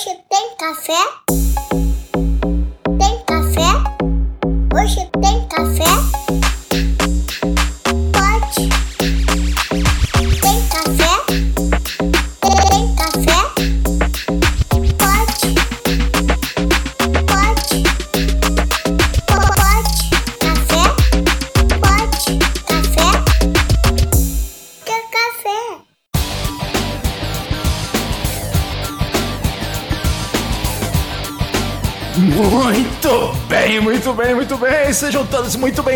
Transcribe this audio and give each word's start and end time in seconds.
Hoje 0.00 0.18
tem 0.30 0.56
café? 0.56 1.89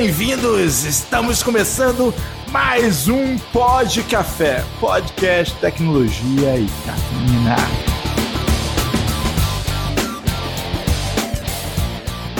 Bem-vindos. 0.04 0.84
Estamos 0.84 1.42
começando 1.42 2.12
mais 2.50 3.08
um 3.08 3.38
Pod 3.38 4.02
Café, 4.02 4.62
podcast 4.78 5.56
tecnologia 5.60 6.58
e 6.58 6.68
cafeína. 6.84 7.56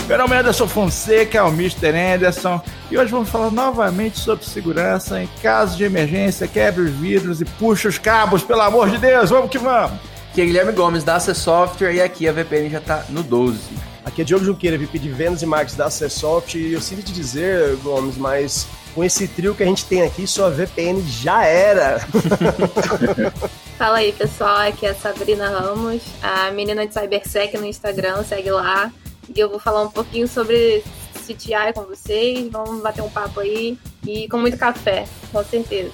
Meu 0.06 0.18
nome 0.18 0.37
é 0.37 0.40
Anderson 0.40 0.68
Fonseca, 0.68 1.38
é 1.38 1.42
o 1.42 1.48
Mr. 1.48 1.88
Anderson, 1.88 2.60
e 2.90 2.98
hoje 2.98 3.10
vamos 3.10 3.30
falar 3.30 3.50
novamente 3.50 4.18
sobre 4.18 4.45
segurança 4.45 5.23
em 5.23 5.28
caso 5.42 5.78
de 5.78 5.84
emergência. 5.84 6.46
Quebre 6.46 6.82
os 6.82 6.90
vidros 6.90 7.40
e 7.40 7.46
puxa 7.46 7.88
os 7.88 7.96
cabos, 7.96 8.42
pelo 8.42 8.60
amor 8.60 8.90
de 8.90 8.98
Deus, 8.98 9.30
vamos 9.30 9.51
que 9.51 9.56
vamos! 9.56 9.98
Aqui 10.30 10.42
é 10.42 10.45
Guilherme 10.45 10.73
Gomes 10.73 11.02
da 11.02 11.16
AC 11.16 11.34
Software 11.34 11.95
e 11.95 12.02
aqui 12.02 12.28
a 12.28 12.32
VPN 12.32 12.68
já 12.68 12.80
tá 12.82 13.06
no 13.09 13.23
12. 13.23 13.94
Aqui 14.14 14.23
é 14.23 14.24
Diogo 14.24 14.45
Junqueira, 14.45 14.78
VP 14.78 14.96
de 15.00 15.09
Vendas 15.09 15.43
e 15.43 15.46
Marketing 15.46 15.76
da 15.76 15.87
Acessoft. 15.87 16.57
E 16.57 16.73
eu 16.73 16.80
sinto 16.80 17.02
te 17.02 17.12
dizer, 17.12 17.74
Gomes, 17.79 18.16
mas 18.16 18.65
com 18.95 19.02
esse 19.02 19.26
trio 19.26 19.56
que 19.56 19.65
a 19.65 19.66
gente 19.66 19.84
tem 19.87 20.02
aqui, 20.02 20.24
sua 20.24 20.51
VPN 20.51 21.02
já 21.02 21.45
era. 21.45 21.98
Fala 23.76 23.96
aí, 23.96 24.12
pessoal. 24.12 24.59
Aqui 24.59 24.87
é 24.87 24.90
a 24.90 24.95
Sabrina 24.95 25.48
Ramos, 25.48 26.01
a 26.23 26.52
menina 26.52 26.87
de 26.87 26.95
Cybersec 26.95 27.59
no 27.59 27.66
Instagram, 27.66 28.23
segue 28.23 28.52
lá. 28.52 28.93
E 29.34 29.40
eu 29.40 29.51
vou 29.51 29.59
falar 29.59 29.82
um 29.82 29.90
pouquinho 29.90 30.28
sobre 30.28 30.84
CTI 31.26 31.73
com 31.74 31.82
vocês, 31.82 32.49
vamos 32.52 32.80
bater 32.84 33.02
um 33.02 33.10
papo 33.10 33.40
aí 33.40 33.76
e 34.06 34.28
com 34.28 34.38
muito 34.38 34.56
café, 34.56 35.06
com 35.32 35.43
certeza. 35.43 35.90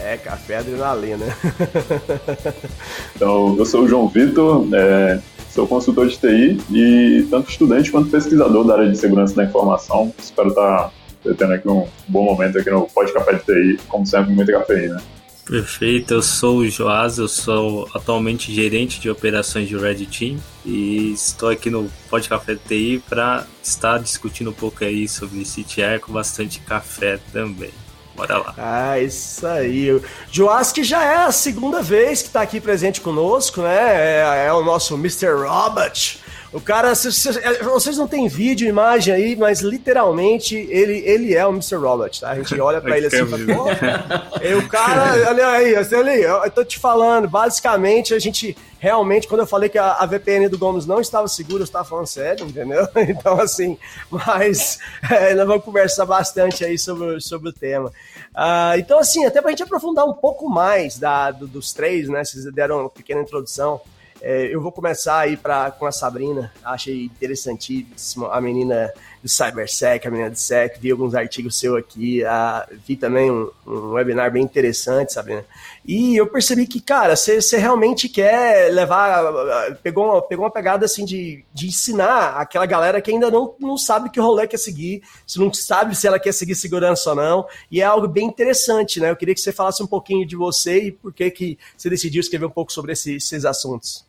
É, 0.00 0.16
café 0.16 0.58
adrenalina. 0.58 1.26
Então, 3.16 3.56
eu 3.58 3.66
sou 3.66 3.82
o 3.82 3.88
João 3.88 4.06
Vitor, 4.06 4.64
é, 4.72 5.20
sou 5.58 5.66
consultor 5.66 6.06
de 6.06 6.16
TI 6.16 6.60
e 6.70 7.26
tanto 7.28 7.50
estudante 7.50 7.90
quanto 7.90 8.08
pesquisador 8.10 8.64
da 8.64 8.74
área 8.74 8.88
de 8.88 8.96
segurança 8.96 9.34
da 9.34 9.42
informação. 9.42 10.14
Espero 10.16 10.50
estar 10.50 10.92
tendo 11.36 11.52
aqui 11.52 11.68
um 11.68 11.84
bom 12.06 12.22
momento 12.22 12.58
aqui 12.58 12.70
no 12.70 12.86
Pode 12.86 13.12
Café 13.12 13.32
de 13.32 13.44
TI, 13.44 13.80
como 13.88 14.06
sempre, 14.06 14.32
muita 14.32 14.52
cafeína. 14.52 15.02
Perfeito, 15.44 16.14
eu 16.14 16.22
sou 16.22 16.58
o 16.58 16.68
Joás, 16.68 17.18
eu 17.18 17.26
sou 17.26 17.88
atualmente 17.92 18.54
gerente 18.54 19.00
de 19.00 19.10
operações 19.10 19.66
de 19.66 19.76
Red 19.76 20.06
Team 20.06 20.36
e 20.64 21.10
estou 21.12 21.48
aqui 21.48 21.70
no 21.70 21.90
Pod 22.08 22.28
Café 22.28 22.54
TI 22.54 23.02
para 23.08 23.44
estar 23.60 23.98
discutindo 23.98 24.50
um 24.50 24.54
pouco 24.54 24.84
aí 24.84 25.08
sobre 25.08 25.44
CTR 25.44 25.98
com 26.00 26.12
bastante 26.12 26.60
café 26.60 27.18
também. 27.32 27.72
Bora 28.18 28.38
lá. 28.38 28.54
Ah, 28.58 28.98
isso 28.98 29.46
aí. 29.46 30.02
Joás, 30.32 30.72
que 30.72 30.82
já 30.82 31.04
é 31.04 31.16
a 31.18 31.30
segunda 31.30 31.80
vez 31.80 32.20
que 32.20 32.26
está 32.26 32.42
aqui 32.42 32.60
presente 32.60 33.00
conosco, 33.00 33.62
né? 33.62 33.78
É, 33.78 34.46
é 34.48 34.52
o 34.52 34.64
nosso 34.64 34.96
Mr. 34.96 35.46
Robert. 35.46 36.18
O 36.50 36.60
cara, 36.60 36.92
é, 36.92 37.62
vocês 37.62 37.98
não 37.98 38.08
têm 38.08 38.26
vídeo, 38.26 38.66
imagem 38.66 39.12
aí, 39.12 39.36
mas 39.36 39.60
literalmente 39.60 40.56
ele, 40.56 40.98
ele 41.04 41.34
é 41.34 41.46
o 41.46 41.50
Mr. 41.50 41.76
Robert, 41.76 42.18
tá? 42.18 42.30
A 42.30 42.36
gente 42.36 42.58
olha 42.60 42.80
pra 42.80 42.96
ele 42.96 43.06
assim 43.06 43.22
e 43.22 43.26
fala, 43.26 43.44
pô, 43.44 44.42
e 44.42 44.54
o 44.54 44.66
cara, 44.66 45.28
olha 45.28 45.46
aí, 45.48 45.74
olha 45.74 45.98
ali, 45.98 46.22
eu 46.22 46.50
tô 46.50 46.64
te 46.64 46.78
falando, 46.78 47.28
basicamente 47.28 48.14
a 48.14 48.18
gente 48.18 48.56
realmente, 48.78 49.26
quando 49.28 49.40
eu 49.42 49.46
falei 49.46 49.68
que 49.68 49.76
a, 49.76 49.92
a 49.94 50.06
VPN 50.06 50.48
do 50.48 50.56
Gomes 50.56 50.86
não 50.86 51.00
estava 51.00 51.28
segura, 51.28 51.60
eu 51.60 51.64
estava 51.64 51.84
falando 51.84 52.06
sério, 52.06 52.46
entendeu? 52.46 52.86
Então, 52.96 53.38
assim, 53.40 53.76
mas 54.10 54.78
é, 55.10 55.34
nós 55.34 55.46
vamos 55.46 55.64
conversar 55.64 56.06
bastante 56.06 56.64
aí 56.64 56.78
sobre, 56.78 57.20
sobre 57.20 57.50
o 57.50 57.52
tema. 57.52 57.92
Ah, 58.34 58.72
então, 58.78 58.98
assim, 58.98 59.24
até 59.26 59.42
pra 59.42 59.50
gente 59.50 59.64
aprofundar 59.64 60.06
um 60.06 60.14
pouco 60.14 60.48
mais 60.48 60.98
da, 60.98 61.30
do- 61.30 61.46
dos 61.46 61.72
três, 61.72 62.08
né? 62.08 62.24
Vocês 62.24 62.44
deram 62.54 62.80
uma 62.80 62.90
pequena 62.90 63.20
introdução. 63.20 63.80
É, 64.20 64.52
eu 64.52 64.60
vou 64.60 64.72
começar 64.72 65.20
aí 65.20 65.36
pra, 65.36 65.70
com 65.70 65.86
a 65.86 65.92
Sabrina. 65.92 66.52
Achei 66.64 67.04
interessantíssimo 67.04 68.26
a 68.26 68.40
menina 68.40 68.92
do 69.22 69.28
CyberSec, 69.28 70.06
a 70.06 70.10
menina 70.10 70.30
do 70.30 70.36
SEC. 70.36 70.78
Vi 70.80 70.90
alguns 70.90 71.14
artigos 71.14 71.58
seus 71.58 71.78
aqui. 71.78 72.24
ah, 72.24 72.66
vi 72.86 72.96
também 72.96 73.30
um, 73.30 73.50
um 73.66 73.92
webinar 73.92 74.32
bem 74.32 74.42
interessante, 74.42 75.12
Sabrina. 75.12 75.44
E 75.86 76.16
eu 76.16 76.26
percebi 76.26 76.66
que, 76.66 76.80
cara, 76.80 77.14
você 77.16 77.56
realmente 77.56 78.08
quer 78.08 78.72
levar. 78.72 79.76
Pegou 79.82 80.04
uma, 80.04 80.22
pegou 80.22 80.44
uma 80.44 80.50
pegada 80.50 80.84
assim 80.84 81.04
de, 81.04 81.44
de 81.54 81.68
ensinar 81.68 82.36
aquela 82.36 82.66
galera 82.66 83.00
que 83.00 83.10
ainda 83.10 83.30
não, 83.30 83.54
não 83.58 83.78
sabe 83.78 84.10
que 84.10 84.20
rolê 84.20 84.46
quer 84.46 84.58
seguir, 84.58 85.02
se 85.26 85.38
não 85.38 85.52
sabe 85.52 85.94
se 85.94 86.06
ela 86.06 86.18
quer 86.18 86.32
seguir 86.32 86.54
segurança 86.54 87.10
ou 87.10 87.16
não. 87.16 87.46
E 87.70 87.80
é 87.80 87.84
algo 87.84 88.08
bem 88.08 88.26
interessante, 88.26 89.00
né? 89.00 89.10
Eu 89.10 89.16
queria 89.16 89.34
que 89.34 89.40
você 89.40 89.52
falasse 89.52 89.82
um 89.82 89.86
pouquinho 89.86 90.26
de 90.26 90.36
você 90.36 90.84
e 90.84 90.92
por 90.92 91.12
que, 91.12 91.30
que 91.30 91.58
você 91.76 91.88
decidiu 91.88 92.20
escrever 92.20 92.46
um 92.46 92.50
pouco 92.50 92.72
sobre 92.72 92.92
esses, 92.92 93.24
esses 93.24 93.44
assuntos. 93.44 94.07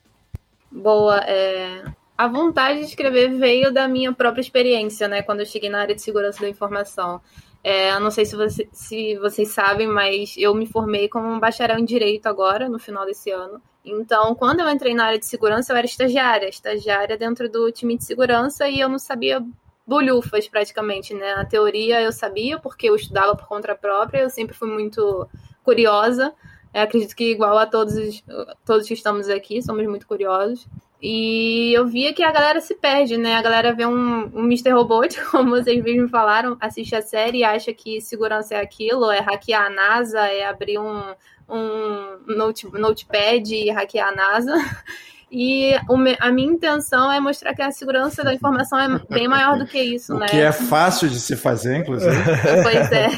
Boa, 0.72 1.18
é... 1.26 1.84
a 2.18 2.28
vontade 2.28 2.80
de 2.80 2.86
escrever 2.86 3.30
veio 3.38 3.74
da 3.74 3.88
minha 3.88 4.14
própria 4.14 4.42
experiência, 4.42 5.08
né? 5.08 5.22
Quando 5.22 5.40
eu 5.42 5.46
cheguei 5.46 5.70
na 5.70 5.80
área 5.82 5.96
de 5.96 6.02
segurança 6.02 6.42
da 6.42 6.50
informação. 6.50 7.22
É, 7.64 7.92
eu 7.92 8.00
não 8.00 8.12
sei 8.12 8.26
se, 8.26 8.36
você- 8.36 8.70
se 8.72 9.18
vocês 9.18 9.50
sabem, 9.50 9.88
mas 9.88 10.36
eu 10.38 10.54
me 10.56 10.66
formei 10.66 11.10
como 11.10 11.28
um 11.28 11.40
bacharel 11.40 11.78
em 11.80 11.86
Direito 11.86 12.28
agora, 12.28 12.70
no 12.70 12.80
final 12.80 13.06
desse 13.06 13.32
ano. 13.32 13.62
Então, 13.84 14.34
quando 14.36 14.60
eu 14.62 14.70
entrei 14.70 14.94
na 14.94 15.06
área 15.06 15.20
de 15.20 15.26
segurança, 15.26 15.74
eu 15.74 15.78
era 15.78 15.86
estagiária, 15.86 16.48
estagiária 16.48 17.18
dentro 17.18 17.50
do 17.50 17.72
time 17.72 17.98
de 17.98 18.06
segurança 18.06 18.68
e 18.70 18.80
eu 18.80 18.88
não 18.90 19.00
sabia 19.00 19.44
bolhufas 19.86 20.48
praticamente, 20.48 21.14
né? 21.14 21.36
Na 21.36 21.46
teoria 21.46 22.02
eu 22.02 22.12
sabia, 22.12 22.60
porque 22.60 22.90
eu 22.90 22.96
estudava 22.96 23.36
por 23.36 23.48
conta 23.48 23.74
própria, 23.76 24.20
eu 24.22 24.30
sempre 24.30 24.56
fui 24.56 24.70
muito 24.70 25.28
curiosa. 25.64 26.34
Eu 26.74 26.82
acredito 26.84 27.16
que 27.16 27.32
igual 27.32 27.58
a 27.58 27.66
todos, 27.66 27.96
os- 27.96 28.24
todos 28.66 28.88
que 28.88 28.94
estamos 28.94 29.28
aqui, 29.30 29.62
somos 29.62 29.86
muito 29.88 30.06
curiosos. 30.08 30.68
E 31.02 31.72
eu 31.74 31.88
via 31.88 32.14
que 32.14 32.22
a 32.22 32.32
galera 32.32 32.60
se 32.60 32.76
perde, 32.76 33.18
né? 33.18 33.36
A 33.36 33.42
galera 33.42 33.74
vê 33.74 33.86
um, 33.86 34.26
um 34.36 34.44
Mr. 34.46 34.72
Robot, 34.72 35.16
como 35.32 35.52
vocês 35.52 35.82
mesmos 35.82 36.12
falaram, 36.12 36.58
assiste 36.60 36.94
a 36.96 37.02
série 37.02 37.40
e 37.40 37.44
acha 37.44 37.72
que 37.74 38.02
segurança 38.02 38.56
é 38.56 38.62
aquilo, 38.62 39.10
é 39.10 39.20
hackear 39.22 39.66
a 39.68 39.70
NASA, 39.70 40.20
é 40.20 40.46
abrir 40.46 40.78
um, 40.78 41.02
um 41.48 42.18
note, 42.36 42.68
notepad 42.74 43.50
e 43.50 43.70
hackear 43.72 44.10
a 44.10 44.16
NASA. 44.16 44.54
E 45.32 45.76
a 46.20 46.32
minha 46.32 46.52
intenção 46.52 47.12
é 47.12 47.20
mostrar 47.20 47.54
que 47.54 47.62
a 47.62 47.70
segurança 47.70 48.24
da 48.24 48.34
informação 48.34 48.80
é 48.80 49.00
bem 49.14 49.28
maior 49.28 49.60
do 49.60 49.68
que 49.68 49.80
isso, 49.80 50.16
O 50.18 50.18
né? 50.18 50.26
que 50.26 50.38
é 50.38 50.52
fácil 50.52 51.08
de 51.08 51.20
se 51.20 51.36
fazer, 51.36 51.78
inclusive. 51.78 52.16
Pois 52.64 52.92
é. 52.92 53.10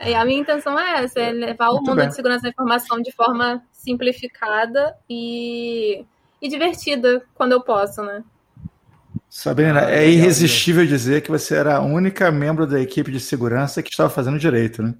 E 0.00 0.14
a 0.14 0.24
minha 0.24 0.40
intenção 0.40 0.78
é 0.78 1.04
essa, 1.04 1.20
é 1.20 1.30
levar 1.32 1.68
o 1.70 1.74
Muito 1.74 1.88
mundo 1.88 1.98
bem. 1.98 2.08
de 2.08 2.14
segurança 2.14 2.42
da 2.42 2.48
informação 2.48 3.00
de 3.00 3.12
forma 3.12 3.62
simplificada 3.72 4.94
e, 5.08 6.04
e 6.40 6.48
divertida 6.48 7.22
quando 7.34 7.52
eu 7.52 7.60
posso, 7.60 8.02
né? 8.02 8.22
Sabrina, 9.28 9.80
Ah, 9.80 9.90
é 9.90 10.00
legal, 10.00 10.08
irresistível 10.08 10.86
dizer 10.86 11.20
que 11.22 11.30
você 11.30 11.56
era 11.56 11.76
a 11.76 11.80
única 11.80 12.30
membro 12.30 12.66
da 12.66 12.80
equipe 12.80 13.10
de 13.10 13.20
segurança 13.20 13.82
que 13.82 13.90
estava 13.90 14.08
fazendo 14.08 14.38
direito, 14.38 14.82
né? 14.82 14.94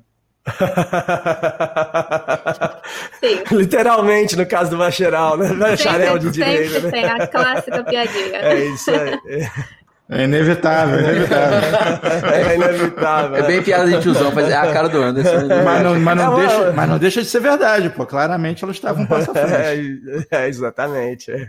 Sim. 3.20 3.42
Literalmente, 3.56 4.36
no 4.36 4.46
caso 4.46 4.70
do 4.70 4.78
bacharel, 4.78 5.36
né? 5.36 5.52
Bacharel 5.54 6.18
de 6.18 6.30
direito, 6.30 6.72
sempre 6.72 6.86
né? 6.86 6.90
tem 6.90 7.04
a 7.04 7.26
clássica 7.26 7.84
piadinha. 7.84 8.36
É 8.36 8.64
isso 8.66 8.90
aí. 8.90 9.18
É 10.08 10.22
inevitável, 10.22 11.00
é 11.00 11.02
inevitável. 11.02 11.56
É 12.36 12.54
inevitável. 12.54 13.36
É 13.36 13.42
bem 13.42 13.62
piada 13.62 13.90
de 13.90 14.00
tiozão, 14.00 14.30
mas 14.32 14.48
é 14.48 14.54
a 14.54 14.72
cara 14.72 14.88
do 14.88 15.02
Anderson. 15.02 15.48
Mas 15.64 15.82
não, 15.82 15.98
mas, 15.98 16.16
não 16.16 16.40
É, 16.40 16.46
deixa, 16.46 16.72
mas 16.72 16.88
não 16.88 16.98
deixa 16.98 17.22
de 17.22 17.28
ser 17.28 17.40
verdade, 17.40 17.90
pô. 17.90 18.06
Claramente 18.06 18.62
ela 18.62 18.72
estava 18.72 19.00
um 19.00 19.06
passo 19.06 19.30
à 19.32 19.34
frente. 19.34 19.96
É, 20.30 20.44
é, 20.44 20.48
exatamente. 20.48 21.30
é. 21.30 21.48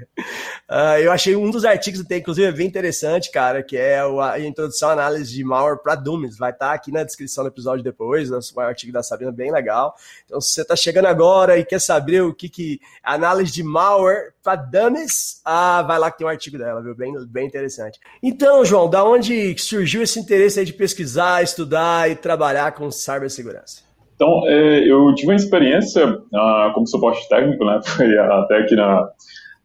Ah, 0.67 0.99
eu 0.99 1.11
achei 1.11 1.35
um 1.35 1.51
dos 1.51 1.65
artigos 1.65 2.01
que 2.01 2.07
tem, 2.07 2.19
inclusive, 2.19 2.47
é 2.47 2.51
bem 2.51 2.67
interessante, 2.67 3.31
cara, 3.31 3.61
que 3.61 3.77
é 3.77 3.99
a 3.99 4.39
introdução 4.39 4.89
à 4.89 4.93
análise 4.93 5.31
de 5.31 5.43
malware 5.43 5.77
para 5.81 5.95
dummies. 5.95 6.37
Vai 6.37 6.51
estar 6.51 6.73
aqui 6.73 6.91
na 6.91 7.03
descrição 7.03 7.43
do 7.43 7.49
episódio 7.49 7.83
depois, 7.83 8.29
né, 8.29 8.37
o 8.55 8.59
artigo 8.59 8.91
da 8.91 9.03
Sabrina, 9.03 9.31
bem 9.31 9.51
legal. 9.51 9.95
Então, 10.25 10.41
se 10.41 10.53
você 10.53 10.61
está 10.63 10.75
chegando 10.75 11.05
agora 11.05 11.57
e 11.57 11.65
quer 11.65 11.79
saber 11.79 12.21
o 12.21 12.33
que 12.33 12.49
que 12.49 12.79
análise 13.03 13.51
de 13.51 13.63
malware 13.63 14.33
para 14.43 14.55
dummies, 14.55 15.41
ah, 15.45 15.81
vai 15.83 15.99
lá 15.99 16.09
que 16.09 16.17
tem 16.17 16.27
um 16.27 16.29
artigo 16.29 16.57
dela, 16.57 16.81
viu? 16.81 16.95
Bem, 16.95 17.13
bem 17.27 17.45
interessante. 17.45 17.99
Então, 18.23 18.46
João, 18.65 18.89
da 18.89 19.03
onde 19.03 19.57
surgiu 19.57 20.03
esse 20.03 20.19
interesse 20.19 20.63
de 20.63 20.73
pesquisar, 20.73 21.43
estudar 21.43 22.09
e 22.09 22.15
trabalhar 22.15 22.71
com 22.73 22.89
cibersegurança? 22.91 23.87
Então, 24.15 24.47
é, 24.47 24.79
eu 24.89 25.13
tive 25.13 25.31
uma 25.31 25.35
experiência 25.35 26.17
ah, 26.33 26.71
como 26.73 26.87
suporte 26.87 27.27
técnico, 27.29 27.63
né? 27.63 27.79
Foi 27.85 28.17
até 28.17 28.57
aqui 28.57 28.75
na, 28.75 29.07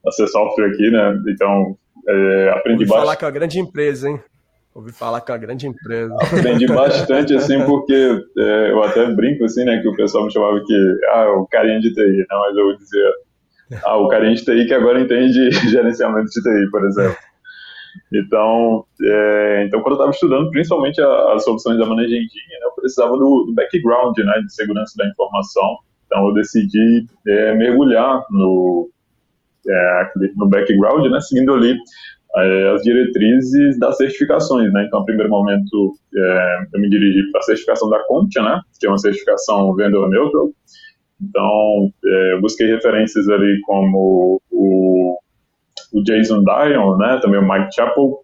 a 0.06 0.10
ser 0.10 0.26
software 0.28 0.66
aqui, 0.66 0.90
né? 0.90 1.22
Então, 1.28 1.76
é, 2.08 2.50
aprendi 2.50 2.82
Ouvi 2.82 2.86
falar 2.86 3.00
bastante. 3.00 3.18
que 3.18 3.24
é 3.24 3.28
uma 3.28 3.32
grande 3.32 3.58
empresa, 3.60 4.08
hein? 4.08 4.20
Ouvi 4.74 4.92
falar 4.92 5.20
que 5.20 5.30
é 5.30 5.34
uma 5.34 5.40
grande 5.40 5.66
empresa. 5.66 6.14
Aprendi 6.14 6.66
bastante, 6.72 7.34
assim, 7.34 7.62
porque 7.64 8.24
é, 8.38 8.70
eu 8.70 8.82
até 8.82 9.06
brinco, 9.12 9.44
assim, 9.44 9.64
né, 9.64 9.80
que 9.80 9.88
o 9.88 9.96
pessoal 9.96 10.24
me 10.24 10.32
chamava 10.32 10.60
que, 10.64 10.96
ah, 11.12 11.32
o 11.38 11.46
carinha 11.46 11.80
de 11.80 11.92
TI, 11.92 12.00
né, 12.00 12.26
mas 12.30 12.56
eu 12.56 12.76
dizia, 12.76 13.12
ah, 13.84 13.96
o 13.96 14.08
carinha 14.08 14.34
de 14.34 14.44
TI 14.44 14.66
que 14.66 14.74
agora 14.74 15.00
entende 15.00 15.50
gerenciamento 15.70 16.28
de 16.28 16.42
TI, 16.42 16.70
por 16.70 16.86
exemplo. 16.86 17.16
Então, 18.12 18.84
é, 19.02 19.64
então 19.66 19.80
quando 19.80 19.92
eu 19.92 19.96
estava 19.96 20.10
estudando, 20.10 20.50
principalmente 20.50 21.00
as 21.00 21.44
soluções 21.44 21.78
da 21.78 21.86
Manage 21.86 22.14
Engine, 22.14 22.60
né, 22.60 22.66
eu 22.66 22.72
precisava 22.72 23.12
do, 23.16 23.44
do 23.46 23.54
background, 23.54 24.16
né, 24.18 24.40
de 24.40 24.54
segurança 24.54 24.94
da 24.96 25.06
informação. 25.08 25.78
Então, 26.06 26.28
eu 26.28 26.34
decidi 26.34 27.06
é, 27.26 27.54
mergulhar 27.54 28.22
no, 28.30 28.90
é, 29.66 30.10
no 30.36 30.48
background, 30.48 31.10
né, 31.10 31.20
seguindo 31.20 31.54
ali 31.54 31.76
é, 32.36 32.68
as 32.74 32.82
diretrizes 32.82 33.78
das 33.78 33.96
certificações, 33.96 34.72
né? 34.72 34.84
Então, 34.86 35.00
no 35.00 35.06
primeiro 35.06 35.30
momento, 35.30 35.94
é, 36.14 36.66
eu 36.72 36.80
me 36.80 36.88
dirigi 36.88 37.30
para 37.30 37.40
a 37.40 37.44
certificação 37.44 37.90
da 37.90 37.98
CompTIA, 38.04 38.42
né? 38.42 38.60
Que 38.80 38.86
é 38.86 38.88
uma 38.88 38.98
certificação 38.98 39.74
vendor 39.74 40.08
neutral. 40.08 40.50
Então, 41.20 41.92
é, 42.04 42.32
eu 42.32 42.40
busquei 42.40 42.66
referências 42.66 43.28
ali 43.28 43.60
como 43.62 44.40
o, 44.50 45.18
o 45.92 46.02
Jason 46.02 46.42
Dion, 46.42 46.96
né? 46.96 47.18
Também 47.22 47.40
o 47.40 47.48
Mike 47.48 47.74
Chappell. 47.74 48.18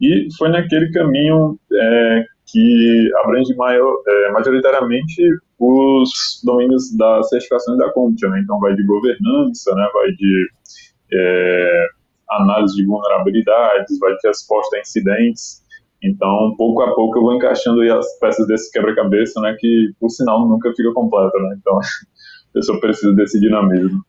E 0.00 0.28
foi 0.36 0.48
naquele 0.48 0.90
caminho 0.92 1.58
é, 1.72 2.24
que 2.46 3.10
abrange 3.24 3.54
maior, 3.56 4.02
é, 4.06 4.32
majoritariamente 4.32 5.22
os 5.58 6.42
domínios 6.44 6.94
das 6.96 7.28
certificações 7.28 7.78
da 7.78 7.90
CompTIA, 7.92 8.28
né? 8.30 8.40
Então, 8.42 8.58
vai 8.60 8.74
de 8.74 8.84
governança, 8.84 9.74
né? 9.74 9.88
Vai 9.92 10.08
de... 10.10 10.48
É, 11.12 11.88
análise 12.30 12.74
de 12.74 12.84
vulnerabilidades, 12.84 13.98
vai 13.98 14.16
ter 14.16 14.28
resposta 14.28 14.76
a 14.76 14.80
incidentes. 14.80 15.62
Então, 16.02 16.54
pouco 16.56 16.82
a 16.82 16.94
pouco 16.94 17.18
eu 17.18 17.22
vou 17.22 17.34
encaixando 17.34 17.80
as 17.92 18.18
peças 18.18 18.46
desse 18.46 18.70
quebra-cabeça, 18.70 19.40
né, 19.40 19.56
que 19.58 19.92
por 19.98 20.10
sinal 20.10 20.46
nunca 20.46 20.72
fica 20.74 20.92
completa, 20.92 21.38
né? 21.38 21.56
Então, 21.58 21.78
a 21.78 22.52
pessoa 22.52 22.80
precisa 22.80 23.14
desse 23.14 23.40
dinamismo. 23.40 24.04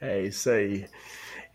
É 0.00 0.22
isso 0.22 0.50
aí. 0.50 0.84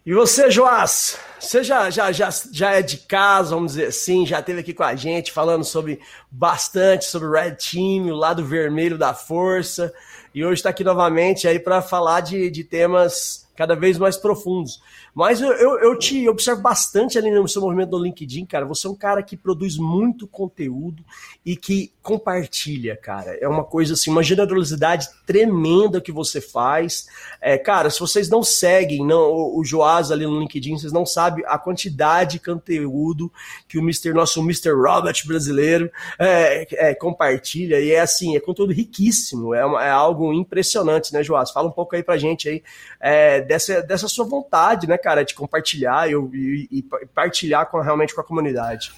E 0.06 0.14
você, 0.14 0.52
Joás? 0.52 1.18
Você 1.40 1.64
já, 1.64 1.90
já, 1.90 2.12
já, 2.12 2.30
já 2.52 2.72
é 2.72 2.82
de 2.82 2.98
casa, 2.98 3.56
vamos 3.56 3.72
dizer 3.72 3.88
assim, 3.88 4.26
já 4.26 4.42
esteve 4.42 4.60
aqui 4.60 4.74
com 4.74 4.84
a 4.84 4.96
gente 4.96 5.32
falando 5.32 5.64
sobre 5.64 6.02
bastante 6.30 7.06
sobre 7.06 7.30
o 7.30 7.32
Red 7.32 7.56
Team, 7.56 8.08
o 8.08 8.16
lado 8.16 8.44
vermelho 8.46 8.98
da 8.98 9.14
força, 9.14 9.94
e 10.36 10.44
hoje 10.44 10.56
está 10.56 10.72
aqui 10.72 10.84
novamente 10.84 11.48
aí 11.48 11.58
para 11.58 11.82
falar 11.82 12.20
de, 12.20 12.50
de 12.50 12.66
temas 12.66 13.48
cada 13.56 13.78
vez 13.78 13.98
mais 13.98 14.18
profundos. 14.18 14.82
Mas 15.14 15.42
eu, 15.42 15.52
eu, 15.54 15.80
eu, 15.80 16.00
te 16.00 16.28
observo 16.28 16.62
bastante 16.62 17.18
ali 17.18 17.30
no 17.30 17.48
seu 17.48 17.62
movimento 17.62 17.92
do 17.92 18.04
LinkedIn, 18.04 18.46
cara. 18.46 18.66
Você 18.66 18.88
é 18.88 18.90
um 18.90 18.96
cara 18.96 19.22
que 19.22 19.38
produz 19.38 19.78
muito 19.78 20.26
conteúdo 20.26 21.04
e 21.46 21.56
que 21.56 21.92
compartilha, 22.02 22.98
cara. 22.98 23.38
É 23.40 23.48
uma 23.48 23.64
coisa 23.64 23.94
assim, 23.94 24.10
uma 24.10 24.24
generosidade 24.24 25.08
tremenda 25.26 26.02
que 26.02 26.12
você 26.12 26.42
faz. 26.42 27.08
É, 27.40 27.60
cara, 27.60 27.92
se 27.92 28.00
vocês 28.00 28.28
não 28.28 28.42
seguem 28.42 29.06
não, 29.06 29.32
o, 29.32 29.60
o 29.60 29.64
Joás 29.64 30.12
ali 30.12 30.26
no 30.26 30.40
LinkedIn, 30.40 30.78
vocês 30.80 30.92
não 30.92 31.06
sabem 31.06 31.46
a 31.48 31.60
quantidade 31.60 32.34
de 32.34 32.40
conteúdo 32.40 33.32
que 33.68 33.78
o 33.78 33.82
Mr. 33.82 34.14
nosso 34.14 34.40
Mr. 34.42 34.72
Robert 34.72 35.16
brasileiro 35.28 35.92
é, 36.18 36.90
é, 36.90 36.96
compartilha. 36.96 37.80
E 37.80 37.92
é 37.92 38.00
assim, 38.00 38.36
é 38.36 38.40
conteúdo 38.40 38.74
riquíssimo. 38.74 39.54
É, 39.54 39.64
uma, 39.64 39.84
é, 39.84 39.92
algo 39.92 40.34
impressionante, 40.34 41.14
né, 41.14 41.24
Joás? 41.24 41.52
Fala 41.52 41.68
um 41.68 41.72
pouco 41.72 41.96
aí 41.96 42.02
pra 42.02 42.18
gente 42.18 42.50
aí 42.50 42.64
é, 43.00 43.42
dessa, 43.42 43.82
dessa 43.84 44.08
sua 44.08 44.26
vontade, 44.26 44.88
né, 44.88 44.98
cara, 45.04 45.24
de 45.24 45.34
compartilhar 45.34 46.10
e, 46.10 46.14
e, 46.14 46.68
e 46.72 46.82
partilhar 47.14 47.70
com, 47.70 47.82
realmente 47.82 48.16
com 48.16 48.22
a 48.22 48.24
comunidade. 48.24 48.92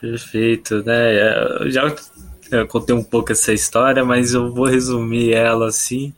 Perfeito, 0.00 0.82
né? 0.84 1.62
Eu 1.62 1.70
já 1.70 1.94
eu 2.50 2.66
contei 2.66 2.94
um 2.94 3.02
pouco 3.02 3.32
essa 3.32 3.52
história, 3.52 4.04
mas 4.04 4.34
eu 4.34 4.52
vou 4.52 4.66
resumir 4.66 5.32
ela 5.32 5.68
assim. 5.68 6.12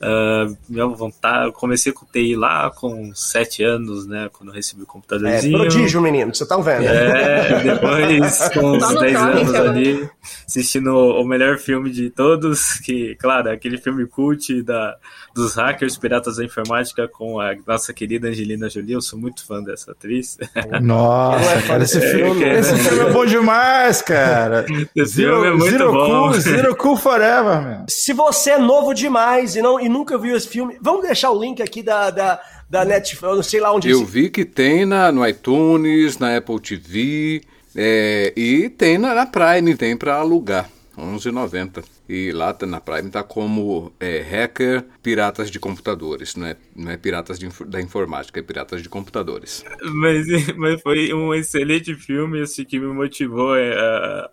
Uh, 0.00 0.56
minha 0.66 0.86
vontade, 0.86 1.48
eu 1.48 1.52
comecei 1.52 1.92
com 1.92 2.06
TI 2.06 2.34
lá 2.34 2.70
com 2.70 3.14
sete 3.14 3.62
anos, 3.62 4.06
né? 4.06 4.30
Quando 4.32 4.48
eu 4.48 4.54
recebi 4.54 4.82
o 4.82 4.86
computadorzinho. 4.86 5.56
É, 5.56 5.58
prodígio, 5.58 6.00
menino, 6.00 6.34
você 6.34 6.46
tá 6.46 6.56
vendo? 6.56 6.86
É, 6.86 7.62
depois, 7.62 8.48
com 8.54 8.78
uns 8.78 8.94
10 8.98 9.16
anos 9.16 9.54
ali, 9.54 10.08
assistindo 10.48 10.94
o 10.96 11.22
melhor 11.22 11.58
filme 11.58 11.90
de 11.90 12.08
todos, 12.08 12.78
que, 12.80 13.14
claro, 13.16 13.50
aquele 13.50 13.76
filme 13.76 14.06
cult 14.06 14.62
da, 14.62 14.96
dos 15.34 15.54
hackers 15.54 15.98
piratas 15.98 16.36
da 16.36 16.44
informática 16.46 17.06
com 17.06 17.38
a 17.38 17.54
nossa 17.66 17.92
querida 17.92 18.28
Angelina 18.28 18.70
Jolie. 18.70 18.94
Eu 18.94 19.02
sou 19.02 19.18
muito 19.18 19.46
fã 19.46 19.62
dessa 19.62 19.92
atriz. 19.92 20.38
Nossa, 20.80 21.60
cara, 21.66 21.84
esse 21.84 22.00
filme, 22.00 22.42
é, 22.42 22.58
esse 22.58 22.74
filme 22.74 23.00
é 23.00 23.12
bom 23.12 23.26
demais, 23.26 24.00
cara. 24.00 24.64
Esse 24.96 25.16
filme 25.16 25.46
é 25.46 25.50
muito 25.50 25.70
Zero 25.70 25.92
bom. 25.92 26.06
Cool, 26.06 26.40
Zero 26.40 26.76
Cool 26.76 26.96
Forever, 26.96 27.62
meu. 27.62 27.84
Se 27.86 28.14
você 28.14 28.52
é 28.52 28.58
novo 28.58 28.94
demais 28.94 29.56
e, 29.56 29.60
não, 29.60 29.78
e 29.78 29.89
nunca 29.90 30.16
viu 30.16 30.36
esse 30.36 30.48
filme, 30.48 30.78
vamos 30.80 31.02
deixar 31.02 31.30
o 31.30 31.40
link 31.40 31.60
aqui 31.62 31.82
da, 31.82 32.10
da, 32.10 32.40
da 32.68 32.84
Netflix, 32.84 33.22
eu 33.22 33.36
não 33.36 33.42
sei 33.42 33.60
lá 33.60 33.72
onde... 33.72 33.90
Eu 33.90 34.04
vi 34.04 34.30
que 34.30 34.44
tem 34.44 34.86
na, 34.86 35.10
no 35.12 35.26
iTunes, 35.26 36.18
na 36.18 36.36
Apple 36.36 36.60
TV, 36.60 37.42
é, 37.76 38.32
e 38.36 38.68
tem 38.70 38.98
na, 38.98 39.14
na 39.14 39.26
Prime, 39.26 39.76
tem 39.76 39.96
para 39.96 40.16
alugar, 40.16 40.68
R$11,90. 40.96 41.84
E 42.08 42.32
lá 42.32 42.52
tá- 42.52 42.66
na 42.66 42.80
Prime 42.80 43.08
tá 43.08 43.22
como 43.22 43.92
é, 44.00 44.18
hacker 44.20 44.84
piratas 45.00 45.48
de 45.48 45.60
computadores, 45.60 46.34
não 46.34 46.46
é, 46.48 46.56
não 46.74 46.90
é 46.90 46.96
piratas 46.96 47.38
de 47.38 47.48
da 47.66 47.80
informática, 47.80 48.40
é 48.40 48.42
piratas 48.42 48.82
de 48.82 48.88
computadores. 48.88 49.64
Mas, 49.94 50.26
mas 50.56 50.80
foi 50.82 51.12
um 51.14 51.32
excelente 51.32 51.94
filme 51.94 52.40
assim, 52.42 52.64
que 52.64 52.80
me 52.80 52.88
motivou. 52.92 53.54
é, 53.56 53.72
a- 53.78 54.30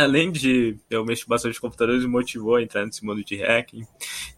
além 0.00 0.30
de 0.30 0.76
eu 0.88 1.04
mexer 1.04 1.26
bastante 1.26 1.60
com 1.60 1.68
computadores, 1.68 2.04
me 2.04 2.10
motivou 2.10 2.56
a 2.56 2.62
entrar 2.62 2.84
nesse 2.84 3.04
mundo 3.04 3.22
de 3.24 3.36
hacking. 3.36 3.86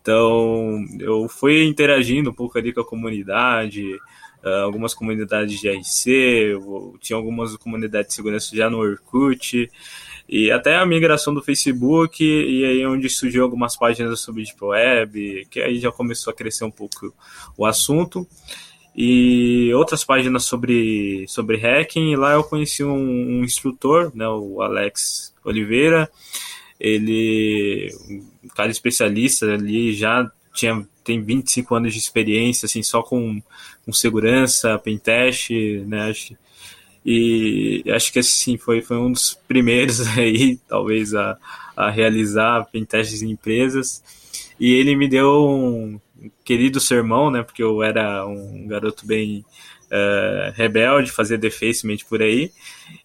Então, 0.01 0.85
eu 0.99 1.29
fui 1.29 1.65
interagindo 1.65 2.31
um 2.31 2.35
pouco 2.35 2.59
ali 2.59 2.73
com 2.73 2.81
a 2.81 2.87
comunidade, 2.87 3.99
ah, 4.45 4.63
algumas 4.63 4.93
comunidades 4.93 5.61
de 5.61 5.69
RC, 5.69 6.59
tinha 7.01 7.17
algumas 7.17 7.57
comunidades 7.57 8.09
de 8.09 8.15
segurança 8.15 8.57
já 8.57 8.69
no 8.69 8.79
Orkut, 8.79 9.71
e 10.29 10.51
até 10.51 10.77
a 10.77 10.87
migração 10.87 11.33
do 11.33 11.43
Facebook, 11.43 12.25
e 12.25 12.65
aí 12.65 12.87
onde 12.87 13.09
surgiu 13.09 13.43
algumas 13.45 13.77
páginas 13.77 14.21
sobre 14.21 14.43
Deep 14.43 14.65
Web, 14.65 15.47
que 15.51 15.61
aí 15.61 15.79
já 15.79 15.93
começou 15.93 16.33
a 16.33 16.35
crescer 16.35 16.65
um 16.65 16.71
pouco 16.71 17.15
o 17.57 17.67
assunto 17.67 18.27
e 18.95 19.73
outras 19.75 20.05
páginas 20.05 20.45
sobre, 20.45 21.25
sobre 21.29 21.57
hacking. 21.57 22.13
E 22.13 22.17
lá 22.17 22.33
eu 22.33 22.45
conheci 22.45 22.85
um, 22.85 22.95
um 22.95 23.45
instrutor, 23.45 24.13
né, 24.15 24.29
o 24.29 24.61
Alex 24.63 25.35
Oliveira. 25.45 26.11
Ele, 26.79 27.95
um 28.45 28.49
cara 28.49 28.71
especialista 28.71 29.47
ali, 29.47 29.95
já 29.95 30.31
tinha, 30.55 30.87
tem 31.05 31.23
25 31.23 31.75
anos 31.75 31.93
de 31.93 31.99
experiência, 31.99 32.67
assim, 32.67 32.83
só 32.83 33.03
com, 33.03 33.41
com 33.85 33.93
segurança, 33.93 34.79
pentest, 34.79 35.51
né, 35.87 36.11
acho, 36.11 36.37
e 37.05 37.83
acho 37.89 38.13
que 38.13 38.21
assim, 38.21 38.57
foi, 38.57 38.81
foi 38.81 38.97
um 38.97 39.13
dos 39.13 39.39
primeiros 39.49 40.07
aí, 40.19 40.59
talvez, 40.69 41.15
a, 41.15 41.37
a 41.77 41.91
realizar 41.91 42.65
pentestes 42.71 43.23
em 43.23 43.31
empresas. 43.31 44.03
E 44.59 44.73
ele 44.73 44.95
me 44.95 45.09
deu 45.09 45.49
um 45.49 46.01
querido 46.45 46.81
sermão, 46.81 47.31
né? 47.31 47.43
Porque 47.43 47.63
eu 47.63 47.83
era 47.83 48.27
um 48.27 48.67
garoto 48.67 49.07
bem 49.07 49.45
uh, 49.91 50.53
rebelde, 50.55 51.13
fazia 51.13 51.39
defacement 51.39 51.99
por 52.09 52.23
aí. 52.23 52.51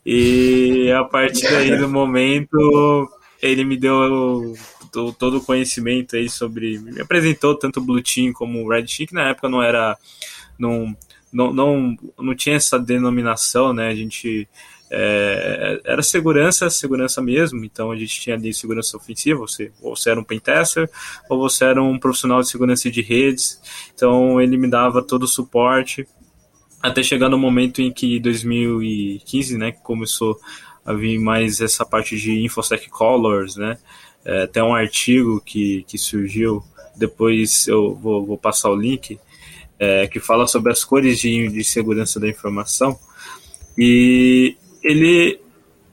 E 0.06 0.92
a 0.92 1.04
partir 1.04 1.50
daí 1.50 1.78
do 1.78 1.90
momento, 1.90 3.10
ele 3.42 3.64
me 3.64 3.78
deu 3.78 4.54
todo, 4.92 5.38
o 5.38 5.44
conhecimento 5.44 6.16
aí 6.16 6.30
sobre. 6.30 6.80
Me 6.80 7.02
apresentou 7.02 7.56
tanto 7.56 7.80
o 7.80 7.84
Blue 7.84 8.02
Team 8.02 8.34
como 8.34 8.64
o 8.64 8.70
Red 8.70 8.86
Team, 8.86 9.08
na 9.12 9.30
época 9.30 9.50
não 9.50 9.62
era. 9.62 9.98
Não, 10.58 10.96
não, 11.32 11.54
não, 11.54 11.98
não 12.18 12.36
tinha 12.36 12.56
essa 12.56 12.80
denominação, 12.80 13.74
né? 13.74 13.90
A 13.90 13.96
gente 13.96 14.48
é, 14.90 15.82
era 15.84 16.02
segurança, 16.02 16.70
segurança 16.70 17.22
mesmo. 17.22 17.64
Então 17.66 17.92
a 17.92 17.98
gente 17.98 18.20
tinha 18.20 18.36
ali 18.36 18.54
segurança 18.54 18.98
ofensiva. 18.98 19.40
Você, 19.40 19.72
ou 19.82 19.96
você 19.96 20.10
era 20.12 20.20
um 20.20 20.24
pentester, 20.24 20.90
ou 21.30 21.40
você 21.40 21.66
era 21.66 21.82
um 21.82 22.00
profissional 22.00 22.42
de 22.42 22.50
segurança 22.50 22.90
de 22.90 23.02
redes. 23.02 23.62
Então 23.94 24.42
ele 24.42 24.58
me 24.58 24.70
dava 24.70 25.02
todo 25.02 25.24
o 25.24 25.28
suporte. 25.28 26.08
Até 26.82 27.02
chegar 27.04 27.30
no 27.30 27.38
momento 27.38 27.82
em 27.82 27.92
que 27.92 28.20
2015, 28.20 29.58
né, 29.58 29.72
começou 29.72 30.40
a 30.86 30.94
vir 30.94 31.20
mais 31.20 31.60
essa 31.60 31.86
parte 31.86 32.18
de 32.18 32.40
InfoSec 32.46 32.90
Colors, 32.90 33.56
né? 33.58 33.78
É, 34.24 34.64
um 34.64 34.76
artigo 34.76 35.42
que, 35.42 35.84
que 35.88 35.98
surgiu, 35.98 36.64
depois 36.96 37.68
eu 37.68 37.96
vou, 37.96 38.26
vou 38.26 38.38
passar 38.38 38.70
o 38.70 38.76
link, 38.76 39.18
é, 39.80 40.08
que 40.08 40.20
fala 40.20 40.48
sobre 40.48 40.72
as 40.72 40.84
cores 40.84 41.20
de, 41.20 41.48
de 41.48 41.64
segurança 41.64 42.20
da 42.20 42.28
informação. 42.28 42.98
E 43.78 44.58
ele, 44.90 45.40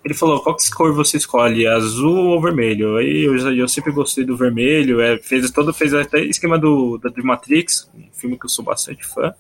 ele 0.05 0.15
falou, 0.15 0.41
qual 0.43 0.57
que 0.57 0.71
cor 0.71 0.93
você 0.93 1.17
escolhe, 1.17 1.67
azul 1.67 2.27
ou 2.29 2.41
vermelho? 2.43 2.97
Aí 2.97 3.25
eu, 3.25 3.37
eu 3.57 3.69
sempre 3.69 3.93
gostei 3.93 4.25
do 4.25 4.37
vermelho, 4.37 5.01
é, 5.01 5.19
fez 5.19 5.51
todo 5.51 5.73
fez 5.73 5.93
até 5.95 6.21
esquema 6.21 6.59
do, 6.59 6.99
do 6.99 7.25
Matrix, 7.25 7.91
um 7.95 8.09
filme 8.13 8.39
que 8.39 8.47
eu 8.47 8.51
sou 8.51 8.65
bastante 8.65 9.05
fã. 9.07 9.35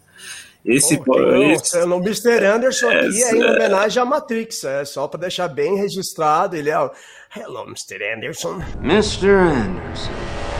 Esse, 0.64 0.96
Pô, 0.96 1.12
tem 1.12 1.22
não, 1.26 1.50
esse- 1.52 1.76
o 1.78 1.96
Mr. 1.98 2.42
Anderson 2.46 2.88
aqui 2.88 3.22
é 3.22 3.34
em 3.36 3.42
Essa- 3.42 3.52
homenagem 3.52 4.02
à 4.02 4.06
Matrix, 4.06 4.64
é 4.64 4.84
só 4.86 5.06
pra 5.06 5.20
deixar 5.20 5.46
bem 5.48 5.76
registrado. 5.76 6.56
Ele 6.56 6.70
é 6.70 6.78
o 6.80 6.90
Hello, 7.36 7.64
Mr. 7.66 8.02
Anderson. 8.16 8.62
Mr. 8.82 9.28
Anderson. 9.28 10.10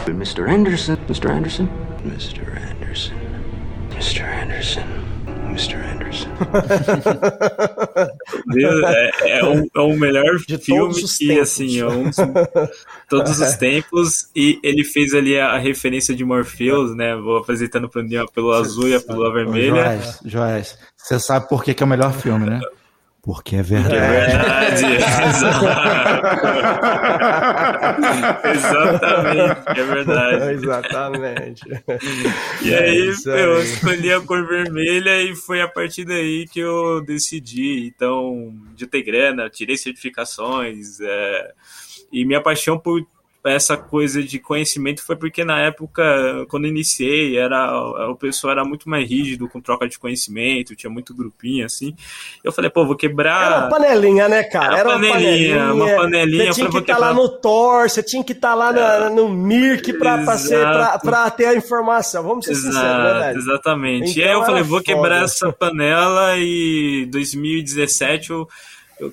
Mr. 0.07 0.43
Anderson. 0.43 0.93
Mr. 1.09 1.31
Anderson. 1.31 1.31
Mr. 1.31 1.31
Anderson. 1.31 1.69
Mr. 2.05 2.43
Anderson. 2.71 3.15
Mr. 3.95 4.23
Anderson. 4.23 5.04
Deus, 8.47 8.85
é, 8.85 9.39
é 9.39 9.45
um, 9.45 9.67
é 9.75 9.81
o 9.81 9.97
melhor 9.97 10.37
De 10.47 10.59
filme 10.59 10.81
todos 10.81 11.03
os 11.03 11.17
que, 11.19 11.29
tempos. 11.29 11.43
assim, 11.43 11.81
é 11.81 11.87
um 11.87 12.05
dos- 12.05 12.17
todos 13.09 13.41
os 13.41 13.53
tempos. 13.57 14.29
E 14.35 14.59
ele 14.63 14.85
fez 14.85 15.15
ali 15.15 15.39
a, 15.39 15.49
a 15.53 15.59
referência 15.59 16.15
de 16.15 16.25
Morpheus, 16.25 16.95
né? 16.97 17.15
Vou 17.17 17.39
apresentando 17.39 17.89
pro 17.89 18.03
Neo 18.03 18.25
a 18.25 18.29
pílula 18.31 18.59
azul 18.61 18.89
e 18.89 18.95
a 18.95 19.01
pílula 19.01 19.33
vermelha. 19.33 19.75
Joás, 19.75 20.19
Joás, 20.25 20.79
você 20.97 21.19
sabe 21.21 21.49
por 21.49 21.63
que, 21.65 21.75
que 21.75 21.83
é 21.83 21.87
o 21.87 21.89
melhor 21.89 22.13
filme, 22.13 22.47
né? 22.51 22.61
Porque 23.25 23.57
é 23.57 23.61
É 23.61 23.63
verdade. 23.63 24.85
verdade. 24.85 24.87
Exatamente, 28.55 29.81
é 29.81 29.85
verdade. 29.85 30.53
Exatamente. 30.53 31.63
E 32.63 32.73
É 32.73 32.79
aí 32.81 33.09
isso 33.09 33.31
eu 33.31 33.63
escolhi 33.63 34.13
a 34.13 34.21
cor 34.21 34.47
vermelha 34.47 35.23
e 35.23 35.35
foi 35.35 35.63
a 35.63 35.69
partir 35.69 36.05
daí 36.05 36.47
que 36.47 36.61
eu 36.61 37.01
decidi. 37.03 37.87
Então, 37.95 38.53
de 38.75 38.87
ter 38.87 39.03
grana, 39.03 39.49
tirei 39.49 39.77
certificações. 39.79 41.01
é, 41.01 41.53
e 42.13 42.25
minha 42.25 42.41
paixão 42.43 42.79
por 42.79 43.05
essa 43.45 43.77
coisa 43.77 44.23
de 44.23 44.39
conhecimento 44.39 45.03
foi 45.05 45.17
porque 45.17 45.45
na 45.45 45.61
época, 45.61 46.47
quando 46.49 46.67
iniciei, 46.67 47.37
era, 47.37 47.71
o 48.11 48.17
pessoal 48.17 48.53
era 48.53 48.65
muito 48.65 48.89
mais 48.89 49.09
rígido 49.09 49.49
com 49.49 49.61
troca 49.61 49.87
de 49.89 49.99
conhecimento, 49.99 50.75
tinha 50.75 50.91
muito 50.91 51.15
grupinho 51.15 51.67
assim. 51.67 51.95
Eu 52.43 52.51
falei, 52.53 52.71
pô, 52.71 52.83
vou 52.85 52.93
Era 52.95 52.99
quebrar. 52.99 53.59
uma 53.63 53.69
panelinha, 53.69 54.29
né, 54.29 54.43
cara? 54.45 54.79
Era 54.79 54.79
Era 54.79 54.89
uma 54.99 55.09
panelinha, 55.09 55.59
panelinha. 55.59 55.75
uma 55.75 55.87
panelinha, 56.03 56.53
Você 56.53 56.61
tinha 56.61 56.71
que 56.71 56.79
estar 56.79 56.95
vou 56.95 57.03
lá 57.03 57.13
no 57.15 57.29
Thor, 57.29 57.89
você 57.91 58.03
tinha 58.03 58.25
que 58.25 58.33
estar 58.33 58.55
lá 58.55 58.73
na- 58.73 59.11
no 59.11 59.29
Mirk 59.29 59.93
pra 61.03 61.31
ter 61.31 61.47
a 61.47 61.55
informação. 61.55 62.23
Vamos 62.23 62.47
ser 62.47 62.55
sinceros, 62.55 62.75
né, 62.79 62.91
Exato, 63.11 63.19
velho? 63.21 63.39
exatamente. 63.39 64.19
e 64.19 64.23
Então 64.23 64.25
aí 64.25 64.33
eu 64.33 64.41
falei, 64.45 64.61
era 64.61 64.65
vou 64.69 64.79
foda. 64.79 64.85
quebrar 64.85 65.23
essa 65.25 65.53
panela 65.53 66.37
e 66.39 67.07
2017 67.11 68.31
eu, 68.31 68.49
eu. 68.99 69.13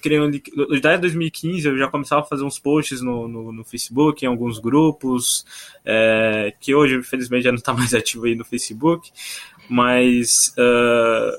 Já 0.81 0.95
em 0.95 1.00
2015 1.00 1.67
eu 1.67 1.77
já 1.77 1.88
começava 1.88 2.21
a 2.21 2.25
fazer 2.25 2.43
uns 2.43 2.59
posts 2.59 3.01
no, 3.01 3.27
no, 3.27 3.51
no 3.51 3.63
Facebook, 3.63 4.23
em 4.23 4.27
alguns 4.27 4.59
grupos, 4.59 5.45
é, 5.85 6.53
que 6.59 6.73
hoje, 6.73 6.95
infelizmente, 6.95 7.43
já 7.43 7.51
não 7.51 7.57
está 7.57 7.73
mais 7.75 7.93
ativo 7.93 8.25
aí 8.25 8.35
no 8.35 8.45
Facebook, 8.45 9.11
mas 9.69 10.53
ah, 10.57 11.38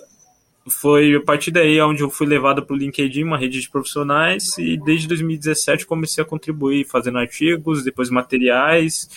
foi 0.68 1.16
a 1.16 1.20
partir 1.20 1.50
daí 1.50 1.80
onde 1.80 2.02
eu 2.02 2.10
fui 2.10 2.26
levado 2.26 2.64
para 2.64 2.74
o 2.74 2.76
LinkedIn, 2.78 3.24
uma 3.24 3.36
rede 3.36 3.60
de 3.60 3.68
profissionais, 3.68 4.56
e 4.58 4.76
desde 4.76 5.08
2017 5.08 5.86
comecei 5.86 6.22
a 6.22 6.26
contribuir 6.26 6.86
fazendo 6.86 7.18
artigos, 7.18 7.82
depois 7.82 8.10
materiais, 8.10 9.08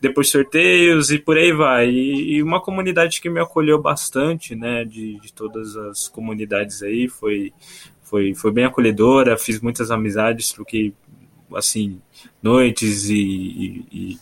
depois 0.00 0.28
sorteios 0.28 1.10
e 1.10 1.18
por 1.18 1.36
aí 1.36 1.52
vai. 1.52 1.88
E, 1.88 2.34
e 2.34 2.42
uma 2.42 2.60
comunidade 2.60 3.20
que 3.20 3.30
me 3.30 3.40
acolheu 3.40 3.80
bastante, 3.80 4.56
né, 4.56 4.84
de, 4.84 5.20
de 5.20 5.32
todas 5.32 5.76
as 5.76 6.08
comunidades 6.08 6.82
aí, 6.82 7.08
foi, 7.08 7.52
foi, 8.08 8.34
foi 8.34 8.50
bem 8.52 8.64
acolhedora, 8.64 9.36
fiz 9.36 9.60
muitas 9.60 9.90
amizades, 9.90 10.50
troquei, 10.52 10.94
assim, 11.54 12.00
noites 12.42 13.08
e, 13.08 13.16
e- 13.92 14.18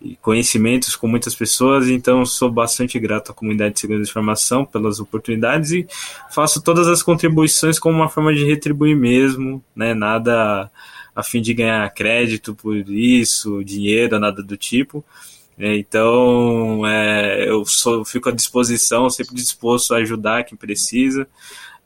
e- 0.00 0.16
conhecimentos 0.20 0.96
com 0.96 1.08
muitas 1.08 1.34
pessoas, 1.34 1.88
então 1.88 2.26
sou 2.26 2.50
bastante 2.50 2.98
grato 2.98 3.32
à 3.32 3.34
comunidade 3.34 3.74
de 3.74 3.80
segurança 3.80 4.04
de 4.04 4.10
informação 4.10 4.64
pelas 4.64 5.00
oportunidades 5.00 5.70
e 5.72 5.86
faço 6.30 6.62
todas 6.62 6.86
as 6.88 7.02
contribuições 7.02 7.78
como 7.78 7.96
uma 7.96 8.08
forma 8.08 8.34
de 8.34 8.44
retribuir 8.44 8.96
mesmo, 8.96 9.64
né, 9.74 9.94
nada 9.94 10.70
a 11.16 11.22
fim 11.22 11.40
de 11.40 11.54
ganhar 11.54 11.88
crédito 11.94 12.54
por 12.54 12.76
isso, 12.76 13.64
dinheiro, 13.64 14.18
nada 14.18 14.42
do 14.42 14.56
tipo. 14.56 15.04
É, 15.58 15.76
Então, 15.76 16.84
é, 16.86 17.48
eu 17.48 17.64
sou, 17.64 18.04
fico 18.04 18.28
à 18.28 18.32
disposição, 18.32 19.08
sempre 19.08 19.34
disposto 19.36 19.94
a 19.94 19.98
ajudar 19.98 20.44
quem 20.44 20.58
precisa. 20.58 21.28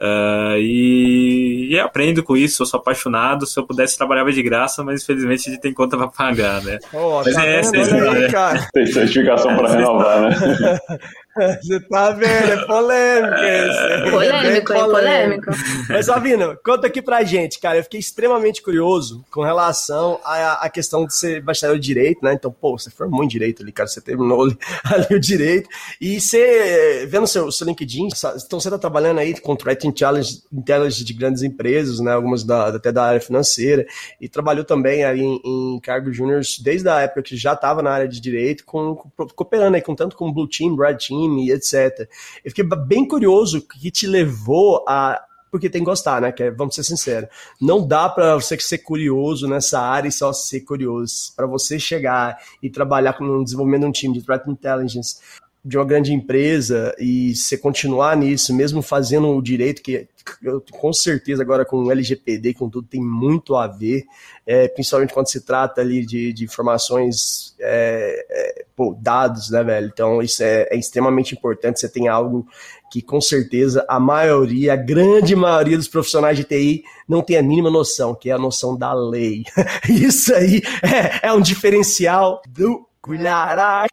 Ah, 0.01 0.55
e, 0.59 1.69
e 1.71 1.79
aprendo 1.81 2.23
com 2.23 2.37
isso, 2.37 2.63
eu 2.63 2.67
sou 2.67 2.79
apaixonado. 2.79 3.47
Se 3.47 3.59
eu 3.59 3.67
pudesse, 3.67 3.97
trabalhava 3.97 4.31
de 4.33 4.43
graça, 4.43 4.85
mas 4.85 5.03
infelizmente 5.03 5.49
a 5.49 5.53
gente 5.53 5.61
tem 5.61 5.73
conta 5.75 5.97
para 5.97 6.09
pagar, 6.09 6.63
né? 6.63 6.79
Ó, 6.95 7.23
Mas 7.25 7.35
tá 7.35 7.47
é 7.47 7.57
essa 7.59 7.75
aí, 7.77 7.83
história. 7.83 8.31
cara. 8.31 8.69
Tem 8.73 8.87
certificação 8.87 9.57
para 9.57 9.71
renovar, 9.71 10.23
né? 10.23 10.31
Você 11.63 11.81
tá 11.81 12.11
vendo? 12.11 12.53
É 12.53 12.67
polêmico 12.67 13.35
esse. 13.35 13.79
É 13.79 14.11
Polêmico, 14.11 14.73
é 14.73 14.85
polêmico. 14.85 15.51
Mas, 15.89 16.09
Avino, 16.09 16.57
conta 16.65 16.87
aqui 16.87 17.01
pra 17.03 17.23
gente, 17.25 17.59
cara. 17.59 17.79
Eu 17.79 17.83
fiquei 17.85 18.01
extremamente 18.01 18.63
curioso 18.63 19.25
com 19.31 19.43
relação 19.43 20.21
à, 20.25 20.65
à 20.67 20.71
questão 20.71 21.07
de 21.07 21.15
ser 21.15 21.41
bacharel 21.43 21.77
de 21.79 21.87
direito, 21.87 22.25
né? 22.25 22.33
Então, 22.35 22.51
pô, 22.51 22.79
você 22.79 22.91
formou 22.91 23.23
em 23.25 23.29
direito 23.29 23.63
ali, 23.63 23.73
cara. 23.73 23.89
Você 23.89 24.01
terminou 24.01 24.43
ali, 24.45 24.59
ali 24.85 25.17
o 25.17 25.21
direito. 25.21 25.69
E 26.01 26.21
você, 26.21 27.07
vendo 27.09 27.27
seu, 27.27 27.51
seu 27.53 27.67
LinkedIn, 27.67 28.09
então 28.45 28.61
você 28.61 28.71
tá 28.71 28.79
trabalhando 28.79 29.19
aí 29.19 29.39
com 29.41 29.55
threat 29.57 29.87
intelligence, 29.87 30.43
intelligence 30.53 31.05
de 31.05 31.13
grandes 31.13 31.43
empresas, 31.43 32.01
né? 32.01 32.13
Algumas 32.13 32.45
da, 32.45 32.69
até 32.69 32.91
da 32.91 33.05
área 33.05 33.21
financeira. 33.21 33.87
E 34.21 34.29
trabalhou 34.29 34.65
também 34.65 35.05
aí 35.05 35.21
em, 35.21 35.41
em 35.45 35.81
cargos 35.81 36.17
júniores 36.17 36.59
desde 36.59 36.89
a 36.89 37.01
época 37.01 37.23
que 37.23 37.37
já 37.37 37.53
estava 37.53 37.83
na 37.83 37.91
área 37.91 38.09
de 38.09 38.21
direito, 38.21 38.65
com, 38.65 38.95
com- 38.97 39.29
cooperando 39.29 39.77
aí 39.77 39.83
com 39.83 39.95
tanto 39.95 40.17
com 40.17 40.33
Blue 40.33 40.49
Team, 40.49 40.75
Red 40.77 40.97
Team 40.97 41.28
e 41.37 41.51
etc. 41.51 42.09
Eu 42.45 42.51
fiquei 42.51 42.65
bem 42.65 43.07
curioso 43.07 43.59
o 43.59 43.63
que 43.63 43.91
te 43.91 44.07
levou 44.07 44.85
a. 44.89 45.21
Porque 45.51 45.71
tem 45.71 45.81
que 45.81 45.87
gostar, 45.87 46.21
né? 46.21 46.31
Que 46.31 46.45
é- 46.45 46.51
vamos 46.51 46.75
ser 46.75 46.85
sinceros. 46.85 47.29
Não 47.61 47.87
dá 47.87 48.09
para 48.09 48.35
você 48.35 48.59
ser 48.61 48.79
curioso 48.79 49.49
nessa 49.49 49.81
área 49.81 50.09
e 50.09 50.13
só 50.13 50.33
ser 50.33 50.61
curioso. 50.61 51.33
Para 51.35 51.47
você 51.47 51.79
chegar 51.79 52.39
e 52.63 52.69
trabalhar 52.69 53.15
com 53.15 53.43
desenvolvimento 53.43 53.83
de 53.83 53.89
um 53.89 53.93
time 53.93 54.15
de 54.15 54.23
threat 54.23 54.49
intelligence 54.49 55.17
de 55.65 55.77
uma 55.77 55.85
grande 55.85 56.13
empresa 56.13 56.95
e 56.99 57.35
você 57.35 57.59
continuar 57.59 58.17
nisso, 58.17 58.55
mesmo 58.55 58.81
fazendo 58.81 59.29
o 59.29 59.43
direito, 59.43 59.83
que 59.83 60.09
eu, 60.43 60.63
com 60.71 60.93
certeza 60.93 61.43
agora 61.43 61.65
com 61.65 61.85
o 61.85 61.91
LGPD, 61.91 62.55
com 62.55 62.69
tudo, 62.69 62.87
tem 62.87 63.01
muito 63.01 63.55
a 63.57 63.67
ver, 63.67 64.05
é, 64.47 64.69
principalmente 64.69 65.13
quando 65.13 65.29
se 65.29 65.41
trata 65.41 65.81
ali 65.81 66.05
de, 66.05 66.33
de 66.33 66.45
informações, 66.45 67.55
é, 67.59 68.27
é, 68.31 68.65
pô, 68.77 68.97
dados, 69.01 69.51
né, 69.51 69.63
velho? 69.65 69.91
Então 69.93 70.23
isso 70.23 70.43
é, 70.43 70.69
é 70.71 70.77
extremamente 70.77 71.35
importante, 71.35 71.81
você 71.81 71.89
tem 71.89 72.09
algo 72.09 72.47
que 72.91 73.03
com 73.03 73.21
certeza 73.21 73.85
a 73.89 74.01
maioria, 74.01 74.73
a 74.73 74.77
grande 74.77 75.37
maioria 75.37 75.77
dos 75.77 75.89
profissionais 75.89 76.37
de 76.37 76.45
TI 76.45 76.83
não 77.07 77.23
tem 77.23 77.37
a 77.37 77.43
mínima 77.43 77.71
noção, 77.71 78.15
que 78.15 78.31
é 78.31 78.33
a 78.33 78.39
noção 78.39 78.77
da 78.77 78.93
lei. 78.95 79.45
Isso 79.89 80.35
aí 80.35 80.63
é, 80.83 81.29
é 81.29 81.33
um 81.33 81.41
diferencial 81.41 82.41
do 82.49 82.88
Caraca. 83.03 83.89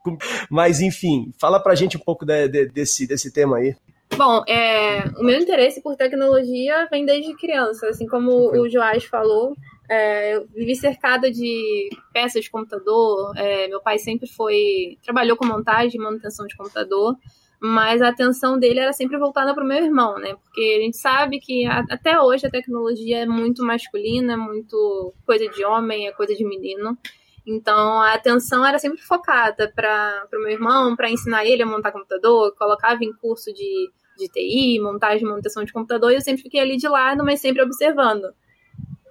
Mas 0.50 0.82
enfim, 0.82 1.32
fala 1.40 1.60
pra 1.60 1.76
gente 1.76 1.98
um 1.98 2.00
pouco 2.00 2.26
de- 2.26 2.48
de- 2.48 2.66
desse, 2.68 3.08
desse 3.08 3.32
tema 3.32 3.58
aí. 3.58 3.76
Bom, 4.18 4.44
é, 4.48 5.04
o 5.20 5.24
meu 5.24 5.40
interesse 5.40 5.82
por 5.82 5.96
tecnologia 5.96 6.88
vem 6.92 7.06
desde 7.06 7.36
criança, 7.36 7.88
assim 7.88 8.08
como 8.08 8.52
o 8.62 8.70
Joás 8.70 9.04
falou. 9.04 9.56
é, 9.88 10.36
eu 10.36 10.48
vivi 10.48 10.76
cercada 10.76 11.30
de 11.32 11.90
peças 12.12 12.44
de 12.44 12.50
computador. 12.50 13.34
é, 13.38 13.68
meu 13.68 13.80
pai 13.82 14.00
sempre 14.00 14.28
foi 14.28 14.98
trabalhou 15.04 15.38
com 15.38 15.46
montagem 15.46 16.00
e 16.00 16.04
manutenção 16.04 16.48
de 16.48 16.56
computador, 16.58 17.16
mas 17.60 18.02
a 18.02 18.10
atenção 18.10 18.58
dele 18.58 18.80
era 18.80 18.94
sempre 18.94 19.18
voltada 19.20 19.54
para 19.54 19.64
o 19.64 19.68
meu 19.68 19.78
irmão, 19.84 20.18
né? 20.18 20.36
Porque 20.44 20.76
a 20.80 20.82
gente 20.84 20.98
sabe 20.98 21.40
que 21.40 21.66
a- 21.68 21.86
até 21.90 22.20
hoje 22.20 22.48
a 22.48 22.50
tecnologia 22.50 23.20
é 23.20 23.26
muito 23.28 23.64
masculina, 23.64 24.34
é 24.34 24.38
muito 24.38 25.14
coisa 25.26 25.48
de 25.50 25.64
homem, 25.64 26.08
é 26.08 26.12
coisa 26.12 26.34
de 26.34 26.44
menino. 26.46 26.98
Então 27.46 28.02
a 28.02 28.14
atenção 28.14 28.66
era 28.66 28.80
sempre 28.80 29.02
focada 29.02 29.72
para 29.76 30.28
o 30.34 30.40
meu 30.40 30.50
irmão, 30.50 30.96
para 30.96 31.10
ensinar 31.10 31.46
ele 31.46 31.64
a 31.64 31.66
montar 31.66 31.92
computador, 31.92 32.56
colocava 32.56 33.04
em 33.04 33.14
curso 33.14 33.54
de, 33.54 33.92
de 34.18 34.28
TI, 34.30 34.80
montagem 34.80 35.24
e 35.24 35.30
manutenção 35.30 35.64
de 35.64 35.72
computador, 35.72 36.12
e 36.12 36.16
eu 36.16 36.22
sempre 36.22 36.42
fiquei 36.42 36.60
ali 36.60 36.78
de 36.78 36.88
lado, 36.88 37.24
mas 37.24 37.40
sempre 37.40 37.62
observando. 37.62 38.34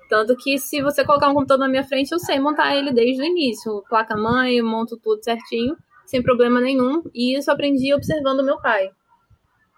Tanto 0.08 0.36
que 0.36 0.58
se 0.58 0.82
você 0.82 1.04
colocar 1.04 1.28
um 1.28 1.34
computador 1.34 1.64
na 1.64 1.70
minha 1.70 1.84
frente, 1.84 2.12
eu 2.12 2.18
sei 2.18 2.38
montar 2.38 2.76
ele 2.76 2.92
desde 2.92 3.22
o 3.22 3.24
início. 3.24 3.82
Placa-mãe, 3.88 4.60
monto 4.60 4.96
tudo 4.96 5.24
certinho, 5.24 5.76
sem 6.04 6.22
problema 6.22 6.60
nenhum. 6.60 7.02
E 7.14 7.36
isso 7.36 7.50
aprendi 7.50 7.92
observando 7.94 8.44
meu 8.44 8.60
pai. 8.60 8.90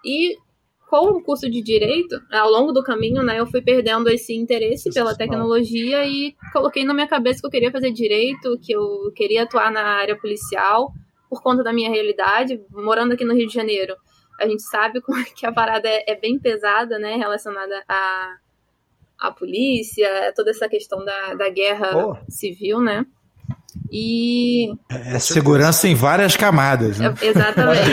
E 0.03 0.37
com 0.89 1.17
o 1.17 1.21
curso 1.21 1.49
de 1.49 1.61
direito, 1.61 2.19
ao 2.31 2.49
longo 2.49 2.71
do 2.71 2.81
caminho, 2.81 3.21
né, 3.21 3.39
eu 3.39 3.45
fui 3.45 3.61
perdendo 3.61 4.09
esse 4.09 4.33
interesse 4.33 4.89
pela 4.93 5.15
tecnologia 5.15 6.05
e 6.05 6.33
coloquei 6.53 6.85
na 6.85 6.93
minha 6.93 7.07
cabeça 7.07 7.41
que 7.41 7.47
eu 7.47 7.51
queria 7.51 7.71
fazer 7.71 7.91
direito, 7.91 8.57
que 8.61 8.71
eu 8.71 9.11
queria 9.13 9.43
atuar 9.43 9.69
na 9.69 9.81
área 9.81 10.17
policial 10.17 10.91
por 11.29 11.43
conta 11.43 11.61
da 11.61 11.73
minha 11.73 11.89
realidade, 11.89 12.61
morando 12.71 13.13
aqui 13.13 13.25
no 13.25 13.33
Rio 13.33 13.47
de 13.47 13.53
Janeiro. 13.53 13.95
A 14.39 14.47
gente 14.47 14.63
sabe 14.63 14.99
é 14.99 15.23
que 15.35 15.45
a 15.45 15.51
parada 15.51 15.89
é, 15.89 16.11
é 16.11 16.15
bem 16.15 16.39
pesada, 16.39 16.97
né, 16.97 17.17
relacionada 17.17 17.83
à, 17.87 18.37
à 19.19 19.31
polícia, 19.31 20.31
toda 20.35 20.51
essa 20.51 20.69
questão 20.69 21.03
da, 21.03 21.33
da 21.33 21.49
guerra 21.49 21.91
Pô. 21.91 22.17
civil, 22.29 22.79
né? 22.79 23.05
E. 23.91 24.67
É 24.89 25.19
segurança 25.19 25.87
em 25.87 25.95
várias 25.95 26.35
camadas, 26.35 26.99
né? 26.99 27.13
Exatamente. 27.21 27.83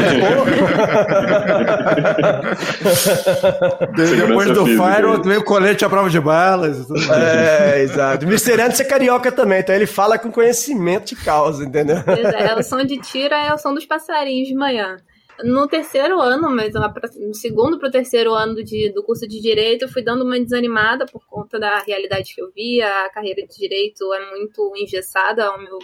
De- 3.95 4.17
Depois 4.27 4.51
do. 4.51 4.67
Firewall, 4.67 5.23
veio 5.23 5.41
o 5.41 5.45
colete 5.45 5.85
à 5.85 5.89
prova 5.89 6.09
de 6.11 6.21
balas 6.21 6.79
e 6.79 6.87
tudo 6.87 7.01
mais. 7.07 7.23
É, 7.23 7.81
exato. 7.83 8.25
O 8.25 8.29
Mr. 8.29 8.53
Anderson 8.61 8.83
é 8.83 8.87
carioca 8.87 9.31
também, 9.33 9.61
então 9.61 9.75
ele 9.75 9.87
fala 9.87 10.19
com 10.19 10.31
conhecimento 10.31 11.07
de 11.15 11.17
causa, 11.17 11.65
entendeu? 11.65 12.03
Pois 12.05 12.19
é, 12.19 12.55
o 12.55 12.63
som 12.63 12.85
de 12.85 12.99
tiro 12.99 13.35
é 13.35 13.53
o 13.53 13.59
som 13.59 13.73
dos 13.75 13.87
passarinhos 13.87 14.49
de 14.49 14.55
manhã. 14.55 14.97
No 15.43 15.67
terceiro 15.67 16.21
ano, 16.21 16.49
mas 16.51 16.73
lá 16.75 16.89
pra- 16.89 17.11
no 17.19 17.35
segundo 17.35 17.79
para 17.79 17.89
o 17.89 17.93
terceiro 17.93 18.33
ano 18.35 18.63
de- 18.63 18.93
do 18.93 19.03
curso 19.03 19.27
de 19.27 19.41
Direito, 19.41 19.83
eu 19.83 19.89
fui 19.89 20.03
dando 20.03 20.23
uma 20.25 20.39
desanimada 20.39 21.07
por 21.07 21.27
conta 21.27 21.59
da 21.59 21.81
realidade 21.81 22.35
que 22.35 22.41
eu 22.41 22.53
via. 22.53 22.87
A 23.05 23.11
carreira 23.11 23.45
de 23.47 23.57
Direito 23.57 24.13
é 24.15 24.31
muito 24.31 24.73
engessada, 24.77 25.47
ao 25.47 25.59
meu, 25.59 25.79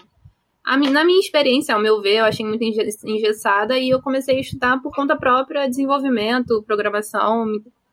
a 0.65 0.77
na 0.77 1.05
minha 1.05 1.19
experiência, 1.19 1.75
ao 1.75 1.81
meu 1.81 2.01
ver, 2.01 2.19
eu 2.19 2.25
achei 2.25 2.47
muito 2.47 2.63
enge- 2.63 2.97
engessada 3.05 3.77
e 3.77 3.89
eu 3.91 4.01
comecei 4.01 4.37
a 4.37 4.41
estudar 4.41 4.81
por 4.81 4.95
conta 4.95 5.17
própria 5.17 5.67
desenvolvimento, 5.69 6.63
programação, 6.63 7.47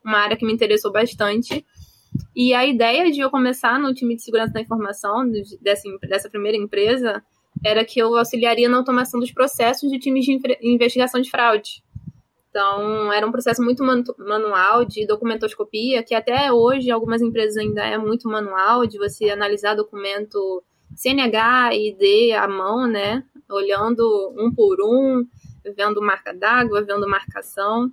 uma 0.06 0.20
área 0.20 0.38
que 0.38 0.46
me 0.46 0.54
interessou 0.54 0.92
bastante. 0.92 1.66
E 2.36 2.54
a 2.54 2.66
ideia 2.66 3.12
de 3.12 3.20
eu 3.20 3.30
começar 3.32 3.80
no 3.80 3.94
time 3.94 4.16
de 4.16 4.22
segurança 4.22 4.54
da 4.54 4.62
informação 4.62 5.28
de- 5.30 5.58
dessa, 5.60 5.90
dessa 6.08 6.30
primeira 6.30 6.58
empresa 6.58 7.24
era 7.66 7.84
que 7.86 8.00
eu 8.00 8.16
auxiliaria 8.18 8.70
na 8.70 8.78
automação 8.78 9.20
dos 9.20 9.32
processos 9.32 9.90
de 9.90 10.00
times 10.00 10.26
de 10.26 10.40
investigação 10.62 11.22
de 11.22 11.30
fraude. 11.30 11.84
Então, 12.50 13.12
era 13.14 13.28
um 13.28 13.32
processo 13.32 13.62
muito 13.62 13.84
manu- 13.84 14.16
manual 14.18 14.84
de 14.84 15.06
documentoscopia, 15.06 16.04
que 16.04 16.16
até 16.16 16.52
hoje 16.52 16.90
algumas 16.90 17.22
empresas 17.22 17.58
ainda 17.58 17.84
é 17.84 17.98
muito 17.98 18.28
manual, 18.28 18.88
de 18.88 18.98
você 18.98 19.30
analisar 19.30 19.76
documento 19.76 20.64
CNH 20.96 21.76
e 21.76 21.90
ID 21.90 22.36
à 22.36 22.48
mão, 22.48 22.88
né? 22.88 23.24
Olhando 23.50 24.34
um 24.36 24.52
por 24.52 24.78
um, 24.82 25.24
vendo 25.76 26.02
marca 26.02 26.34
d'água, 26.34 26.82
vendo 26.82 27.08
marcação. 27.08 27.92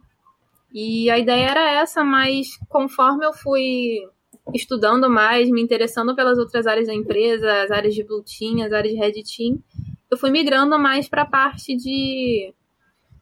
E 0.73 1.11
a 1.11 1.19
ideia 1.19 1.51
era 1.51 1.71
essa, 1.73 2.03
mas 2.03 2.57
conforme 2.69 3.27
eu 3.27 3.33
fui 3.33 3.99
estudando 4.53 5.09
mais, 5.09 5.49
me 5.49 5.63
interessando 5.63 6.15
pelas 6.15 6.39
outras 6.39 6.67
áreas 6.67 6.87
da 6.87 6.95
empresa, 6.95 7.63
as 7.63 7.71
áreas 7.71 7.95
de 7.95 8.05
Blue 8.05 8.23
Team, 8.23 8.65
as 8.65 8.73
áreas 8.73 8.93
de 8.93 9.01
Red 9.01 9.23
Team, 9.23 9.63
eu 10.11 10.19
fui 10.19 10.31
migrando 10.31 10.79
mais 10.79 11.09
para 11.09 11.23
a 11.23 11.27
parte 11.27 11.75
de, 11.75 12.53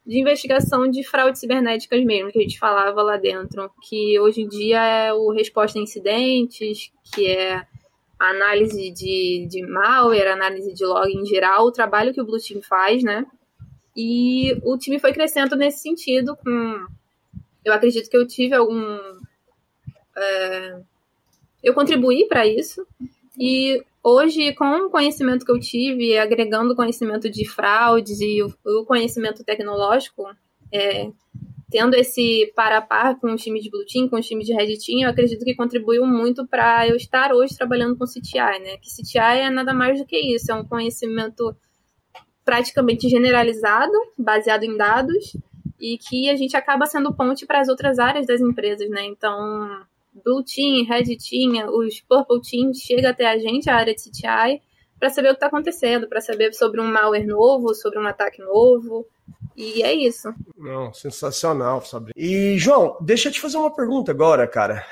de 0.04 0.18
investigação 0.18 0.90
de 0.90 1.04
fraudes 1.04 1.40
cibernéticas 1.40 2.04
mesmo, 2.04 2.30
que 2.30 2.38
a 2.38 2.42
gente 2.42 2.58
falava 2.58 3.02
lá 3.02 3.16
dentro, 3.16 3.70
que 3.88 4.18
hoje 4.18 4.42
em 4.42 4.48
dia 4.48 4.84
é 4.84 5.12
o 5.12 5.30
resposta 5.30 5.78
a 5.78 5.82
incidentes, 5.82 6.90
que 7.14 7.28
é 7.28 7.64
análise 8.18 8.90
de, 8.90 9.46
de 9.48 9.66
malware, 9.66 10.32
análise 10.32 10.72
de 10.72 10.84
log 10.84 11.10
em 11.10 11.24
geral, 11.24 11.66
o 11.66 11.72
trabalho 11.72 12.12
que 12.12 12.20
o 12.20 12.24
Blue 12.24 12.38
Team 12.40 12.60
faz, 12.62 13.02
né? 13.02 13.26
E 13.96 14.58
o 14.64 14.78
time 14.78 14.98
foi 14.98 15.12
crescendo 15.12 15.54
nesse 15.54 15.80
sentido, 15.80 16.36
com 16.36 16.86
eu 17.64 17.72
acredito 17.72 18.08
que 18.08 18.16
eu 18.16 18.26
tive 18.26 18.54
algum. 18.54 18.98
é, 20.16 20.80
eu 21.62 21.74
contribuí 21.74 22.26
para 22.26 22.46
isso. 22.46 22.86
E 23.38 23.82
hoje, 24.02 24.52
com 24.54 24.86
o 24.86 24.90
conhecimento 24.90 25.44
que 25.44 25.52
eu 25.52 25.60
tive, 25.60 26.18
agregando 26.18 26.74
conhecimento 26.74 27.30
de 27.30 27.48
fraudes 27.48 28.20
e 28.20 28.42
o, 28.42 28.84
conhecimento 28.84 29.44
tecnológico, 29.44 30.26
é, 30.72 31.10
tendo 31.70 31.94
esse 31.94 32.52
par 32.54 32.72
a 32.72 32.82
par 32.82 33.18
com 33.18 33.32
o 33.32 33.36
time 33.36 33.60
de 33.60 33.70
Blue 33.70 33.86
Team, 33.86 34.08
com 34.08 34.16
o 34.16 34.20
time 34.20 34.44
de 34.44 34.52
Red 34.52 34.76
Team, 34.78 35.02
eu 35.02 35.08
acredito 35.08 35.44
que 35.44 35.54
contribuiu 35.54 36.06
muito 36.06 36.46
para 36.46 36.86
eu 36.86 36.96
estar 36.96 37.32
hoje 37.32 37.56
trabalhando 37.56 37.96
com 37.96 38.04
CTI, 38.04 38.58
né? 38.60 38.76
Que 38.76 38.90
CTI 38.90 39.40
é 39.40 39.50
nada 39.50 39.72
mais 39.72 39.98
do 39.98 40.06
que 40.06 40.18
isso, 40.18 40.52
é 40.52 40.54
um 40.54 40.64
conhecimento 40.64 41.56
praticamente 42.44 43.08
generalizado, 43.08 43.92
baseado 44.18 44.64
em 44.64 44.76
dados, 44.76 45.36
e 45.80 45.96
que 45.96 46.28
a 46.28 46.36
gente 46.36 46.56
acaba 46.56 46.86
sendo 46.86 47.14
ponte 47.14 47.46
para 47.46 47.60
as 47.60 47.68
outras 47.68 47.98
áreas 47.98 48.26
das 48.26 48.40
empresas, 48.40 48.88
né? 48.90 49.04
Então, 49.06 49.84
Blue 50.12 50.44
Team, 50.44 50.84
Red 50.84 51.16
Team, 51.16 51.66
os 51.68 52.00
Purple 52.00 52.40
Team 52.42 52.74
chega 52.74 53.10
até 53.10 53.26
a 53.26 53.38
gente, 53.38 53.70
a 53.70 53.76
área 53.76 53.94
de 53.94 54.02
CTI, 54.02 54.60
para 54.98 55.10
saber 55.10 55.28
o 55.28 55.32
que 55.32 55.36
está 55.36 55.46
acontecendo, 55.46 56.08
para 56.08 56.20
saber 56.20 56.52
sobre 56.52 56.80
um 56.80 56.84
malware 56.84 57.26
novo, 57.26 57.74
sobre 57.74 57.98
um 57.98 58.06
ataque 58.06 58.40
novo. 58.40 59.06
E 59.56 59.82
é 59.82 59.92
isso. 59.92 60.32
Não, 60.56 60.92
sensacional, 60.94 61.84
Sabrina. 61.84 62.14
E, 62.16 62.56
João, 62.58 62.96
deixa 63.00 63.28
eu 63.28 63.32
te 63.32 63.40
fazer 63.40 63.58
uma 63.58 63.70
pergunta 63.70 64.10
agora, 64.10 64.46
cara. 64.46 64.84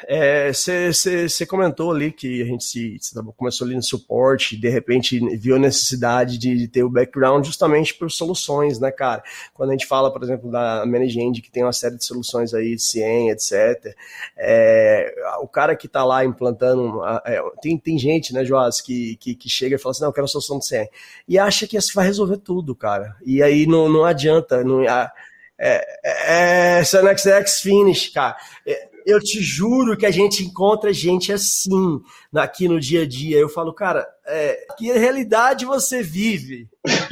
Você 0.52 1.46
comentou 1.46 1.90
ali 1.90 2.12
que 2.12 2.42
a 2.42 2.44
gente 2.44 2.64
se, 2.64 2.96
se 3.00 3.14
começou 3.36 3.66
ali 3.66 3.74
no 3.74 3.82
suporte, 3.82 4.56
de 4.56 4.68
repente 4.68 5.18
viu 5.36 5.56
a 5.56 5.58
necessidade 5.58 6.38
de, 6.38 6.56
de 6.56 6.68
ter 6.68 6.84
o 6.84 6.90
background 6.90 7.44
justamente 7.44 7.94
por 7.94 8.10
soluções, 8.10 8.78
né, 8.78 8.90
cara? 8.90 9.22
Quando 9.54 9.70
a 9.70 9.72
gente 9.72 9.86
fala, 9.86 10.12
por 10.12 10.22
exemplo, 10.22 10.50
da 10.50 10.84
Managend, 10.86 11.40
que 11.40 11.50
tem 11.50 11.62
uma 11.62 11.72
série 11.72 11.96
de 11.96 12.04
soluções 12.04 12.52
aí, 12.52 12.76
de 12.76 12.82
CIEM, 12.82 13.30
etc. 13.30 13.94
É, 14.36 15.14
o 15.40 15.48
cara 15.48 15.74
que 15.74 15.88
tá 15.88 16.04
lá 16.04 16.24
implantando. 16.24 17.00
é, 17.24 17.42
tem, 17.62 17.78
tem 17.78 17.98
gente, 17.98 18.32
né, 18.32 18.44
Joás, 18.44 18.80
que, 18.80 19.16
que, 19.16 19.34
que 19.34 19.48
chega 19.48 19.76
e 19.76 19.78
fala 19.78 19.92
assim: 19.92 20.02
não, 20.02 20.10
eu 20.10 20.12
quero 20.12 20.26
a 20.26 20.28
solução 20.28 20.58
de 20.58 20.66
CIEM. 20.66 20.88
E 21.26 21.38
acha 21.38 21.66
que 21.66 21.76
isso 21.76 21.92
vai 21.94 22.04
resolver 22.04 22.36
tudo, 22.36 22.74
cara. 22.74 23.16
E 23.24 23.42
aí 23.42 23.66
não, 23.66 23.88
não 23.88 24.04
adianta. 24.04 24.19
Não, 24.64 24.86
a, 24.88 25.10
é, 25.58 26.78
é, 26.78 26.84
Sanex 26.84 27.26
X 27.26 27.60
Finish, 27.60 28.08
cara. 28.08 28.36
É, 28.66 28.88
eu 29.10 29.20
te 29.20 29.42
juro 29.42 29.96
que 29.96 30.06
a 30.06 30.10
gente 30.10 30.44
encontra 30.44 30.92
gente 30.92 31.32
assim 31.32 32.00
aqui 32.34 32.68
no 32.68 32.78
dia 32.78 33.02
a 33.02 33.06
dia. 33.06 33.38
Eu 33.38 33.48
falo, 33.48 33.72
cara, 33.72 34.06
é, 34.26 34.66
que 34.78 34.92
realidade 34.92 35.64
você 35.64 36.02
vive? 36.02 36.68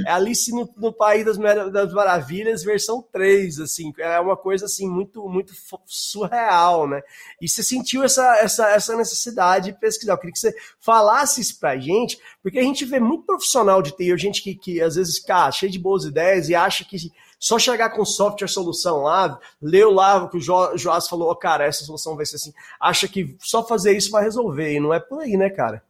É 0.07 0.11
Alice 0.11 0.51
no, 0.53 0.73
no 0.77 0.93
País 0.93 1.25
das, 1.25 1.37
das 1.73 1.93
Maravilhas, 1.93 2.63
versão 2.63 3.03
3, 3.13 3.59
assim. 3.61 3.93
É 3.99 4.21
uma 4.21 4.37
coisa, 4.37 4.67
assim, 4.67 4.89
muito, 4.89 5.29
muito 5.29 5.53
surreal, 5.85 6.89
né? 6.89 7.03
E 7.43 7.49
você 7.49 7.63
sentiu 7.63 8.03
essa, 8.03 8.37
essa, 8.39 8.71
essa 8.71 8.97
necessidade 8.97 9.73
de 9.73 9.79
pesquisar. 9.79 10.13
Eu 10.13 10.19
queria 10.19 10.33
que 10.33 10.39
você 10.39 10.55
falasse 10.81 11.41
isso 11.41 11.59
pra 11.59 11.77
gente, 11.77 12.19
porque 12.43 12.59
a 12.59 12.63
gente 12.63 12.85
vê 12.85 13.01
muito 13.01 13.27
profissional 13.27 13.83
de 13.83 13.97
TI, 13.97 14.17
gente 14.17 14.43
que, 14.43 14.55
que 14.55 14.81
às 14.81 14.95
vezes, 14.95 15.19
cara, 15.19 15.51
cheio 15.51 15.73
de 15.73 15.79
boas 15.79 16.05
ideias 16.05 16.49
e 16.49 16.55
acha 16.55 16.85
que 16.85 16.97
só 17.39 17.59
chegar 17.59 17.91
com 17.91 18.05
software 18.05 18.49
solução 18.49 19.03
lá, 19.03 19.39
leu 19.63 19.93
lá 19.93 20.25
o 20.25 20.29
que 20.29 20.39
o 20.39 20.41
Jo- 20.41 20.77
Joás 20.77 21.09
falou, 21.09 21.31
ó, 21.31 21.35
cara, 21.35 21.65
essa 21.65 21.85
solução 21.85 22.17
vai 22.17 22.27
ser 22.27 22.37
assim, 22.37 22.53
acha 22.81 23.07
que 23.07 23.37
só 23.41 23.65
fazer 23.67 23.97
isso 23.97 24.11
vai 24.11 24.25
resolver, 24.25 24.75
e 24.75 24.81
não 24.81 24.93
é 24.93 24.99
por 25.01 25.21
aí, 25.21 25.37
né, 25.37 25.49
cara? 25.51 25.83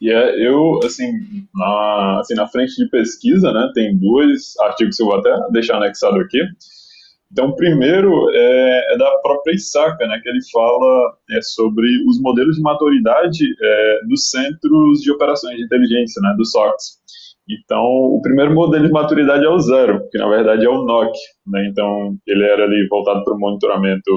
E 0.00 0.10
é, 0.10 0.46
eu, 0.46 0.80
assim 0.84 1.12
na, 1.54 2.20
assim, 2.20 2.34
na 2.34 2.48
frente 2.48 2.74
de 2.76 2.88
pesquisa, 2.88 3.52
né, 3.52 3.70
tem 3.74 3.96
dois 3.96 4.54
artigos 4.60 4.96
que 4.96 5.02
eu 5.02 5.06
vou 5.06 5.16
até 5.16 5.30
deixar 5.50 5.76
anexado 5.76 6.18
aqui. 6.20 6.40
Então, 7.30 7.48
o 7.48 7.56
primeiro 7.56 8.30
é, 8.30 8.94
é 8.94 8.96
da 8.96 9.10
própria 9.18 9.54
ISACA, 9.54 10.06
né, 10.06 10.20
que 10.22 10.28
ele 10.28 10.38
fala 10.52 11.16
é, 11.30 11.42
sobre 11.42 11.86
os 12.08 12.20
modelos 12.20 12.56
de 12.56 12.62
maturidade 12.62 13.44
é, 13.60 14.00
dos 14.08 14.30
centros 14.30 15.00
de 15.00 15.10
operações 15.10 15.56
de 15.56 15.64
inteligência, 15.64 16.22
né, 16.22 16.32
dos 16.36 16.52
SOCs. 16.52 17.00
Então, 17.48 17.82
o 17.82 18.20
primeiro 18.22 18.54
modelo 18.54 18.86
de 18.86 18.92
maturidade 18.92 19.44
é 19.44 19.48
o 19.48 19.58
zero, 19.58 20.08
que 20.10 20.18
na 20.18 20.28
verdade 20.28 20.64
é 20.64 20.68
o 20.68 20.84
NOC. 20.84 21.12
Né, 21.46 21.66
então, 21.70 22.16
ele 22.26 22.44
era 22.44 22.64
ali 22.64 22.86
voltado 22.88 23.22
para 23.24 23.34
o 23.34 23.38
monitoramento 23.38 24.10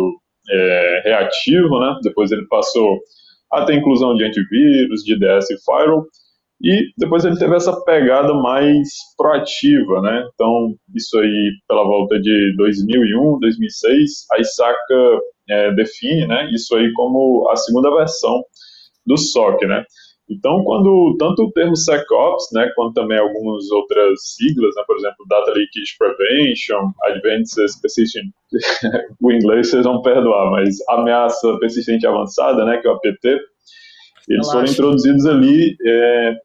é, 0.49 1.01
reativo, 1.03 1.79
né, 1.79 1.97
depois 2.03 2.31
ele 2.31 2.47
passou 2.47 2.99
até 3.51 3.73
inclusão 3.73 4.15
de 4.15 4.23
antivírus, 4.23 5.03
de 5.03 5.13
IDS 5.13 5.49
e 5.51 5.57
firewall, 5.63 6.05
e 6.61 6.91
depois 6.97 7.23
ele 7.23 7.37
teve 7.37 7.55
essa 7.55 7.79
pegada 7.83 8.33
mais 8.33 8.89
proativa, 9.15 10.01
né? 10.01 10.27
Então, 10.33 10.73
isso 10.95 11.17
aí 11.19 11.51
pela 11.67 11.83
volta 11.83 12.19
de 12.19 12.55
2001, 12.57 13.39
2006, 13.39 14.11
a 14.33 14.41
ISACA 14.41 15.19
é, 15.49 15.71
define, 15.75 16.25
né, 16.25 16.49
isso 16.51 16.75
aí 16.75 16.91
como 16.93 17.47
a 17.49 17.55
segunda 17.55 17.93
versão 17.95 18.43
do 19.05 19.17
SOC, 19.17 19.65
né? 19.67 19.83
Então, 20.29 20.61
quando 20.63 21.15
tanto 21.17 21.43
o 21.43 21.51
termo 21.53 21.75
SecOps, 21.75 22.49
né, 22.51 22.69
quanto 22.75 22.93
também 22.93 23.17
algumas 23.17 23.71
outras 23.71 24.19
siglas, 24.35 24.75
né, 24.75 24.83
por 24.85 24.97
exemplo, 24.97 25.25
Data 25.27 25.51
Leakage 25.51 25.95
Prevention, 25.97 26.91
Advanced 27.05 27.81
Persistent, 27.81 28.25
o 29.21 29.31
inglês 29.31 29.69
vocês 29.69 29.85
vão 29.85 30.01
perdoar, 30.01 30.51
mas 30.51 30.75
ameaça 30.89 31.57
persistente 31.59 32.05
avançada, 32.05 32.65
né, 32.65 32.77
que 32.77 32.87
é 32.87 32.91
o 32.91 32.95
APT, 32.95 33.39
eles 34.27 34.51
foram 34.51 34.65
introduzidos 34.65 35.25
ali 35.25 35.77
é, 35.85 36.35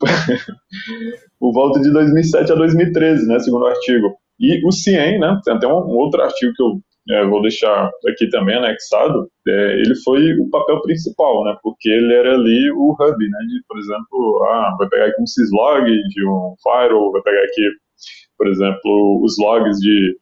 por 1.40 1.52
volta 1.52 1.80
de 1.80 1.90
2007 1.90 2.52
a 2.52 2.54
2013, 2.54 3.26
né, 3.26 3.38
segundo 3.38 3.62
o 3.62 3.68
artigo. 3.68 4.14
E 4.38 4.64
o 4.66 4.70
CIEM, 4.70 5.18
né, 5.18 5.40
tem 5.42 5.54
até 5.54 5.66
um 5.66 5.96
outro 5.96 6.22
artigo 6.22 6.52
que 6.54 6.62
eu 6.62 6.80
é, 7.10 7.24
vou 7.26 7.40
deixar 7.42 7.90
aqui 8.06 8.28
também 8.28 8.56
anexado, 8.56 9.30
é, 9.46 9.80
ele 9.80 9.94
foi 10.04 10.34
o 10.38 10.48
papel 10.50 10.80
principal, 10.82 11.44
né, 11.44 11.56
porque 11.62 11.88
ele 11.88 12.12
era 12.12 12.34
ali 12.34 12.70
o 12.72 12.92
hub, 12.92 13.28
né, 13.28 13.38
de, 13.48 13.62
por 13.66 13.78
exemplo, 13.78 14.44
ah, 14.44 14.76
vai 14.78 14.88
pegar 14.88 15.06
aqui 15.06 15.22
um 15.22 15.26
syslog 15.26 15.84
de 15.86 16.26
um 16.26 16.54
firewall, 16.62 17.12
vai 17.12 17.22
pegar 17.22 17.44
aqui, 17.44 17.70
por 18.36 18.46
exemplo, 18.46 19.20
os 19.24 19.36
logs 19.38 19.78
de, 19.78 20.16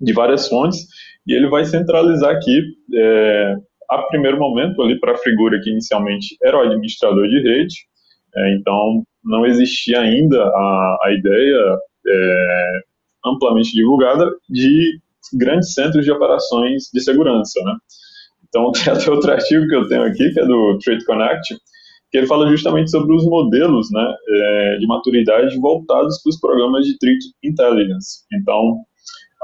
de 0.00 0.12
várias 0.12 0.48
fontes, 0.48 0.86
e 1.26 1.32
ele 1.32 1.48
vai 1.48 1.64
centralizar 1.64 2.34
aqui, 2.34 2.62
é, 2.94 3.54
a 3.90 4.02
primeiro 4.02 4.38
momento, 4.38 4.82
ali 4.82 4.98
para 5.00 5.12
a 5.12 5.18
figura 5.18 5.60
que 5.60 5.70
inicialmente 5.70 6.36
era 6.42 6.58
o 6.58 6.60
administrador 6.60 7.26
de 7.28 7.40
rede, 7.42 7.74
É, 8.36 8.54
então, 8.54 9.02
não 9.24 9.44
existia 9.44 10.00
ainda 10.00 10.40
a, 10.40 10.98
a 11.02 11.12
ideia 11.12 11.78
é, 12.06 12.80
amplamente 13.24 13.72
divulgada 13.72 14.24
de 14.48 15.00
grandes 15.34 15.72
centros 15.74 16.04
de 16.04 16.10
operações 16.10 16.84
de 16.92 17.00
segurança, 17.00 17.60
né? 17.64 17.74
Então, 18.48 18.70
tem 18.72 18.92
até 18.92 19.10
outro 19.10 19.30
artigo 19.32 19.66
que 19.68 19.74
eu 19.74 19.88
tenho 19.88 20.04
aqui, 20.04 20.32
que 20.32 20.40
é 20.40 20.46
do 20.46 20.78
Trade 20.78 21.04
Connect, 21.04 21.56
que 22.10 22.18
ele 22.18 22.26
fala 22.26 22.48
justamente 22.48 22.90
sobre 22.90 23.14
os 23.14 23.24
modelos 23.24 23.88
né, 23.92 24.14
é, 24.28 24.76
de 24.78 24.86
maturidade 24.86 25.56
voltados 25.58 26.20
para 26.22 26.30
os 26.30 26.40
programas 26.40 26.84
de 26.84 26.98
Threat 26.98 27.18
Intelligence. 27.44 28.24
Então, 28.32 28.80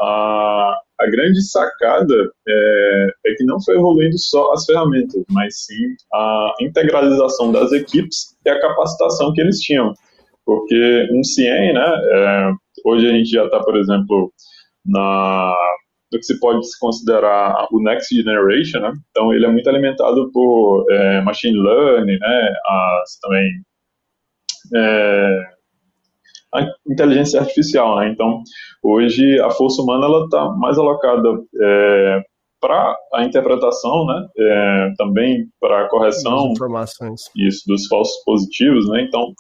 a, 0.01 0.77
a 1.01 1.07
grande 1.07 1.41
sacada 1.43 2.15
é, 2.49 3.09
é, 3.27 3.35
que 3.35 3.45
não 3.45 3.63
foi 3.63 3.77
evoluindo 3.77 4.19
só 4.19 4.53
as 4.53 4.65
ferramentas, 4.65 5.23
mas 5.31 5.65
sim 5.65 5.95
a 6.13 6.55
integralização 6.61 7.53
das 7.53 7.71
equipes 7.73 8.37
e 8.45 8.51
a 8.51 8.61
capacitação 8.61 9.33
que 9.33 9.41
eles 9.41 9.61
tinham. 9.61 9.95
Porque 10.45 11.09
um 11.13 11.23
CIEM, 11.23 11.73
né, 11.73 12.01
é, 12.13 12.51
hoje 12.85 13.09
a 13.09 13.13
gente 13.13 13.31
já 13.31 13.45
está, 13.45 13.61
por 13.61 13.77
exemplo, 13.77 14.33
na 14.87 15.55
do 16.11 16.19
que 16.19 16.25
se 16.25 16.39
pode 16.39 16.65
se 16.65 16.79
considerar 16.79 17.67
o 17.73 17.83
next 17.83 18.15
generation, 18.15 18.81
né? 18.81 18.93
Então 19.11 19.33
ele 19.33 19.45
é 19.45 19.51
muito 19.51 19.69
alimentado 19.69 20.31
por 20.33 20.87
é, 20.91 21.21
machine 21.23 21.59
learning, 21.59 22.19
né? 22.19 22.55
As, 22.65 23.19
também 23.21 23.51
é, 24.75 25.41
a 26.55 26.67
inteligência 26.89 27.41
artificial, 27.41 27.97
né? 27.97 28.09
Então 28.09 28.43
hoje 28.83 29.41
a 29.41 29.51
força 29.51 29.83
humana 29.83 30.07
ela 30.07 30.25
está 30.25 30.49
mais 30.51 30.79
alocada 30.79 31.29
é, 31.61 32.23
para 32.61 32.97
a 33.15 33.25
interpretação, 33.25 34.07
né? 34.07 34.27
É, 34.39 34.93
também 34.97 35.49
para 35.61 35.83
a 35.83 35.89
correção 35.89 36.53
informações. 36.53 37.23
isso 37.37 37.65
dos 37.67 37.87
falsos 37.89 38.23
positivos, 38.25 38.89
né? 38.89 39.03
Então 39.03 39.33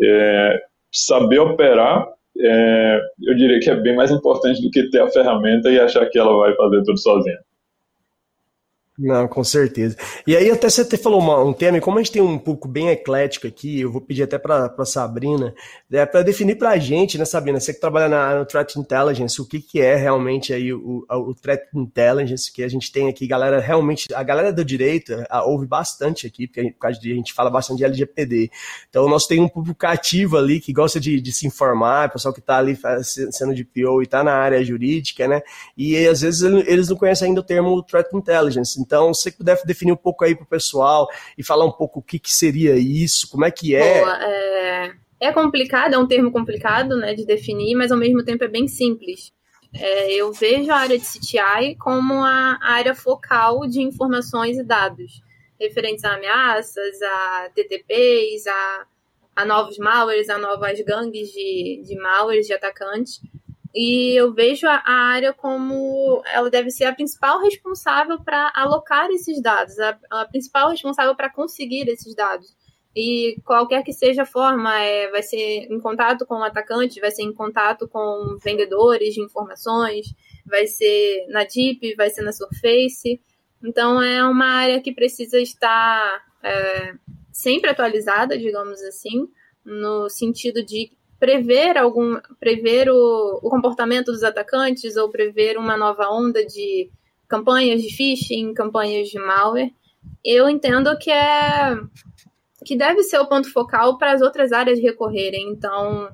é, 0.00 0.60
saber 0.92 1.40
operar 1.40 2.06
é, 2.42 3.00
eu 3.22 3.34
diria 3.34 3.60
que 3.60 3.70
é 3.70 3.76
bem 3.76 3.94
mais 3.94 4.10
importante 4.10 4.60
do 4.62 4.70
que 4.70 4.90
ter 4.90 5.00
a 5.00 5.10
ferramenta 5.10 5.70
e 5.70 5.78
achar 5.78 6.06
que 6.06 6.18
ela 6.18 6.36
vai 6.36 6.54
fazer 6.54 6.82
tudo 6.82 6.98
sozinha. 6.98 7.38
Não, 8.98 9.26
com 9.26 9.42
certeza. 9.42 9.96
E 10.26 10.36
aí 10.36 10.50
até 10.50 10.68
você 10.68 10.84
falou 10.98 11.18
uma, 11.18 11.42
um 11.42 11.54
tema, 11.54 11.78
e 11.78 11.80
como 11.80 11.98
a 11.98 12.02
gente 12.02 12.12
tem 12.12 12.20
um 12.20 12.38
pouco 12.38 12.68
bem 12.68 12.90
eclético 12.90 13.46
aqui, 13.46 13.80
eu 13.80 13.90
vou 13.90 14.02
pedir 14.02 14.22
até 14.22 14.36
para 14.36 14.84
Sabrina, 14.84 15.54
é, 15.90 16.04
para 16.04 16.20
definir 16.20 16.58
para 16.58 16.70
a 16.70 16.78
gente, 16.78 17.16
né, 17.16 17.24
Sabrina, 17.24 17.58
você 17.58 17.72
que 17.72 17.80
trabalha 17.80 18.06
na, 18.06 18.38
no 18.38 18.44
Threat 18.44 18.78
Intelligence, 18.78 19.40
o 19.40 19.46
que, 19.46 19.60
que 19.60 19.80
é 19.80 19.96
realmente 19.96 20.52
aí 20.52 20.74
o, 20.74 21.06
o 21.08 21.34
Threat 21.34 21.62
Intelligence, 21.74 22.52
que 22.52 22.62
a 22.62 22.68
gente 22.68 22.92
tem 22.92 23.08
aqui, 23.08 23.26
galera, 23.26 23.60
realmente, 23.60 24.12
a 24.12 24.22
galera 24.22 24.52
do 24.52 24.62
direito 24.62 25.24
a, 25.30 25.42
ouve 25.42 25.66
bastante 25.66 26.26
aqui, 26.26 26.46
porque 26.46 26.60
a 26.60 26.62
gente, 26.62 26.74
por 26.74 26.80
causa 26.80 27.00
de, 27.00 27.12
a 27.12 27.16
gente 27.16 27.32
fala 27.32 27.48
bastante 27.48 27.78
de 27.78 27.84
LGPD. 27.84 28.50
Então, 28.90 29.08
nós 29.08 29.26
temos 29.26 29.46
um 29.46 29.48
público 29.48 29.78
cativo 29.78 30.36
ali 30.36 30.60
que 30.60 30.72
gosta 30.72 31.00
de, 31.00 31.18
de 31.18 31.32
se 31.32 31.46
informar, 31.46 32.12
pessoal 32.12 32.34
que 32.34 32.40
está 32.40 32.58
ali 32.58 32.78
sendo 33.30 33.54
de 33.54 33.64
PO 33.64 34.02
e 34.02 34.04
está 34.04 34.22
na 34.22 34.34
área 34.34 34.62
jurídica, 34.62 35.26
né, 35.26 35.40
e 35.78 35.96
às 36.06 36.20
vezes 36.20 36.42
eles 36.42 36.90
não 36.90 36.96
conhecem 36.96 37.28
ainda 37.28 37.40
o 37.40 37.44
termo 37.44 37.82
Threat 37.82 38.14
Intelligence. 38.14 38.81
Então, 38.82 39.12
se 39.14 39.22
você 39.22 39.32
puder 39.32 39.60
definir 39.64 39.92
um 39.92 39.96
pouco 39.96 40.24
aí 40.24 40.34
para 40.34 40.44
o 40.44 40.48
pessoal 40.48 41.08
e 41.36 41.44
falar 41.44 41.64
um 41.64 41.72
pouco 41.72 42.00
o 42.00 42.02
que, 42.02 42.18
que 42.18 42.32
seria 42.32 42.76
isso, 42.76 43.28
como 43.30 43.44
é 43.44 43.50
que 43.50 43.74
é. 43.74 44.00
Boa, 44.00 44.22
é... 44.22 44.92
é 45.20 45.32
complicado, 45.32 45.94
é 45.94 45.98
um 45.98 46.06
termo 46.06 46.30
complicado 46.30 46.96
né, 46.96 47.14
de 47.14 47.24
definir, 47.24 47.74
mas 47.74 47.90
ao 47.90 47.98
mesmo 47.98 48.24
tempo 48.24 48.44
é 48.44 48.48
bem 48.48 48.68
simples. 48.68 49.32
É, 49.74 50.12
eu 50.12 50.32
vejo 50.32 50.70
a 50.70 50.76
área 50.76 50.98
de 50.98 51.04
CTI 51.04 51.76
como 51.78 52.14
a 52.22 52.58
área 52.60 52.94
focal 52.94 53.66
de 53.66 53.80
informações 53.80 54.58
e 54.58 54.62
dados 54.62 55.22
referentes 55.62 56.04
a 56.04 56.14
ameaças, 56.14 57.00
a 57.00 57.50
TTPs, 57.54 58.46
a, 58.48 58.86
a 59.36 59.44
novos 59.44 59.78
malwares, 59.78 60.28
a 60.28 60.36
novas 60.36 60.80
gangues 60.80 61.30
de, 61.30 61.82
de 61.84 61.96
malwares, 61.96 62.46
de 62.46 62.52
atacantes. 62.52 63.20
E 63.74 64.14
eu 64.18 64.34
vejo 64.34 64.66
a, 64.66 64.82
área 64.86 65.32
como 65.32 66.22
ela 66.26 66.50
deve 66.50 66.70
ser 66.70 66.84
a 66.84 66.94
principal 66.94 67.40
responsável 67.40 68.22
para 68.22 68.52
alocar 68.54 69.10
esses 69.10 69.40
dados, 69.40 69.78
a, 69.78 69.98
a 70.10 70.24
principal 70.26 70.70
responsável 70.70 71.14
para 71.16 71.32
conseguir 71.32 71.88
esses 71.88 72.14
dados. 72.14 72.54
E 72.94 73.40
qualquer 73.44 73.82
que 73.82 73.92
seja 73.92 74.22
a 74.22 74.26
forma, 74.26 74.78
é, 74.78 75.10
vai 75.10 75.22
ser 75.22 75.66
em 75.70 75.80
contato 75.80 76.26
com 76.26 76.34
o 76.34 76.42
atacante, 76.42 77.00
vai 77.00 77.10
ser 77.10 77.22
em 77.22 77.32
contato 77.32 77.88
com 77.88 78.36
vendedores 78.44 79.14
de 79.14 79.22
informações, 79.22 80.06
vai 80.44 80.66
ser 80.66 81.26
na 81.28 81.44
Deep, 81.44 81.94
vai 81.96 82.10
ser 82.10 82.20
na 82.20 82.32
Surface. 82.32 83.18
Então 83.64 84.02
é 84.02 84.22
uma 84.22 84.46
área 84.46 84.82
que 84.82 84.92
precisa 84.92 85.40
estar 85.40 86.22
é, 86.42 86.94
sempre 87.32 87.70
atualizada, 87.70 88.36
digamos 88.36 88.82
assim, 88.82 89.26
no 89.64 90.10
sentido 90.10 90.62
de 90.62 90.92
prever 91.22 91.78
algum 91.78 92.18
prever 92.40 92.90
o, 92.90 93.38
o 93.40 93.48
comportamento 93.48 94.10
dos 94.10 94.24
atacantes 94.24 94.96
ou 94.96 95.08
prever 95.08 95.56
uma 95.56 95.76
nova 95.76 96.10
onda 96.10 96.44
de 96.44 96.90
campanhas 97.28 97.80
de 97.80 97.94
phishing, 97.94 98.52
campanhas 98.52 99.08
de 99.08 99.20
malware, 99.20 99.72
eu 100.24 100.50
entendo 100.50 100.98
que 100.98 101.12
é 101.12 101.78
que 102.64 102.74
deve 102.74 103.04
ser 103.04 103.20
o 103.20 103.28
ponto 103.28 103.52
focal 103.52 103.98
para 103.98 104.10
as 104.10 104.20
outras 104.20 104.50
áreas 104.50 104.80
recorrerem. 104.80 105.48
Então, 105.50 106.08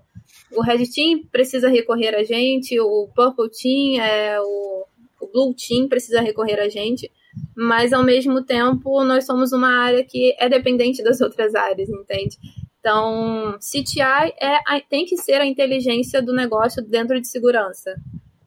o 0.55 0.61
Red 0.61 0.85
Team 0.95 1.25
precisa 1.33 1.71
recorrer 1.71 2.15
a 2.15 2.23
gente, 2.23 2.79
o 2.79 3.09
Purple 3.17 3.49
Team, 3.49 4.05
é, 4.05 4.39
o, 4.39 4.85
o 5.23 5.27
Blue 5.27 5.55
Team 5.55 5.89
precisa 5.89 6.21
recorrer 6.21 6.61
a 6.61 6.69
gente, 6.69 7.11
mas 7.57 7.95
ao 7.95 8.05
mesmo 8.05 8.45
tempo 8.45 9.03
nós 9.05 9.25
somos 9.25 9.53
uma 9.55 9.71
área 9.71 10.05
que 10.05 10.37
é 10.39 10.51
dependente 10.51 11.03
das 11.03 11.23
outras 11.23 11.55
áreas, 11.55 11.89
entende? 11.89 12.37
Então, 12.89 13.59
CTI 13.59 14.33
é, 14.41 14.81
tem 14.89 15.05
que 15.05 15.19
ser 15.19 15.43
a 15.43 15.45
inteligência 15.45 16.23
do 16.23 16.33
negócio 16.33 16.83
dentro 16.83 17.21
de 17.21 17.29
segurança. 17.29 17.95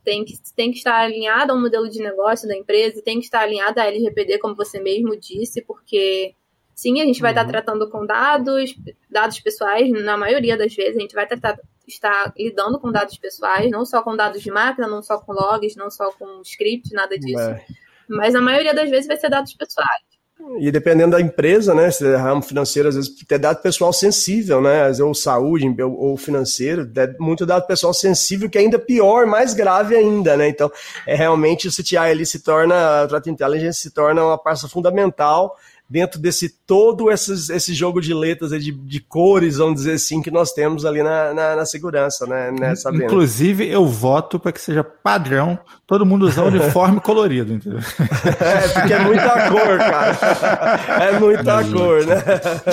Tem 0.04 0.26
que, 0.26 0.34
tem 0.56 0.72
que 0.72 0.80
estar 0.80 0.96
alinhada 0.96 1.54
ao 1.54 1.62
modelo 1.62 1.88
de 1.88 2.00
negócio 2.00 2.48
da 2.48 2.58
empresa, 2.58 3.04
tem 3.04 3.20
que 3.20 3.26
estar 3.26 3.42
alinhada 3.42 3.84
à 3.84 3.86
LGPD, 3.86 4.40
como 4.40 4.56
você 4.56 4.80
mesmo 4.82 5.16
disse, 5.16 5.62
porque 5.62 6.34
sim, 6.74 7.00
a 7.00 7.06
gente 7.06 7.22
vai 7.22 7.34
uhum. 7.34 7.38
estar 7.38 7.52
tratando 7.52 7.88
com 7.92 8.04
dados, 8.04 8.74
dados 9.12 9.40
pessoais, 9.40 9.92
na 9.92 10.18
maioria 10.18 10.58
das 10.58 10.74
vezes, 10.74 10.98
a 10.98 11.00
gente 11.00 11.14
vai 11.14 11.28
tratar, 11.28 11.60
estar 11.88 12.34
lidando 12.36 12.80
com 12.80 12.92
dados 12.92 13.20
pessoais, 13.20 13.70
não 13.70 13.86
só 13.86 14.02
com 14.02 14.16
dados 14.16 14.42
de 14.42 14.50
máquina, 14.50 14.88
não 14.88 15.04
só 15.04 15.20
com 15.20 15.34
logs, 15.34 15.76
não 15.76 15.92
só 15.92 16.12
com 16.14 16.42
script, 16.42 16.92
nada 16.94 17.16
disso. 17.16 17.40
É. 17.40 17.64
Mas 18.10 18.34
a 18.34 18.42
maioria 18.42 18.74
das 18.74 18.90
vezes 18.90 19.06
vai 19.06 19.18
ser 19.18 19.30
dados 19.30 19.54
pessoais. 19.54 20.11
E 20.60 20.72
dependendo 20.72 21.12
da 21.12 21.22
empresa, 21.22 21.74
né? 21.74 21.90
Se 21.92 22.06
é 22.06 22.16
ramo 22.16 22.42
financeiro, 22.42 22.90
às 22.90 22.96
vezes 22.96 23.10
tem 23.28 23.40
dado 23.40 23.62
pessoal 23.62 23.94
sensível, 23.94 24.62
né? 24.62 24.92
Ou 25.02 25.14
saúde, 25.14 25.66
ou 25.82 26.18
financeiro, 26.18 26.90
muito 27.20 27.46
dado 27.46 27.66
pessoal 27.66 27.94
sensível, 27.94 28.50
que 28.50 28.58
é 28.58 28.62
ainda 28.62 28.78
pior, 28.78 29.26
mais 29.26 29.54
grave 29.54 29.96
ainda, 29.96 30.36
né? 30.36 30.50
Então, 30.50 30.72
é 31.08 31.16
realmente 31.16 31.68
o 31.68 31.72
CTI 31.72 31.98
ali 31.98 32.26
se 32.26 32.40
torna, 32.40 33.04
o 33.04 33.08
Threat 33.08 33.30
Intelligence 33.30 33.80
se 33.80 33.92
torna 33.92 34.24
uma 34.24 34.38
parte 34.38 34.68
fundamental 34.70 35.56
dentro 35.92 36.22
desse 36.22 36.48
todo 36.66 37.12
esses, 37.12 37.50
esse 37.50 37.74
jogo 37.74 38.00
de 38.00 38.14
letras, 38.14 38.52
de, 38.52 38.72
de 38.72 39.02
cores, 39.02 39.58
vamos 39.58 39.76
dizer 39.76 39.94
assim, 39.96 40.22
que 40.22 40.32
nós 40.32 40.54
temos 40.54 40.86
ali 40.86 41.04
na, 41.04 41.34
na, 41.34 41.56
na 41.58 41.66
segurança, 41.66 42.26
né, 42.26 42.50
né 42.50 42.74
Inclusive, 42.94 43.68
eu 43.68 43.86
voto 43.86 44.40
para 44.40 44.54
que 44.54 44.62
seja 44.62 44.86
padrão 44.86 45.60
todo 45.86 46.06
mundo 46.06 46.28
usar 46.28 46.44
uniforme 46.44 47.02
colorido, 47.04 47.52
entendeu? 47.52 47.80
É, 47.80 48.68
porque 48.70 48.94
é 48.94 49.00
muita 49.00 49.50
cor, 49.50 49.78
cara. 49.78 51.04
É 51.04 51.20
muita 51.20 51.64
cor, 51.66 52.06
né? 52.06 52.16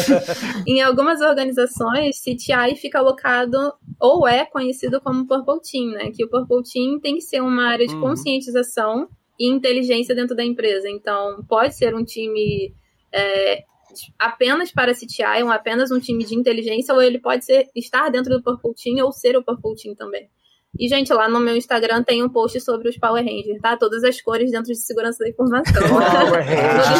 Em 0.65 0.81
algumas 0.81 1.21
organizações, 1.21 2.21
CTI 2.21 2.77
fica 2.81 3.01
alocado 3.01 3.57
ou 3.99 4.29
é 4.29 4.45
conhecido 4.45 5.01
como 5.01 5.27
Purple 5.27 5.61
Team, 5.61 5.91
né? 5.91 6.13
Que 6.15 6.25
o 6.25 6.31
Purple 6.31 6.63
Team 6.63 7.01
tem 7.01 7.17
que 7.17 7.23
ser 7.23 7.41
uma 7.41 7.69
área 7.69 7.85
de 7.85 7.95
uhum. 7.95 8.01
conscientização 8.01 9.09
e 9.41 9.49
inteligência 9.49 10.15
dentro 10.15 10.37
da 10.37 10.45
empresa. 10.45 10.89
Então, 10.89 11.45
pode 11.49 11.77
ser 11.77 11.97
um 11.97 12.05
time 12.05 12.73
é, 13.13 13.65
apenas 14.19 14.71
para 14.71 14.95
CTI, 14.95 15.43
um, 15.43 15.51
apenas 15.51 15.91
um 15.91 15.99
time 15.99 16.25
de 16.25 16.35
inteligência, 16.35 16.95
ou 16.95 17.03
ele 17.03 17.19
pode 17.19 17.45
ser, 17.45 17.69
estar 17.75 18.09
dentro 18.11 18.37
do 18.37 18.43
Purple 18.43 18.75
Team 18.75 19.05
ou 19.05 19.13
ser 19.13 19.37
o 19.37 19.43
Purple 19.43 19.75
Team 19.77 19.95
também. 19.95 20.29
E, 20.77 20.87
gente, 20.87 21.13
lá 21.13 21.29
no 21.29 21.41
meu 21.41 21.57
Instagram 21.57 22.03
tem 22.03 22.23
um 22.23 22.29
post 22.29 22.61
sobre 22.61 22.89
os 22.89 22.99
Power 22.99 23.25
Rangers, 23.25 23.61
tá? 23.61 23.77
Todas 23.77 24.05
as 24.05 24.21
cores 24.21 24.51
dentro 24.51 24.67
de 24.67 24.77
segurança 24.77 25.25
da 25.25 25.31
informação. 25.31 25.89
Power 25.89 26.45
Rangers. 26.45 26.99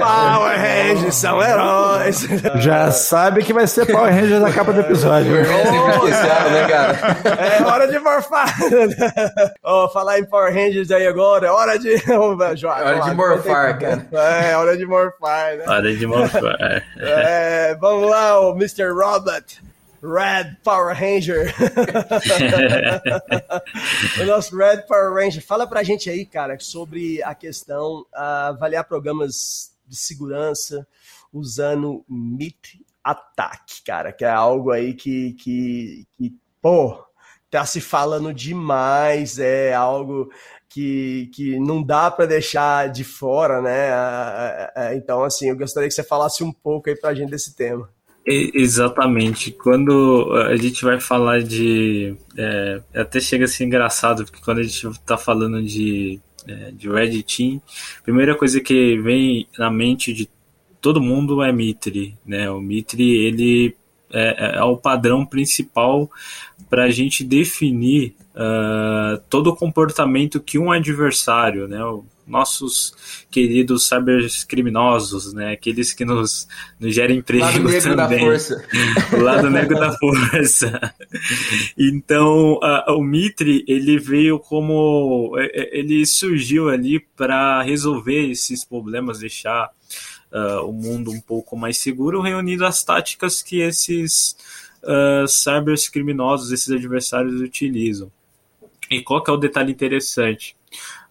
Power 0.00 0.60
Rangers 0.60 1.14
são 1.14 1.42
heróis. 1.42 2.26
Já 2.56 2.90
sabe 2.90 3.42
que 3.42 3.52
vai 3.52 3.66
ser 3.66 3.86
Power 3.86 4.12
Rangers 4.12 4.42
na 4.42 4.52
capa 4.52 4.72
do 4.72 4.80
episódio. 4.80 5.32
né, 6.50 6.68
cara? 6.68 6.98
É 7.44 7.62
hora 7.64 7.88
de 7.88 7.98
morfar. 7.98 8.54
oh, 9.64 9.88
falar 9.88 10.18
em 10.18 10.24
Power 10.24 10.52
Rangers 10.52 10.90
aí 10.90 11.06
agora, 11.06 11.46
é 11.46 11.50
hora 11.50 11.78
de... 11.78 11.94
é 12.10 12.18
hora 12.18 12.54
de 13.00 13.14
morfar, 13.14 13.78
cara. 13.78 14.06
É, 14.12 14.56
hora 14.56 14.76
de 14.76 14.86
morfar, 14.86 15.56
né? 15.56 15.64
Hora 15.66 15.96
de 15.96 16.06
morfar. 16.06 16.84
É, 16.98 17.74
vamos 17.80 18.10
lá, 18.10 18.38
o 18.38 18.52
Mr. 18.52 18.90
Robert. 18.92 19.44
Red 20.04 20.58
Power 20.62 20.94
Ranger. 20.94 21.54
o 24.20 24.24
nosso 24.26 24.54
Red 24.54 24.82
Power 24.82 25.14
Ranger. 25.14 25.42
Fala 25.42 25.66
pra 25.66 25.82
gente 25.82 26.10
aí, 26.10 26.26
cara, 26.26 26.58
sobre 26.60 27.22
a 27.22 27.34
questão 27.34 28.02
uh, 28.12 28.50
avaliar 28.50 28.84
programas 28.84 29.72
de 29.86 29.96
segurança 29.96 30.86
usando 31.32 32.04
Meet 32.06 32.80
Attack, 33.02 33.82
cara, 33.84 34.12
que 34.12 34.24
é 34.24 34.30
algo 34.30 34.70
aí 34.70 34.94
que, 34.94 35.32
que, 35.34 36.06
que 36.16 36.34
pô, 36.60 37.02
tá 37.50 37.64
se 37.64 37.80
falando 37.80 38.32
demais, 38.32 39.38
é 39.38 39.74
algo 39.74 40.30
que, 40.68 41.30
que 41.34 41.58
não 41.58 41.82
dá 41.82 42.10
para 42.10 42.26
deixar 42.26 42.88
de 42.88 43.04
fora, 43.04 43.62
né? 43.62 44.96
Então, 44.96 45.24
assim, 45.24 45.48
eu 45.48 45.56
gostaria 45.56 45.88
que 45.88 45.94
você 45.94 46.02
falasse 46.02 46.44
um 46.44 46.52
pouco 46.52 46.90
aí 46.90 46.96
para 46.96 47.10
a 47.10 47.14
gente 47.14 47.30
desse 47.30 47.54
tema. 47.54 47.88
Exatamente. 48.26 49.50
Quando 49.52 50.32
a 50.48 50.56
gente 50.56 50.82
vai 50.84 50.98
falar 50.98 51.42
de. 51.42 52.16
É, 52.36 52.80
até 52.94 53.20
chega 53.20 53.44
a 53.44 53.48
ser 53.48 53.64
engraçado, 53.64 54.24
porque 54.24 54.40
quando 54.42 54.58
a 54.58 54.62
gente 54.62 54.86
está 54.88 55.18
falando 55.18 55.62
de, 55.62 56.18
é, 56.46 56.70
de 56.70 56.88
Red 56.88 57.22
Team, 57.22 57.60
a 57.98 58.02
primeira 58.02 58.34
coisa 58.34 58.60
que 58.60 58.98
vem 58.98 59.46
na 59.58 59.70
mente 59.70 60.12
de 60.12 60.28
todo 60.80 61.02
mundo 61.02 61.42
é 61.42 61.52
Mitre. 61.52 62.16
Né? 62.24 62.50
O 62.50 62.60
Mitre 62.60 63.02
ele 63.02 63.76
é, 64.10 64.56
é 64.56 64.62
o 64.62 64.76
padrão 64.76 65.26
principal 65.26 66.10
para 66.70 66.84
a 66.84 66.90
gente 66.90 67.22
definir 67.22 68.14
uh, 68.34 69.20
todo 69.28 69.48
o 69.48 69.56
comportamento 69.56 70.40
que 70.40 70.58
um 70.58 70.72
adversário, 70.72 71.68
né, 71.68 71.78
nossos 72.26 72.94
queridos 73.30 73.88
cybercriminosos, 73.88 75.32
né, 75.32 75.52
aqueles 75.52 75.92
que 75.92 76.04
nos, 76.04 76.48
nos 76.78 76.94
gerem 76.94 77.18
emprego 77.18 77.44
lado 77.44 77.62
negro 77.62 77.96
também. 77.96 78.18
da 78.18 78.24
força. 78.24 78.64
o 79.12 79.16
lado 79.20 79.50
negro 79.50 79.78
da 79.78 79.92
força. 79.98 80.94
Então, 81.76 82.54
uh, 82.54 82.92
o 82.92 83.02
Mitre, 83.02 83.64
ele 83.68 83.98
veio 83.98 84.38
como... 84.38 85.34
É, 85.38 85.44
é, 85.44 85.78
ele 85.78 86.04
surgiu 86.06 86.68
ali 86.68 87.00
para 87.00 87.62
resolver 87.62 88.30
esses 88.30 88.64
problemas, 88.64 89.18
deixar 89.18 89.70
uh, 90.32 90.68
o 90.68 90.72
mundo 90.72 91.10
um 91.10 91.20
pouco 91.20 91.56
mais 91.56 91.78
seguro, 91.78 92.20
reunindo 92.20 92.64
as 92.64 92.82
táticas 92.82 93.42
que 93.42 93.60
esses 93.60 94.36
uh, 94.82 95.28
cybercriminosos, 95.28 96.52
esses 96.52 96.70
adversários 96.70 97.40
utilizam. 97.40 98.10
E 98.90 99.02
qual 99.02 99.22
que 99.22 99.30
é 99.30 99.32
o 99.32 99.38
detalhe 99.38 99.72
interessante? 99.72 100.56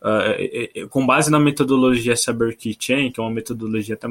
Uh, 0.01 0.87
com 0.89 1.05
base 1.05 1.31
na 1.31 1.39
metodologia 1.39 2.15
Cyber 2.15 2.57
Keychain, 2.57 3.11
que 3.11 3.19
é 3.19 3.23
uma 3.23 3.31
metodologia 3.31 3.95
até 3.95 4.07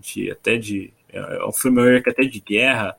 de, 0.00 0.30
até 0.30 0.56
de 0.56 0.92
é 1.12 1.44
um 1.44 1.52
framework 1.52 2.08
até 2.10 2.24
de 2.24 2.40
guerra, 2.40 2.96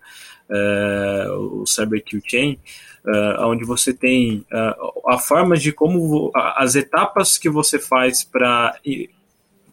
uh, 0.50 1.62
o 1.62 1.66
Cyber 1.66 2.04
Keychain, 2.04 2.60
uh, 3.06 3.46
onde 3.46 3.66
você 3.66 3.94
tem 3.94 4.46
uh, 4.52 5.10
a 5.10 5.18
forma 5.18 5.58
de 5.58 5.72
como 5.72 6.32
as 6.34 6.76
etapas 6.76 7.38
que 7.38 7.50
você 7.50 7.80
faz 7.80 8.24
para 8.24 8.80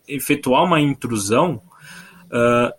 efetuar 0.07 0.65
uma 0.65 0.81
intrusão, 0.81 1.63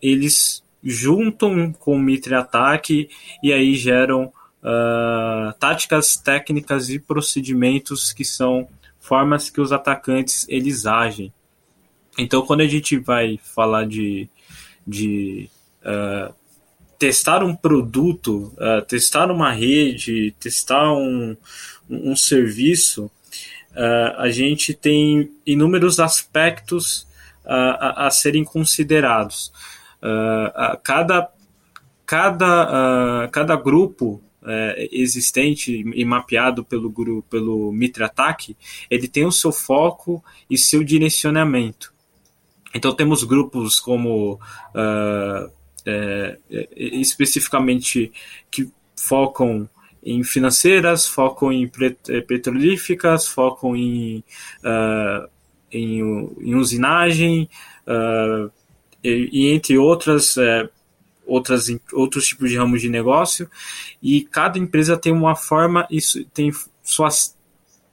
eles 0.02 0.64
juntam 0.84 1.74
com 1.74 1.96
o 1.96 2.00
Mitre 2.00 2.36
Ataque 2.36 3.10
e 3.42 3.52
aí 3.52 3.74
geram 3.74 4.32
uh, 4.66 5.54
táticas 5.60 6.16
técnicas 6.18 6.90
e 6.90 7.00
procedimentos 7.00 8.12
que 8.12 8.26
são 8.26 8.68
formas 9.06 9.50
que 9.50 9.62
os 9.62 9.72
atacantes 9.72 10.46
eles 10.50 10.86
agem. 10.86 11.32
Então, 12.18 12.46
quando 12.46 12.62
a 12.62 12.68
gente 12.68 12.98
vai 12.98 13.40
falar 13.44 13.86
de, 13.86 14.28
de 14.86 15.50
uh, 15.82 16.34
testar 16.98 17.44
um 17.44 17.56
produto, 17.56 18.54
uh, 18.58 18.82
testar 18.88 19.30
uma 19.30 19.52
rede, 19.52 20.34
testar 20.40 20.92
um, 20.94 21.38
um 21.88 22.16
serviço, 22.16 23.06
uh, 23.72 24.18
a 24.18 24.30
gente 24.30 24.74
tem 24.74 25.32
inúmeros 25.46 26.00
aspectos 26.00 27.08
a, 27.46 28.08
a, 28.08 28.10
serem 28.10 28.44
considerados. 28.44 29.54
cada, 30.84 31.30
cada, 32.04 33.30
cada 33.32 33.56
grupo 33.56 34.25
é, 34.46 34.90
existente 34.92 35.84
e 35.94 36.06
mapeado 36.06 36.64
pelo 36.64 36.90
grupo, 36.90 37.28
pelo 37.30 37.72
Mitra 37.72 38.06
Attack, 38.06 38.56
ele 38.90 39.08
tem 39.08 39.26
o 39.26 39.32
seu 39.32 39.52
foco 39.52 40.24
e 40.50 40.58
seu 40.58 40.84
direcionamento. 40.84 41.94
Então 42.74 42.94
temos 42.94 43.24
grupos 43.24 43.80
como 43.80 44.34
uh, 44.34 45.52
é, 45.86 46.38
especificamente 46.76 48.12
que 48.52 48.70
focam 48.98 49.70
em 50.04 50.24
financeiras, 50.24 51.08
focam 51.08 51.52
em 51.52 51.70
é, 52.10 52.22
petrolíficas, 52.22 53.28
focam 53.28 53.76
em, 53.76 54.24
uh, 54.64 55.28
em, 55.72 56.00
em, 56.42 56.56
usinagem, 56.56 57.50
uh, 57.88 58.52
e, 59.04 59.30
e, 59.32 59.52
entre 59.52 59.78
outras 59.78 60.38
uh, 60.38 60.70
outras, 61.26 61.68
outros 61.94 62.28
tipos 62.28 62.50
de 62.50 62.58
ramos 62.58 62.82
de 62.82 62.90
negócio, 62.90 63.50
e 64.02 64.22
cada 64.22 64.60
empresa 64.60 64.98
tem 64.98 65.12
uma 65.12 65.36
forma, 65.36 65.88
isso 65.90 66.24
tem 66.26 66.52
suas 66.84 67.36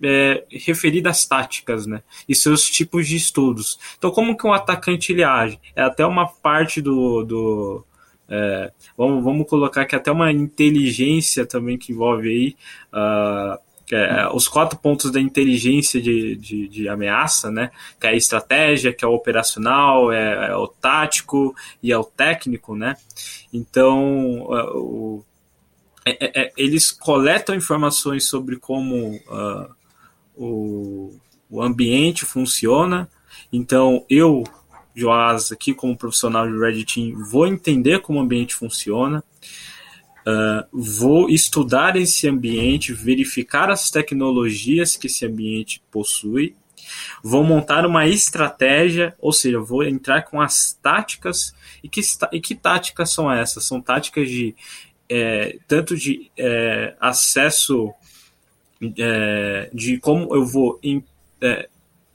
é, 0.03 0.45
referidas 0.51 1.25
táticas, 1.25 1.87
né? 1.87 2.03
E 2.29 2.35
seus 2.35 2.69
tipos 2.69 3.07
de 3.07 3.17
estudos. 3.17 3.79
Então, 3.97 4.11
como 4.11 4.37
que 4.37 4.47
um 4.47 4.53
atacante 4.53 5.13
ele 5.13 5.23
age? 5.23 5.61
É 5.77 5.83
até 5.83 6.05
uma 6.05 6.27
parte 6.27 6.83
do. 6.83 7.23
do 7.23 7.85
é, 8.29 8.73
vamos, 8.97 9.23
vamos 9.23 9.47
colocar 9.47 9.85
que 9.85 9.95
até 9.95 10.11
uma 10.11 10.33
inteligência 10.33 11.47
também 11.47 11.79
que 11.79 11.93
envolve 11.93 12.29
aí. 12.29 12.57
Uh, 12.93 13.72
é, 13.95 14.29
os 14.33 14.49
quatro 14.49 14.79
pontos 14.79 15.11
da 15.11 15.21
inteligência 15.21 16.01
de, 16.01 16.35
de, 16.37 16.69
de, 16.69 16.89
ameaça, 16.89 17.51
né? 17.51 17.71
Que 18.01 18.07
é 18.07 18.11
a 18.11 18.17
estratégia, 18.17 18.93
que 18.93 19.05
é 19.05 19.09
o 19.09 19.13
operacional, 19.13 20.11
é, 20.11 20.51
é 20.51 20.57
o 20.57 20.67
tático 20.67 21.55
e 21.83 21.93
é 21.93 21.99
o 21.99 22.05
técnico, 22.05 22.75
né? 22.75 22.97
Então, 23.53 24.49
é, 24.51 24.63
o, 24.75 25.25
é, 26.07 26.43
é, 26.43 26.53
eles 26.57 26.91
coletam 26.91 27.55
informações 27.55 28.25
sobre 28.25 28.57
como 28.57 29.15
uh, 29.15 29.75
o, 30.35 31.15
o 31.51 31.63
ambiente 31.63 32.25
funciona. 32.25 33.09
Então, 33.53 34.07
eu, 34.09 34.43
Joás, 34.95 35.53
aqui 35.53 35.75
como 35.75 35.97
profissional 35.97 36.51
de 36.51 36.59
Red 36.59 36.85
Team, 36.85 37.25
vou 37.25 37.47
entender 37.47 38.01
como 38.01 38.19
o 38.19 38.23
ambiente 38.23 38.55
funciona. 38.55 39.23
Uh, 40.27 40.67
vou 40.73 41.29
estudar 41.29 41.97
esse 41.97 42.29
ambiente, 42.29 42.93
verificar 42.93 43.71
as 43.71 43.91
tecnologias 43.91 44.97
que 44.97 45.09
esse 45.09 45.27
ambiente 45.27 45.83
possui, 45.91 46.55
vou 47.23 47.43
montar 47.43 47.87
uma 47.87 48.07
estratégia, 48.07 49.15
ou 49.19 49.33
seja, 49.33 49.61
vou 49.61 49.83
entrar 49.83 50.23
com 50.23 50.41
as 50.41 50.79
táticas. 50.81 51.55
E 51.83 51.89
que, 51.89 52.01
e 52.33 52.41
que 52.41 52.55
táticas 52.55 53.11
são 53.11 53.33
essas? 53.33 53.65
São 53.65 53.81
táticas 53.81 54.29
de 54.29 54.55
é, 55.09 55.59
tanto 55.69 55.97
de 55.97 56.31
é, 56.39 56.95
acesso, 56.99 57.93
é, 58.99 59.69
de 59.73 59.99
como 59.99 60.35
eu 60.35 60.47
vou 60.47 60.79
in, 60.83 61.05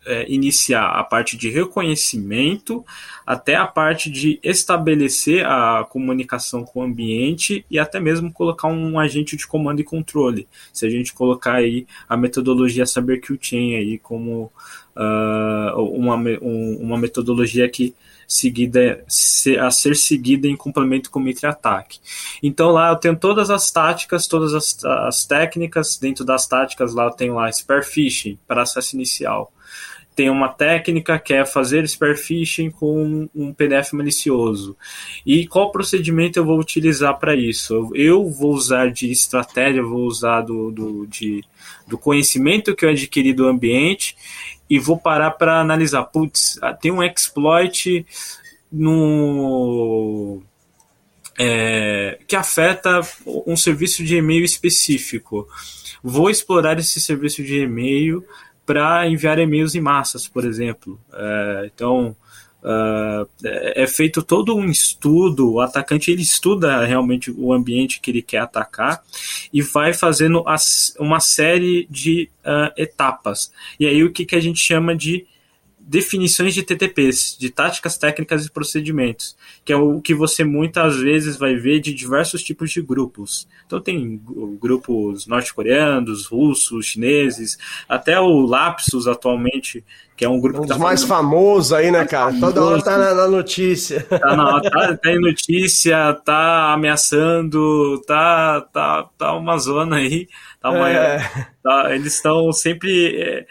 é, 0.07 0.25
iniciar 0.31 0.87
a 0.87 1.03
parte 1.03 1.37
de 1.37 1.49
reconhecimento 1.49 2.83
até 3.25 3.55
a 3.55 3.67
parte 3.67 4.09
de 4.09 4.39
estabelecer 4.41 5.45
a 5.45 5.85
comunicação 5.89 6.63
com 6.63 6.79
o 6.79 6.83
ambiente 6.83 7.65
e 7.69 7.77
até 7.77 7.99
mesmo 7.99 8.31
colocar 8.31 8.69
um 8.69 8.97
agente 8.97 9.35
de 9.35 9.45
comando 9.45 9.81
e 9.81 9.83
controle. 9.83 10.47
Se 10.71 10.85
a 10.85 10.89
gente 10.89 11.13
colocar 11.13 11.55
aí 11.55 11.85
a 12.07 12.15
metodologia 12.15 12.85
Chain 12.85 13.75
aí 13.75 13.97
como 13.97 14.51
uh, 14.95 15.81
uma, 15.81 16.15
um, 16.15 16.77
uma 16.79 16.97
metodologia 16.97 17.67
que 17.69 17.93
seguida 18.27 19.05
a 19.61 19.71
ser 19.71 19.95
seguida 19.95 20.47
em 20.47 20.55
complemento 20.55 21.09
com 21.09 21.19
o 21.19 21.21
Mitre 21.23 21.47
Attack. 21.47 21.99
Então 22.43 22.71
lá 22.71 22.89
eu 22.89 22.97
tenho 22.97 23.15
todas 23.15 23.49
as 23.49 23.71
táticas, 23.71 24.27
todas 24.27 24.53
as, 24.53 24.83
as 24.83 25.25
técnicas, 25.25 25.97
dentro 25.97 26.25
das 26.25 26.45
táticas 26.45 26.93
lá 26.93 27.05
eu 27.05 27.11
tenho 27.11 27.35
lá 27.35 27.51
Spare 27.51 27.85
Phishing 27.85 28.37
para 28.45 28.63
acesso 28.63 28.95
inicial 28.95 29.51
tem 30.17 30.31
uma 30.31 30.49
técnica 30.49 31.19
que 31.19 31.31
é 31.31 31.45
fazer 31.45 31.87
spear 31.87 32.17
phishing 32.17 32.71
com 32.71 33.29
um 33.35 33.53
PDF 33.53 33.93
malicioso. 33.93 34.75
E 35.23 35.45
qual 35.45 35.71
procedimento 35.71 36.39
eu 36.39 36.43
vou 36.43 36.59
utilizar 36.59 37.19
para 37.19 37.35
isso? 37.35 37.91
Eu 37.93 38.27
vou 38.27 38.51
usar 38.51 38.89
de 38.89 39.11
estratégia, 39.11 39.83
vou 39.83 40.07
usar 40.07 40.41
do, 40.41 40.71
do, 40.71 41.05
de, 41.05 41.43
do 41.87 41.99
conhecimento 41.99 42.75
que 42.75 42.83
eu 42.83 42.89
adquiri 42.89 43.31
do 43.31 43.47
ambiente 43.47 44.17
e 44.67 44.79
vou 44.79 44.97
parar 44.97 45.29
para 45.29 45.61
analisar. 45.61 46.03
Putz, 46.05 46.57
ah, 46.63 46.73
tem 46.73 46.91
um 46.91 47.03
exploit 47.03 48.03
no. 48.71 50.41
É, 51.37 52.17
que 52.27 52.35
afeta 52.35 53.01
um 53.45 53.55
serviço 53.55 54.03
de 54.03 54.15
e-mail 54.15 54.43
específico. 54.43 55.47
Vou 56.03 56.27
explorar 56.31 56.79
esse 56.79 56.99
serviço 56.99 57.43
de 57.43 57.59
e-mail 57.59 58.25
para 58.67 59.07
enviar 59.07 59.39
e-mails 59.39 59.73
em 59.73 59.81
massas, 59.81 60.27
por 60.27 60.43
exemplo. 60.43 60.99
É, 61.13 61.71
então, 61.73 62.13
uh, 62.61 63.27
é 63.43 63.87
feito 63.87 64.21
todo 64.21 64.53
um 64.53 64.69
estudo, 64.69 65.53
o 65.53 65.61
atacante 65.61 66.11
ele 66.11 66.21
estuda 66.21 66.85
realmente 66.85 67.31
o 67.31 67.53
ambiente 67.53 68.01
que 68.01 68.11
ele 68.11 68.21
quer 68.21 68.39
atacar 68.39 69.01
e 69.53 69.61
vai 69.61 69.93
fazendo 69.93 70.43
as, 70.45 70.93
uma 70.99 71.21
série 71.21 71.87
de 71.89 72.29
uh, 72.45 72.73
etapas. 72.75 73.53
E 73.79 73.87
aí 73.87 74.03
o 74.03 74.11
que, 74.11 74.25
que 74.25 74.35
a 74.35 74.41
gente 74.41 74.59
chama 74.59 74.93
de 74.93 75.25
definições 75.87 76.53
de 76.53 76.63
TTPs, 76.63 77.37
de 77.39 77.49
táticas 77.49 77.97
técnicas 77.97 78.45
e 78.45 78.51
procedimentos, 78.51 79.37
que 79.63 79.71
é 79.71 79.77
o 79.77 80.01
que 80.01 80.13
você 80.13 80.43
muitas 80.43 80.97
vezes 80.97 81.37
vai 81.37 81.55
ver 81.55 81.79
de 81.79 81.93
diversos 81.93 82.43
tipos 82.43 82.71
de 82.71 82.81
grupos. 82.81 83.47
Então 83.65 83.79
tem 83.79 84.21
grupos 84.59 85.25
norte-coreanos, 85.25 86.25
russos, 86.25 86.85
chineses, 86.87 87.57
até 87.87 88.19
o 88.19 88.41
Lapsus 88.45 89.07
atualmente, 89.07 89.83
que 90.17 90.25
é 90.25 90.29
um 90.29 90.39
grupo 90.41 90.59
Um 90.59 90.61
que 90.63 90.67
dos 90.67 90.77
tá 90.77 90.83
mais 90.83 91.01
fazendo- 91.03 91.15
famosos 91.17 91.71
aí, 91.73 91.89
né, 91.89 92.03
cara? 92.05 92.33
Toda 92.39 92.63
hora 92.65 92.81
tá 92.83 92.97
na, 92.97 93.13
na 93.13 93.27
notícia. 93.29 94.01
tá, 94.03 94.35
na, 94.35 94.59
tá, 94.61 94.97
tá 94.97 95.11
em 95.11 95.21
notícia, 95.21 96.13
tá 96.25 96.73
ameaçando, 96.73 98.01
tá, 98.05 98.61
tá, 98.73 99.07
tá 99.17 99.33
uma 99.33 99.57
zona 99.57 99.97
aí. 99.97 100.27
Uma, 100.69 100.89
É. 100.89 101.19
tá- 101.63 101.93
eles 101.95 102.15
estão 102.15 102.51
sempre. 102.51 103.15
é, 103.21 103.47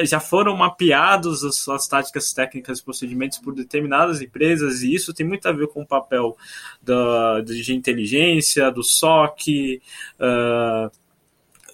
é, 0.00 0.04
já 0.06 0.20
foram 0.20 0.56
mapeados 0.56 1.44
as 1.44 1.56
suas 1.56 1.86
táticas 1.88 2.32
técnicas 2.32 2.78
e 2.78 2.84
procedimentos 2.84 3.38
por 3.38 3.54
determinadas 3.54 4.20
empresas, 4.20 4.82
e 4.82 4.94
isso 4.94 5.12
tem 5.14 5.26
muito 5.26 5.46
a 5.46 5.52
ver 5.52 5.68
com 5.68 5.82
o 5.82 5.86
papel 5.86 6.36
da, 6.82 7.40
de 7.40 7.74
inteligência, 7.74 8.70
do 8.70 8.82
SOC. 8.82 9.80
ah, 10.20 10.90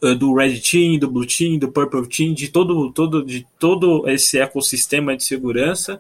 eh, 0.01 0.15
do 0.15 0.33
Red 0.33 0.61
Team, 0.61 0.97
do 0.97 1.11
Blue 1.11 1.27
Team, 1.27 1.59
do 1.59 1.73
Purple 1.73 2.09
Team, 2.09 2.33
de 2.33 2.47
todo, 2.49 2.93
todo, 2.93 3.25
de 3.25 3.45
todo 3.59 4.09
esse 4.09 4.39
ecossistema 4.39 5.17
de 5.17 5.25
segurança. 5.25 5.99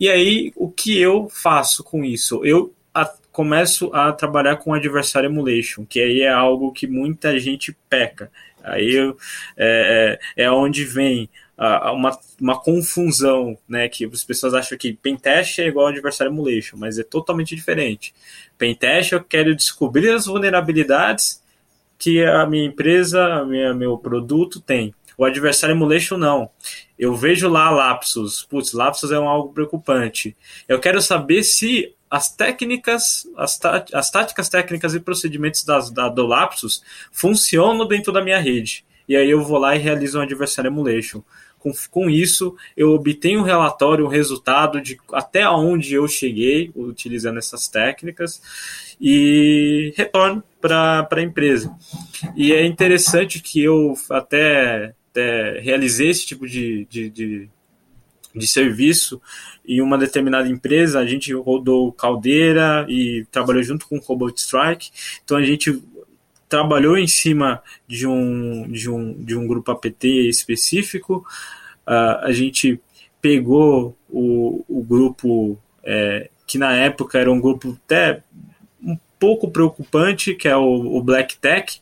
E 0.00 0.08
aí, 0.08 0.52
o 0.56 0.68
que 0.68 0.98
eu 1.00 1.28
faço 1.30 1.84
com 1.84 2.04
isso? 2.04 2.44
Eu 2.44 2.74
a- 2.92 3.12
começo 3.32 3.92
a 3.94 4.12
trabalhar 4.12 4.56
com 4.56 4.74
Adversary 4.74 5.26
Emulation, 5.26 5.84
que 5.84 6.00
aí 6.00 6.22
é 6.22 6.28
algo 6.28 6.72
que 6.72 6.86
muita 6.86 7.38
gente 7.38 7.76
peca. 7.88 8.30
Aí 8.62 8.96
é, 9.56 10.18
é, 10.36 10.44
é 10.44 10.50
onde 10.50 10.84
vem 10.84 11.28
a- 11.56 11.92
uma, 11.92 12.18
uma 12.40 12.60
confusão, 12.60 13.56
né? 13.68 13.88
Que 13.88 14.04
as 14.04 14.24
pessoas 14.24 14.54
acham 14.54 14.76
que 14.76 14.92
Pentest 14.92 15.58
é 15.60 15.66
igual 15.66 15.86
a 15.86 15.90
Adversary 15.90 16.30
Emulation, 16.30 16.76
mas 16.76 16.98
é 16.98 17.02
totalmente 17.02 17.54
diferente. 17.54 18.14
Pentest 18.58 19.12
eu 19.12 19.22
quero 19.22 19.54
descobrir 19.54 20.10
as 20.10 20.26
vulnerabilidades 20.26 21.42
que 21.98 22.24
a 22.24 22.46
minha 22.46 22.64
empresa, 22.66 23.22
a 23.24 23.44
minha, 23.44 23.74
meu 23.74 23.96
produto 23.98 24.60
tem. 24.60 24.94
O 25.18 25.24
Adversary 25.24 25.72
Emulation 25.74 26.16
não. 26.16 26.48
Eu 26.98 27.14
vejo 27.14 27.46
lá 27.48 27.70
lapsus. 27.70 28.42
Putz, 28.42 28.72
lapsus 28.72 29.10
é 29.12 29.18
um 29.18 29.28
algo 29.28 29.52
preocupante. 29.52 30.34
Eu 30.66 30.78
quero 30.80 31.00
saber 31.02 31.42
se 31.42 31.94
as 32.10 32.34
técnicas, 32.34 33.26
as, 33.36 33.56
tá- 33.56 33.84
as 33.92 34.10
táticas 34.10 34.48
técnicas 34.48 34.94
e 34.94 35.00
procedimentos 35.00 35.64
das, 35.64 35.90
da, 35.90 36.08
do 36.08 36.26
lapsus 36.26 36.82
funcionam 37.12 37.86
dentro 37.86 38.12
da 38.12 38.22
minha 38.22 38.38
rede. 38.38 38.84
E 39.08 39.16
aí 39.16 39.30
eu 39.30 39.42
vou 39.44 39.58
lá 39.58 39.76
e 39.76 39.78
realizo 39.78 40.18
um 40.18 40.22
Adversary 40.22 40.68
Emulation. 40.68 41.22
Com, 41.58 41.72
com 41.90 42.08
isso, 42.08 42.56
eu 42.76 42.90
obtenho 42.92 43.40
um 43.40 43.44
relatório, 43.44 44.06
um 44.06 44.08
resultado 44.08 44.80
de 44.80 44.98
até 45.12 45.48
onde 45.48 45.94
eu 45.94 46.08
cheguei 46.08 46.72
utilizando 46.74 47.38
essas 47.38 47.68
técnicas 47.68 48.40
e 49.00 49.92
retorno 49.96 50.42
para 50.60 51.06
a 51.10 51.22
empresa. 51.22 51.74
E 52.34 52.52
é 52.52 52.64
interessante 52.64 53.40
que 53.40 53.62
eu 53.62 53.94
até, 54.10 54.94
até 55.10 55.60
realizei 55.60 56.08
esse 56.10 56.26
tipo 56.26 56.46
de, 56.46 56.86
de, 56.88 57.10
de, 57.10 57.50
de 58.34 58.46
serviço 58.46 59.20
em 59.66 59.80
uma 59.80 59.98
determinada 59.98 60.48
empresa. 60.48 61.00
A 61.00 61.06
gente 61.06 61.32
rodou 61.32 61.92
Caldeira 61.92 62.86
e 62.88 63.26
trabalhou 63.30 63.62
junto 63.62 63.86
com 63.86 63.96
o 63.96 64.00
Cobalt 64.00 64.36
Strike. 64.36 64.90
Então 65.24 65.36
a 65.36 65.42
gente 65.42 65.82
trabalhou 66.48 66.98
em 66.98 67.06
cima 67.06 67.62
de 67.86 68.06
um, 68.06 68.70
de 68.70 68.90
um, 68.90 69.12
de 69.22 69.36
um 69.36 69.46
grupo 69.46 69.70
APT 69.70 70.28
específico. 70.28 71.24
Uh, 71.86 72.18
a 72.22 72.32
gente 72.32 72.80
pegou 73.22 73.96
o, 74.08 74.64
o 74.68 74.82
grupo 74.82 75.58
é, 75.84 76.30
que 76.46 76.58
na 76.58 76.72
época 76.72 77.18
era 77.18 77.30
um 77.30 77.40
grupo 77.40 77.78
até 77.84 78.22
um 78.82 78.98
pouco 79.18 79.50
preocupante, 79.50 80.34
que 80.34 80.48
é 80.48 80.56
o, 80.56 80.96
o 80.96 81.02
Black 81.02 81.38
Tech. 81.38 81.80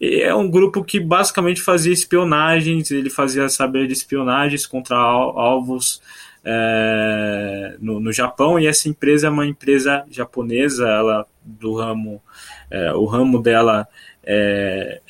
É 0.00 0.34
um 0.34 0.50
grupo 0.50 0.82
que 0.82 0.98
basicamente 0.98 1.60
fazia 1.60 1.92
espionagens, 1.92 2.90
ele 2.90 3.10
fazia 3.10 3.48
saber 3.50 3.86
de 3.86 3.92
espionagens 3.92 4.66
contra 4.66 4.96
al- 4.96 5.38
alvos 5.38 6.00
é, 6.42 7.76
no, 7.80 8.00
no 8.00 8.10
Japão, 8.10 8.58
e 8.58 8.66
essa 8.66 8.88
empresa 8.88 9.26
é 9.26 9.30
uma 9.30 9.46
empresa 9.46 10.04
japonesa, 10.10 10.88
ela 10.88 11.26
do 11.44 11.74
ramo, 11.74 12.22
é, 12.70 12.94
o 12.94 13.04
ramo 13.04 13.42
dela 13.42 13.86
é, 14.24 15.02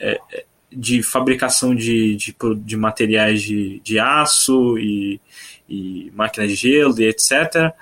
de 0.73 1.03
fabricação 1.03 1.73
de, 1.75 2.17
de, 2.17 2.37
de 2.59 2.77
materiais 2.77 3.43
de, 3.43 3.81
de 3.85 3.99
aço 4.01 4.77
e, 4.77 5.21
e 5.69 6.11
máquinas 6.17 6.51
de 6.51 6.57
gelo 6.57 7.01
e 7.01 7.05
etc. 7.05 7.73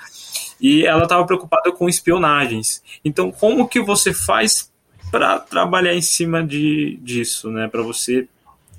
E 0.61 0.85
ela 0.85 1.05
estava 1.05 1.25
preocupada 1.25 1.73
com 1.73 1.89
espionagens. 1.89 2.83
Então, 3.05 3.31
como 3.31 3.69
que 3.69 3.81
você 3.81 4.13
faz 4.13 4.71
para 5.11 5.39
trabalhar 5.39 5.95
em 5.95 6.03
cima 6.03 6.45
de, 6.45 6.99
disso, 7.03 7.51
né? 7.51 7.69
Para 7.69 7.83
você 7.83 8.29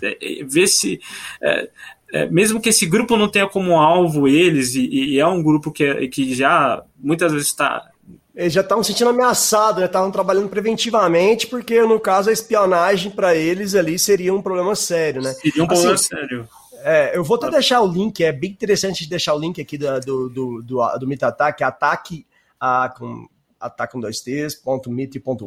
é, 0.02 0.40
é, 0.42 0.44
ver 0.44 0.68
se 0.68 1.00
é, 1.42 1.70
é, 2.12 2.26
mesmo 2.30 2.62
que 2.62 2.70
esse 2.70 2.86
grupo 2.86 3.18
não 3.18 3.30
tenha 3.30 3.48
como 3.48 3.78
alvo 3.78 4.28
eles 4.28 4.76
e, 4.76 4.88
e 4.88 5.20
é 5.20 5.28
um 5.28 5.44
grupo 5.44 5.72
que, 5.72 5.84
é- 5.84 6.08
que 6.08 6.34
já 6.34 6.84
muitas 6.98 7.32
vezes 7.32 7.48
está 7.48 7.90
Eles 8.36 8.54
já 8.54 8.62
estavam 8.62 8.84
se 8.84 8.92
sentindo 8.92 9.10
ameaçados, 9.10 9.80
né? 9.80 9.86
Estavam 9.86 10.12
trabalhando 10.12 10.50
preventivamente, 10.50 11.48
porque 11.48 11.82
no 11.82 12.00
caso 12.00 12.30
a 12.30 12.34
espionagem 12.34 13.12
para 13.12 13.36
eles 13.36 13.76
ali 13.76 14.00
seria 14.00 14.34
um 14.34 14.42
problema 14.42 14.76
sério, 14.76 15.22
né? 15.22 15.34
seria 15.34 15.64
um 15.64 15.68
problema 15.68 15.94
Assim, 15.94 16.08
sério. 16.08 16.48
É, 16.82 17.18
eu 17.18 17.24
vou 17.26 17.36
até 17.36 17.52
deixar 17.52 17.82
o 17.82 17.88
link, 17.92 18.24
é 18.24 18.32
bem 18.32 18.52
interessante 18.52 19.04
de 19.04 19.10
deixar 19.10 19.34
o 19.36 19.40
link 19.40 19.60
aqui 19.62 19.78
da- 19.78 20.00
do, 20.00 20.30
do, 20.30 20.62
do, 20.62 20.98
do 20.98 21.08
Meet 21.08 21.24
Attack, 21.24 21.62
ataque 21.62 22.26
a, 22.58 22.88
com, 22.98 23.28
ataque 23.60 23.92
com 23.94 24.00
dois 24.00 24.22
T's, 24.22 24.56
ponto 24.56 24.90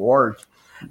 org. 0.02 0.36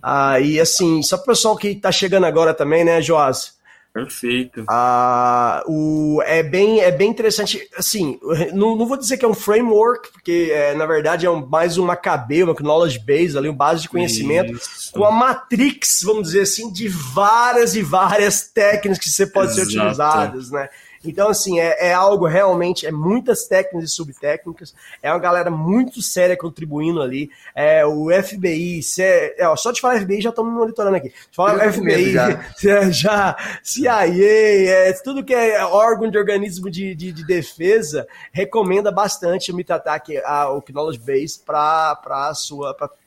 Ah, 0.02 0.40
e 0.40 0.60
assim, 0.60 1.02
só 1.02 1.18
pro 1.18 1.28
pessoal 1.28 1.56
que 1.56 1.76
tá 1.76 1.92
chegando 1.92 2.26
agora 2.26 2.54
também, 2.54 2.84
né, 2.84 3.02
Joás? 3.02 3.60
Perfeito. 3.94 4.64
Ah, 4.70 5.64
o, 5.68 6.22
é, 6.26 6.42
bem, 6.42 6.80
é 6.80 6.92
bem 6.92 7.10
interessante. 7.10 7.68
Assim, 7.78 8.18
não, 8.54 8.76
não 8.76 8.86
vou 8.86 8.96
dizer 8.96 9.18
que 9.18 9.26
é 9.26 9.28
um 9.28 9.34
framework, 9.34 10.14
porque 10.14 10.50
é, 10.54 10.74
na 10.74 10.86
verdade 10.86 11.26
é 11.26 11.30
um, 11.30 11.46
mais 11.46 11.78
uma 11.78 11.98
KB, 11.98 12.44
uma 12.44 12.56
knowledge 12.62 13.00
base, 13.00 13.38
ali, 13.38 13.50
uma 13.50 13.58
base 13.58 13.82
de 13.82 13.90
conhecimento, 13.90 14.54
Isso. 14.54 14.94
com 14.94 15.04
a 15.04 15.12
matrix, 15.12 16.02
vamos 16.04 16.30
dizer 16.30 16.42
assim, 16.42 16.72
de 16.72 16.88
várias 16.88 17.76
e 17.76 17.82
várias 17.82 18.44
técnicas 18.44 18.98
que 19.04 19.10
você 19.10 19.28
pode 19.28 19.54
ser 19.54 19.62
Exato. 19.62 19.78
utilizadas, 19.78 20.52
né? 20.52 20.70
Então, 21.04 21.30
assim, 21.30 21.60
é, 21.60 21.88
é 21.90 21.94
algo 21.94 22.28
realmente, 22.28 22.86
é 22.86 22.92
muitas 22.92 23.46
técnicas 23.48 23.90
e 23.90 23.94
subtécnicas, 23.94 24.74
é 25.02 25.12
uma 25.12 25.20
galera 25.20 25.50
muito 25.50 26.02
séria 26.02 26.38
contribuindo 26.38 27.02
ali. 27.02 27.30
É, 27.56 27.86
o 27.86 28.10
FBI, 28.12 28.84
cê- 28.84 29.36
é, 29.38 29.48
ó, 29.48 29.56
só 29.56 29.72
de 29.72 29.82
falar 29.82 30.00
FBI 30.02 30.22
já 30.22 30.30
estamos 30.30 30.54
monitorando 30.54 30.96
aqui. 30.98 31.12
Falar 31.32 31.54
Eu 31.54 31.84
medo 31.84 32.00
FBI, 32.02 32.12
já. 32.12 32.46
já, 32.62 32.90
já 32.92 33.38
CIA, 33.64 34.08
é, 34.08 34.94
tudo 35.04 35.24
que 35.24 35.34
é 35.34 35.64
órgão 35.66 36.10
de 36.10 36.18
organismo 36.18 36.70
de, 36.70 36.94
de, 36.96 37.12
de 37.12 37.26
defesa, 37.26 38.08
recomenda 38.32 38.92
bastante 38.92 39.52
o 39.52 39.56
Mitatac, 39.56 40.16
a, 40.24 40.52
o 40.52 40.62
Knowledge 40.72 41.00
Base, 41.00 41.40
para 41.46 42.00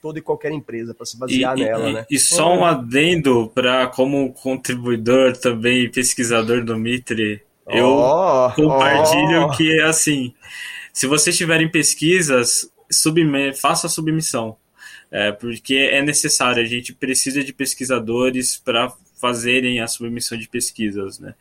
toda 0.02 0.18
e 0.18 0.22
qualquer 0.22 0.52
empresa, 0.52 0.94
para 0.94 1.07
se 1.07 1.16
basear 1.18 1.57
E- 1.59 1.64
nela, 1.64 1.88
e, 1.88 1.92
né? 1.92 2.07
e 2.11 2.18
só 2.18 2.52
um 2.54 2.64
adendo 2.64 3.50
para 3.54 3.87
como 3.87 4.33
contribuidor 4.33 5.37
também 5.37 5.90
pesquisador 5.90 6.64
do 6.64 6.76
Mitre, 6.76 7.42
eu 7.68 7.87
Ó, 7.87 8.50
compartilho 8.53 9.42
ó. 9.42 9.57
que 9.57 9.81
assim, 9.83 10.35
se 10.92 11.07
vocês 11.07 11.37
tiverem 11.37 11.68
pesquisas, 11.70 12.70
subme 12.90 13.55
faça 13.55 13.87
a 13.87 13.90
submissão. 13.90 14.57
É, 15.11 15.31
porque 15.31 15.74
é 15.74 16.03
necessário, 16.03 16.61
a 16.62 16.66
gente 16.66 16.92
precisa 16.92 17.44
de 17.44 17.53
pesquisadores 17.53 18.57
para 18.59 18.92
fazerem 19.20 19.81
a 19.81 19.87
submissão 19.87 20.37
de 20.37 20.48
pesquisas. 20.48 21.20
Né? 21.20 21.35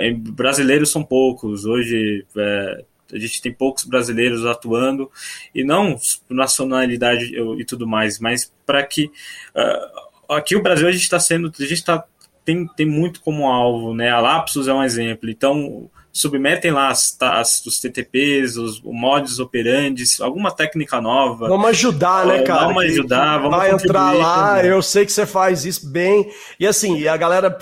Em- 0.00 0.18
brasileiros 0.18 0.90
são 0.90 1.04
poucos, 1.04 1.64
hoje 1.64 2.26
é, 2.36 2.84
a 3.12 3.18
gente 3.18 3.40
tem 3.40 3.52
poucos 3.52 3.84
brasileiros 3.84 4.44
atuando, 4.44 5.10
e 5.54 5.64
não 5.64 5.96
por 6.26 6.34
nacionalidade 6.34 7.32
e 7.58 7.64
tudo 7.64 7.86
mais, 7.86 8.18
mas 8.18 8.52
para 8.66 8.84
que. 8.84 9.10
ah, 9.54 10.36
aqui 10.36 10.54
o 10.56 10.62
Brasil 10.62 10.86
a 10.86 10.92
gente 10.92 11.02
está 11.02 11.18
sendo. 11.18 11.52
A 11.58 11.64
gente 11.64 11.84
tá, 11.84 12.04
tem, 12.48 12.66
tem 12.76 12.86
muito 12.86 13.20
como 13.20 13.46
alvo, 13.46 13.92
né? 13.92 14.08
A 14.10 14.20
Lapsus 14.20 14.66
é 14.68 14.72
um 14.72 14.82
exemplo. 14.82 15.28
Então, 15.28 15.90
submetem 16.10 16.70
lá 16.70 16.88
as, 16.88 17.14
as- 17.20 17.64
os 17.66 17.78
TTPs, 17.78 18.56
os 18.56 18.80
mods 18.82 19.38
operandes, 19.38 20.18
alguma 20.18 20.50
técnica 20.50 20.98
nova. 20.98 21.46
Vamos 21.46 21.68
ajudar, 21.68 22.24
né, 22.26 22.40
cara? 22.42 22.66
vamos 22.66 22.84
ajudar, 22.84 23.36
vamos 23.38 23.56
Vai 23.56 23.70
entrar 23.70 24.12
lá, 24.16 24.56
também. 24.56 24.70
eu 24.70 24.80
sei 24.80 25.04
que 25.04 25.12
você 25.12 25.26
faz 25.26 25.66
isso 25.66 25.86
bem. 25.90 26.32
E 26.58 26.66
assim, 26.66 27.06
a 27.06 27.16
galera 27.18 27.56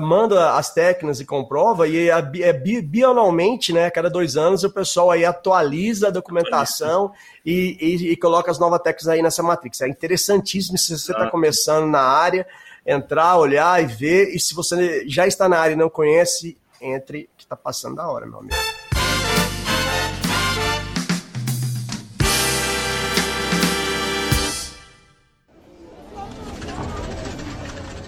manda 0.00 0.54
as 0.54 0.72
técnicas 0.72 1.20
e 1.20 1.26
comprova, 1.26 1.86
e 1.86 2.08
é, 2.08 2.12
é 2.40 2.52
bi- 2.54 2.80
bianualmente, 2.80 3.70
né? 3.72 3.84
a 3.86 3.90
Cada 3.90 4.08
dois 4.08 4.36
anos, 4.36 4.64
o 4.64 4.70
pessoal 4.70 5.10
aí 5.10 5.24
atualiza 5.26 6.08
a 6.08 6.10
documentação 6.10 7.12
e, 7.44 7.76
e- 7.80 8.12
e 8.12 8.16
coloca 8.16 8.50
as 8.50 8.58
novas 8.58 8.80
técnicas 8.80 9.08
aí 9.08 9.22
nessa 9.22 9.42
matrix. 9.42 9.80
É 9.82 9.88
interessantíssimo 9.88 10.78
se 10.78 10.98
você 10.98 11.12
está 11.12 11.28
começando 11.30 11.86
na 11.86 12.00
área, 12.00 12.46
entrar, 12.86 13.36
olhar 13.36 13.82
e 13.82 13.86
ver. 13.86 14.34
E 14.34 14.40
se 14.40 14.54
você 14.54 15.04
já 15.08 15.26
está 15.26 15.48
na 15.48 15.58
área 15.58 15.74
e 15.74 15.76
não 15.76 15.90
conhece, 15.90 16.56
entre, 16.80 17.28
que 17.36 17.44
está 17.44 17.56
passando 17.56 17.96
da 17.96 18.08
hora, 18.08 18.26
meu 18.26 18.40
amigo. 18.40 18.54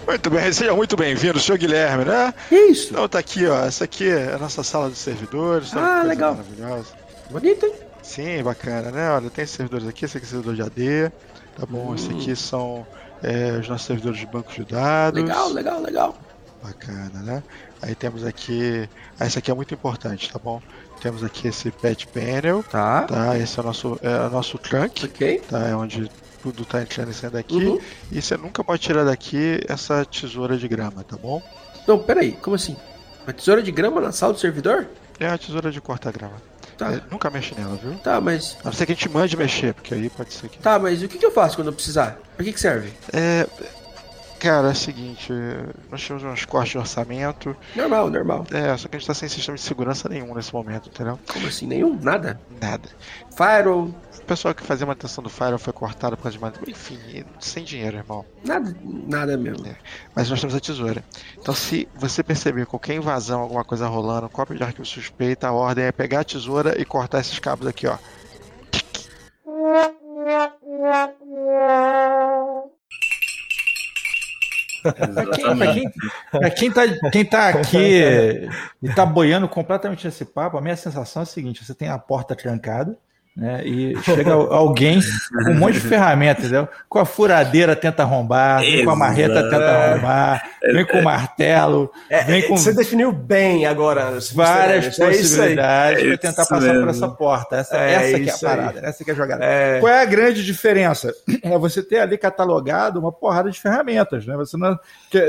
Muito 0.07 0.29
bem, 0.29 0.53
seja 0.53 0.73
muito 0.73 0.95
bem-vindo, 0.95 1.39
senhor 1.39 1.57
Guilherme, 1.57 2.05
né? 2.05 2.33
Isso. 2.51 2.91
Então 2.91 3.07
tá 3.07 3.19
aqui, 3.19 3.47
ó. 3.47 3.65
Essa 3.65 3.85
aqui 3.85 4.07
é 4.07 4.33
a 4.33 4.37
nossa 4.37 4.63
sala 4.63 4.89
de 4.89 4.97
servidores. 4.97 5.71
Tá? 5.71 6.01
Ah, 6.01 6.03
legal. 6.03 6.35
Maravilhosa. 6.35 6.93
Bonito, 7.29 7.65
hein? 7.65 7.73
Sim, 8.03 8.43
bacana, 8.43 8.91
né? 8.91 9.09
Olha, 9.09 9.29
tem 9.31 9.45
servidores 9.47 9.87
aqui, 9.87 10.05
esse 10.05 10.17
aqui 10.17 10.25
é 10.25 10.29
servidor 10.29 10.55
de 10.55 10.61
AD. 10.61 11.11
Tá 11.57 11.65
bom, 11.65 11.89
hum. 11.89 11.95
esse 11.95 12.11
aqui 12.11 12.35
são 12.35 12.85
é, 13.23 13.57
os 13.59 13.67
nossos 13.67 13.87
servidores 13.87 14.19
de 14.19 14.25
bancos 14.25 14.55
de 14.55 14.65
dados. 14.65 15.21
Legal, 15.21 15.49
legal, 15.49 15.81
legal. 15.81 16.17
Bacana, 16.63 17.21
né? 17.21 17.43
Aí 17.81 17.93
temos 17.93 18.25
aqui. 18.25 18.89
Ah, 19.19 19.27
esse 19.27 19.37
aqui 19.37 19.51
é 19.51 19.53
muito 19.53 19.73
importante, 19.73 20.31
tá 20.31 20.39
bom? 20.39 20.61
Temos 21.01 21.23
aqui 21.23 21.47
esse 21.47 21.69
pet 21.69 22.07
panel, 22.07 22.63
Tá. 22.63 23.03
tá? 23.03 23.37
Esse 23.37 23.59
é 23.59 23.61
o 23.61 23.65
nosso, 23.65 23.99
é 24.01 24.27
o 24.27 24.29
nosso 24.29 24.57
trunk, 24.57 25.05
Ok. 25.05 25.41
tá? 25.47 25.59
É 25.67 25.75
onde 25.75 26.09
tudo 26.41 26.65
tá 26.65 26.81
entrando 26.81 27.11
e 27.11 27.13
saindo 27.13 27.33
daqui. 27.33 27.55
Uhum. 27.65 27.79
E 28.11 28.21
você 28.21 28.35
nunca 28.37 28.63
pode 28.63 28.81
tirar 28.81 29.03
daqui 29.03 29.59
essa 29.67 30.03
tesoura 30.05 30.57
de 30.57 30.67
grama, 30.67 31.03
tá 31.03 31.17
bom? 31.17 31.41
Não, 31.87 31.99
peraí, 31.99 32.31
como 32.31 32.55
assim? 32.55 32.75
Uma 33.25 33.33
tesoura 33.33 33.61
de 33.61 33.71
grama 33.71 34.01
na 34.01 34.11
sala 34.11 34.33
do 34.33 34.39
servidor? 34.39 34.87
É 35.19 35.27
a 35.27 35.37
tesoura 35.37 35.71
de 35.71 35.79
cortar 35.79 36.11
grama. 36.11 36.35
Tá. 36.77 36.91
É, 36.93 37.01
nunca 37.11 37.29
mexe 37.29 37.53
nela, 37.55 37.75
viu? 37.77 37.93
Tá, 37.99 38.19
mas. 38.19 38.57
A 38.61 38.65
não 38.65 38.73
ser 38.73 38.85
que 38.85 38.91
a 38.91 38.95
gente 38.95 39.07
mande 39.09 39.37
mexer, 39.37 39.73
porque 39.73 39.93
aí 39.93 40.09
pode 40.09 40.33
ser 40.33 40.49
que. 40.49 40.57
Tá, 40.59 40.77
mas 40.79 41.01
o 41.03 41.07
que, 41.07 41.17
que 41.17 41.25
eu 41.25 41.31
faço 41.31 41.55
quando 41.55 41.67
eu 41.67 41.73
precisar? 41.73 42.17
Pra 42.35 42.43
que, 42.43 42.53
que 42.53 42.59
serve? 42.59 42.91
É. 43.13 43.47
Cara, 44.37 44.67
é 44.67 44.71
o 44.71 44.75
seguinte, 44.75 45.33
nós 45.89 46.05
temos 46.05 46.21
uns 46.21 46.45
cortes 46.45 46.73
de 46.73 46.77
orçamento. 46.77 47.55
Normal, 47.75 48.11
normal. 48.11 48.45
É, 48.51 48.77
só 48.77 48.87
que 48.87 48.95
a 48.95 48.99
gente 48.99 49.07
tá 49.07 49.13
sem 49.13 49.27
sistema 49.27 49.57
de 49.57 49.63
segurança 49.63 50.07
nenhum 50.07 50.35
nesse 50.35 50.53
momento, 50.53 50.89
entendeu? 50.89 51.17
Como 51.31 51.47
assim? 51.47 51.65
Nenhum? 51.65 51.97
Nada? 51.99 52.39
Nada. 52.61 52.87
Firewall? 53.35 53.85
O 53.85 54.25
pessoal 54.27 54.53
que 54.53 54.61
fazia 54.61 54.85
manutenção 54.85 55.23
do 55.23 55.29
Firewall 55.29 55.57
foi 55.57 55.73
cortado 55.73 56.15
por 56.17 56.23
causa 56.23 56.37
de 56.37 56.41
manutenção. 56.41 56.69
Enfim, 56.69 57.25
sem 57.39 57.63
dinheiro, 57.63 57.97
irmão. 57.97 58.25
Nada, 58.43 58.75
nada 58.83 59.37
mesmo. 59.37 59.65
É. 59.67 59.75
Mas 60.13 60.29
nós 60.29 60.39
temos 60.39 60.53
a 60.55 60.59
tesoura. 60.59 61.03
Então, 61.39 61.55
se 61.55 61.87
você 61.95 62.21
perceber 62.21 62.67
qualquer 62.67 62.95
invasão, 62.95 63.41
alguma 63.41 63.63
coisa 63.63 63.87
rolando, 63.87 64.29
cópia 64.29 64.57
de 64.57 64.63
arquivo 64.63 64.85
suspeita, 64.85 65.47
a 65.47 65.53
ordem 65.53 65.85
é 65.85 65.91
pegar 65.91 66.19
a 66.19 66.23
tesoura 66.23 66.79
e 66.79 66.85
cortar 66.85 67.21
esses 67.21 67.39
cabos 67.39 67.65
aqui, 67.65 67.87
ó. 67.87 67.97
É 70.83 72.65
Pra 74.93 75.25
quem, 75.73 75.91
pra 76.31 76.49
quem 76.51 76.71
tá, 76.71 76.81
quem 77.11 77.25
tá 77.25 77.49
aqui 77.49 78.47
e 78.83 78.93
tá 78.93 79.03
boiando 79.03 79.47
completamente 79.49 80.05
nesse 80.05 80.25
papo, 80.25 80.57
a 80.57 80.61
minha 80.61 80.75
sensação 80.75 81.21
é 81.21 81.23
a 81.23 81.25
seguinte: 81.25 81.65
você 81.65 81.73
tem 81.73 81.89
a 81.89 81.97
porta 81.97 82.35
trancada, 82.35 82.95
né? 83.35 83.61
E 83.65 83.93
chega 84.01 84.31
alguém 84.31 85.01
com 85.43 85.51
um 85.51 85.55
monte 85.55 85.73
de 85.73 85.81
ferramentas, 85.81 86.45
entendeu? 86.45 86.69
Com 86.87 86.99
a 86.99 87.05
furadeira 87.05 87.75
tenta 87.75 88.03
arrombar, 88.03 88.61
vem 88.61 88.85
com 88.85 88.91
a 88.91 88.95
marreta 88.95 89.43
tenta 89.43 89.57
arrombar, 89.57 90.49
vem 90.63 90.85
com 90.85 90.99
o 90.99 91.03
martelo, 91.03 91.91
vem 92.25 92.47
com 92.47 92.55
Você 92.55 92.73
definiu 92.73 93.11
bem 93.11 93.65
agora. 93.65 94.17
várias 94.33 94.97
É 94.99 95.05
possibilidades 95.05 96.03
É 96.03 96.07
para 96.07 96.17
tentar 96.17 96.45
passar 96.45 96.59
por 96.59 96.73
mesmo. 96.73 96.89
essa 96.89 97.07
porta. 97.09 97.55
Essa, 97.57 97.77
É 97.77 97.91
essa 97.93 98.19
que 98.19 98.29
é 98.29 98.31
a 98.31 98.35
isso 98.35 98.47
aí. 98.47 98.55
parada, 98.57 98.79
essa 98.87 99.03
que 99.03 99.09
é 99.11 99.13
a 99.13 99.17
jogada. 99.17 99.45
É. 99.45 99.79
Qual 99.81 99.91
é 99.91 100.01
a 100.01 100.05
grande 100.05 100.43
diferença? 100.45 101.13
É 101.43 101.57
você 101.59 101.83
ter 101.83 101.99
ali 101.99 102.17
catalogado 102.17 102.99
uma 102.99 103.11
porrada 103.11 103.51
de 103.51 103.59
ferramentas, 103.59 104.25
né? 104.25 104.35
Você 104.37 104.57
não, 104.57 104.79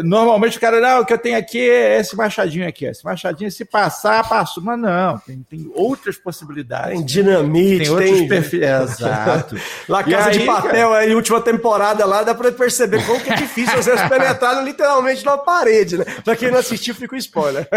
normalmente 0.03 0.57
o 0.57 0.61
cara, 0.61 0.81
não, 0.81 1.01
o 1.03 1.05
que 1.05 1.13
eu 1.13 1.19
tenho 1.19 1.37
aqui 1.37 1.69
é 1.69 1.99
esse 2.01 2.17
machadinho 2.17 2.67
aqui. 2.67 2.87
Esse 2.87 3.05
machadinho, 3.05 3.51
se 3.51 3.65
passar, 3.65 4.27
passou. 4.29 4.63
Mas 4.63 4.79
não, 4.79 5.19
tem, 5.19 5.45
tem 5.49 5.71
outras 5.75 6.17
possibilidades. 6.17 6.93
Tem 6.97 7.05
dinamite, 7.05 7.85
Tem 7.85 7.96
tem. 7.99 8.29
perfis. 8.29 8.63
Exato. 8.63 9.57
Lá 9.89 10.01
E 10.01 10.11
Casa 10.11 10.31
de 10.31 10.39
aí, 10.41 10.47
Papel, 10.47 10.93
aí, 10.93 11.15
última 11.15 11.41
temporada 11.41 12.05
lá, 12.05 12.23
dá 12.23 12.35
pra 12.35 12.51
perceber 12.53 13.05
como 13.05 13.21
que 13.21 13.31
é 13.31 13.37
difícil 13.37 13.79
às 13.79 13.87
vezes 13.87 14.03
penetrar 14.09 14.63
literalmente 14.65 15.25
numa 15.25 15.39
parede, 15.39 15.99
né? 15.99 16.05
Pra 16.25 16.37
quem 16.37 16.51
não 16.51 16.59
assistiu, 16.59 16.95
fica 16.95 17.15
o 17.15 17.19
spoiler. 17.19 17.69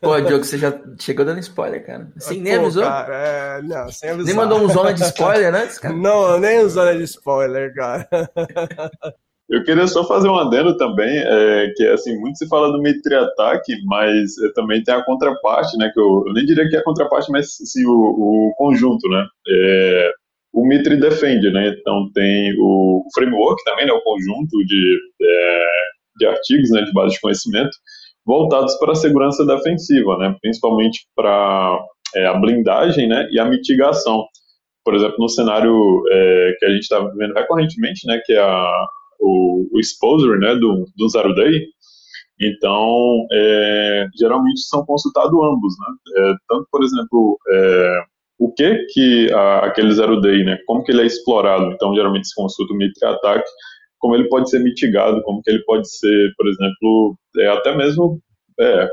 Pô, 0.00 0.20
Diogo, 0.20 0.44
você 0.44 0.58
já 0.58 0.72
chegou 0.98 1.24
dando 1.24 1.40
spoiler, 1.40 1.84
cara. 1.84 2.08
Assim, 2.16 2.40
nem 2.40 2.54
Pô, 2.56 2.62
avisou? 2.62 2.82
cara, 2.84 3.14
é, 3.14 3.62
não, 3.62 3.90
sem 3.90 4.10
avisar. 4.10 4.26
Nem 4.26 4.34
mandou 4.34 4.60
um 4.60 4.68
zona 4.68 4.92
de 4.92 5.02
spoiler 5.02 5.54
antes, 5.54 5.78
cara? 5.78 5.94
Não, 5.94 6.38
nem 6.38 6.68
zona 6.68 6.94
de 6.96 7.04
spoiler, 7.04 7.74
cara. 7.74 8.08
Eu 9.48 9.64
queria 9.64 9.86
só 9.86 10.04
fazer 10.04 10.28
um 10.28 10.36
adendo 10.36 10.76
também, 10.76 11.18
é, 11.18 11.72
que 11.74 11.86
assim, 11.86 12.18
muito 12.18 12.36
se 12.36 12.46
fala 12.48 12.70
do 12.70 12.82
Mitre-ataque, 12.82 13.72
mas 13.86 14.36
é, 14.38 14.52
também 14.52 14.82
tem 14.82 14.94
a 14.94 15.02
contraparte, 15.02 15.76
né, 15.78 15.90
que 15.92 15.98
eu, 15.98 16.24
eu 16.26 16.34
nem 16.34 16.44
diria 16.44 16.68
que 16.68 16.76
é 16.76 16.80
a 16.80 16.84
contraparte, 16.84 17.32
mas 17.32 17.56
sim 17.56 17.86
o, 17.86 17.92
o 18.50 18.54
conjunto, 18.58 19.08
né, 19.08 19.26
é, 19.48 20.12
o 20.52 20.66
Mitre 20.66 20.96
defende, 20.98 21.50
né, 21.50 21.68
então 21.68 22.10
tem 22.12 22.54
o 22.60 23.04
framework 23.14 23.64
também, 23.64 23.86
né, 23.86 23.92
o 23.92 24.02
conjunto 24.02 24.58
de, 24.66 24.98
é, 25.22 25.64
de 26.18 26.26
artigos, 26.26 26.70
né, 26.70 26.82
de 26.82 26.92
base 26.92 27.14
de 27.14 27.20
conhecimento, 27.20 27.70
voltados 28.26 28.74
para 28.78 28.92
a 28.92 28.96
segurança 28.96 29.46
defensiva, 29.46 30.18
né, 30.18 30.36
principalmente 30.42 31.06
para 31.16 31.78
é, 32.16 32.26
a 32.26 32.34
blindagem, 32.34 33.08
né, 33.08 33.26
e 33.30 33.40
a 33.40 33.46
mitigação. 33.46 34.26
Por 34.84 34.94
exemplo, 34.94 35.16
no 35.18 35.28
cenário 35.28 36.02
é, 36.10 36.56
que 36.58 36.66
a 36.66 36.70
gente 36.70 36.82
está 36.82 36.98
vendo 37.16 37.32
recorrentemente, 37.32 38.06
né, 38.06 38.20
que 38.26 38.34
é 38.34 38.40
a 38.40 38.86
o, 39.18 39.68
o 39.72 39.80
exposure 39.80 40.38
né, 40.38 40.54
do, 40.54 40.86
do 40.96 41.08
Zero 41.08 41.34
Day. 41.34 41.66
Então, 42.40 43.26
é, 43.32 44.06
geralmente 44.16 44.60
são 44.60 44.84
consultados 44.86 45.32
ambos, 45.32 45.74
né? 45.80 45.96
É, 46.16 46.34
tanto, 46.48 46.68
por 46.70 46.84
exemplo, 46.84 47.38
é, 47.50 48.02
o 48.38 48.52
que 48.52 48.86
que 48.92 49.32
a, 49.32 49.66
aquele 49.66 49.92
Zero 49.92 50.20
Day, 50.20 50.44
né? 50.44 50.56
Como 50.66 50.84
que 50.84 50.92
ele 50.92 51.02
é 51.02 51.06
explorado. 51.06 51.72
Então, 51.72 51.94
geralmente 51.94 52.28
se 52.28 52.34
consulta 52.34 52.72
o 52.72 52.76
Mitre-ataque, 52.76 53.48
como 53.98 54.14
ele 54.14 54.28
pode 54.28 54.48
ser 54.48 54.60
mitigado, 54.60 55.20
como 55.22 55.42
que 55.42 55.50
ele 55.50 55.64
pode 55.64 55.90
ser, 55.90 56.32
por 56.36 56.46
exemplo, 56.46 57.18
é, 57.38 57.48
até 57.48 57.76
mesmo... 57.76 58.20
É, 58.60 58.88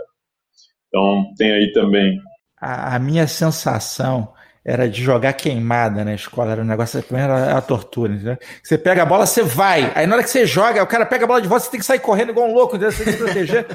então, 0.87 1.25
tem 1.37 1.51
aí 1.51 1.71
também 1.73 2.21
A, 2.61 2.95
a 2.95 2.99
minha 2.99 3.27
sensação 3.27 4.33
era 4.65 4.89
de 4.89 5.03
jogar 5.03 5.33
queimada 5.33 6.03
na 6.03 6.15
escola, 6.15 6.53
era 6.53 6.61
um 6.63 6.65
negócio, 6.65 7.03
era 7.11 7.55
a 7.55 7.61
tortura? 7.61 8.39
Você 8.63 8.79
pega 8.79 9.03
a 9.03 9.05
bola, 9.05 9.27
você 9.27 9.43
vai, 9.43 9.91
aí 9.93 10.07
na 10.07 10.15
hora 10.15 10.23
que 10.23 10.29
você 10.29 10.43
joga, 10.43 10.81
o 10.81 10.87
cara 10.87 11.05
pega 11.05 11.23
a 11.23 11.27
bola 11.27 11.39
de 11.39 11.47
volta, 11.47 11.65
você 11.65 11.71
tem 11.71 11.79
que 11.79 11.85
sair 11.85 11.99
correndo 11.99 12.31
igual 12.31 12.49
um 12.49 12.53
louco, 12.53 12.75
entendeu? 12.75 12.91
Você 12.91 13.03
tem 13.03 13.13
que 13.13 13.23
proteger. 13.23 13.67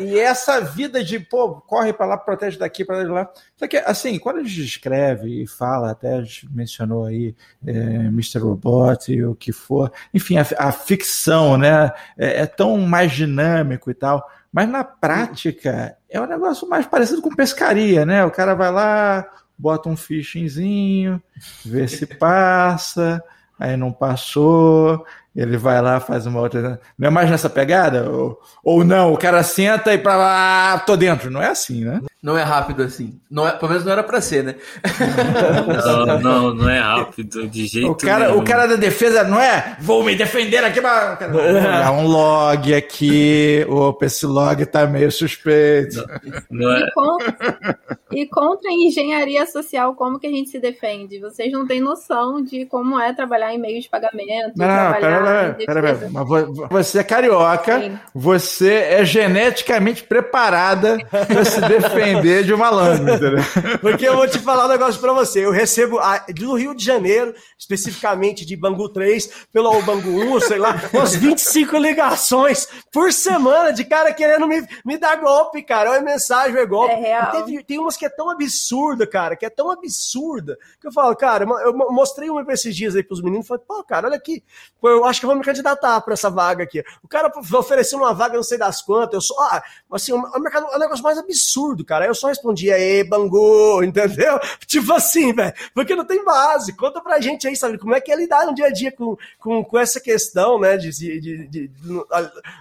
E, 0.00 0.04
e 0.04 0.18
essa 0.18 0.60
vida 0.60 1.02
de, 1.02 1.18
pô, 1.18 1.62
corre 1.62 1.94
pra 1.94 2.04
lá, 2.04 2.18
protege 2.18 2.58
daqui, 2.58 2.84
de 2.84 3.04
lá. 3.06 3.30
Só 3.56 3.66
que, 3.66 3.78
assim, 3.78 4.18
quando 4.18 4.40
a 4.40 4.42
gente 4.42 4.62
escreve 4.62 5.44
e 5.44 5.46
fala, 5.46 5.92
até 5.92 6.16
a 6.16 6.22
gente 6.22 6.46
mencionou 6.52 7.06
aí 7.06 7.34
é, 7.66 7.72
Mr. 7.72 8.38
Robot 8.40 9.10
e 9.10 9.24
o 9.24 9.34
que 9.34 9.50
for, 9.50 9.90
enfim, 10.12 10.36
a, 10.36 10.46
a 10.58 10.72
ficção, 10.72 11.56
né, 11.56 11.90
é, 12.18 12.42
é 12.42 12.46
tão 12.46 12.76
mais 12.76 13.12
dinâmico 13.12 13.90
e 13.90 13.94
tal, 13.94 14.28
mas 14.52 14.68
na 14.68 14.84
prática 14.84 15.96
é 16.08 16.20
um 16.20 16.26
negócio 16.26 16.68
mais 16.68 16.86
parecido 16.86 17.22
com 17.22 17.34
pescaria, 17.34 18.04
né? 18.06 18.24
O 18.24 18.30
cara 18.30 18.54
vai 18.54 18.72
lá, 18.72 19.28
bota 19.58 19.88
um 19.88 19.96
phishingzinho, 19.96 21.20
vê 21.64 21.88
se 21.88 22.06
passa, 22.06 23.22
aí 23.58 23.76
não 23.76 23.92
passou, 23.92 25.04
ele 25.38 25.56
vai 25.56 25.80
lá, 25.80 26.00
faz 26.00 26.26
uma 26.26 26.40
outra. 26.40 26.80
Não 26.98 27.06
é 27.08 27.10
mais 27.10 27.30
nessa 27.30 27.48
pegada? 27.48 28.10
Ou, 28.10 28.40
ou 28.64 28.84
não, 28.84 29.12
o 29.12 29.16
cara 29.16 29.42
senta 29.42 29.94
e 29.94 29.98
pra 29.98 30.16
lá, 30.16 30.78
tô 30.80 30.96
dentro. 30.96 31.30
Não 31.30 31.40
é 31.40 31.46
assim, 31.48 31.84
né? 31.84 32.00
Não 32.20 32.36
é 32.36 32.42
rápido 32.42 32.82
assim. 32.82 33.20
Não 33.30 33.46
é, 33.46 33.52
pelo 33.52 33.68
menos 33.70 33.84
não 33.84 33.92
era 33.92 34.02
pra 34.02 34.20
ser, 34.20 34.42
né? 34.42 34.56
Não, 35.84 36.18
não, 36.18 36.54
não 36.54 36.68
é 36.68 36.80
rápido, 36.80 37.46
de 37.48 37.66
jeito 37.66 37.90
O 37.90 37.94
cara, 37.94 38.28
nenhum. 38.28 38.40
o 38.40 38.44
cara 38.44 38.66
da 38.66 38.74
defesa 38.76 39.22
não 39.22 39.40
é 39.40 39.76
vou 39.80 40.02
me 40.02 40.16
defender 40.16 40.64
aqui, 40.64 40.80
mas 40.80 41.18
cara, 41.18 41.32
olhar 41.36 41.92
um 41.92 42.06
log 42.08 42.74
aqui, 42.74 43.64
opa, 43.68 44.06
esse 44.06 44.26
log 44.26 44.64
tá 44.66 44.86
meio 44.86 45.12
suspeito. 45.12 46.04
Não 46.50 46.72
é, 46.72 46.80
E 46.80 46.90
contra, 46.92 47.78
e 48.10 48.26
contra 48.26 48.70
a 48.70 48.72
engenharia 48.74 49.46
social, 49.46 49.94
como 49.94 50.18
que 50.18 50.26
a 50.26 50.30
gente 50.30 50.50
se 50.50 50.58
defende? 50.58 51.20
Vocês 51.20 51.52
não 51.52 51.66
têm 51.66 51.80
noção 51.80 52.42
de 52.42 52.66
como 52.66 52.98
é 52.98 53.12
trabalhar 53.12 53.54
em 53.54 53.58
meio 53.60 53.80
de 53.80 53.88
pagamento, 53.88 54.54
Não, 54.56 54.66
trabalhar 54.66 55.22
pera, 55.28 55.56
em 55.60 55.66
pera. 55.66 56.10
Mas 56.12 56.28
vo- 56.28 56.68
você 56.70 56.98
é 56.98 57.04
carioca, 57.04 57.80
Sim. 57.80 57.98
você 58.14 58.72
é 58.74 59.04
geneticamente 59.04 60.02
preparada 60.04 60.98
para 61.10 61.44
se 61.44 61.60
defender 61.60 62.44
de 62.44 62.52
um 62.54 62.58
malandro, 62.58 63.14
entendeu? 63.14 63.38
Porque 63.80 64.06
eu 64.08 64.16
vou 64.16 64.26
te 64.28 64.38
falar 64.38 64.66
um 64.66 64.68
negócio 64.68 65.00
pra 65.00 65.12
você. 65.12 65.44
Eu 65.44 65.50
recebo 65.50 65.98
a- 65.98 66.24
do 66.34 66.54
Rio 66.54 66.74
de 66.74 66.84
Janeiro, 66.84 67.34
especificamente 67.58 68.44
de 68.46 68.56
Bangu 68.56 68.88
3, 68.88 69.46
pelo 69.52 69.80
Bangu 69.82 70.10
1, 70.36 70.40
sei 70.40 70.58
lá, 70.58 70.80
umas 70.92 71.14
25 71.14 71.76
ligações 71.76 72.68
por 72.92 73.12
semana 73.12 73.72
de 73.72 73.84
cara 73.84 74.12
querendo 74.12 74.46
me, 74.46 74.66
me 74.84 74.96
dar 74.98 75.16
golpe, 75.16 75.62
cara. 75.62 75.90
Ou 75.90 75.96
é 75.96 76.00
mensagem, 76.00 76.56
é 76.56 76.66
golpe. 76.66 76.94
É 76.94 76.96
real. 77.00 77.30
Teve- 77.32 77.62
tem 77.64 77.78
umas 77.78 77.96
que 77.96 78.06
é 78.06 78.08
tão 78.08 78.30
absurda, 78.30 79.06
cara, 79.06 79.36
que 79.36 79.44
é 79.46 79.50
tão 79.50 79.70
absurda, 79.70 80.56
que 80.80 80.86
eu 80.88 80.92
falo, 80.92 81.14
cara, 81.14 81.44
eu 81.44 81.72
mostrei 81.74 82.30
uma 82.30 82.44
esses 82.52 82.74
dias 82.74 82.96
aí 82.96 83.02
pros 83.02 83.22
meninos, 83.22 83.46
falei, 83.46 83.62
pô, 83.66 83.84
cara, 83.84 84.06
olha 84.08 84.16
aqui, 84.16 84.42
eu 84.82 85.04
acho 85.08 85.20
que 85.20 85.26
eu 85.26 85.28
vou 85.28 85.38
me 85.38 85.44
candidatar 85.44 86.00
pra 86.00 86.14
essa 86.14 86.30
vaga 86.30 86.64
aqui. 86.64 86.84
O 87.02 87.08
cara 87.08 87.32
ofereceu 87.54 87.98
uma 87.98 88.14
vaga, 88.14 88.36
não 88.36 88.42
sei 88.42 88.58
das 88.58 88.80
quantas, 88.82 89.14
eu 89.14 89.20
só, 89.20 89.34
ah, 89.40 89.62
assim, 89.92 90.12
o 90.12 90.38
mercado 90.40 90.66
é 90.72 90.76
o 90.76 90.78
negócio 90.78 91.02
mais 91.02 91.18
absurdo, 91.18 91.84
cara. 91.84 92.06
Eu 92.06 92.14
só 92.14 92.28
respondi, 92.28 92.70
aí, 92.70 93.02
Bangu, 93.04 93.82
entendeu? 93.84 94.38
Tipo 94.66 94.92
assim, 94.92 95.32
velho, 95.32 95.54
porque 95.74 95.94
não 95.94 96.04
tem 96.04 96.24
base. 96.24 96.76
Conta 96.76 97.00
pra 97.00 97.20
gente 97.20 97.46
aí, 97.46 97.56
sabe, 97.56 97.78
como 97.78 97.94
é 97.94 98.00
que 98.00 98.12
é 98.12 98.16
lidar 98.16 98.46
no 98.46 98.54
dia 98.54 98.66
a 98.66 98.72
dia 98.72 98.92
com, 98.92 99.16
com, 99.38 99.64
com 99.64 99.78
essa 99.78 100.00
questão, 100.00 100.58
né, 100.58 100.76
de, 100.76 100.90
de, 100.90 101.20
de, 101.20 101.46
de 101.48 101.70
no, 101.82 102.06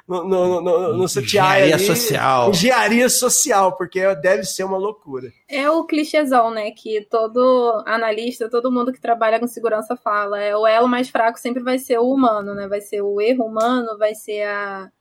no, 0.07 0.23
no, 0.23 0.61
no, 0.61 0.97
no 0.97 1.03
Engenharia 1.03 1.75
ali, 1.75 1.85
social. 1.85 2.49
Engenharia 2.49 3.09
social, 3.09 3.77
porque 3.77 4.15
deve 4.15 4.43
ser 4.43 4.63
uma 4.63 4.77
loucura. 4.77 5.31
É 5.47 5.69
o 5.69 5.85
clichêzão, 5.85 6.51
né? 6.51 6.71
Que 6.71 7.01
todo 7.09 7.83
analista, 7.85 8.49
todo 8.49 8.71
mundo 8.71 8.91
que 8.91 8.99
trabalha 8.99 9.39
com 9.39 9.47
segurança 9.47 9.95
fala. 9.95 10.41
É, 10.41 10.55
o 10.55 10.67
elo 10.67 10.87
mais 10.87 11.09
fraco 11.09 11.39
sempre 11.39 11.63
vai 11.63 11.77
ser 11.77 11.99
o 11.99 12.11
humano, 12.11 12.36
né? 12.53 12.67
Vai 12.67 12.81
ser 12.81 13.01
o 13.01 13.19
erro 13.21 13.45
humano, 13.45 13.97
vai 13.97 14.15
ser 14.15 14.43
a, 14.43 14.91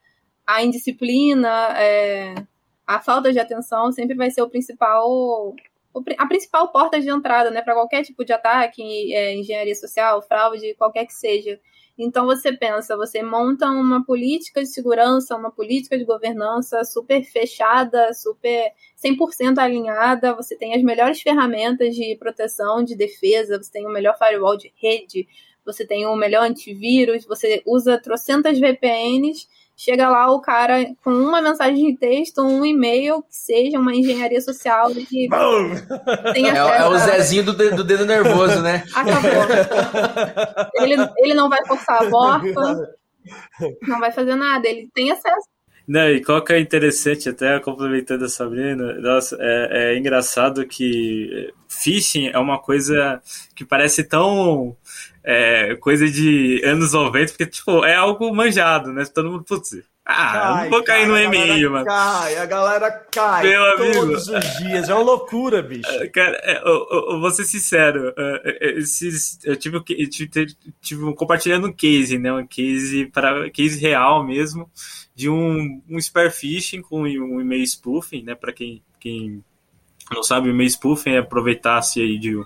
a 0.47 0.62
indisciplina, 0.62 1.49
é, 1.78 2.34
a 2.87 3.01
falta 3.01 3.32
de 3.32 3.39
atenção 3.39 3.91
sempre 3.91 4.16
vai 4.16 4.30
ser 4.30 4.43
o 4.43 4.49
principal 4.49 5.55
a 6.18 6.26
principal 6.26 6.70
porta 6.70 7.01
de 7.01 7.09
entrada, 7.09 7.51
né, 7.51 7.62
para 7.62 7.72
qualquer 7.72 8.03
tipo 8.03 8.22
de 8.22 8.30
ataque, 8.30 9.14
é, 9.14 9.34
engenharia 9.34 9.74
social, 9.74 10.20
fraude, 10.20 10.74
qualquer 10.74 11.07
que 11.07 11.14
seja. 11.14 11.59
Então 11.99 12.26
você 12.26 12.53
pensa, 12.53 12.95
você 12.97 13.22
monta 13.22 13.66
uma 13.70 14.05
política 14.05 14.61
de 14.61 14.68
segurança, 14.68 15.34
uma 15.34 15.51
política 15.51 15.97
de 15.97 16.05
governança 16.05 16.84
super 16.84 17.24
fechada, 17.24 18.12
super 18.12 18.70
100% 19.03 19.57
alinhada, 19.59 20.34
você 20.34 20.55
tem 20.55 20.74
as 20.74 20.82
melhores 20.82 21.22
ferramentas 21.22 21.95
de 21.95 22.14
proteção, 22.16 22.84
de 22.84 22.95
defesa, 22.95 23.57
você 23.57 23.72
tem 23.72 23.87
o 23.87 23.91
melhor 23.91 24.18
firewall 24.18 24.59
de 24.59 24.70
rede, 24.76 25.26
você 25.67 25.85
tem 25.85 26.07
o 26.07 26.17
melhor 26.17 26.45
antivírus, 26.45 27.27
você 27.27 27.62
usa 27.67 28.01
trocentas 28.01 28.59
VPNs 28.59 29.47
chega 29.77 30.09
lá 30.09 30.33
o 30.33 30.41
cara 30.41 30.87
com 31.05 31.11
uma 31.11 31.43
mensagem 31.43 31.93
de 31.93 31.99
texto, 31.99 32.41
um 32.41 32.64
e-mail, 32.64 33.23
que 33.23 33.37
seja 33.37 33.79
uma 33.79 33.95
engenharia 33.95 34.41
social 34.41 34.91
que 34.91 35.29
tenha 36.33 36.55
é, 36.55 36.79
é, 36.79 36.89
o 36.89 36.99
Zezinho 36.99 37.45
do 37.45 37.53
dedo, 37.53 37.77
do 37.77 37.85
dedo 37.85 38.07
nervoso, 38.07 38.62
né? 38.62 38.83
Acabou. 38.95 39.31
ele, 40.81 40.95
ele 41.19 41.35
não 41.35 41.51
vai 41.51 41.64
forçar 41.67 42.03
a 42.03 42.11
porta, 42.11 42.97
não 43.83 44.01
vai 44.01 44.11
fazer 44.11 44.35
nada, 44.35 44.67
ele 44.67 44.89
tem 44.95 45.11
acesso. 45.11 45.47
Não, 45.87 46.11
e 46.11 46.25
qual 46.25 46.43
que 46.43 46.53
é 46.53 46.59
interessante, 46.59 47.29
até 47.29 47.61
complementando 47.61 48.25
a 48.25 48.29
Sabrina, 48.29 48.95
nossa, 48.95 49.37
é, 49.39 49.93
é 49.93 49.99
engraçado 49.99 50.67
que 50.67 51.53
phishing 51.69 52.29
é 52.29 52.39
uma 52.39 52.59
coisa 52.59 53.23
que 53.55 53.64
parece 53.64 54.03
tão 54.03 54.77
é, 55.29 55.74
coisa 55.74 56.09
de 56.09 56.62
anos 56.64 56.93
90, 56.93 57.33
porque, 57.33 57.47
tipo, 57.47 57.85
é 57.85 57.97
algo 57.97 58.33
manjado, 58.33 58.93
né? 58.93 59.05
Todo 59.05 59.29
mundo, 59.29 59.43
putz, 59.43 59.83
ah, 60.05 60.33
cai, 60.33 60.62
não 60.62 60.70
vou 60.70 60.85
cair 60.85 61.01
cai, 61.01 61.07
no 61.09 61.18
e-mail, 61.18 61.72
mano. 61.72 61.85
Cai, 61.85 62.37
a 62.37 62.47
galera 62.47 62.91
cai 63.11 63.43
Meu 63.43 63.77
todos 63.77 64.29
amigo. 64.29 64.47
os 64.47 64.57
dias. 64.59 64.89
É 64.89 64.95
uma 64.95 65.03
loucura, 65.03 65.61
bicho. 65.61 65.91
É, 65.91 66.07
cara, 66.07 66.41
é, 66.45 66.59
eu, 66.59 66.87
eu, 66.91 67.20
vou 67.20 67.31
ser 67.33 67.45
sincero. 67.45 68.14
É, 68.16 68.79
esses, 68.79 69.41
eu 69.45 69.57
tive, 69.57 69.79
eu 69.79 70.09
tive, 70.09 70.57
tive 70.81 71.14
compartilhando 71.14 71.66
um 71.66 71.72
case, 71.72 72.16
né? 72.20 72.33
Um 72.33 72.47
case 72.47 73.07
para 73.07 73.51
case 73.51 73.81
real 73.81 74.24
mesmo, 74.24 74.70
de 75.12 75.29
um, 75.29 75.83
um 75.91 76.01
spear 76.01 76.31
phishing 76.31 76.83
com 76.83 77.03
um 77.03 77.41
e-mail 77.41 77.64
spoofing, 77.64 78.22
né? 78.22 78.37
Para 78.37 78.53
quem, 78.53 78.81
quem 79.01 79.43
não 80.15 80.23
sabe, 80.23 80.49
o 80.49 80.53
e-mail 80.53 80.71
spoofing 80.71 81.11
é 81.11 81.19
aproveitar-se 81.19 82.01
aí 82.01 82.19
de, 82.19 82.41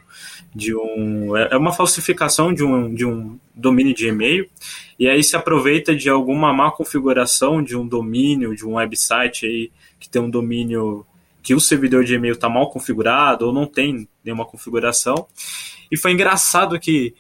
de 0.55 0.75
um. 0.75 1.37
É, 1.37 1.51
é 1.53 1.57
uma 1.57 1.73
falsificação 1.73 2.53
de 2.53 2.65
um, 2.65 2.95
de 2.95 3.05
um 3.05 3.39
domínio 3.55 3.95
de 3.95 4.09
e-mail, 4.09 4.49
e 4.99 5.09
aí 5.09 5.23
se 5.23 5.37
aproveita 5.37 5.95
de 5.95 6.09
alguma 6.09 6.53
má 6.53 6.71
configuração 6.71 7.63
de 7.63 7.77
um 7.77 7.87
domínio, 7.87 8.55
de 8.55 8.67
um 8.67 8.75
website 8.75 9.47
aí 9.47 9.71
que 9.99 10.09
tem 10.09 10.23
um 10.23 10.31
domínio 10.31 11.07
que 11.43 11.55
o 11.55 11.61
servidor 11.61 12.05
de 12.05 12.15
e-mail 12.15 12.35
está 12.35 12.49
mal 12.49 12.71
configurado 12.71 13.47
ou 13.47 13.53
não 13.53 13.67
tem 13.67 14.09
nenhuma 14.25 14.45
configuração. 14.45 15.27
E 15.91 15.97
foi 15.97 16.13
engraçado 16.13 16.79
que 16.79 17.15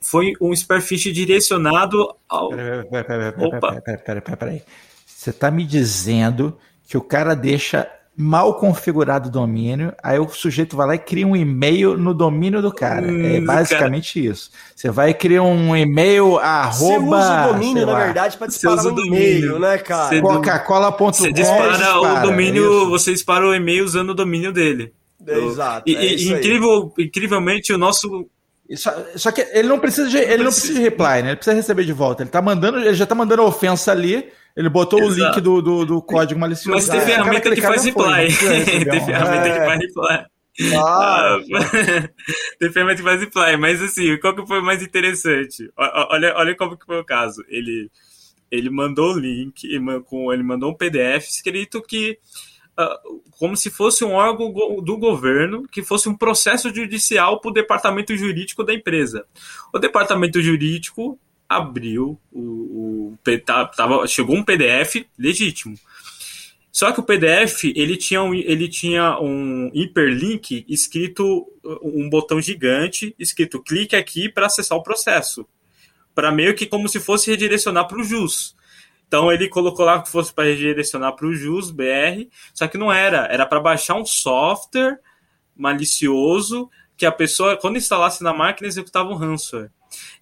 foi 0.00 0.32
um 0.40 0.54
spearfish 0.54 1.12
direcionado 1.12 2.14
ao. 2.28 2.50
Peraí, 2.50 2.84
peraí, 2.88 3.32
peraí, 3.32 3.98
peraí, 4.20 4.36
peraí. 4.36 4.62
Você 5.06 5.30
está 5.30 5.50
me 5.50 5.64
dizendo 5.64 6.58
que 6.86 6.96
o 6.96 7.00
cara 7.00 7.34
deixa 7.34 7.90
mal 8.16 8.54
configurado 8.54 9.28
o 9.28 9.32
domínio, 9.32 9.92
aí 10.02 10.18
o 10.18 10.28
sujeito 10.28 10.74
vai 10.74 10.86
lá 10.86 10.94
e 10.94 10.98
cria 10.98 11.26
um 11.26 11.36
e-mail 11.36 11.98
no 11.98 12.14
domínio 12.14 12.62
do 12.62 12.72
cara. 12.72 13.06
Hum, 13.06 13.26
é 13.26 13.40
basicamente 13.40 14.20
cara... 14.20 14.32
isso. 14.32 14.50
Você 14.74 14.90
vai 14.90 15.12
criar 15.12 15.42
um 15.42 15.76
e-mail 15.76 16.38
arroba... 16.38 16.72
Você 16.72 16.96
usa 16.96 17.48
o 17.48 17.52
domínio, 17.52 17.86
na 17.86 17.98
verdade, 17.98 18.36
para 18.38 18.46
disparar 18.46 18.86
um 18.86 19.04
e-mail, 19.04 19.58
né, 19.58 19.76
cara? 19.78 20.20
Coca-cola.com 20.20 21.12
Você 21.12 21.30
dispara, 21.30 21.76
dispara 21.76 22.20
o 22.20 22.22
domínio, 22.22 22.82
é 22.82 22.86
você 22.86 23.12
dispara 23.12 23.46
o 23.46 23.54
e-mail 23.54 23.84
usando 23.84 24.10
o 24.10 24.14
domínio 24.14 24.50
dele. 24.50 24.94
Exato. 25.26 25.82
E, 25.88 25.94
é 25.94 26.14
e 26.14 26.28
incrível, 26.28 26.92
incrivelmente, 26.98 27.72
o 27.72 27.78
nosso 27.78 28.26
só, 28.74 28.92
só, 29.14 29.30
que 29.30 29.46
ele 29.52 29.68
não 29.68 29.78
precisa 29.78 30.08
de, 30.08 30.18
ele 30.18 30.42
não 30.42 30.50
precisa 30.50 30.74
de 30.74 30.80
reply, 30.80 31.22
né? 31.22 31.28
Ele 31.28 31.36
precisa 31.36 31.54
receber 31.54 31.84
de 31.84 31.92
volta. 31.92 32.22
Ele 32.22 32.30
tá 32.30 32.42
mandando, 32.42 32.78
ele 32.78 32.94
já 32.94 33.06
tá 33.06 33.14
mandando 33.14 33.42
ofensa 33.42 33.92
ali. 33.92 34.28
Ele 34.56 34.68
botou 34.70 35.00
Exato. 35.00 35.12
o 35.12 35.24
link 35.24 35.40
do, 35.40 35.60
do, 35.60 35.84
do, 35.84 36.02
código 36.02 36.40
malicioso. 36.40 36.76
Mas 36.76 36.88
tem 36.88 37.00
ferramenta 37.00 37.54
que 37.54 37.60
faz 37.60 37.84
reply. 37.84 38.26
tem 38.90 39.04
ferramenta 39.04 39.50
que 39.50 39.66
faz 39.66 39.80
reply. 39.80 40.26
Ah, 40.74 41.38
tem 42.58 42.72
ferramenta 42.72 42.96
que 42.96 43.08
faz 43.08 43.20
reply. 43.20 43.56
Mas 43.58 43.82
assim, 43.82 44.16
qual 44.18 44.34
que 44.34 44.46
foi 44.46 44.60
o 44.60 44.64
mais 44.64 44.82
interessante? 44.82 45.70
Olha, 45.76 46.34
olha 46.36 46.56
como 46.56 46.76
que 46.76 46.86
foi 46.86 46.98
o 46.98 47.04
caso. 47.04 47.44
Ele, 47.48 47.90
ele 48.50 48.70
mandou 48.70 49.12
o 49.12 49.18
link, 49.18 49.64
ele 49.64 50.42
mandou 50.42 50.70
um 50.70 50.74
PDF 50.74 51.28
escrito 51.28 51.82
que 51.82 52.18
como 53.30 53.56
se 53.56 53.70
fosse 53.70 54.04
um 54.04 54.12
órgão 54.12 54.52
do 54.82 54.98
governo, 54.98 55.66
que 55.68 55.82
fosse 55.82 56.08
um 56.08 56.16
processo 56.16 56.74
judicial 56.74 57.40
para 57.40 57.50
o 57.50 57.54
departamento 57.54 58.14
jurídico 58.16 58.62
da 58.62 58.74
empresa. 58.74 59.24
O 59.72 59.78
departamento 59.78 60.42
jurídico 60.42 61.18
abriu 61.48 62.20
o, 62.30 62.40
o 62.40 62.95
tava, 63.76 64.06
chegou 64.06 64.36
um 64.36 64.44
PDF 64.44 65.06
legítimo. 65.18 65.76
Só 66.70 66.92
que 66.92 67.00
o 67.00 67.02
PDF 67.02 67.64
ele 67.74 67.96
tinha 67.96 68.22
um, 68.22 68.34
ele 68.34 68.68
tinha 68.68 69.18
um 69.18 69.70
hiperlink 69.72 70.66
escrito 70.68 71.46
um 71.82 72.08
botão 72.10 72.38
gigante 72.38 73.14
escrito 73.18 73.62
clique 73.62 73.96
aqui 73.96 74.28
para 74.28 74.44
acessar 74.44 74.76
o 74.76 74.82
processo, 74.82 75.46
para 76.14 76.30
meio 76.30 76.54
que 76.54 76.66
como 76.66 76.86
se 76.86 77.00
fosse 77.00 77.30
redirecionar 77.30 77.88
para 77.88 77.98
o 77.98 78.04
JUS. 78.04 78.54
Então 79.08 79.32
ele 79.32 79.48
colocou 79.48 79.86
lá 79.86 80.02
que 80.02 80.10
fosse 80.10 80.32
para 80.34 80.44
redirecionar 80.44 81.14
para 81.14 81.26
o 81.26 81.34
JUS 81.34 81.70
BR, 81.70 82.28
só 82.52 82.68
que 82.68 82.76
não 82.76 82.92
era, 82.92 83.26
era 83.26 83.46
para 83.46 83.58
baixar 83.58 83.94
um 83.94 84.04
software 84.04 84.98
malicioso 85.56 86.70
que 86.96 87.06
a 87.06 87.12
pessoa, 87.12 87.56
quando 87.56 87.76
instalasse 87.76 88.22
na 88.22 88.32
máquina, 88.32 88.68
executava 88.68 89.08
um 89.08 89.16
ransomware. 89.16 89.70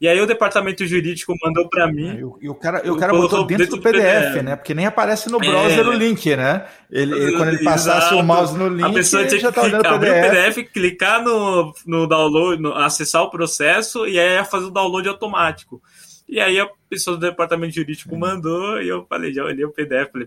E 0.00 0.08
aí 0.08 0.20
o 0.20 0.26
departamento 0.26 0.86
jurídico 0.86 1.34
mandou 1.42 1.68
para 1.68 1.86
mim. 1.90 2.10
É, 2.10 2.20
e 2.44 2.48
o 2.48 2.54
cara, 2.54 2.92
o 2.92 2.96
cara 2.96 3.12
botou 3.12 3.46
dentro, 3.46 3.64
dentro 3.64 3.76
do, 3.76 3.82
PDF, 3.82 4.02
PDF, 4.02 4.42
né? 4.42 4.56
Porque 4.56 4.74
nem 4.74 4.86
aparece 4.86 5.30
no 5.30 5.38
browser 5.38 5.80
é, 5.80 5.88
o 5.88 5.92
link, 5.92 6.36
né? 6.36 6.66
Ele, 6.90 7.14
ele 7.14 7.36
quando 7.36 7.48
ele 7.48 7.64
passasse 7.64 8.08
Exato. 8.08 8.16
o 8.16 8.22
mouse 8.22 8.56
no 8.56 8.68
link, 8.68 8.84
a 8.84 8.92
pessoa 8.92 9.26
tinha 9.26 9.40
que 9.40 9.60
clicar, 9.60 9.94
abrir 9.94 10.10
o 10.10 10.14
PDF, 10.14 10.72
clicar 10.72 11.22
no, 11.22 11.72
no 11.86 12.06
download, 12.06 12.62
no, 12.62 12.74
acessar 12.74 13.22
o 13.22 13.30
processo 13.30 14.06
e 14.06 14.18
aí 14.18 14.34
ia 14.34 14.44
fazer 14.44 14.66
o 14.66 14.70
download 14.70 15.08
automático. 15.08 15.82
E 16.28 16.40
aí 16.40 16.58
a 16.58 16.68
pessoa 16.88 17.16
do 17.16 17.20
departamento 17.20 17.74
jurídico 17.74 18.14
é. 18.14 18.18
mandou 18.18 18.80
e 18.80 18.88
eu 18.88 19.04
falei, 19.06 19.32
já 19.32 19.44
olhei 19.44 19.64
o 19.64 19.72
PDF, 19.72 20.10
falei, 20.10 20.26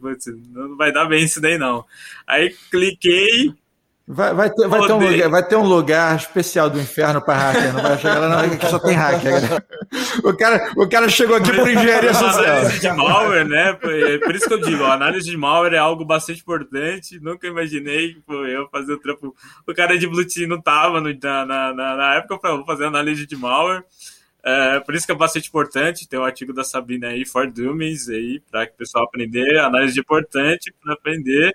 não 0.51 0.77
vai 0.77 0.91
dar 0.91 1.05
bem 1.05 1.23
isso 1.23 1.41
daí 1.41 1.57
não. 1.57 1.85
Aí 2.25 2.53
cliquei, 2.71 3.53
Vai, 4.09 4.33
vai, 4.33 4.49
ter, 4.49 4.69
vai, 4.69 4.87
ter 4.87 4.93
um 4.93 4.99
lugar, 4.99 5.29
vai 5.29 5.47
ter 5.47 5.55
um 5.57 5.67
lugar 5.67 6.15
especial 6.15 6.69
do 6.69 6.79
inferno 6.79 7.21
para 7.21 7.37
hacker, 7.37 7.73
não 7.73 7.83
vai 7.83 7.97
chegar 7.97 8.19
lá, 8.19 8.47
não, 8.47 8.57
que 8.57 8.65
só 8.65 8.79
tem 8.79 8.95
hacker. 8.95 9.33
O 10.23 10.33
cara, 10.33 10.71
o 10.77 10.87
cara 10.87 11.09
chegou 11.09 11.35
aqui 11.35 11.51
por 11.51 11.69
engenharia 11.69 12.13
social. 12.13 12.41
Análise 12.41 12.79
de 12.79 12.91
malware, 12.93 13.45
né? 13.45 13.73
Por 13.73 14.33
isso 14.33 14.47
que 14.47 14.53
eu 14.53 14.61
digo, 14.61 14.85
a 14.85 14.93
análise 14.93 15.29
de 15.29 15.35
malware 15.35 15.73
é 15.73 15.77
algo 15.77 16.05
bastante 16.05 16.39
importante. 16.39 17.19
Nunca 17.19 17.47
imaginei 17.47 18.13
que 18.13 18.21
eu 18.27 18.69
fazer 18.69 18.93
o 18.93 18.97
trampo. 18.97 19.35
O 19.67 19.73
cara 19.73 19.97
de 19.97 20.07
Blue 20.07 20.25
Team 20.25 20.47
não 20.47 20.61
tava 20.61 21.01
no, 21.01 21.09
na, 21.21 21.45
na, 21.45 21.73
na, 21.73 22.15
época, 22.15 22.35
eu 22.35 22.39
falei, 22.39 22.57
vou 22.57 22.65
fazer 22.65 22.85
análise 22.85 23.27
de 23.27 23.35
malware. 23.35 23.83
É, 24.41 24.79
por 24.79 24.95
isso 24.95 25.05
que 25.05 25.11
é 25.11 25.15
bastante 25.15 25.49
importante. 25.49 26.07
Tem 26.07 26.17
o 26.17 26.21
um 26.21 26.25
artigo 26.25 26.53
da 26.53 26.63
Sabina 26.63 27.09
aí, 27.09 27.25
For 27.25 27.51
Dummies, 27.51 28.07
aí, 28.07 28.41
para 28.49 28.67
que 28.67 28.73
o 28.73 28.77
pessoal 28.77 29.03
aprender. 29.03 29.59
Análise 29.59 29.93
de 29.93 29.99
importante 29.99 30.73
para 30.81 30.93
aprender 30.93 31.53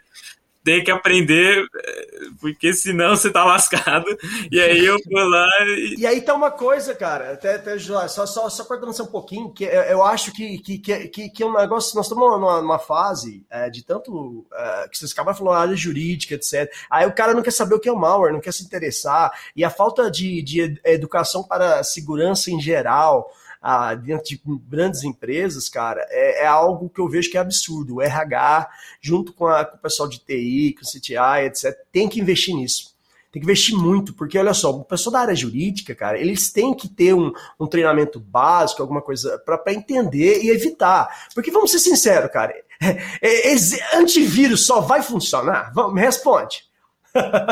tem 0.64 0.82
que 0.82 0.90
aprender, 0.90 1.64
eh, 1.74 2.26
porque 2.40 2.72
senão 2.72 3.16
você 3.16 3.30
tá 3.30 3.44
lascado. 3.44 4.06
E 4.50 4.60
aí 4.60 4.84
eu 4.84 4.96
fui 5.02 5.24
lá 5.24 5.48
e. 5.60 5.96
E 6.02 6.06
aí 6.06 6.20
tá 6.20 6.34
uma 6.34 6.50
coisa, 6.50 6.94
cara, 6.94 7.32
até, 7.32 7.54
até 7.54 7.78
só, 7.78 8.26
só, 8.26 8.48
só 8.48 8.64
cortando 8.64 8.90
um 9.02 9.06
pouquinho, 9.06 9.52
que 9.52 9.64
eu, 9.64 9.82
eu 9.82 10.02
acho 10.02 10.32
que, 10.32 10.58
que, 10.58 10.78
que, 10.78 11.30
que 11.30 11.42
é 11.42 11.46
um 11.46 11.56
negócio. 11.56 11.94
Nós 11.94 12.06
estamos 12.06 12.40
numa, 12.40 12.60
numa 12.60 12.78
fase 12.78 13.44
é, 13.50 13.70
de 13.70 13.84
tanto. 13.84 14.44
É, 14.52 14.88
que 14.88 14.98
vocês 14.98 15.12
acabam 15.12 15.34
falando 15.34 15.56
área 15.56 15.76
jurídica, 15.76 16.34
etc. 16.34 16.72
Aí 16.90 17.06
o 17.06 17.14
cara 17.14 17.34
não 17.34 17.42
quer 17.42 17.52
saber 17.52 17.74
o 17.74 17.80
que 17.80 17.88
é 17.88 17.92
o 17.92 17.98
malware, 17.98 18.32
não 18.32 18.40
quer 18.40 18.52
se 18.52 18.64
interessar, 18.64 19.32
e 19.54 19.64
a 19.64 19.70
falta 19.70 20.10
de, 20.10 20.42
de 20.42 20.80
educação 20.84 21.42
para 21.42 21.82
segurança 21.82 22.50
em 22.50 22.60
geral 22.60 23.30
ah, 23.62 23.94
dentro 23.94 24.24
de 24.24 24.40
grandes 24.68 25.04
empresas, 25.04 25.68
cara, 25.68 26.04
é, 26.10 26.42
é, 26.42 26.46
algo 26.46 26.90
que 26.90 27.00
eu 27.00 27.08
vejo 27.08 27.30
que 27.30 27.36
é 27.36 27.40
absurdo. 27.40 27.96
O 27.96 28.02
RH, 28.02 28.68
junto 29.00 29.32
com, 29.32 29.46
a, 29.46 29.64
com 29.64 29.76
o 29.76 29.80
pessoal 29.80 30.08
de 30.08 30.18
TI, 30.18 30.74
com 30.76 30.84
o 30.84 30.88
CTI, 30.88 31.46
etc., 31.46 31.72
tem 31.92 32.08
que 32.08 32.20
investir 32.20 32.56
nisso. 32.56 32.92
Tem 33.30 33.40
que 33.40 33.46
investir 33.46 33.76
muito, 33.76 34.12
porque 34.12 34.36
olha 34.36 34.52
só, 34.52 34.70
o 34.70 34.84
pessoal 34.84 35.12
da 35.12 35.20
área 35.20 35.34
jurídica, 35.34 35.94
cara, 35.94 36.18
eles 36.18 36.50
têm 36.50 36.74
que 36.74 36.88
ter 36.88 37.14
um, 37.14 37.32
um 37.58 37.66
treinamento 37.66 38.18
básico, 38.18 38.82
alguma 38.82 39.00
coisa 39.00 39.38
para 39.38 39.72
entender 39.72 40.42
e 40.42 40.50
evitar. 40.50 41.08
Porque 41.32 41.50
vamos 41.50 41.70
ser 41.70 41.78
sinceros, 41.78 42.30
cara, 42.32 42.52
é, 43.22 43.52
é, 43.52 43.96
antivírus 43.96 44.66
só 44.66 44.80
vai 44.80 45.02
funcionar? 45.02 45.72
Vamos, 45.72 45.94
me 45.94 46.00
responde. 46.00 46.64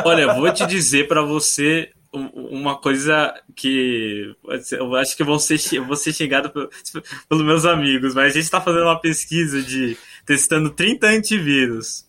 Olha, 0.04 0.34
vou 0.34 0.52
te 0.52 0.66
dizer 0.66 1.06
para 1.06 1.22
você 1.22 1.90
uma 2.12 2.76
coisa 2.76 3.32
que 3.54 4.34
eu 4.72 4.94
acho 4.96 5.16
que 5.16 5.22
vão 5.22 5.38
ser, 5.38 5.80
vou 5.80 5.96
ser 5.96 6.12
xingado 6.12 6.50
pelos 7.28 7.44
meus 7.44 7.64
amigos, 7.64 8.14
mas 8.14 8.26
a 8.26 8.34
gente 8.34 8.44
está 8.44 8.60
fazendo 8.60 8.84
uma 8.84 9.00
pesquisa 9.00 9.62
de 9.62 9.96
testando 10.26 10.70
30 10.70 11.06
antivírus. 11.06 12.08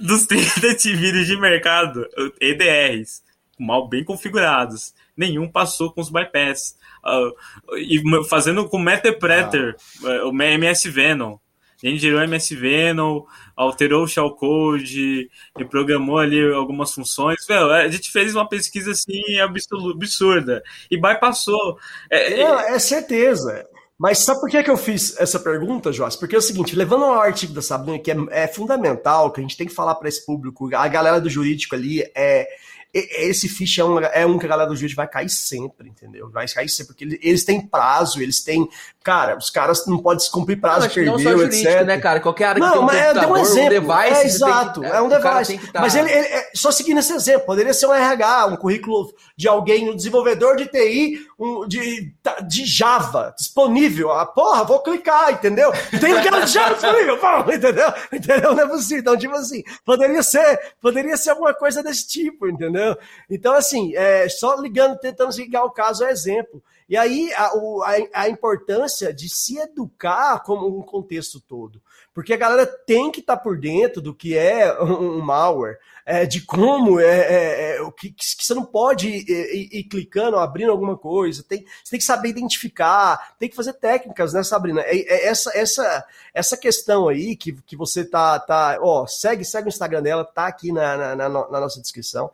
Dos 0.00 0.26
30 0.26 0.66
antivírus 0.72 1.26
de 1.26 1.38
mercado, 1.38 2.06
EDRs, 2.40 3.22
mal 3.58 3.88
bem 3.88 4.04
configurados, 4.04 4.94
nenhum 5.16 5.50
passou 5.50 5.92
com 5.92 6.00
os 6.00 6.10
bypass. 6.10 6.76
Uh, 7.04 7.76
e 7.76 8.02
fazendo 8.28 8.68
com 8.68 8.78
o 8.78 8.82
Metapreter, 8.82 9.76
ah. 10.02 10.26
o 10.26 10.42
MS 10.42 10.90
Venom. 10.90 11.38
A 11.82 11.86
gente 11.86 12.00
gerou 12.00 12.22
MS 12.22 12.54
Venom, 12.54 13.22
alterou 13.54 14.04
o 14.04 14.08
shellcode 14.08 15.28
e 15.58 15.64
programou 15.64 16.18
ali 16.18 16.40
algumas 16.52 16.92
funções. 16.92 17.38
Meu, 17.48 17.70
a 17.70 17.88
gente 17.88 18.10
fez 18.10 18.34
uma 18.34 18.48
pesquisa 18.48 18.92
assim 18.92 19.20
absurda 19.40 20.62
e 20.90 20.96
bypassou. 20.98 21.78
É, 22.10 22.40
é, 22.40 22.74
é 22.74 22.78
certeza. 22.78 23.66
Mas 23.98 24.18
sabe 24.18 24.40
por 24.40 24.50
que, 24.50 24.62
que 24.62 24.70
eu 24.70 24.76
fiz 24.76 25.18
essa 25.18 25.40
pergunta, 25.40 25.90
Joás? 25.90 26.16
Porque 26.16 26.34
é 26.34 26.38
o 26.38 26.42
seguinte, 26.42 26.76
levando 26.76 27.04
ao 27.04 27.20
artigo 27.20 27.54
da 27.54 27.62
Sabrina, 27.62 27.98
que 27.98 28.10
é, 28.10 28.16
é 28.30 28.46
fundamental, 28.46 29.32
que 29.32 29.40
a 29.40 29.42
gente 29.42 29.56
tem 29.56 29.66
que 29.66 29.72
falar 29.72 29.94
para 29.94 30.08
esse 30.08 30.24
público, 30.24 30.68
a 30.74 30.86
galera 30.86 31.18
do 31.18 31.30
jurídico 31.30 31.74
ali 31.74 32.02
é 32.14 32.46
esse 32.98 33.48
ficha 33.48 33.82
é 33.82 33.84
um, 33.84 33.98
é 33.98 34.26
um 34.26 34.38
que 34.38 34.46
a 34.46 34.48
galera 34.48 34.68
do 34.68 34.76
juiz 34.76 34.94
vai 34.94 35.06
cair 35.06 35.28
sempre, 35.28 35.88
entendeu? 35.88 36.30
Vai 36.30 36.46
cair 36.48 36.68
sempre, 36.68 36.94
porque 36.94 37.18
eles 37.22 37.44
têm 37.44 37.60
prazo, 37.60 38.22
eles 38.22 38.42
têm. 38.42 38.68
Cara, 39.02 39.36
os 39.36 39.50
caras 39.50 39.86
não 39.86 39.98
podem 39.98 40.28
cumprir 40.30 40.60
prazo, 40.60 40.88
perdeu, 40.90 41.12
não 41.12 41.18
só 41.18 41.30
jurídico, 41.30 41.68
etc. 41.68 41.86
né, 41.86 41.98
cara? 41.98 42.20
Qualquer 42.20 42.44
área 42.46 42.60
não, 42.60 42.68
que 42.68 42.72
tem 42.74 42.82
um 42.82 42.86
mas 42.86 43.06
computador, 43.06 43.30
um 43.30 43.36
exemplo. 43.40 43.66
um 43.66 43.68
device. 43.68 44.20
É, 44.20 44.24
exato, 44.24 44.80
que, 44.80 44.86
é 44.86 45.02
um 45.02 45.08
device. 45.08 45.58
Tá... 45.72 45.80
Mas 45.80 45.94
ele, 45.94 46.10
ele 46.10 46.26
é, 46.26 46.50
só 46.54 46.70
seguindo 46.72 46.98
esse 46.98 47.12
exemplo, 47.12 47.46
poderia 47.46 47.74
ser 47.74 47.86
um 47.86 47.94
RH, 47.94 48.46
um 48.46 48.56
currículo 48.56 49.12
de 49.36 49.48
alguém, 49.48 49.88
um 49.88 49.96
desenvolvedor 49.96 50.56
de 50.56 50.66
TI, 50.66 51.18
um, 51.38 51.68
de, 51.68 52.14
de 52.46 52.64
Java, 52.64 53.34
disponível. 53.36 54.10
Ah, 54.10 54.24
porra, 54.24 54.64
vou 54.64 54.80
clicar, 54.80 55.32
entendeu? 55.32 55.70
Tem 56.00 56.14
cara 56.22 56.40
de 56.40 56.52
Java 56.52 56.74
disponível, 56.74 57.18
porra, 57.20 57.54
entendeu? 57.54 57.88
Entendeu? 58.12 58.54
Não 58.54 58.64
é 58.64 58.68
possível. 58.68 59.00
Então, 59.00 59.16
tipo 59.16 59.34
assim, 59.34 59.62
poderia 59.84 60.22
ser, 60.22 60.74
poderia 60.80 61.16
ser 61.16 61.30
alguma 61.30 61.52
coisa 61.52 61.82
desse 61.82 62.08
tipo, 62.08 62.48
entendeu? 62.48 62.96
Então, 63.28 63.52
assim, 63.52 63.94
é, 63.94 64.28
só 64.28 64.54
ligando, 64.56 64.98
tentando 64.98 65.36
ligar 65.36 65.64
o 65.64 65.70
caso 65.70 66.04
é 66.04 66.10
exemplo. 66.10 66.62
E 66.88 66.96
aí 66.96 67.32
a, 67.34 67.46
a, 67.46 68.22
a, 68.22 68.28
importância 68.28 69.12
de 69.12 69.28
se 69.28 69.58
educar 69.58 70.40
como 70.44 70.78
um 70.78 70.82
contexto 70.82 71.40
todo. 71.40 71.82
Porque 72.14 72.32
a 72.32 72.36
galera 72.36 72.64
tem 72.64 73.10
que 73.10 73.20
estar 73.20 73.36
tá 73.36 73.42
por 73.42 73.58
dentro 73.58 74.00
do 74.00 74.14
que 74.14 74.38
é 74.38 74.80
um, 74.80 75.18
um 75.18 75.20
malware, 75.20 75.78
é, 76.06 76.24
de 76.24 76.40
como 76.40 77.00
é, 77.00 77.04
é, 77.04 77.76
é 77.76 77.82
o 77.82 77.90
que, 77.90 78.10
que, 78.10 78.24
você 78.24 78.54
não 78.54 78.64
pode 78.64 79.08
ir, 79.08 79.28
ir, 79.28 79.68
ir, 79.80 79.84
clicando, 79.84 80.38
abrindo 80.38 80.70
alguma 80.70 80.96
coisa, 80.96 81.42
tem, 81.42 81.64
você 81.82 81.90
tem 81.90 81.98
que 81.98 82.04
saber 82.04 82.28
identificar, 82.28 83.34
tem 83.40 83.48
que 83.48 83.56
fazer 83.56 83.72
técnicas, 83.72 84.32
né, 84.32 84.44
Sabrina? 84.44 84.82
É, 84.82 84.96
é 84.96 85.26
essa, 85.26 85.50
essa, 85.58 86.06
essa 86.32 86.56
questão 86.56 87.08
aí 87.08 87.34
que, 87.34 87.52
que 87.66 87.76
você 87.76 88.04
tá, 88.04 88.38
tá, 88.38 88.78
ó, 88.80 89.04
segue, 89.04 89.44
segue 89.44 89.66
o 89.66 89.68
Instagram 89.68 90.00
dela, 90.00 90.24
tá 90.24 90.46
aqui 90.46 90.70
na, 90.70 90.96
na, 90.96 91.16
na, 91.16 91.28
na 91.28 91.60
nossa 91.60 91.80
descrição 91.80 92.30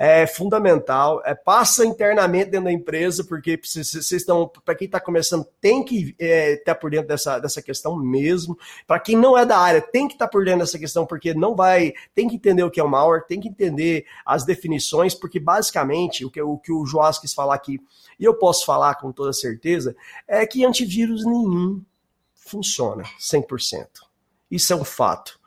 é 0.00 0.28
fundamental. 0.28 1.20
É, 1.24 1.34
passa 1.34 1.84
internamente 1.84 2.52
dentro 2.52 2.66
da 2.66 2.72
empresa, 2.72 3.24
porque 3.24 3.60
vocês 3.60 4.12
estão, 4.12 4.48
para 4.64 4.76
quem 4.76 4.86
está 4.86 5.00
começando, 5.00 5.44
tem 5.60 5.84
que 5.84 6.10
estar 6.10 6.24
é, 6.24 6.56
tá 6.58 6.72
por 6.72 6.88
dentro 6.88 7.08
dessa, 7.08 7.40
dessa 7.40 7.60
questão 7.60 7.96
mesmo. 7.96 8.56
Para 8.86 9.00
quem 9.00 9.16
não 9.16 9.36
é 9.36 9.44
da 9.44 9.58
área, 9.58 9.80
tem 9.80 10.06
que 10.06 10.14
estar 10.14 10.26
tá 10.26 10.30
por 10.30 10.44
dentro 10.44 10.60
dessa 10.60 10.78
questão, 10.78 11.04
porque 11.04 11.34
não 11.34 11.56
vai, 11.56 11.92
tem 12.14 12.28
que 12.28 12.36
entender 12.36 12.62
o 12.62 12.70
que 12.70 12.78
é 12.78 12.84
o 12.84 12.88
malware, 12.88 13.26
tem 13.26 13.40
que 13.40 13.48
entender 13.48 14.06
as 14.24 14.44
definições, 14.44 15.16
porque 15.16 15.40
basicamente 15.40 16.24
o 16.24 16.30
que 16.30 16.40
o, 16.40 16.56
que 16.58 16.70
o 16.70 16.86
Joás 16.86 17.18
quis 17.18 17.34
falar 17.34 17.56
aqui, 17.56 17.80
e 18.20 18.24
eu 18.24 18.34
posso 18.34 18.64
falar 18.64 18.94
com 18.94 19.10
toda 19.10 19.32
certeza, 19.32 19.96
é 20.28 20.46
que 20.46 20.64
antivírus 20.64 21.26
nenhum 21.26 21.82
funciona 22.36 23.02
100%. 23.18 23.86
Isso 24.48 24.72
é 24.72 24.76
um 24.76 24.84
fato 24.84 25.37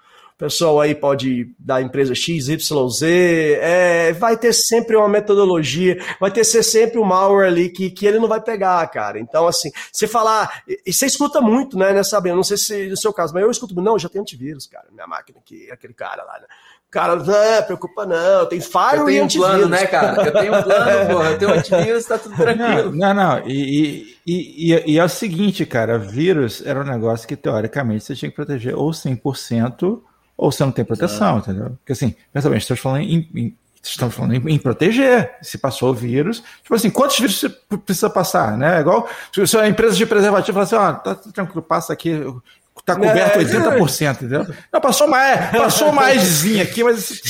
pessoal 0.42 0.82
aí 0.82 0.96
pode 0.96 1.54
da 1.60 1.80
empresa 1.80 2.16
XYZ, 2.16 3.04
é, 3.04 4.12
vai 4.14 4.36
ter 4.36 4.52
sempre 4.54 4.96
uma 4.96 5.08
metodologia, 5.08 6.04
vai 6.20 6.32
ter 6.32 6.44
ser 6.44 6.64
sempre 6.64 6.98
um 6.98 7.04
malware 7.04 7.46
ali 7.46 7.70
que, 7.70 7.92
que 7.92 8.08
ele 8.08 8.18
não 8.18 8.28
vai 8.28 8.42
pegar, 8.42 8.88
cara. 8.88 9.20
Então, 9.20 9.46
assim, 9.46 9.70
você 9.94 10.08
falar, 10.08 10.64
e 10.68 10.92
você 10.92 11.06
escuta 11.06 11.40
muito, 11.40 11.78
né, 11.78 11.94
né, 11.94 12.02
Sabrina? 12.04 12.36
Não 12.36 12.44
sei 12.44 12.58
se 12.58 12.88
no 12.88 12.98
seu 12.98 13.14
caso, 13.14 13.36
mas 13.36 13.44
eu 13.44 13.52
escuto, 13.52 13.80
não, 13.80 14.00
já 14.00 14.10
tem 14.10 14.20
antivírus, 14.20 14.66
cara, 14.66 14.88
minha 14.92 15.06
máquina 15.06 15.38
aqui, 15.38 15.70
aquele 15.72 15.94
cara 15.94 16.24
lá, 16.24 16.40
né? 16.40 16.48
Cara, 16.90 17.16
não, 17.16 17.64
preocupa 17.68 18.06
não, 18.06 18.48
tem 18.48 18.60
Fire 18.60 18.98
eu 18.98 19.06
tenho 19.06 19.24
um 19.24 19.28
plano, 19.28 19.70
né, 19.70 19.86
cara? 19.86 20.26
Eu 20.26 20.34
tenho 20.34 20.58
um 20.58 20.64
plano, 20.64 21.08
porra, 21.14 21.30
eu 21.30 21.38
tenho 21.38 21.54
antivírus, 21.54 22.06
tá 22.06 22.18
tudo 22.18 22.36
tranquilo. 22.36 22.92
Não, 22.92 23.14
não, 23.14 23.38
não. 23.38 23.48
E, 23.48 24.18
e, 24.26 24.74
e, 24.74 24.94
e, 24.94 25.00
é 25.00 25.04
o 25.04 25.08
seguinte, 25.08 25.66
cara, 25.68 26.00
vírus 26.00 26.66
era 26.66 26.82
um 26.82 26.84
negócio 26.84 27.28
que, 27.28 27.38
teoricamente, 27.38 28.04
você 28.04 28.16
tinha 28.16 28.30
que 28.30 28.36
proteger 28.36 28.76
ou 28.76 28.90
100% 28.90 30.02
ou 30.42 30.52
você 30.52 30.66
não 30.66 30.72
tem 30.72 30.84
proteção, 30.84 31.38
entendeu? 31.38 31.78
Porque 31.78 31.92
assim, 31.92 32.16
pensa 32.34 32.50
bem, 32.50 32.58
estamos 32.58 32.82
falando 32.82 33.04
em, 33.04 33.30
em 33.36 33.56
estamos 33.84 34.16
falando 34.16 34.34
em, 34.34 34.56
em, 34.56 34.58
proteger. 34.58 35.36
Se 35.40 35.60
passou 35.60 35.92
o 35.92 35.94
vírus, 35.94 36.44
tipo 36.64 36.74
assim, 36.74 36.90
quantos 36.90 37.20
vírus 37.20 37.40
você 37.40 37.50
precisa 37.78 38.10
passar, 38.10 38.58
né? 38.58 38.80
Igual 38.80 39.08
se 39.46 39.56
a 39.56 39.68
empresa 39.68 39.96
de 39.96 40.04
preservativo 40.04 40.54
fala 40.54 40.64
assim, 40.64 40.76
ó, 40.76 40.90
oh, 40.90 40.94
tá 41.04 41.16
tranquilo, 41.32 41.62
passa 41.62 41.94
aqui, 41.94 42.12
Tá 42.96 43.08
coberto 43.08 43.40
é, 43.40 43.44
80%, 43.44 44.16
entendeu? 44.16 44.48
Não, 44.72 44.82
passou 44.82 45.08
mais, 45.08 45.52
passou 45.52 45.92
maisinho 45.92 46.64
aqui, 46.64 46.84
mas 46.84 47.22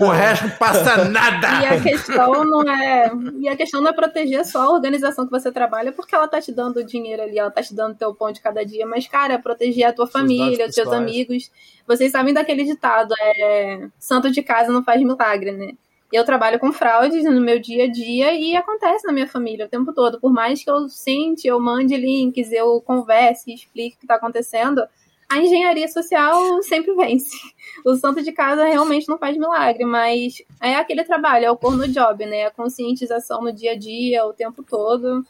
o 0.00 0.08
resto 0.08 0.48
não 0.48 0.56
passa 0.56 1.04
nada. 1.04 1.60
E 1.60 1.66
a 1.66 1.80
questão 1.80 2.44
não 2.44 2.62
é. 2.62 3.10
E 3.38 3.48
a 3.48 3.56
questão 3.56 3.80
não 3.80 3.90
é 3.90 3.92
proteger 3.92 4.44
só 4.44 4.62
a 4.62 4.70
organização 4.70 5.24
que 5.24 5.30
você 5.30 5.50
trabalha, 5.52 5.92
porque 5.92 6.14
ela 6.14 6.28
tá 6.28 6.40
te 6.40 6.52
dando 6.52 6.84
dinheiro 6.84 7.22
ali, 7.22 7.38
ela 7.38 7.50
tá 7.50 7.62
te 7.62 7.74
dando 7.74 7.96
teu 7.96 8.14
pão 8.14 8.32
de 8.32 8.40
cada 8.40 8.64
dia, 8.64 8.86
mas, 8.86 9.06
cara, 9.06 9.34
é 9.34 9.38
proteger 9.38 9.84
a 9.84 9.92
tua 9.92 10.06
família, 10.06 10.66
os 10.66 10.74
teus 10.74 10.92
amigos. 10.92 11.50
Vocês 11.86 12.10
sabem 12.12 12.32
daquele 12.32 12.64
ditado, 12.64 13.14
é. 13.20 13.88
Santo 13.98 14.30
de 14.30 14.42
casa 14.42 14.72
não 14.72 14.82
faz 14.82 15.02
milagre, 15.02 15.52
né? 15.52 15.72
Eu 16.14 16.24
trabalho 16.24 16.58
com 16.58 16.72
fraudes 16.72 17.24
no 17.24 17.40
meu 17.40 17.58
dia 17.58 17.84
a 17.84 17.90
dia 17.90 18.32
e 18.34 18.54
acontece 18.56 19.06
na 19.06 19.12
minha 19.12 19.26
família 19.26 19.66
o 19.66 19.68
tempo 19.68 19.92
todo. 19.92 20.20
Por 20.20 20.32
mais 20.32 20.62
que 20.62 20.70
eu 20.70 20.88
sente, 20.88 21.46
eu 21.48 21.58
mande 21.60 21.96
links, 21.96 22.52
eu 22.52 22.80
converse, 22.80 23.52
explique 23.52 23.96
o 23.96 23.98
que 23.98 24.04
está 24.04 24.14
acontecendo, 24.14 24.82
a 25.28 25.38
engenharia 25.38 25.88
social 25.88 26.62
sempre 26.62 26.94
vence. 26.94 27.36
O 27.84 27.96
santo 27.96 28.22
de 28.22 28.30
casa 28.30 28.64
realmente 28.64 29.08
não 29.08 29.18
faz 29.18 29.36
milagre, 29.36 29.84
mas 29.84 30.42
é 30.62 30.76
aquele 30.76 31.02
trabalho, 31.02 31.46
é 31.46 31.50
o 31.50 31.56
corno 31.56 31.88
job, 31.88 32.24
né? 32.26 32.46
A 32.46 32.50
conscientização 32.50 33.42
no 33.42 33.52
dia 33.52 33.72
a 33.72 33.78
dia, 33.78 34.24
o 34.24 34.32
tempo 34.32 34.62
todo 34.62 35.24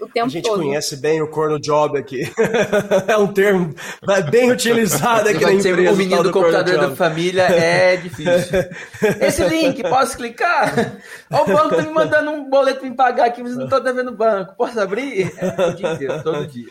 o 0.00 0.08
tempo 0.08 0.12
todo. 0.12 0.24
A 0.24 0.28
gente 0.28 0.44
todo. 0.44 0.62
conhece 0.62 0.96
bem 0.96 1.22
o 1.22 1.28
corno 1.28 1.60
job 1.60 1.98
aqui. 1.98 2.22
é 3.06 3.16
um 3.16 3.26
termo 3.26 3.74
bem 4.30 4.50
utilizado 4.50 5.28
aqui 5.28 5.44
na 5.44 5.52
empresa. 5.52 5.92
O 5.92 5.96
menino 5.96 6.22
do, 6.22 6.30
computador 6.30 6.78
da 6.78 6.90
família 6.96 7.42
é 7.42 7.96
difícil. 7.96 8.58
Esse 9.20 9.46
link, 9.48 9.82
posso 9.82 10.16
clicar? 10.16 11.00
O 11.30 11.44
banco 11.44 11.76
tá 11.76 11.82
me 11.82 11.92
mandando 11.92 12.30
um 12.30 12.48
boleto 12.48 12.80
para 12.80 12.88
me 12.90 12.96
pagar 12.96 13.26
aqui, 13.26 13.42
mas 13.42 13.56
não 13.56 13.64
estou 13.64 13.82
devendo 13.82 14.12
banco. 14.12 14.54
Posso 14.56 14.80
abrir? 14.80 15.30
É, 15.38 15.68
o 15.68 15.74
dia 15.74 15.92
inteiro, 15.92 16.22
todo 16.22 16.46
dia. 16.46 16.68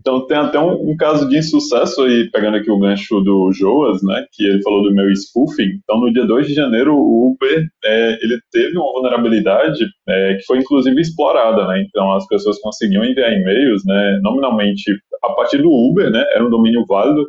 Então 0.00 0.26
tem 0.26 0.36
até 0.36 0.58
um, 0.58 0.90
um, 0.90 0.96
caso 0.96 1.28
de 1.28 1.38
insucesso 1.38 2.02
aí, 2.02 2.30
pegando 2.30 2.56
aqui 2.56 2.70
o 2.70 2.78
gancho 2.78 3.20
do 3.20 3.50
Joas, 3.52 4.02
né, 4.02 4.26
que 4.32 4.44
ele 4.44 4.62
falou 4.62 4.82
do 4.82 4.94
meu 4.94 5.10
spoofing. 5.12 5.80
Então 5.82 5.98
no 5.98 6.12
dia 6.12 6.26
2 6.26 6.46
de 6.46 6.54
janeiro 6.54 6.94
o 6.94 7.30
Uber, 7.32 7.66
é, 7.84 8.18
ele 8.22 8.38
teve 8.50 8.76
uma 8.76 8.92
vulnerabilidade 8.92 9.84
é, 10.06 10.34
que 10.34 10.44
foi 10.44 10.58
inclusive 10.58 11.00
explorada, 11.00 11.66
né, 11.66 11.82
então 11.86 12.12
as 12.12 12.26
pessoas 12.26 12.53
conseguiam 12.60 13.04
enviar 13.04 13.32
e-mails, 13.32 13.82
né, 13.84 14.20
nominalmente 14.22 14.84
a 15.22 15.32
partir 15.32 15.58
do 15.58 15.70
Uber, 15.70 16.10
né, 16.10 16.24
era 16.34 16.44
um 16.44 16.50
domínio 16.50 16.84
válido, 16.86 17.24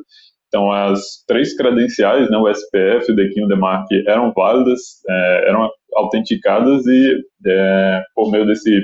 Então, 0.48 0.72
as 0.72 1.24
três 1.28 1.56
credenciais, 1.56 2.30
né, 2.30 2.38
o 2.38 2.48
SPF, 2.50 3.12
o 3.12 3.16
DECIN 3.16 3.42
e 3.42 3.46
o 3.46 3.48
DEMARC, 3.48 3.88
eram 4.08 4.32
válidas, 4.34 4.80
é, 5.10 5.50
eram 5.50 5.70
autenticadas 5.96 6.86
e, 6.88 7.22
é, 7.48 8.04
por 8.16 8.32
meio 8.32 8.46
desse, 8.46 8.82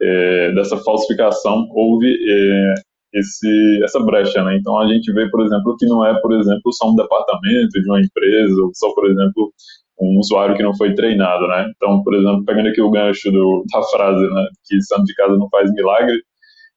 é, 0.00 0.52
dessa 0.52 0.76
falsificação, 0.78 1.68
houve 1.72 2.08
é, 2.08 2.74
esse, 3.14 3.80
essa 3.84 4.00
brecha. 4.00 4.42
Né? 4.44 4.56
Então, 4.56 4.78
a 4.78 4.86
gente 4.88 5.12
vê, 5.12 5.28
por 5.30 5.44
exemplo, 5.44 5.76
que 5.78 5.86
não 5.86 6.04
é, 6.04 6.20
por 6.20 6.32
exemplo, 6.32 6.72
só 6.72 6.90
um 6.90 6.96
departamento 6.96 7.80
de 7.80 7.88
uma 7.88 8.00
empresa, 8.00 8.54
ou 8.62 8.70
só, 8.74 8.92
por 8.94 9.08
exemplo, 9.10 9.52
um 10.00 10.18
usuário 10.18 10.56
que 10.56 10.62
não 10.62 10.76
foi 10.76 10.94
treinado. 10.94 11.46
Né? 11.46 11.70
Então, 11.76 12.02
por 12.02 12.14
exemplo, 12.14 12.44
pegando 12.44 12.68
aqui 12.68 12.80
o 12.80 12.90
gancho 12.90 13.30
do, 13.30 13.64
da 13.72 13.82
frase, 13.82 14.22
né, 14.22 14.46
que 14.64 14.80
santo 14.82 15.04
de 15.04 15.14
casa 15.14 15.36
não 15.36 15.48
faz 15.48 15.72
milagre, 15.72 16.20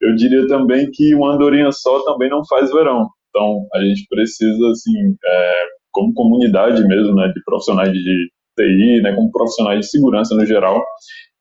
eu 0.01 0.15
diria 0.15 0.47
também 0.47 0.89
que 0.91 1.15
uma 1.15 1.33
andorinha 1.33 1.71
só 1.71 2.03
também 2.03 2.29
não 2.29 2.45
faz 2.45 2.71
verão. 2.71 3.07
Então, 3.29 3.67
a 3.73 3.81
gente 3.81 4.05
precisa, 4.09 4.69
assim, 4.69 5.15
é, 5.25 5.53
como 5.91 6.13
comunidade 6.13 6.85
mesmo, 6.85 7.15
né, 7.15 7.27
de 7.29 7.43
profissionais 7.43 7.91
de 7.91 8.29
TI, 8.57 9.01
né, 9.01 9.13
como 9.13 9.31
profissionais 9.31 9.79
de 9.79 9.87
segurança 9.87 10.35
no 10.35 10.45
geral, 10.45 10.83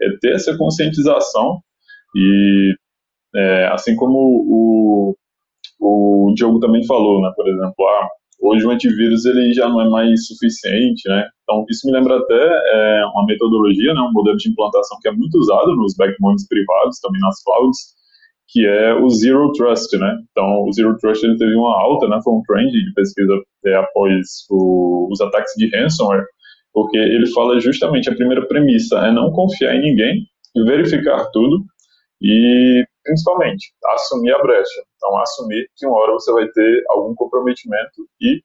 é 0.00 0.08
ter 0.20 0.34
essa 0.34 0.56
conscientização 0.56 1.60
e, 2.16 2.74
é, 3.34 3.66
assim 3.72 3.94
como 3.96 4.16
o, 4.18 5.16
o 5.80 6.32
Diogo 6.34 6.60
também 6.60 6.84
falou, 6.86 7.20
né, 7.22 7.32
por 7.36 7.48
exemplo, 7.48 7.86
ah, 7.86 8.08
hoje 8.40 8.66
o 8.66 8.70
antivírus 8.70 9.24
ele 9.24 9.52
já 9.52 9.68
não 9.68 9.80
é 9.80 9.88
mais 9.88 10.26
suficiente, 10.26 11.08
né, 11.08 11.28
então 11.42 11.64
isso 11.70 11.86
me 11.86 11.92
lembra 11.92 12.18
até 12.18 12.34
é, 12.34 13.06
uma 13.06 13.26
metodologia, 13.26 13.94
né, 13.94 14.00
um 14.00 14.12
modelo 14.12 14.36
de 14.36 14.50
implantação 14.50 14.98
que 15.00 15.08
é 15.08 15.12
muito 15.12 15.38
usado 15.38 15.74
nos 15.76 15.94
backbones 15.96 16.46
privados, 16.48 16.98
também 17.00 17.20
nas 17.20 17.42
clouds, 17.42 17.94
que 18.48 18.66
é 18.66 18.94
o 18.94 19.08
Zero 19.10 19.50
Trust, 19.52 19.96
né? 19.98 20.16
Então, 20.30 20.62
o 20.62 20.72
Zero 20.72 20.96
Trust 20.98 21.24
ele 21.24 21.36
teve 21.36 21.56
uma 21.56 21.74
alta, 21.80 22.06
né? 22.08 22.20
Foi 22.22 22.34
um 22.34 22.42
trend 22.42 22.70
de 22.70 22.92
pesquisa 22.94 23.32
é, 23.66 23.74
após 23.74 24.46
o, 24.50 25.08
os 25.10 25.20
ataques 25.20 25.54
de 25.56 25.68
ransomware, 25.74 26.24
porque 26.72 26.96
ele 26.96 27.26
fala 27.32 27.58
justamente 27.58 28.08
a 28.08 28.14
primeira 28.14 28.46
premissa 28.46 28.98
é 28.98 29.10
não 29.10 29.32
confiar 29.32 29.74
em 29.74 29.80
ninguém, 29.80 30.26
verificar 30.66 31.26
tudo 31.32 31.64
e, 32.20 32.84
principalmente, 33.02 33.72
assumir 33.94 34.32
a 34.32 34.42
brecha. 34.42 34.82
Então, 35.04 35.18
assumir 35.18 35.68
que 35.76 35.86
uma 35.86 35.98
hora 35.98 36.12
você 36.12 36.32
vai 36.32 36.48
ter 36.48 36.84
algum 36.88 37.14
comprometimento 37.14 38.08
e 38.20 38.42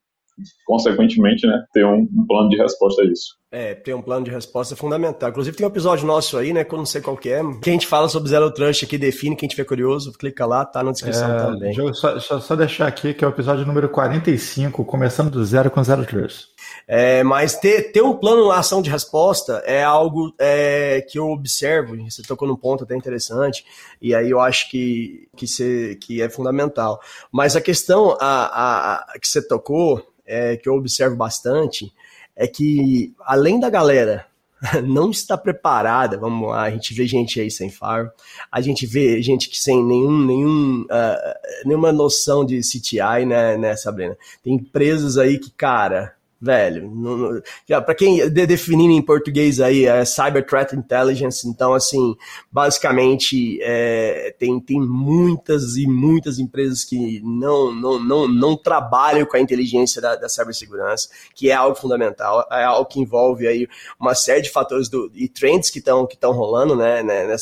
consequentemente, 0.65 1.45
né, 1.45 1.65
ter 1.73 1.85
um, 1.85 2.01
um, 2.01 2.25
plano 2.25 2.49
de 2.49 2.57
resposta 2.57 3.01
a 3.01 3.05
isso. 3.05 3.37
É, 3.51 3.73
ter 3.75 3.93
um 3.93 4.01
plano 4.01 4.23
de 4.23 4.31
resposta 4.31 4.73
é 4.73 4.77
fundamental. 4.77 5.29
Inclusive 5.29 5.57
tem 5.57 5.65
um 5.65 5.69
episódio 5.69 6.07
nosso 6.07 6.37
aí, 6.37 6.53
né, 6.53 6.63
que 6.63 6.73
eu 6.73 6.77
não 6.77 6.85
sei 6.85 7.01
qual 7.01 7.17
que 7.17 7.29
é, 7.29 7.41
que 7.61 7.69
a 7.69 7.73
gente 7.73 7.87
fala 7.87 8.07
sobre 8.07 8.29
Zero 8.29 8.49
Trust 8.53 8.85
aqui, 8.85 8.97
define, 8.97 9.35
quem 9.35 9.49
tiver 9.49 9.65
curioso, 9.65 10.13
clica 10.13 10.45
lá, 10.45 10.65
tá 10.65 10.83
na 10.83 10.91
descrição 10.91 11.29
é, 11.29 11.37
também. 11.37 11.73
Só, 11.93 12.19
só, 12.19 12.39
só, 12.39 12.55
deixar 12.55 12.87
aqui 12.87 13.13
que 13.13 13.23
é 13.23 13.27
o 13.27 13.31
episódio 13.31 13.65
número 13.65 13.89
45, 13.89 14.85
começando 14.85 15.29
do 15.29 15.43
zero 15.43 15.69
com 15.69 15.83
Zero 15.83 16.05
Trust. 16.05 16.47
É, 16.87 17.23
mas 17.23 17.55
ter, 17.55 17.91
ter 17.91 18.01
um 18.01 18.15
plano, 18.15 18.51
ação 18.51 18.81
de 18.81 18.89
resposta 18.89 19.61
é 19.65 19.83
algo 19.83 20.33
é, 20.39 21.01
que 21.01 21.19
eu 21.19 21.27
observo, 21.29 21.95
você 22.09 22.23
tocou 22.23 22.47
num 22.47 22.55
ponto 22.55 22.83
até 22.83 22.95
interessante, 22.95 23.65
e 24.01 24.15
aí 24.15 24.29
eu 24.29 24.39
acho 24.39 24.69
que, 24.69 25.27
que, 25.35 25.47
cê, 25.47 25.97
que 26.01 26.21
é 26.21 26.29
fundamental. 26.29 26.99
Mas 27.31 27.55
a 27.55 27.61
questão 27.61 28.17
a, 28.19 28.45
a, 28.45 28.95
a 29.13 29.19
que 29.19 29.27
você 29.27 29.41
tocou, 29.41 30.03
é, 30.25 30.57
que 30.57 30.67
eu 30.67 30.75
observo 30.75 31.15
bastante 31.15 31.91
é 32.35 32.47
que, 32.47 33.13
além 33.19 33.59
da 33.59 33.69
galera 33.69 34.25
não 34.83 35.09
está 35.09 35.37
preparada, 35.37 36.17
vamos 36.17 36.49
lá, 36.49 36.63
a 36.63 36.69
gente 36.71 36.93
vê 36.93 37.07
gente 37.07 37.39
aí 37.39 37.49
sem 37.49 37.69
faro, 37.69 38.09
a 38.51 38.61
gente 38.61 38.85
vê 38.85 39.21
gente 39.21 39.49
que 39.49 39.59
sem 39.59 39.83
nenhum, 39.83 40.25
nenhum, 40.25 40.81
uh, 40.83 41.65
nenhuma 41.65 41.91
noção 41.91 42.45
de 42.45 42.59
CTI, 42.61 43.25
né, 43.25 43.57
né, 43.57 43.75
Sabrina? 43.75 44.17
Tem 44.43 44.53
empresas 44.53 45.17
aí 45.17 45.37
que, 45.37 45.51
cara, 45.51 46.13
velho. 46.41 47.43
Para 47.67 47.95
quem 47.95 48.29
de, 48.29 48.45
definindo 48.45 48.93
em 48.93 49.01
português 49.01 49.59
aí 49.59 49.85
é 49.85 50.05
Cyber 50.05 50.45
Threat 50.45 50.75
Intelligence, 50.75 51.47
então 51.47 51.73
assim, 51.73 52.15
basicamente 52.51 53.59
é, 53.61 54.33
tem, 54.39 54.59
tem 54.59 54.79
muitas 54.79 55.75
e 55.75 55.85
muitas 55.85 56.39
empresas 56.39 56.83
que 56.83 57.19
não, 57.21 57.73
não, 57.73 57.99
não, 57.99 58.27
não 58.27 58.55
trabalham 58.55 59.25
com 59.25 59.35
a 59.35 59.39
inteligência 59.39 60.01
da, 60.01 60.15
da 60.15 60.29
cibersegurança, 60.29 61.09
que 61.35 61.49
é 61.49 61.53
algo 61.53 61.75
fundamental, 61.75 62.47
é 62.51 62.63
algo 62.63 62.89
que 62.89 62.99
envolve 62.99 63.47
aí 63.47 63.67
uma 63.99 64.15
série 64.15 64.41
de 64.41 64.49
fatores 64.49 64.87
do, 64.87 65.11
e 65.13 65.27
trends 65.27 65.69
que 65.69 65.79
estão 65.79 66.07
que 66.07 66.17
rolando, 66.25 66.75
né, 66.75 67.03
né, 67.03 67.27
né 67.27 67.35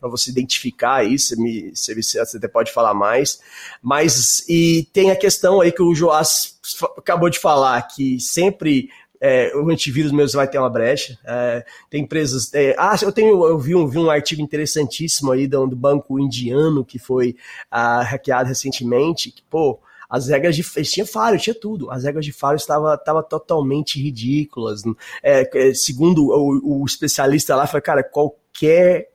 para 0.00 0.08
você 0.08 0.30
identificar 0.30 1.04
isso, 1.04 1.34
você, 1.74 1.94
você, 1.94 2.24
você 2.24 2.36
até 2.36 2.48
pode 2.48 2.72
falar 2.72 2.94
mais, 2.94 3.40
mas 3.82 4.48
e 4.48 4.88
tem 4.92 5.10
a 5.10 5.16
questão 5.16 5.60
aí 5.60 5.70
que 5.70 5.82
o 5.82 5.94
Joás 5.94 6.57
acabou 6.96 7.30
de 7.30 7.38
falar 7.38 7.80
que 7.82 8.20
sempre 8.20 8.90
é, 9.20 9.52
o 9.56 9.68
antivírus 9.70 10.12
mesmo 10.12 10.36
vai 10.36 10.48
ter 10.48 10.58
uma 10.58 10.70
brecha. 10.70 11.18
É, 11.24 11.64
tem 11.90 12.02
empresas. 12.02 12.52
É, 12.54 12.74
ah, 12.78 12.96
eu 13.02 13.12
tenho, 13.12 13.44
eu 13.44 13.58
vi 13.58 13.74
um, 13.74 13.86
vi 13.86 13.98
um 13.98 14.10
artigo 14.10 14.42
interessantíssimo 14.42 15.32
aí 15.32 15.46
do, 15.46 15.66
do 15.66 15.76
banco 15.76 16.18
indiano 16.18 16.84
que 16.84 16.98
foi 16.98 17.36
ah, 17.70 18.02
hackeado 18.02 18.48
recentemente. 18.48 19.30
Que, 19.30 19.42
pô, 19.42 19.80
as 20.08 20.28
regras 20.28 20.56
de 20.56 20.62
tinha 20.84 21.04
falha, 21.04 21.38
tinha 21.38 21.54
tudo. 21.54 21.90
As 21.90 22.04
regras 22.04 22.24
de 22.24 22.32
falha 22.32 22.56
estavam 22.56 22.96
tava 22.98 23.22
totalmente 23.22 24.00
ridículas. 24.00 24.82
É, 25.22 25.68
é, 25.68 25.74
segundo 25.74 26.28
o, 26.28 26.82
o 26.82 26.86
especialista 26.86 27.54
lá, 27.56 27.66
foi 27.66 27.80
cara, 27.80 28.02
qualquer 28.02 29.08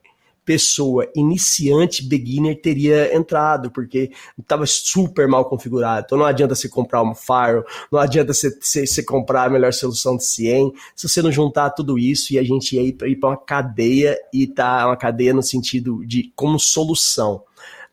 pessoa 0.45 1.09
iniciante, 1.15 2.03
beginner, 2.03 2.61
teria 2.61 3.15
entrado, 3.15 3.71
porque 3.71 4.11
estava 4.37 4.65
super 4.65 5.27
mal 5.27 5.45
configurado. 5.45 6.03
Então 6.05 6.17
não 6.17 6.25
adianta 6.25 6.55
você 6.55 6.67
comprar 6.67 7.01
um 7.01 7.15
Fire, 7.15 7.63
não 7.91 7.99
adianta 7.99 8.33
você, 8.33 8.49
você, 8.49 8.85
você, 8.85 9.03
comprar 9.03 9.45
a 9.45 9.49
melhor 9.49 9.73
solução 9.73 10.17
de 10.17 10.25
CIEM, 10.25 10.73
se 10.95 11.07
você 11.07 11.21
não 11.21 11.31
juntar 11.31 11.69
tudo 11.71 11.97
isso 11.97 12.33
e 12.33 12.39
a 12.39 12.43
gente 12.43 12.77
ir 12.77 12.93
para 12.93 13.29
uma 13.29 13.37
cadeia 13.37 14.17
e 14.33 14.47
tá 14.47 14.87
uma 14.87 14.97
cadeia 14.97 15.33
no 15.33 15.43
sentido 15.43 16.05
de 16.05 16.31
como 16.35 16.59
solução 16.59 17.43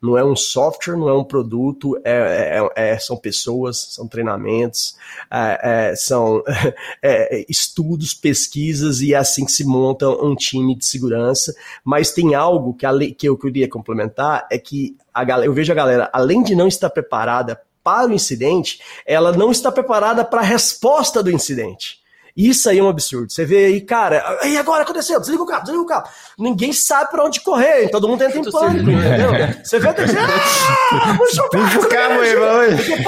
não 0.01 0.17
é 0.17 0.25
um 0.25 0.35
software, 0.35 0.97
não 0.97 1.09
é 1.09 1.15
um 1.15 1.25
produto, 1.25 2.01
é, 2.05 2.61
é, 2.75 2.93
é 2.93 2.99
são 2.99 3.17
pessoas, 3.17 3.77
são 3.91 4.09
treinamentos, 4.09 4.97
é, 5.31 5.91
é 5.91 5.97
são 5.97 6.43
é, 7.03 7.45
estudos, 7.49 8.15
pesquisas 8.15 9.01
e 9.01 9.13
é 9.13 9.17
assim 9.17 9.45
que 9.45 9.53
se 9.53 9.65
monta 9.65 10.09
um 10.09 10.35
time 10.35 10.75
de 10.75 10.85
segurança. 10.85 11.55
Mas 11.85 12.13
tem 12.13 12.35
algo 12.35 12.75
que, 12.75 12.87
a, 12.87 12.93
que 13.17 13.29
eu 13.29 13.37
queria 13.37 13.69
complementar, 13.69 14.47
é 14.51 14.59
que 14.59 14.97
a 15.13 15.25
eu 15.45 15.53
vejo 15.53 15.73
a 15.73 15.77
galera, 15.77 16.11
além 16.13 16.43
de 16.43 16.55
não 16.55 16.67
estar 16.67 16.91
preparada 16.91 17.61
para 17.83 18.09
o 18.09 18.13
incidente, 18.13 18.81
ela 19.07 19.33
não 19.33 19.51
está 19.51 19.71
preparada 19.73 20.25
para 20.25 20.41
a 20.41 20.45
resposta 20.45 21.23
do 21.23 21.31
incidente. 21.31 22.00
Isso 22.37 22.69
aí 22.69 22.79
é 22.79 22.83
um 22.83 22.89
absurdo. 22.89 23.33
Você 23.33 23.45
vê 23.45 23.67
aí, 23.67 23.81
cara, 23.81 24.39
e 24.45 24.57
agora 24.57 24.83
aconteceu? 24.83 25.21
Desliga 25.21 25.43
o 25.43 25.47
carro, 25.47 25.63
desliga 25.63 25.83
o 25.83 25.87
carro. 25.87 26.09
Ninguém 26.39 26.73
sabe 26.73 27.11
pra 27.11 27.25
onde 27.25 27.41
correr, 27.41 27.89
todo 27.91 28.09
mundo 28.09 28.23
entra 28.23 28.39
em 28.39 28.51
pânico, 28.51 28.91
entendeu? 28.91 29.31
Você 29.63 29.79
vê 29.79 29.89
até 29.89 30.05
que 30.05 30.13
ah, 30.17 31.17
puxa 31.17 31.43
o 31.43 31.49
carro, 31.51 31.89
carro 31.89 32.21
aí, 32.21 32.35
vamos. 32.35 33.05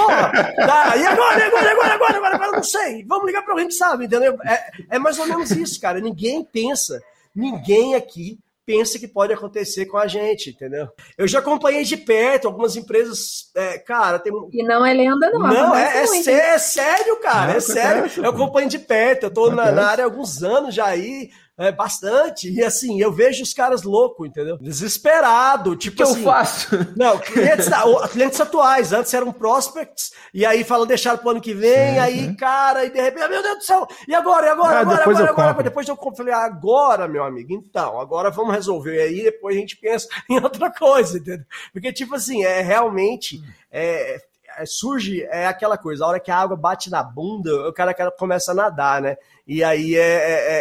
tá, 0.55 0.97
e 0.97 1.05
agora, 1.05 1.39
e 1.39 1.43
agora, 1.43 1.65
e 1.65 1.69
agora, 1.69 1.93
agora, 1.93 2.17
agora, 2.17 2.35
agora, 2.35 2.51
não 2.51 2.63
sei. 2.63 3.03
Vamos 3.07 3.25
ligar 3.25 3.43
pra 3.43 3.53
alguém 3.53 3.67
que 3.67 3.73
sabe, 3.73 4.05
entendeu? 4.05 4.37
É, 4.45 4.71
é 4.91 4.99
mais 4.99 5.17
ou 5.19 5.27
menos 5.27 5.51
isso, 5.51 5.79
cara. 5.79 5.99
Ninguém 5.99 6.43
pensa, 6.43 7.01
ninguém 7.35 7.95
aqui 7.95 8.37
pensa 8.65 8.97
que 8.97 9.07
pode 9.07 9.33
acontecer 9.33 9.85
com 9.85 9.97
a 9.97 10.07
gente, 10.07 10.51
entendeu? 10.51 10.87
Eu 11.17 11.27
já 11.27 11.39
acompanhei 11.39 11.83
de 11.83 11.97
perto 11.97 12.47
algumas 12.47 12.75
empresas, 12.75 13.51
é, 13.55 13.77
cara, 13.77 14.19
tem 14.19 14.31
E 14.51 14.63
não 14.63 14.85
é 14.85 14.93
lenda, 14.93 15.29
não. 15.31 15.39
Não, 15.39 15.75
é, 15.75 16.03
é, 16.03 16.07
sé 16.07 16.31
é, 16.31 16.57
sério, 16.57 17.19
cara, 17.19 17.51
não, 17.51 17.57
é 17.57 17.59
sério. 17.59 18.11
Eu 18.17 18.29
acompanho 18.29 18.69
de 18.69 18.79
perto, 18.79 19.23
eu 19.23 19.33
tô 19.33 19.49
na, 19.51 19.71
na, 19.71 19.87
área 19.87 20.03
há 20.03 20.07
alguns 20.07 20.43
anos 20.43 20.73
já 20.73 20.85
aí, 20.85 21.29
é, 21.63 21.71
bastante. 21.71 22.51
E 22.51 22.63
assim, 22.63 22.99
eu 23.01 23.11
vejo 23.11 23.43
os 23.43 23.53
caras 23.53 23.83
loucos, 23.83 24.27
entendeu? 24.27 24.57
Desesperado. 24.57 25.75
Tipo 25.75 25.97
que 25.97 26.03
assim, 26.03 26.19
eu 26.19 26.23
faço? 26.23 26.69
Não, 26.95 27.17
clientes, 27.17 27.67
clientes 28.11 28.39
atuais. 28.39 28.93
Antes 28.93 29.13
eram 29.13 29.31
prospects, 29.31 30.11
e 30.33 30.45
aí 30.45 30.63
falam 30.63 30.85
deixar 30.85 31.17
pro 31.17 31.29
ano 31.29 31.41
que 31.41 31.53
vem, 31.53 31.93
sim, 31.93 31.99
aí, 31.99 32.35
cara, 32.35 32.85
e 32.85 32.89
de 32.89 33.01
repente, 33.01 33.27
meu 33.27 33.41
Deus 33.41 33.57
do 33.57 33.63
céu, 33.63 33.87
e 34.07 34.13
agora, 34.13 34.47
e 34.47 34.49
agora, 34.49 34.77
ah, 34.77 34.79
agora, 34.79 34.97
depois 34.97 35.17
agora, 35.17 35.29
eu 35.29 35.33
agora, 35.33 35.49
agora? 35.49 35.63
Depois 35.63 35.87
eu 35.87 35.97
falei, 36.15 36.33
agora, 36.33 37.07
meu 37.07 37.23
amigo, 37.23 37.53
então, 37.53 37.99
agora 37.99 38.29
vamos 38.29 38.53
resolver. 38.53 38.95
E 38.95 39.01
aí 39.01 39.23
depois 39.23 39.55
a 39.55 39.59
gente 39.59 39.77
pensa 39.77 40.07
em 40.29 40.39
outra 40.39 40.71
coisa, 40.71 41.17
entendeu? 41.17 41.45
Porque, 41.71 41.91
tipo 41.91 42.15
assim, 42.15 42.43
é 42.43 42.61
realmente. 42.61 43.41
É, 43.71 44.15
é, 44.15 44.21
surge 44.65 45.23
é 45.23 45.47
aquela 45.47 45.77
coisa, 45.77 46.03
a 46.03 46.07
hora 46.07 46.19
que 46.19 46.31
a 46.31 46.37
água 46.37 46.55
bate 46.55 46.89
na 46.89 47.03
bunda, 47.03 47.69
o 47.69 47.73
cara, 47.73 47.93
começa 48.11 48.51
a 48.51 48.55
nadar, 48.55 49.01
né? 49.01 49.17
E 49.45 49.61
aí 49.61 49.95
é. 49.95 49.99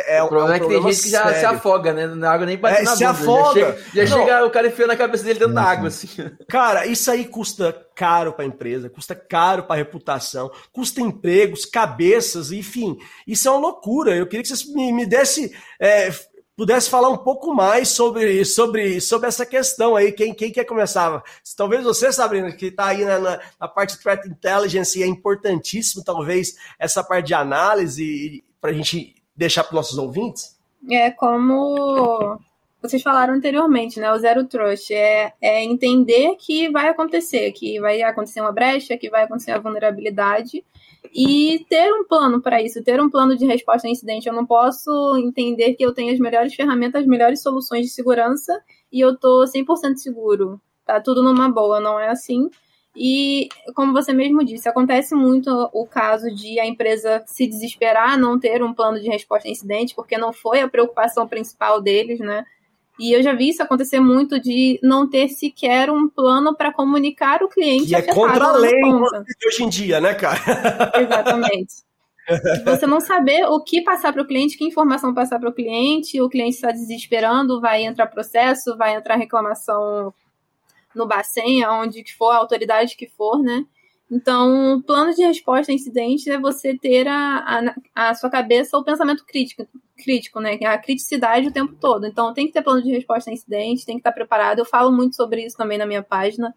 é, 0.09 0.17
é 0.17 0.23
o 0.23 0.29
problema 0.29 0.51
é, 0.51 0.53
um 0.53 0.57
é 0.57 0.61
que 0.61 0.69
tem 0.69 0.83
gente 0.83 1.03
que 1.03 1.11
já 1.11 1.23
sério. 1.25 1.39
se 1.39 1.47
afoga, 1.47 1.93
né? 1.93 2.07
Na 2.09 2.33
água 2.33 2.47
nem 2.47 2.59
bate 2.59 2.81
é, 2.81 2.83
na 2.83 2.97
se 2.97 3.05
bunda. 3.05 3.11
Afoga. 3.11 3.61
Já 3.61 3.77
chega, 3.77 4.07
já 4.07 4.07
chega 4.07 4.45
o 4.45 4.51
cara 4.51 4.67
enfiando 4.67 4.89
na 4.89 4.97
cabeça 4.97 5.23
dele 5.25 5.39
dentro 5.39 5.55
da 5.55 5.63
água, 5.63 5.89
assim. 5.89 6.09
Cara, 6.49 6.85
isso 6.87 7.09
aí 7.09 7.25
custa 7.25 7.87
caro 7.95 8.33
para 8.33 8.45
a 8.45 8.49
empresa, 8.49 8.91
custa 8.91 9.15
caro 9.15 9.63
para 9.63 9.77
a 9.77 9.79
reputação, 9.79 10.51
custa 10.73 11.01
empregos, 11.01 11.65
cabeças, 11.65 12.51
enfim. 12.51 12.99
Isso 13.27 13.47
é 13.47 13.51
uma 13.53 13.61
loucura. 13.61 14.17
Eu 14.17 14.27
queria 14.27 14.43
que 14.43 14.49
vocês 14.49 14.67
me, 14.75 14.93
me 14.93 15.07
desse. 15.07 15.53
Pudesse 16.57 16.91
falar 16.91 17.09
um 17.09 17.17
pouco 17.17 17.55
mais 17.55 17.89
sobre, 17.89 18.45
sobre, 18.45 19.01
sobre 19.01 19.27
essa 19.27 19.47
questão 19.47 19.97
aí. 19.97 20.13
Quem, 20.13 20.35
quem 20.35 20.53
quer 20.53 20.65
começar? 20.65 21.23
Talvez 21.57 21.83
você, 21.83 22.13
Sabrina, 22.13 22.53
que 22.53 22.67
está 22.67 22.89
aí 22.89 23.05
na, 23.05 23.19
na, 23.19 23.41
na, 23.59 23.69
parte 23.69 23.97
de 23.97 24.03
Threat 24.03 24.29
Intelligence, 24.29 25.03
é 25.03 25.07
importantíssimo, 25.07 26.05
talvez, 26.05 26.55
essa 26.79 27.03
parte 27.03 27.29
de 27.29 27.35
análise 27.35 28.45
para 28.61 28.71
a 28.71 28.75
gente 28.75 29.15
deixar 29.35 29.65
para 29.65 29.71
os 29.71 29.77
nossos 29.77 29.99
ouvintes? 29.99 30.59
É 30.91 31.11
como 31.11 32.39
vocês 32.83 33.01
falaram 33.01 33.35
anteriormente, 33.35 34.01
né? 34.01 34.13
O 34.13 34.19
zero 34.19 34.45
trust 34.45 34.93
é, 34.93 35.33
é 35.41 35.63
entender 35.63 36.35
que 36.37 36.69
vai 36.69 36.89
acontecer, 36.89 37.53
que 37.53 37.81
vai 37.81 38.03
acontecer 38.03 38.41
uma 38.41 38.53
brecha, 38.53 38.99
que 38.99 39.09
vai 39.09 39.23
acontecer 39.23 39.53
uma 39.53 39.61
vulnerabilidade 39.61 40.65
e 41.13 41.65
ter 41.69 41.93
um 41.93 42.05
plano 42.05 42.41
para 42.41 42.63
isso, 42.63 42.83
ter 42.83 43.01
um 43.01 43.11
plano 43.11 43.37
de 43.37 43.47
resposta 43.47 43.89
a 43.89 43.91
incidente. 43.91 44.29
Eu 44.29 44.35
não 44.35 44.47
posso 44.47 45.17
entender 45.17 45.75
que 45.75 45.85
eu 45.85 45.93
tenho 45.93 46.13
as 46.13 46.19
melhores 46.19 46.55
ferramentas, 46.55 47.03
as 47.03 47.07
melhores 47.07 47.43
soluções 47.43 47.87
de 47.87 47.93
segurança 47.93 48.63
e 48.93 49.01
eu 49.01 49.17
tô 49.17 49.45
100% 49.47 49.97
seguro. 49.97 50.61
Tá 50.85 51.01
tudo 51.01 51.23
numa 51.23 51.49
boa, 51.49 51.81
não 51.81 51.99
é 51.99 52.09
assim. 52.09 52.51
E, 52.95 53.49
como 53.75 53.93
você 53.93 54.13
mesmo 54.13 54.45
disse, 54.45 54.69
acontece 54.69 55.15
muito 55.15 55.49
o 55.73 55.87
caso 55.87 56.33
de 56.35 56.61
a 56.61 56.67
empresa 56.67 57.23
se 57.27 57.47
desesperar, 57.47 58.19
não 58.19 58.39
ter 58.39 58.63
um 58.63 58.75
plano 58.75 59.01
de 59.01 59.09
resposta 59.09 59.49
a 59.49 59.51
incidente, 59.51 59.95
porque 59.95 60.19
não 60.19 60.33
foi 60.33 60.61
a 60.61 60.69
preocupação 60.69 61.27
principal 61.27 61.81
deles, 61.81 62.21
né? 62.21 62.45
E 63.03 63.13
eu 63.13 63.21
já 63.21 63.35
vi 63.35 63.49
isso 63.49 63.61
acontecer 63.61 63.99
muito 63.99 64.39
de 64.39 64.79
não 64.81 65.11
ter 65.11 65.29
sequer 65.29 65.91
um 65.91 66.09
plano 66.09 66.55
para 66.55 66.73
comunicar 66.73 67.43
o 67.43 67.49
cliente. 67.49 67.91
E 67.91 67.97
é 67.97 68.03
contra 68.03 68.45
a 68.45 68.53
lei 68.53 68.81
hoje 69.45 69.65
em 69.65 69.69
dia, 69.69 70.01
né, 70.01 70.15
cara? 70.15 70.39
Exatamente. 71.03 71.83
Você 72.65 72.87
não 72.87 73.01
saber 73.01 73.45
o 73.47 73.61
que 73.61 73.83
passar 73.83 74.13
para 74.13 74.23
o 74.23 74.25
cliente, 74.25 74.57
que 74.57 74.65
informação 74.65 75.13
passar 75.13 75.41
para 75.41 75.49
o 75.49 75.53
cliente, 75.53 76.21
o 76.21 76.29
cliente 76.29 76.55
está 76.55 76.71
desesperando, 76.71 77.61
vai 77.61 77.83
entrar 77.83 78.07
processo, 78.07 78.77
vai 78.77 78.95
entrar 78.95 79.17
reclamação 79.17 80.15
no 80.95 81.05
Bacen, 81.05 81.65
aonde 81.65 82.05
que 82.05 82.15
for, 82.15 82.31
a 82.31 82.37
autoridade 82.37 82.95
que 82.95 83.09
for, 83.09 83.43
né? 83.43 83.65
Então, 84.09 84.77
o 84.77 84.83
plano 84.83 85.13
de 85.13 85.25
resposta 85.25 85.73
a 85.73 85.75
incidentes 85.75 86.29
é 86.29 86.39
você 86.39 86.79
ter 86.79 87.09
a, 87.09 87.75
a, 87.97 88.11
a, 88.11 88.15
sua 88.15 88.31
cabeça 88.31 88.79
o 88.79 88.85
pensamento 88.85 89.25
crítico, 89.25 89.67
crítico, 90.03 90.41
né? 90.41 90.59
A 90.65 90.79
criticidade 90.79 91.49
o 91.49 91.53
tempo 91.53 91.75
todo. 91.81 92.07
Então, 92.07 92.35
tem 92.35 92.47
que 92.47 92.53
ter 92.53 92.63
plano 92.63 92.83
de 92.83 92.91
resposta 92.91 93.31
a 93.31 93.33
incidentes, 93.33 93.85
tem 93.85 93.97
que 93.97 94.01
estar 94.01 94.13
preparado. 94.13 94.59
Eu 94.59 94.65
falo 94.65 94.93
muito 94.93 95.17
sobre 95.17 95.45
isso 95.45 95.57
também 95.57 95.79
na 95.79 95.87
minha 95.87 96.03
página. 96.03 96.55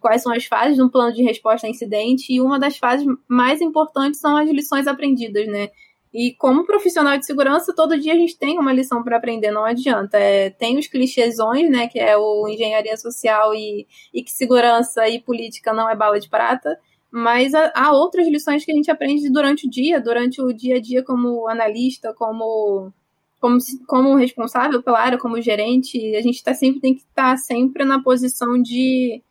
Quais 0.00 0.22
são 0.22 0.32
as 0.32 0.44
fases 0.44 0.76
de 0.76 0.82
um 0.82 0.88
plano 0.88 1.12
de 1.12 1.22
resposta 1.22 1.66
a 1.66 1.70
incidente? 1.70 2.32
E 2.32 2.40
uma 2.40 2.58
das 2.58 2.76
fases 2.76 3.06
mais 3.26 3.60
importantes 3.60 4.20
são 4.20 4.36
as 4.36 4.48
lições 4.50 4.86
aprendidas, 4.86 5.46
né? 5.46 5.70
E 6.12 6.34
como 6.34 6.64
profissional 6.64 7.18
de 7.18 7.26
segurança, 7.26 7.74
todo 7.74 7.98
dia 7.98 8.14
a 8.14 8.16
gente 8.16 8.38
tem 8.38 8.58
uma 8.58 8.72
lição 8.72 9.02
para 9.02 9.18
aprender, 9.18 9.50
não 9.50 9.64
adianta. 9.64 10.18
É, 10.18 10.50
tem 10.50 10.78
os 10.78 10.86
clichêsões, 10.86 11.70
né, 11.70 11.86
que 11.86 11.98
é 11.98 12.16
o 12.16 12.48
engenharia 12.48 12.96
social 12.96 13.54
e, 13.54 13.86
e 14.12 14.22
que 14.22 14.30
segurança 14.30 15.06
e 15.06 15.20
política 15.20 15.72
não 15.72 15.88
é 15.88 15.94
bala 15.94 16.18
de 16.18 16.28
prata, 16.28 16.78
mas 17.10 17.54
há, 17.54 17.92
outras 17.92 18.28
lições 18.28 18.64
que 18.64 18.72
a 18.72 18.74
gente 18.74 18.90
aprende 18.90 19.30
durante 19.30 19.66
o 19.66 19.70
dia, 19.70 20.00
durante 20.00 20.42
o 20.42 20.52
dia 20.52 20.76
a 20.76 20.80
dia 20.80 21.02
como 21.02 21.48
analista, 21.48 22.12
como 22.14 22.92
como, 23.40 23.56
como 23.86 24.16
responsável 24.16 24.82
pela 24.82 24.98
área, 24.98 25.16
como 25.16 25.40
gerente, 25.40 26.16
a 26.16 26.20
gente 26.20 26.42
tá 26.42 26.52
sempre 26.52 26.80
tem 26.80 26.94
que 26.94 27.02
estar 27.02 27.30
tá 27.30 27.36
sempre 27.36 27.84
na 27.84 28.02
posição 28.02 28.60
de 28.60 29.22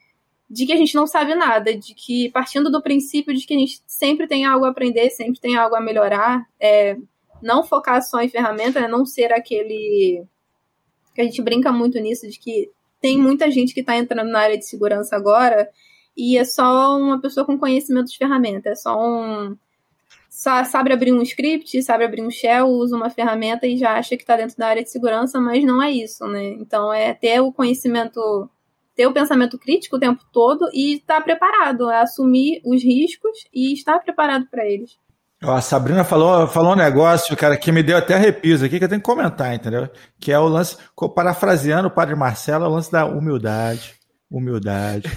de 0.49 0.65
que 0.65 0.71
a 0.71 0.77
gente 0.77 0.95
não 0.95 1.05
sabe 1.05 1.35
nada, 1.35 1.77
de 1.77 1.93
que 1.93 2.31
partindo 2.31 2.71
do 2.71 2.81
princípio 2.81 3.33
de 3.33 3.45
que 3.45 3.53
a 3.53 3.57
gente 3.57 3.81
sempre 3.85 4.27
tem 4.27 4.45
algo 4.45 4.65
a 4.65 4.69
aprender, 4.69 5.09
sempre 5.09 5.41
tem 5.41 5.57
algo 5.57 5.75
a 5.75 5.81
melhorar, 5.81 6.47
é, 6.57 6.97
não 7.41 7.63
focar 7.63 8.01
só 8.01 8.21
em 8.21 8.29
ferramenta, 8.29 8.79
né, 8.79 8.87
não 8.87 9.05
ser 9.05 9.33
aquele 9.33 10.23
que 11.13 11.21
a 11.21 11.23
gente 11.25 11.41
brinca 11.41 11.71
muito 11.71 11.99
nisso 11.99 12.27
de 12.29 12.39
que 12.39 12.71
tem 13.01 13.17
muita 13.17 13.51
gente 13.51 13.73
que 13.73 13.81
está 13.81 13.97
entrando 13.97 14.29
na 14.29 14.39
área 14.39 14.57
de 14.57 14.65
segurança 14.65 15.15
agora 15.15 15.69
e 16.17 16.37
é 16.37 16.43
só 16.43 16.97
uma 16.97 17.21
pessoa 17.21 17.45
com 17.45 17.57
conhecimento 17.57 18.07
de 18.07 18.17
ferramenta, 18.17 18.69
é 18.69 18.75
só 18.75 18.97
um 18.99 19.55
sabe 20.29 20.93
abrir 20.93 21.13
um 21.13 21.21
script, 21.21 21.81
sabe 21.81 22.03
abrir 22.03 22.21
um 22.21 22.29
shell, 22.29 22.67
usa 22.67 22.95
uma 22.95 23.09
ferramenta 23.09 23.65
e 23.65 23.77
já 23.77 23.93
acha 23.93 24.15
que 24.15 24.23
está 24.23 24.35
dentro 24.35 24.55
da 24.57 24.67
área 24.67 24.83
de 24.83 24.89
segurança, 24.89 25.39
mas 25.39 25.63
não 25.63 25.81
é 25.81 25.91
isso, 25.91 26.27
né? 26.27 26.49
Então 26.59 26.93
é 26.93 27.13
ter 27.13 27.39
o 27.39 27.51
conhecimento 27.51 28.49
ter 28.95 29.05
o 29.05 29.13
pensamento 29.13 29.59
crítico 29.59 29.95
o 29.95 29.99
tempo 29.99 30.23
todo 30.33 30.67
e 30.73 30.95
estar 30.95 31.21
preparado, 31.21 31.87
a 31.87 32.01
assumir 32.01 32.61
os 32.65 32.83
riscos 32.83 33.45
e 33.53 33.71
estar 33.71 33.99
preparado 33.99 34.47
para 34.49 34.65
eles. 34.65 34.97
A 35.39 35.61
Sabrina 35.61 36.03
falou, 36.03 36.47
falou 36.47 36.73
um 36.73 36.75
negócio, 36.75 37.37
cara, 37.37 37.55
que 37.55 37.71
me 37.71 37.83
deu 37.83 37.95
até 37.95 38.15
arrepios 38.15 38.63
aqui, 38.63 38.79
que 38.79 38.85
eu 38.85 38.89
tenho 38.89 38.99
que 38.99 39.05
comentar, 39.05 39.53
entendeu? 39.53 39.87
Que 40.19 40.31
é 40.31 40.39
o 40.39 40.47
lance, 40.47 40.77
parafraseando 41.13 41.89
o 41.89 41.91
padre 41.91 42.15
Marcelo, 42.15 42.65
é 42.65 42.67
o 42.67 42.71
lance 42.71 42.91
da 42.91 43.05
humildade, 43.05 43.96
humildade, 44.29 45.09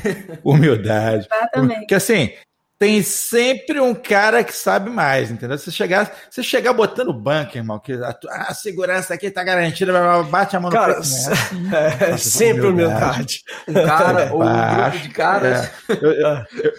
humildade. 0.45 1.27
Exatamente. 1.31 1.87
Que 1.87 1.95
assim, 1.95 2.33
tem 2.81 3.03
sempre 3.03 3.79
um 3.79 3.95
cara 3.95 4.43
que 4.43 4.55
sabe 4.55 4.89
mais, 4.89 5.31
entendeu? 5.31 5.59
Se 5.59 5.71
chegar, 5.71 6.11
se 6.31 6.43
chegar 6.43 6.73
botando 6.73 7.13
banco, 7.13 7.59
irmão, 7.59 7.79
que 7.79 7.93
a, 7.93 8.17
a 8.49 8.55
segurança 8.55 9.13
aqui 9.13 9.31
tá 9.31 9.45
garantida, 9.45 9.93
bate 10.23 10.57
a 10.57 10.61
mão 10.61 10.71
cara, 10.71 10.99
no 10.99 11.03
peito. 11.03 11.55
Né? 11.57 11.99
É, 12.01 12.11
é, 12.13 12.17
sempre 12.17 12.67
humildade. 12.67 13.43
Um 13.69 13.75
cara 13.75 14.33
ou 14.33 14.43
um 14.43 14.75
grupo 14.77 14.99
de 14.99 15.09
caras. 15.11 15.67
É. 15.67 15.71
Eu, 15.91 16.13
eu, 16.13 16.29
eu, 16.65 16.73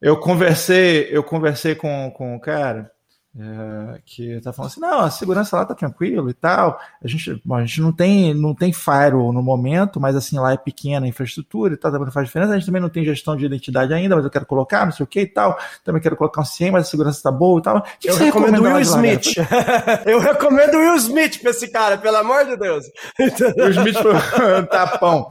eu, 0.00 0.16
conversei, 0.16 1.08
eu 1.10 1.22
conversei 1.22 1.74
com, 1.74 2.10
com 2.16 2.34
um 2.34 2.38
cara 2.40 2.90
é, 3.36 4.00
que 4.06 4.40
tá 4.42 4.52
falando 4.52 4.70
assim, 4.70 4.80
não, 4.80 5.00
a 5.00 5.10
segurança 5.10 5.56
lá 5.56 5.64
tá 5.64 5.74
tranquilo 5.74 6.30
e 6.30 6.34
tal. 6.34 6.78
A 7.02 7.08
gente, 7.08 7.42
bom, 7.44 7.56
a 7.56 7.64
gente 7.64 7.80
não 7.80 7.92
tem, 7.92 8.32
não 8.32 8.54
tem 8.54 8.72
firewall 8.72 9.32
no 9.32 9.42
momento, 9.42 10.00
mas 10.00 10.14
assim, 10.14 10.38
lá 10.38 10.52
é 10.52 10.56
pequena 10.56 11.04
a 11.04 11.08
infraestrutura 11.08 11.74
e 11.74 11.76
tal, 11.76 11.90
também 11.90 12.06
não 12.06 12.12
faz 12.12 12.26
diferença. 12.26 12.52
A 12.52 12.56
gente 12.56 12.66
também 12.66 12.80
não 12.80 12.88
tem 12.88 13.04
gestão 13.04 13.36
de 13.36 13.44
identidade 13.44 13.92
ainda, 13.92 14.14
mas 14.14 14.24
eu 14.24 14.30
quero 14.30 14.46
colocar, 14.46 14.84
não 14.84 14.92
sei 14.92 15.02
o 15.02 15.06
que 15.06 15.22
e 15.22 15.26
tal. 15.26 15.58
Também 15.82 16.00
quero 16.00 16.16
colocar 16.16 16.42
um 16.42 16.44
CIEM, 16.44 16.70
mas 16.70 16.86
a 16.86 16.90
segurança 16.90 17.22
tá 17.24 17.32
boa 17.32 17.58
e 17.58 17.62
tal. 17.62 17.82
Que 17.98 18.08
eu 18.08 18.16
que 18.16 18.24
recomendo 18.24 18.62
Will 18.62 18.80
Smith. 18.80 19.34
eu 20.06 20.20
recomendo 20.20 20.76
Will 20.76 20.96
Smith 20.96 21.40
pra 21.40 21.50
esse 21.50 21.66
cara, 21.68 21.98
pelo 21.98 22.18
amor 22.18 22.44
de 22.44 22.56
Deus. 22.56 22.84
Will 23.18 23.70
Smith 23.70 23.96
foi 23.96 24.60
um 24.60 24.66
tapão. 24.66 25.28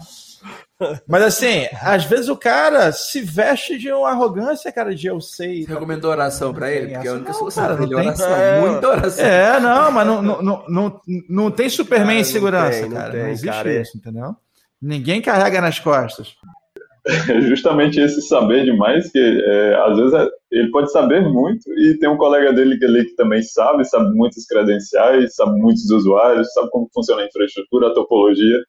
Mas 1.08 1.24
assim, 1.24 1.68
às 1.82 2.06
vezes 2.06 2.30
o 2.30 2.36
cara 2.36 2.92
se 2.92 3.22
veste 3.22 3.78
de 3.78 3.92
uma 3.92 4.10
arrogância, 4.10 4.72
cara, 4.72 4.94
de 4.94 5.08
eu 5.08 5.20
sei. 5.22 5.64
Você 5.64 5.74
recomendou 5.74 6.12
oração 6.12 6.54
pra 6.54 6.72
ele? 6.72 6.94
Porque 6.94 7.08
é 7.08 7.12
a 7.12 7.14
única 7.14 7.34
solução 7.34 7.64
cara, 7.64 7.76
dele 7.76 7.96
tem... 7.96 8.00
oração. 8.00 8.36
É, 8.36 8.62
muita 8.62 8.88
oração. 8.90 9.26
É, 9.26 9.60
não, 9.60 9.92
mas 9.92 10.08
não, 10.08 10.22
não, 10.22 10.42
não, 10.42 10.66
não, 10.68 11.02
não 11.30 11.52
tem 11.52 11.70
Superman 11.70 12.08
Cara, 12.08 12.16
em 12.16 12.24
não 12.24 12.32
segurança, 12.32 12.90
cara. 12.90 13.12
tem, 13.12 13.24
não 13.24 13.30
existe 13.30 13.48
cara, 13.48 13.74
é. 13.74 13.82
isso, 13.82 13.98
entendeu? 13.98 14.36
Ninguém 14.82 15.22
carrega 15.22 15.62
nas 15.62 15.80
costas. 15.80 16.36
É 17.06 17.42
justamente 17.42 18.00
esse 18.00 18.22
saber 18.22 18.64
demais 18.64 19.12
que 19.12 19.20
é, 19.20 19.76
às 19.76 19.98
vezes 19.98 20.14
é- 20.14 20.30
ele 20.52 20.72
pode 20.72 20.92
saber 20.92 21.22
muito 21.22 21.70
e 21.80 21.98
tem 21.98 22.08
um 22.08 22.18
colega 22.18 22.54
dele 22.54 22.78
que, 22.78 22.86
ali 22.86 23.06
que 23.06 23.16
também 23.16 23.42
sabe, 23.42 23.84
sabe 23.86 24.16
muitas 24.16 24.46
credenciais, 24.46 25.36
sabe 25.36 25.60
muitos 25.60 25.90
usuários, 25.90 26.54
sabe 26.54 26.70
como 26.70 26.90
funciona 26.94 27.24
a 27.24 27.26
infraestrutura, 27.26 27.88
a 27.88 27.94
topologia 27.94 28.60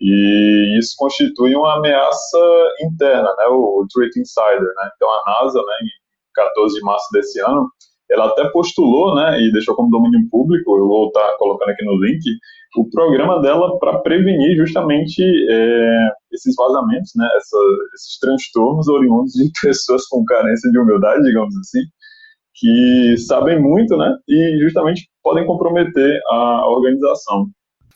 e 0.00 0.78
isso 0.78 0.94
constitui 0.96 1.54
uma 1.56 1.76
ameaça 1.76 2.38
interna, 2.82 3.34
né, 3.36 3.44
o 3.50 3.84
Threat 3.92 4.18
Insider, 4.18 4.60
né, 4.60 4.90
então 4.94 5.08
a 5.08 5.22
NASA, 5.26 5.58
né, 5.58 5.74
em 5.82 5.88
14 6.34 6.74
de 6.74 6.84
março 6.84 7.06
desse 7.12 7.40
ano, 7.40 7.68
ela 8.10 8.26
até 8.26 8.48
postulou, 8.50 9.14
né, 9.14 9.40
e 9.40 9.52
deixou 9.52 9.74
como 9.74 9.90
domínio 9.90 10.28
público, 10.30 10.76
eu 10.76 10.86
vou 10.86 11.08
estar 11.08 11.36
colocando 11.38 11.70
aqui 11.70 11.84
no 11.84 12.00
link, 12.02 12.22
o 12.76 12.88
programa 12.90 13.40
dela 13.40 13.78
para 13.78 13.98
prevenir 13.98 14.56
justamente 14.56 15.22
é, 15.22 16.08
esses 16.32 16.54
vazamentos, 16.54 17.10
né, 17.16 17.28
essa, 17.36 17.58
esses 17.94 18.18
transtornos 18.20 18.88
oriundos 18.88 19.32
de 19.32 19.50
pessoas 19.60 20.06
com 20.06 20.24
carência 20.24 20.70
de 20.70 20.78
humildade, 20.78 21.22
digamos 21.22 21.54
assim, 21.56 21.80
que 22.54 23.16
sabem 23.18 23.60
muito, 23.60 23.96
né, 23.96 24.16
e 24.28 24.58
justamente 24.62 25.08
podem 25.22 25.46
comprometer 25.46 26.20
a 26.28 26.68
organização. 26.68 27.46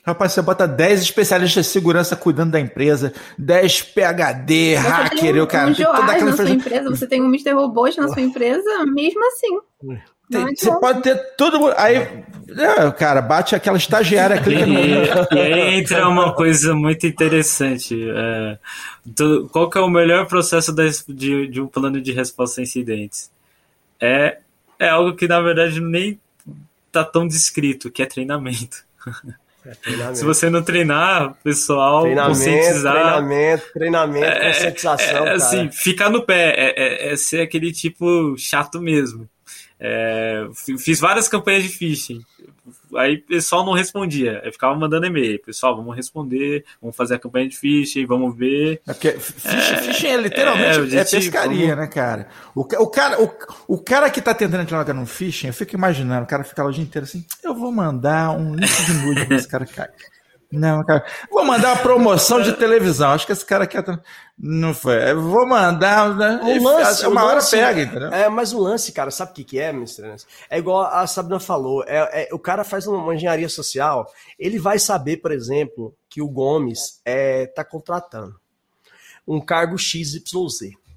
Rapaz, 0.05 0.33
você 0.33 0.43
bota 0.43 0.67
10 0.67 1.01
especialistas 1.03 1.67
de 1.67 1.71
segurança 1.73 2.17
cuidando 2.17 2.51
da 2.53 2.61
empresa, 2.61 3.13
10 3.39 3.83
PHD, 3.83 4.75
Você 4.77 4.89
hacker, 4.89 5.35
um, 5.35 5.39
eu, 5.39 5.47
cara. 5.47 5.71
um 5.71 5.75
tem 5.75 5.85
toda 5.87 5.99
aquela 6.13 6.31
na 6.31 6.37
sua 6.37 6.51
empresa, 6.51 6.91
você 6.91 7.07
tem 7.07 7.23
um 7.23 7.27
Mr. 7.29 7.53
Robot 7.53 7.99
na 8.01 8.09
sua 8.09 8.21
empresa, 8.23 8.85
mesmo 8.87 9.25
assim. 9.29 9.59
Tem- 10.31 10.57
Você 10.57 10.71
pode 10.81 11.03
ter 11.03 11.17
todo 11.37 11.61
mundo. 11.61 11.75
Aí, 11.77 11.97
é, 11.97 12.91
cara, 12.99 13.21
bate 13.23 13.55
aquela 13.55 13.77
estagiária, 13.77 14.41
clica 14.41 14.67
no. 14.67 14.75
E, 14.75 15.05
e 15.37 15.39
aí 15.39 15.75
entra 15.79 16.09
uma 16.09 16.33
coisa 16.35 16.75
muito 16.75 17.07
interessante. 17.07 17.95
é, 18.11 18.59
tu- 19.15 19.49
qual 19.53 19.69
que 19.71 19.79
é 19.79 19.81
o 19.83 19.89
melhor 19.91 20.27
processo 20.27 20.73
da- 20.73 20.85
de, 21.09 21.47
de 21.49 21.61
um 21.61 21.67
plano 21.67 22.01
de 22.01 22.13
resposta 22.13 22.61
a 22.61 22.65
incidentes? 22.65 23.31
É, 24.01 24.39
é 24.79 24.89
algo 24.89 25.15
que, 25.15 25.29
na 25.29 25.41
verdade, 25.41 25.81
nem 25.81 26.19
tá 26.91 27.05
tão 27.05 27.29
descrito, 27.29 27.91
que 27.91 28.03
é 28.03 28.07
treinamento. 28.07 28.85
Treinamento. 29.83 30.19
Se 30.19 30.25
você 30.25 30.51
não 30.51 30.63
treinar, 30.63 31.35
pessoal, 31.45 32.03
Treinamento, 32.03 32.39
conscientizar... 32.39 32.93
treinamento, 32.95 33.65
treinamento, 33.73 34.25
É, 34.27 34.53
conscientização, 34.53 35.07
é, 35.07 35.13
cara. 35.13 35.35
assim, 35.35 35.71
ficar 35.71 36.11
no 36.11 36.23
pé, 36.23 36.55
é, 36.57 36.75
é- 37.09 37.13
é 37.13 37.17
ser 37.17 37.41
aquele 37.43 37.71
tipo 37.73 38.35
chato 38.37 38.81
mesmo. 38.81 39.29
É, 39.79 40.47
fi- 40.55 40.79
fiz 40.79 40.99
várias 41.01 41.29
campanhas 41.29 41.63
de 41.63 41.69
phishing. 41.69 42.21
Aí 42.97 43.17
o 43.17 43.23
pessoal 43.23 43.65
não 43.65 43.73
respondia. 43.73 44.41
Aí 44.45 44.53
ficava 44.53 44.75
mandando 44.75 45.07
e-mail. 45.07 45.41
Pessoal, 45.41 45.77
vamos 45.77 45.95
responder, 45.97 46.65
vamos 46.81 46.97
fazer 46.97 47.15
a 47.15 47.19
campanha 47.19 47.49
de 47.49 47.57
phishing, 47.57 48.07
vamos 48.07 48.37
ver. 48.37 48.81
É 48.87 48.93
porque 48.93 49.13
phishing, 49.13 49.77
phishing 49.87 50.07
é 50.09 50.17
literalmente 50.17 50.97
é, 50.97 51.01
é, 51.01 51.05
pescaria, 51.05 51.77
né, 51.77 51.87
cara? 51.87 52.29
O, 52.55 52.61
o 52.61 52.87
cara, 52.89 53.23
o, 53.23 53.31
o 53.69 53.79
cara 53.79 54.11
que 54.11 54.21
tá 54.21 54.35
tentando 54.35 54.63
entrar 54.63 54.93
no 54.93 55.07
phishing, 55.07 55.49
eu 55.49 55.53
fico 55.53 55.75
imaginando, 55.75 56.25
o 56.25 56.29
cara 56.29 56.45
fica 56.45 56.63
lá 56.63 56.69
o 56.69 56.73
dia 56.73 56.83
inteiro 56.83 57.05
assim, 57.05 57.25
eu 57.43 57.55
vou 57.55 57.73
mandar 57.73 58.31
um 58.31 58.55
link 58.55 58.85
de 58.85 58.93
nude 58.95 59.27
pra 59.27 59.37
esse 59.37 59.49
cara 59.49 59.67
cair. 59.67 60.12
Não, 60.53 60.85
cara, 60.85 61.03
vou 61.31 61.45
mandar 61.47 61.71
uma 61.71 61.83
promoção 61.83 62.43
de 62.43 62.53
televisão. 62.53 63.11
Acho 63.11 63.25
que 63.25 63.33
esse 63.33 63.45
cara 63.45 63.67
quer. 63.67 63.83
Não 64.39 64.75
foi. 64.75 65.15
Vou 65.15 65.47
mandar. 65.49 66.15
né? 66.15 66.41
O 66.43 66.63
lance, 66.63 67.07
uma 67.07 67.23
o 67.23 67.27
hora 67.27 67.35
lance- 67.37 67.57
pega, 67.57 67.81
entendeu? 67.83 68.09
É, 68.13 68.29
mas 68.29 68.53
o 68.53 68.59
lance, 68.61 68.93
cara, 68.93 69.11
sabe 69.11 69.31
o 69.31 69.35
que, 69.35 69.45
que 69.45 69.59
é, 69.59 69.71
Mr. 69.71 70.03
Nance? 70.03 70.27
É 70.51 70.59
igual 70.59 70.83
a 70.83 71.07
Sabrina 71.07 71.41
falou. 71.41 71.83
É, 71.87 72.25
é- 72.25 72.35
o 72.35 72.39
cara 72.39 72.65
faz 72.65 72.87
uma 72.87 73.15
engenharia 73.15 73.49
social, 73.49 74.07
ele 74.39 74.59
vai 74.59 74.79
saber, 74.79 75.17
por 75.19 75.33
exemplo, 75.33 75.95
que 76.11 76.21
o 76.21 76.29
Gomes 76.29 77.01
é, 77.05 77.47
tá 77.47 77.65
contratando 77.65 78.35
um 79.27 79.41
cargo 79.41 79.79
XYZ. 79.79 80.23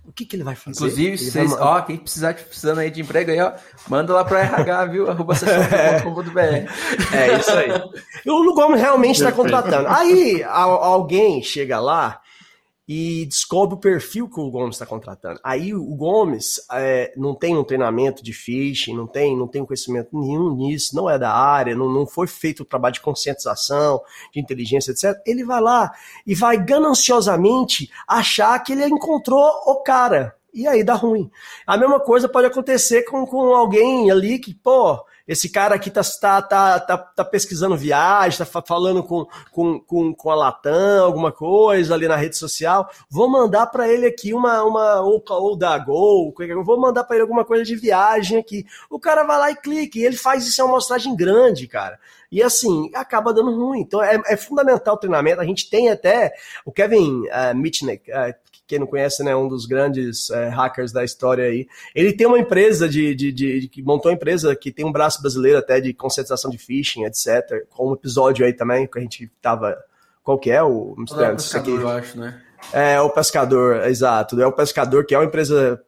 O 0.08 0.12
que, 0.12 0.26
que 0.26 0.36
ele 0.36 0.44
vai 0.44 0.56
fazer? 0.56 0.78
Inclusive, 0.78 1.08
Ele 1.10 1.18
vocês, 1.18 1.52
vai- 1.52 1.60
ó, 1.60 1.82
quem 1.82 1.98
precisar 1.98 2.34
de 2.34 2.44
precisando 2.44 2.80
aí 2.80 2.90
de 2.92 3.02
emprego 3.02 3.32
aí, 3.32 3.40
ó, 3.42 3.52
manda 3.88 4.14
lá 4.14 4.24
pro 4.24 4.38
RH, 4.38 4.86
viu? 4.86 5.10
Arroba 5.12 5.34
sessão.com.br. 5.36 6.40
É 7.14 7.38
isso 7.40 7.52
aí. 7.52 7.70
O 8.28 8.54
Gomes 8.54 8.80
realmente 8.80 9.16
está 9.18 9.32
contratando. 9.32 9.88
Aí 9.88 10.44
a- 10.44 10.50
alguém 10.62 11.42
chega 11.44 11.80
lá 11.80 12.22
e 12.88 13.26
descobre 13.26 13.76
o 13.76 13.80
perfil 13.80 14.30
que 14.30 14.40
o 14.40 14.50
Gomes 14.50 14.76
está 14.76 14.86
contratando. 14.86 15.40
Aí 15.44 15.74
o 15.74 15.96
Gomes 15.96 16.60
é, 16.72 17.14
não 17.18 17.34
tem 17.34 17.58
um 17.58 17.64
treinamento 17.64 18.24
de 18.24 18.32
phishing, 18.32 18.96
não 18.96 19.08
tem, 19.08 19.36
não 19.36 19.48
tem 19.48 19.66
conhecimento 19.66 20.10
nenhum 20.14 20.56
nisso, 20.56 20.96
não 20.96 21.10
é 21.10 21.18
da 21.18 21.34
área, 21.34 21.76
não, 21.76 21.92
não 21.92 22.06
foi 22.06 22.28
feito 22.28 22.62
o 22.62 22.66
trabalho 22.66 22.94
de 22.94 23.02
conscientização, 23.02 24.02
de 24.32 24.40
inteligência, 24.40 24.92
etc. 24.92 25.20
Ele 25.26 25.44
vai 25.44 25.62
lá 25.62 25.92
e 26.26 26.36
vai 26.36 26.64
gananciosamente 26.64 27.90
achar 28.08 28.60
que 28.60 28.74
ele 28.74 28.86
encontrou 28.86 29.46
o 29.66 29.82
cara. 29.82 30.36
E 30.54 30.68
aí 30.68 30.84
dá 30.84 30.94
ruim. 30.94 31.30
A 31.68 31.76
mesma 31.78 32.00
coisa 32.00 32.30
pode 32.30 32.48
acontecer 32.48 33.04
com, 33.04 33.26
com 33.26 33.54
alguém 33.54 34.10
ali 34.10 34.40
que, 34.40 34.54
pô, 34.54 35.04
esse 35.28 35.50
cara 35.50 35.76
aqui 35.76 35.90
tá, 35.90 36.02
tá, 36.04 36.42
tá, 36.42 36.80
tá, 36.80 36.98
tá 36.98 37.26
pesquisando 37.26 37.76
viagem, 37.76 38.38
tá 38.38 38.46
fa- 38.46 38.62
falando 38.62 39.04
com, 39.04 39.26
com, 39.52 39.80
com, 39.80 40.14
com 40.14 40.30
a 40.30 40.36
Latam, 40.36 41.04
alguma 41.04 41.32
coisa 41.32 41.94
ali 41.94 42.08
na 42.08 42.16
rede 42.16 42.38
social. 42.38 42.90
Vou 43.10 43.28
mandar 43.28 43.68
para 43.68 43.88
ele 43.88 44.06
aqui 44.06 44.34
uma, 44.34 44.64
uma 44.64 45.02
ou, 45.02 45.24
ou 45.28 45.56
da 45.56 45.78
Gol, 45.78 46.34
vou 46.64 46.80
mandar 46.80 47.04
para 47.04 47.16
ele 47.16 47.24
alguma 47.24 47.44
coisa 47.44 47.64
de 47.64 47.76
viagem 47.76 48.38
aqui. 48.38 48.66
O 48.90 49.00
cara 49.00 49.24
vai 49.24 49.38
lá 49.38 49.52
e 49.52 49.56
clica, 49.56 49.98
e 49.98 50.04
ele 50.06 50.18
faz 50.18 50.46
isso 50.46 50.62
em 50.62 50.64
uma 50.64 50.72
amostragem 50.72 51.16
grande, 51.16 51.68
cara. 51.68 52.00
E 52.32 52.44
assim, 52.44 52.92
acaba 52.94 53.34
dando 53.34 53.56
ruim. 53.56 53.80
Então 53.80 54.04
é, 54.04 54.22
é 54.28 54.38
fundamental 54.38 54.96
o 54.96 55.00
treinamento. 55.00 55.42
A 55.42 55.46
gente 55.46 55.70
tem 55.70 55.90
até 55.90 56.34
o 56.66 56.72
Kevin 56.72 57.22
uh, 57.28 57.56
Mitnick, 57.56 58.12
uh, 58.12 58.34
quem 58.68 58.80
não 58.80 58.88
conhece, 58.88 59.24
né, 59.24 59.36
um 59.36 59.48
dos 59.48 59.66
grandes 59.66 60.30
eh, 60.30 60.50
hackers 60.50 60.92
da 60.92 61.04
história 61.04 61.46
aí. 61.46 61.68
Ele 61.94 62.14
tem 62.14 62.26
uma 62.26 62.40
empresa 62.40 62.90
de, 62.90 63.14
de, 63.14 63.32
de, 63.32 63.68
que 63.68 63.82
montou 63.82 64.12
uma 64.12 64.16
empresa 64.16 64.56
que 64.56 64.72
tem 64.72 64.86
um 64.86 64.92
braço 64.92 65.22
brasileiro 65.22 65.58
até 65.58 65.80
de 65.80 65.94
conscientização 65.94 66.50
de 66.50 66.58
phishing, 66.58 67.04
etc. 67.06 67.66
Com 67.70 67.90
um 67.90 67.94
episódio 67.94 68.46
aí 68.46 68.54
também 68.54 68.88
que 68.88 68.98
a 68.98 69.02
gente 69.02 69.32
tava. 69.42 69.78
Qual 70.24 70.40
que 70.40 70.50
é 70.50 70.64
o. 70.64 70.96
Não, 70.98 71.24
é 71.24 71.34
o? 71.34 71.36
Isso 71.36 71.58
aqui? 71.58 71.72
pescador, 71.72 71.82
eu 71.82 71.90
acho, 71.90 72.20
né? 72.20 72.42
É 72.74 73.00
o 73.00 73.10
pescador, 73.10 73.86
exato. 73.86 74.42
É 74.42 74.48
o 74.48 74.52
pescador 74.52 75.06
que 75.06 75.14
é 75.14 75.18
uma 75.20 75.26
empresa 75.26 75.80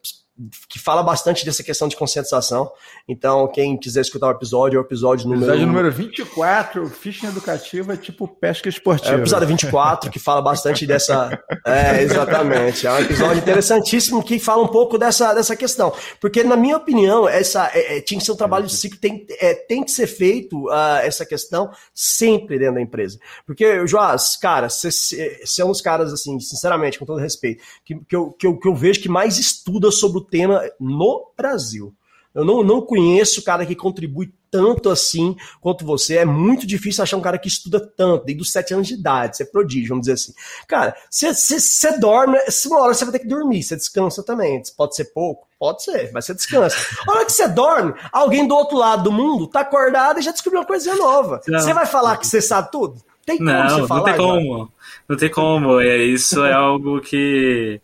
que 0.68 0.78
fala 0.78 1.02
bastante 1.02 1.44
dessa 1.44 1.62
questão 1.62 1.88
de 1.88 1.96
conscientização. 1.96 2.70
Então, 3.08 3.48
quem 3.48 3.76
quiser 3.76 4.00
escutar 4.00 4.28
o 4.28 4.30
episódio, 4.30 4.78
é 4.78 4.80
o 4.80 4.84
episódio 4.84 5.28
número 5.28 5.44
Episódio 5.44 5.66
número 5.66 5.90
24, 5.90 6.88
phishing 6.88 7.26
educativa 7.26 7.96
tipo 7.96 8.28
pesca 8.28 8.68
esportiva. 8.68 9.14
É 9.14 9.16
o 9.16 9.20
episódio 9.20 9.48
24, 9.48 10.10
que 10.10 10.18
fala 10.18 10.40
bastante 10.40 10.86
dessa. 10.86 11.38
É, 11.66 12.02
exatamente. 12.02 12.86
É 12.86 12.92
um 12.92 12.98
episódio 13.00 13.38
interessantíssimo 13.38 14.22
que 14.22 14.38
fala 14.38 14.62
um 14.62 14.68
pouco 14.68 14.96
dessa, 14.96 15.34
dessa 15.34 15.54
questão. 15.54 15.92
Porque, 16.20 16.42
na 16.42 16.56
minha 16.56 16.76
opinião, 16.76 17.28
essa 17.28 17.70
é, 17.74 17.98
é, 17.98 18.00
tinha 18.00 18.18
que 18.18 18.24
ser 18.24 18.32
um 18.32 18.36
trabalho 18.36 18.66
de 18.66 18.74
ciclo, 18.74 18.98
tem, 18.98 19.26
é, 19.38 19.54
tem 19.54 19.84
que 19.84 19.90
ser 19.90 20.06
feito 20.06 20.68
ah, 20.70 21.00
essa 21.02 21.26
questão 21.26 21.70
sempre 21.92 22.58
dentro 22.58 22.76
da 22.76 22.80
empresa. 22.80 23.18
Porque, 23.46 23.86
Joás, 23.86 24.36
cara, 24.36 24.68
você 24.68 24.90
você 24.90 25.62
é 25.62 25.64
um 25.64 25.68
dos 25.68 25.80
caras, 25.80 26.12
assim, 26.12 26.38
sinceramente, 26.40 26.98
com 26.98 27.04
todo 27.04 27.20
respeito, 27.20 27.62
que, 27.84 27.96
que, 27.96 28.16
eu, 28.16 28.30
que, 28.32 28.46
eu, 28.46 28.56
que 28.56 28.68
eu 28.68 28.74
vejo 28.74 29.00
que 29.00 29.08
mais 29.08 29.38
estuda 29.38 29.90
sobre 29.90 30.18
o 30.18 30.24
tema 30.28 30.62
no 30.78 31.30
Brasil. 31.36 31.94
Eu 32.34 32.44
não, 32.44 32.62
não 32.62 32.80
conheço 32.82 33.42
cara 33.42 33.66
que 33.66 33.74
contribui 33.74 34.32
tanto 34.50 34.88
assim 34.90 35.34
quanto 35.60 35.84
você. 35.84 36.18
É 36.18 36.24
muito 36.24 36.66
difícil 36.66 37.02
achar 37.02 37.16
um 37.16 37.20
cara 37.22 37.38
que 37.38 37.48
estuda 37.48 37.80
tanto, 37.80 38.24
desde 38.24 38.42
os 38.42 38.52
sete 38.52 38.72
anos 38.72 38.86
de 38.86 38.94
idade. 38.94 39.36
Você 39.36 39.42
é 39.42 39.46
prodígio, 39.46 39.88
vamos 39.88 40.02
dizer 40.02 40.12
assim. 40.12 40.32
Cara, 40.68 40.94
você- 41.10 41.98
dorme, 41.98 42.38
se 42.48 42.68
uma 42.68 42.80
hora 42.80 42.94
você 42.94 43.04
vai 43.04 43.12
ter 43.12 43.18
que 43.20 43.26
dormir, 43.28 43.62
você 43.62 43.74
descansa 43.76 44.22
também. 44.22 44.62
Pode 44.76 44.94
ser 44.94 45.06
pouco? 45.06 45.48
Pode 45.58 45.82
ser, 45.82 46.10
mas 46.12 46.26
você 46.26 46.34
descansa. 46.34 46.76
A 47.08 47.12
hora 47.12 47.24
que 47.24 47.32
você 47.32 47.48
dorme, 47.48 47.94
alguém 48.12 48.46
do 48.46 48.54
outro 48.54 48.76
lado 48.78 49.02
do 49.04 49.12
mundo 49.12 49.46
tá 49.48 49.60
acordado 49.60 50.20
e 50.20 50.22
já 50.22 50.30
descobriu 50.30 50.60
uma 50.60 50.66
coisinha 50.66 50.94
nova. 50.94 51.40
Não. 51.48 51.58
Você 51.58 51.74
vai 51.74 51.86
falar 51.86 52.16
que 52.18 52.26
você 52.26 52.40
sabe 52.40 52.70
tudo? 52.70 53.02
Tem 53.26 53.36
como 53.38 53.50
Não, 53.50 53.68
você 53.68 53.80
não 53.80 53.86
falar? 53.88 54.04
tem 54.04 54.14
Eduardo? 54.14 54.46
como. 54.46 54.72
Não 55.08 55.16
tem 55.16 55.30
como. 55.30 55.80
É, 55.80 55.96
isso 55.98 56.44
é 56.44 56.52
algo 56.52 57.00
que. 57.00 57.80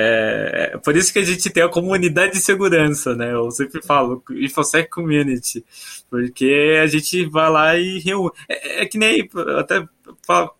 É, 0.00 0.70
é 0.74 0.78
por 0.78 0.96
isso 0.96 1.12
que 1.12 1.18
a 1.18 1.24
gente 1.24 1.50
tem 1.50 1.60
a 1.60 1.68
comunidade 1.68 2.34
de 2.34 2.40
segurança, 2.40 3.16
né? 3.16 3.32
Eu 3.32 3.50
sempre 3.50 3.82
falo, 3.82 4.22
InfoSec 4.30 4.88
Community, 4.88 5.64
porque 6.08 6.78
a 6.80 6.86
gente 6.86 7.24
vai 7.26 7.50
lá 7.50 7.76
e 7.76 7.98
reúne. 7.98 8.30
É, 8.48 8.82
é 8.82 8.86
que 8.86 8.96
nem 8.96 9.28
até 9.58 9.84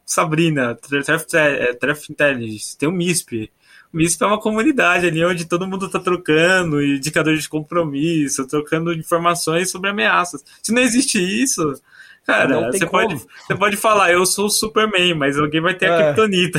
Sabrina, 0.04 0.74
Threat 0.74 1.36
é, 1.36 1.72
Threat 1.72 2.10
Intelligence, 2.10 2.76
tem 2.76 2.88
o 2.88 2.92
MISP. 2.92 3.48
O 3.92 3.96
MISP 3.96 4.24
é 4.24 4.26
uma 4.26 4.40
comunidade 4.40 5.06
ali 5.06 5.24
onde 5.24 5.44
todo 5.44 5.68
mundo 5.68 5.86
está 5.86 6.00
trocando 6.00 6.82
indicadores 6.82 7.42
de 7.42 7.48
compromisso, 7.48 8.44
trocando 8.44 8.92
informações 8.92 9.70
sobre 9.70 9.88
ameaças. 9.88 10.44
Se 10.60 10.72
não 10.72 10.82
existe 10.82 11.16
isso, 11.16 11.80
Cara, 12.28 12.46
Não 12.60 12.70
tem 12.70 12.78
você 12.80 12.86
pode, 12.86 13.14
como. 13.16 13.28
você 13.46 13.56
pode 13.56 13.76
falar, 13.78 14.12
eu 14.12 14.26
sou 14.26 14.46
o 14.46 14.50
Superman, 14.50 15.14
mas 15.14 15.38
alguém 15.38 15.62
vai 15.62 15.72
ter 15.74 15.86
É. 15.86 15.88
a 15.88 15.96
Kryptonita. 16.14 16.58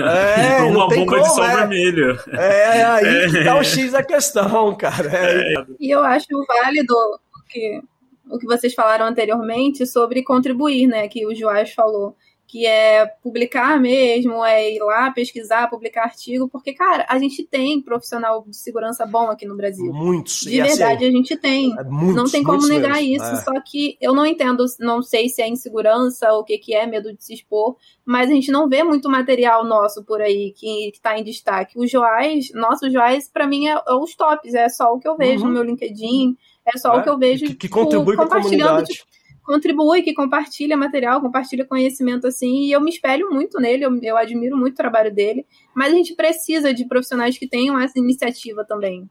É, 0.00 0.62
uma 0.64 0.88
bomba 0.88 0.96
de 1.20 1.22
como, 1.22 1.34
sol 1.34 1.44
é. 1.44 1.56
vermelho. 1.56 2.18
É 2.32 2.82
aí 2.84 3.30
que 3.30 3.44
tá 3.44 3.54
o 3.58 3.62
X 3.62 3.92
da 3.92 4.02
questão, 4.02 4.74
cara. 4.76 5.10
É, 5.12 5.54
E 5.78 5.90
eu 5.94 6.02
acho 6.02 6.26
válido 6.48 6.94
o 6.94 7.42
que, 7.46 7.82
o 8.30 8.38
que 8.38 8.46
vocês 8.46 8.72
falaram 8.72 9.04
anteriormente 9.04 9.86
sobre 9.86 10.22
contribuir, 10.22 10.86
né? 10.86 11.06
Que 11.06 11.26
o 11.26 11.34
Joás 11.34 11.74
falou. 11.74 12.16
Que 12.50 12.66
é 12.66 13.06
publicar 13.22 13.78
mesmo, 13.80 14.44
é 14.44 14.74
ir 14.74 14.80
lá 14.80 15.08
pesquisar, 15.12 15.70
publicar 15.70 16.02
artigo, 16.02 16.48
porque, 16.48 16.72
cara, 16.74 17.06
a 17.08 17.16
gente 17.16 17.44
tem 17.44 17.80
profissional 17.80 18.44
de 18.44 18.56
segurança 18.56 19.06
bom 19.06 19.30
aqui 19.30 19.46
no 19.46 19.56
Brasil. 19.56 19.92
Muitos. 19.92 20.40
De 20.40 20.60
assim, 20.60 20.70
verdade, 20.78 21.04
a 21.04 21.10
gente 21.12 21.36
tem. 21.36 21.72
muitos, 21.88 22.16
não 22.16 22.24
tem 22.28 22.42
como 22.42 22.66
negar 22.66 22.94
mesmo. 22.96 23.14
isso. 23.14 23.24
É. 23.24 23.36
Só 23.36 23.52
que 23.60 23.96
eu 24.00 24.12
não 24.12 24.26
entendo, 24.26 24.64
não 24.80 25.00
sei 25.00 25.28
se 25.28 25.40
é 25.40 25.48
insegurança 25.48 26.32
ou 26.32 26.40
o 26.40 26.44
que, 26.44 26.58
que 26.58 26.74
é 26.74 26.86
medo 26.88 27.12
de 27.14 27.22
se 27.24 27.34
expor, 27.34 27.76
mas 28.04 28.28
a 28.28 28.34
gente 28.34 28.50
não 28.50 28.68
vê 28.68 28.82
muito 28.82 29.08
material 29.08 29.64
nosso 29.64 30.02
por 30.04 30.20
aí 30.20 30.52
que, 30.56 30.90
que 30.90 31.00
tá 31.00 31.16
em 31.16 31.22
destaque. 31.22 31.78
O 31.78 31.86
Joás, 31.86 32.50
nosso 32.52 32.90
Joás, 32.90 33.28
pra 33.28 33.46
mim, 33.46 33.68
é, 33.68 33.74
é 33.86 33.94
os 33.94 34.16
tops, 34.16 34.54
é 34.54 34.68
só 34.68 34.92
o 34.92 34.98
que 34.98 35.06
eu 35.06 35.16
vejo 35.16 35.42
Uhum. 35.42 35.48
no 35.48 35.54
meu 35.54 35.62
LinkedIn, 35.62 36.36
é 36.66 36.76
só 36.78 36.94
É, 36.94 36.98
o 36.98 37.02
que 37.04 37.08
eu 37.08 37.16
vejo. 37.18 37.46
que- 37.46 37.54
que 37.54 37.68
tipo, 37.68 37.74
contribui 37.80 38.14
a 38.14 38.18
compartilhando, 38.18 38.82
tipo, 38.84 39.04
contribui, 39.50 40.02
que 40.02 40.14
compartilha 40.14 40.76
material, 40.76 41.20
compartilha 41.20 41.64
conhecimento 41.64 42.24
assim, 42.24 42.66
e 42.66 42.72
eu 42.72 42.80
me 42.80 42.88
espelho 42.88 43.28
muito 43.30 43.58
nele, 43.58 43.84
eu, 43.84 43.98
eu 44.00 44.16
admiro 44.16 44.56
muito 44.56 44.74
o 44.74 44.76
trabalho 44.76 45.12
dele, 45.12 45.44
mas 45.74 45.92
a 45.92 45.96
gente 45.96 46.14
precisa 46.14 46.72
de 46.72 46.84
profissionais 46.86 47.36
que 47.36 47.48
tenham 47.48 47.76
essa 47.76 47.98
iniciativa 47.98 48.64
também. 48.64 49.10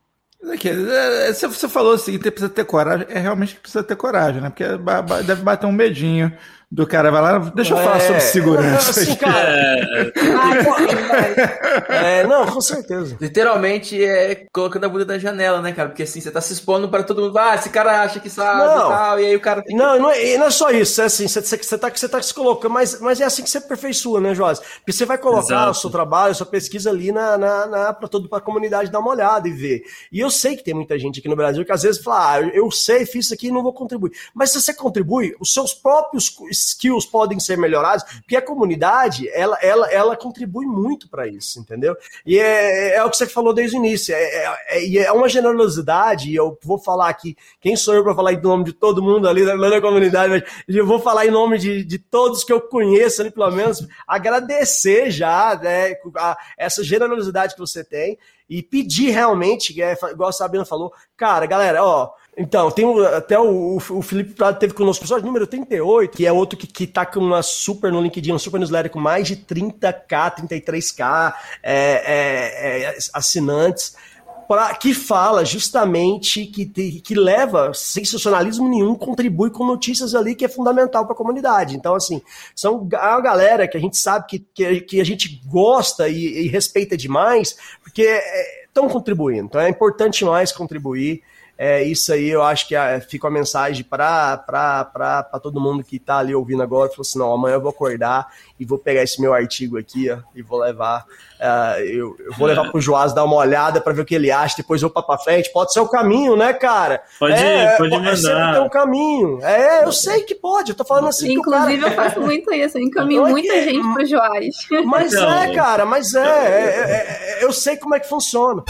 Aqui, 0.49 0.69
é, 0.69 1.33
você 1.33 1.45
você 1.45 1.67
falou 1.67 1.97
seguinte, 1.97 2.31
precisa 2.31 2.47
ter 2.47 2.63
coragem. 2.63 3.05
É 3.09 3.19
realmente 3.19 3.55
que 3.55 3.59
precisa 3.59 3.83
ter 3.83 3.97
coragem, 3.97 4.41
né? 4.41 4.49
Porque 4.49 4.63
deve 5.25 5.41
bater 5.41 5.67
um 5.67 5.73
medinho 5.73 6.31
do 6.71 6.85
cara. 6.87 7.09
Vai 7.11 7.21
lá, 7.21 7.37
deixa 7.55 7.73
eu 7.73 7.77
falar 7.77 7.97
É, 7.97 7.99
sobre 8.01 8.21
segurança. 8.21 8.91
assim, 8.91 9.15
cara, 9.15 10.11
É, 11.89 12.25
não, 12.27 12.45
com 12.45 12.61
certeza. 12.61 13.17
Literalmente 13.19 14.03
é 14.03 14.45
colocando 14.53 14.85
a 14.85 14.89
bunda 14.89 15.05
na 15.05 15.17
janela, 15.17 15.61
né, 15.61 15.71
cara? 15.71 15.89
Porque 15.89 16.03
assim, 16.03 16.21
você 16.21 16.31
tá 16.31 16.41
se 16.41 16.53
expondo 16.53 16.89
pra 16.89 17.03
todo 17.03 17.21
mundo. 17.21 17.37
Ah, 17.37 17.55
esse 17.55 17.69
cara 17.69 18.01
acha 18.01 18.19
que 18.19 18.29
sabe 18.29 18.59
Não. 18.59 18.77
e 18.77 18.89
tal. 18.89 19.19
E 19.19 19.25
aí 19.25 19.35
o 19.35 19.39
cara. 19.39 19.63
Não, 19.69 19.99
não 19.99 20.11
é, 20.11 20.33
e 20.33 20.37
não 20.37 20.47
é 20.47 20.51
só 20.51 20.69
isso, 20.71 21.01
é 21.01 21.05
assim, 21.05 21.27
você, 21.27 21.41
você, 21.41 21.57
você 21.57 21.77
tá, 21.77 21.89
você 21.89 22.07
tá 22.09 22.21
se 22.21 22.33
colocando, 22.33 22.71
mas, 22.73 22.99
mas 22.99 23.19
é 23.21 23.25
assim 23.25 23.43
que 23.43 23.49
você 23.49 23.57
aperfeiçoa, 23.57 24.19
né, 24.21 24.33
Joás? 24.35 24.59
Porque 24.59 24.91
você 24.91 25.05
vai 25.05 25.17
colocar 25.17 25.41
Exato. 25.43 25.71
o 25.71 25.73
seu 25.75 25.89
trabalho, 25.89 26.31
a 26.31 26.35
sua 26.35 26.45
pesquisa 26.45 26.89
ali 26.89 27.11
na, 27.11 27.37
na, 27.37 27.65
na, 27.65 27.93
pra 27.93 28.07
todo, 28.07 28.29
pra 28.29 28.39
comunidade 28.39 28.91
dar 28.91 28.99
uma 28.99 29.11
olhada 29.11 29.47
e 29.47 29.51
ver. 29.51 29.81
E 30.11 30.19
eu 30.19 30.29
sei 30.29 30.55
que 30.55 30.63
tem 30.63 30.73
muita 30.73 30.97
gente 30.99 31.19
aqui 31.19 31.27
no 31.29 31.35
Brasil 31.35 31.65
que 31.65 31.71
às 31.71 31.81
vezes 31.83 32.01
fala, 32.03 32.33
ah, 32.35 32.41
eu 32.53 32.69
sei, 32.71 33.05
fiz 33.05 33.25
isso 33.25 33.33
aqui 33.33 33.47
e 33.47 33.51
não 33.51 33.63
vou 33.63 33.73
contribuir. 33.73 34.11
Mas 34.33 34.51
se 34.51 34.61
você 34.61 34.73
contribui, 34.73 35.35
os 35.39 35.53
seus 35.53 35.73
próprios 35.73 36.29
skills 36.65 37.05
podem 37.05 37.39
ser 37.39 37.57
melhorados, 37.57 38.03
porque 38.21 38.35
a 38.35 38.41
comunidade, 38.41 39.29
ela, 39.29 39.57
ela, 39.61 39.91
ela 39.91 40.15
contribui 40.15 40.65
muito 40.65 41.09
para 41.09 41.27
isso, 41.27 41.59
entendeu? 41.59 41.95
E 42.25 42.37
é, 42.37 42.95
é 42.95 43.03
o 43.03 43.09
que 43.09 43.17
você 43.17 43.27
falou 43.27 43.53
desde 43.53 43.77
o 43.77 43.79
início, 43.79 44.13
é, 44.13 44.21
é, 44.21 44.57
é, 44.69 44.97
é 44.97 45.11
uma 45.11 45.29
generosidade, 45.29 46.29
e 46.29 46.35
eu 46.35 46.57
vou 46.63 46.77
falar 46.77 47.09
aqui, 47.09 47.35
quem 47.61 47.75
sou 47.75 47.93
eu 47.93 48.03
para 48.03 48.15
falar 48.15 48.33
em 48.33 48.41
nome 48.41 48.65
de 48.65 48.73
todo 48.73 49.01
mundo 49.01 49.27
ali 49.27 49.45
da, 49.45 49.55
da 49.55 49.81
comunidade, 49.81 50.29
mas 50.29 50.43
eu 50.67 50.85
vou 50.85 50.99
falar 50.99 51.25
em 51.25 51.31
nome 51.31 51.57
de, 51.57 51.83
de 51.83 51.99
todos 51.99 52.43
que 52.43 52.53
eu 52.53 52.61
conheço 52.61 53.21
ali, 53.21 53.31
pelo 53.31 53.51
menos, 53.51 53.85
agradecer 54.07 55.11
já 55.11 55.59
né, 55.61 55.93
a, 56.17 56.37
essa 56.57 56.83
generosidade 56.83 57.53
que 57.53 57.59
você 57.59 57.83
tem 57.83 58.17
e 58.49 58.63
pedir 58.63 59.11
realmente, 59.11 59.79
é, 59.81 59.95
igual 60.11 60.29
a 60.29 60.33
Sabina 60.33 60.65
falou, 60.65 60.91
cara, 61.15 61.45
galera, 61.45 61.83
ó, 61.83 62.11
então, 62.39 62.71
tem 62.71 62.85
até 63.05 63.37
o, 63.37 63.75
o 63.75 64.01
Felipe 64.01 64.33
Prado 64.33 64.57
teve 64.57 64.73
conosco, 64.73 65.03
episódio 65.03 65.25
número 65.25 65.45
38, 65.45 66.15
que 66.15 66.25
é 66.25 66.31
outro 66.31 66.57
que, 66.57 66.65
que 66.65 66.87
tá 66.87 67.05
com 67.05 67.19
uma 67.19 67.43
super 67.43 67.91
no 67.91 68.01
LinkedIn, 68.01 68.31
uma 68.31 68.39
super 68.39 68.57
newsletter 68.57 68.89
com 68.89 68.99
mais 68.99 69.27
de 69.27 69.35
30k, 69.35 70.35
33k 70.37 71.33
é, 71.61 71.73
é, 71.73 72.83
é, 72.85 72.97
assinantes, 73.13 73.93
pra, 74.47 74.73
que 74.73 74.93
fala 74.93 75.43
justamente 75.43 76.45
que, 76.45 76.65
que 77.01 77.13
leva 77.13 77.73
sensacionalismo 77.73 78.69
nenhum, 78.69 78.95
contribui 78.95 79.49
com 79.49 79.65
notícias 79.65 80.15
ali 80.15 80.33
que 80.33 80.45
é 80.45 80.47
fundamental 80.47 81.03
para 81.03 81.13
a 81.13 81.17
comunidade. 81.17 81.75
Então, 81.75 81.93
assim, 81.93 82.21
são 82.55 82.87
a 82.93 83.19
galera 83.19 83.67
que 83.67 83.75
a 83.75 83.81
gente 83.81 83.97
sabe 83.97 84.27
que, 84.27 84.39
que, 84.39 84.79
que 84.79 85.01
a 85.01 85.05
gente 85.05 85.41
gosta 85.45 86.07
e, 86.07 86.45
e 86.45 86.47
respeita 86.47 86.95
demais, 86.95 87.57
porque 87.83 88.03
estão 88.65 88.85
é, 88.85 88.89
contribuindo. 88.89 89.47
Então, 89.47 89.59
é 89.59 89.67
importante 89.67 90.23
mais 90.23 90.53
contribuir. 90.53 91.21
É, 91.61 91.83
isso 91.83 92.13
aí 92.13 92.29
eu 92.29 92.41
acho 92.41 92.65
que 92.69 92.73
é, 92.73 93.01
fica 93.01 93.27
uma 93.27 93.37
mensagem 93.37 93.83
para 93.83 94.37
todo 95.43 95.59
mundo 95.59 95.83
que 95.83 95.97
está 95.97 96.19
ali 96.19 96.33
ouvindo 96.33 96.63
agora. 96.63 96.89
Falou 96.89 97.01
assim: 97.01 97.19
não, 97.19 97.33
amanhã 97.33 97.55
eu 97.55 97.61
vou 97.61 97.71
acordar 97.71 98.31
e 98.57 98.63
vou 98.63 98.77
pegar 98.77 99.03
esse 99.03 99.19
meu 99.19 99.33
artigo 99.33 99.77
aqui 99.77 100.09
ó, 100.09 100.19
e 100.33 100.41
vou 100.41 100.57
levar. 100.57 101.05
Uh, 101.37 101.79
eu, 101.81 102.15
eu, 102.17 102.33
vou 102.37 102.47
levar 102.47 102.71
pro 102.71 102.79
Joás 102.79 103.13
dar 103.13 103.25
uma 103.25 103.35
olhada 103.35 103.81
para 103.81 103.91
ver 103.91 104.03
o 104.03 104.05
que 104.05 104.15
ele 104.15 104.31
acha, 104.31 104.55
depois 104.55 104.81
eu 104.81 104.89
para 104.89 105.17
frente. 105.17 105.51
Pode 105.51 105.73
ser 105.73 105.81
o 105.81 105.87
caminho, 105.89 106.37
né, 106.37 106.53
cara? 106.53 107.03
Pode, 107.19 107.33
é, 107.33 107.75
pode 107.75 107.93
é, 107.93 107.99
mandar. 107.99 108.53
Tem 108.53 108.61
um 108.61 108.69
caminho. 108.69 109.43
É, 109.43 109.83
eu 109.83 109.91
sei 109.91 110.21
que 110.21 110.35
pode. 110.35 110.71
Eu 110.71 110.77
tô 110.77 110.85
falando 110.85 111.09
assim. 111.09 111.33
Inclusive, 111.33 111.81
cara... 111.81 111.93
eu 111.93 111.95
faço 111.95 112.21
muito 112.21 112.53
isso. 112.53 112.77
Eu 112.77 112.83
encaminho 112.83 113.23
Não 113.23 113.27
é 113.27 113.31
muita 113.31 113.51
que- 113.51 113.63
gente 113.65 113.93
pro 113.93 114.05
Joás. 114.05 114.55
Mas 114.85 115.11
Então, 115.11 115.41
é, 115.41 115.53
cara, 115.53 115.85
mas 115.85 116.13
é, 116.13 116.21
é, 116.21 116.23
é, 116.23 117.39
é, 117.41 117.43
Eu 117.43 117.51
sei 117.51 117.75
como 117.75 117.95
é 117.95 117.99
que 117.99 118.07
funciona. 118.07 118.63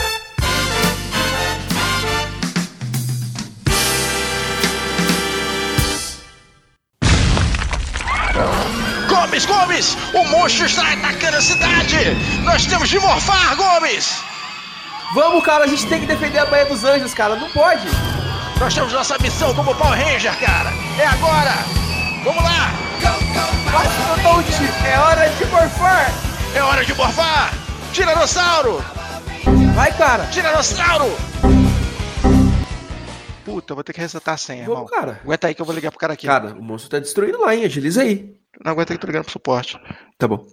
Gomes, 9.39 9.45
Gomes! 9.45 9.97
O 10.13 10.23
monstro 10.25 10.65
está 10.65 10.93
atacando 10.93 11.37
a 11.37 11.41
cidade! 11.41 11.95
Nós 12.43 12.65
temos 12.65 12.89
de 12.89 12.99
morfar, 12.99 13.55
Gomes! 13.55 14.21
Vamos, 15.13 15.43
cara, 15.43 15.65
a 15.65 15.67
gente 15.67 15.85
tem 15.87 16.01
que 16.01 16.05
defender 16.05 16.39
a 16.39 16.45
Baía 16.45 16.65
dos 16.65 16.83
Anjos, 16.83 17.13
cara. 17.13 17.35
Não 17.35 17.49
pode. 17.49 17.87
Nós 18.59 18.73
temos 18.73 18.91
nossa 18.91 19.17
missão 19.19 19.53
como 19.53 19.73
Power 19.75 19.97
Ranger, 19.97 20.37
cara! 20.39 20.71
É 20.97 21.05
agora! 21.05 21.53
Vamos 22.23 22.43
lá! 22.43 22.73
Mastodonte, 23.71 24.87
é 24.87 24.99
hora 24.99 25.29
de 25.29 25.45
morfar. 25.45 26.11
É 26.55 26.63
hora 26.63 26.83
de 26.83 26.93
morfar! 26.95 27.53
Tiranossauro! 27.93 28.83
Vai, 29.73 29.93
cara. 29.93 30.25
Tiranossauro! 30.25 31.15
Puta, 33.45 33.73
vou 33.73 33.83
ter 33.83 33.93
que 33.93 34.01
resetar 34.01 34.33
a 34.33 34.37
senha, 34.37 34.63
irmão. 34.63 34.75
Vamos, 34.75 34.91
cara. 34.91 35.21
Aguenta 35.23 35.47
aí 35.47 35.55
que 35.55 35.61
eu 35.61 35.65
vou 35.65 35.73
ligar 35.73 35.91
pro 35.91 35.99
cara 35.99 36.13
aqui. 36.13 36.27
Cara, 36.27 36.53
o 36.53 36.61
monstro 36.61 36.91
tá 36.91 36.99
destruindo 36.99 37.39
lá, 37.39 37.55
hein? 37.55 37.63
Agiliza 37.63 38.01
aí. 38.01 38.38
Não 38.63 38.71
aguenta 38.71 38.93
que 38.93 38.97
eu 38.97 38.99
tô 38.99 39.07
ligando 39.07 39.23
pro 39.23 39.31
suporte. 39.31 39.79
Tá 40.17 40.27
bom. 40.27 40.45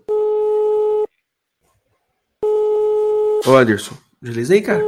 Ô, 3.47 3.57
Anderson, 3.57 3.97
aí, 4.51 4.63
cara. 4.63 4.83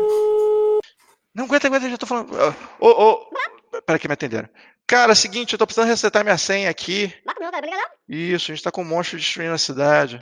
Não 1.35 1.45
aguenta, 1.45 1.69
aguenta, 1.69 1.89
já 1.89 1.97
tô 1.97 2.07
falando. 2.07 2.33
Ô, 2.81 2.89
ô. 2.89 3.31
Peraí 3.87 4.01
que 4.01 4.09
me 4.09 4.14
atenderam. 4.14 4.49
Cara, 4.87 5.12
é 5.12 5.14
o 5.14 5.16
seguinte, 5.16 5.53
eu 5.53 5.59
tô 5.59 5.66
precisando 5.66 5.89
resetar 5.89 6.25
minha 6.25 6.39
senha 6.39 6.71
aqui. 6.71 7.14
Isso, 8.09 8.51
a 8.51 8.55
gente 8.55 8.64
tá 8.64 8.71
com 8.73 8.83
um 8.83 8.87
monstro 8.87 9.19
destruindo 9.19 9.53
a 9.53 9.59
cidade. 9.59 10.19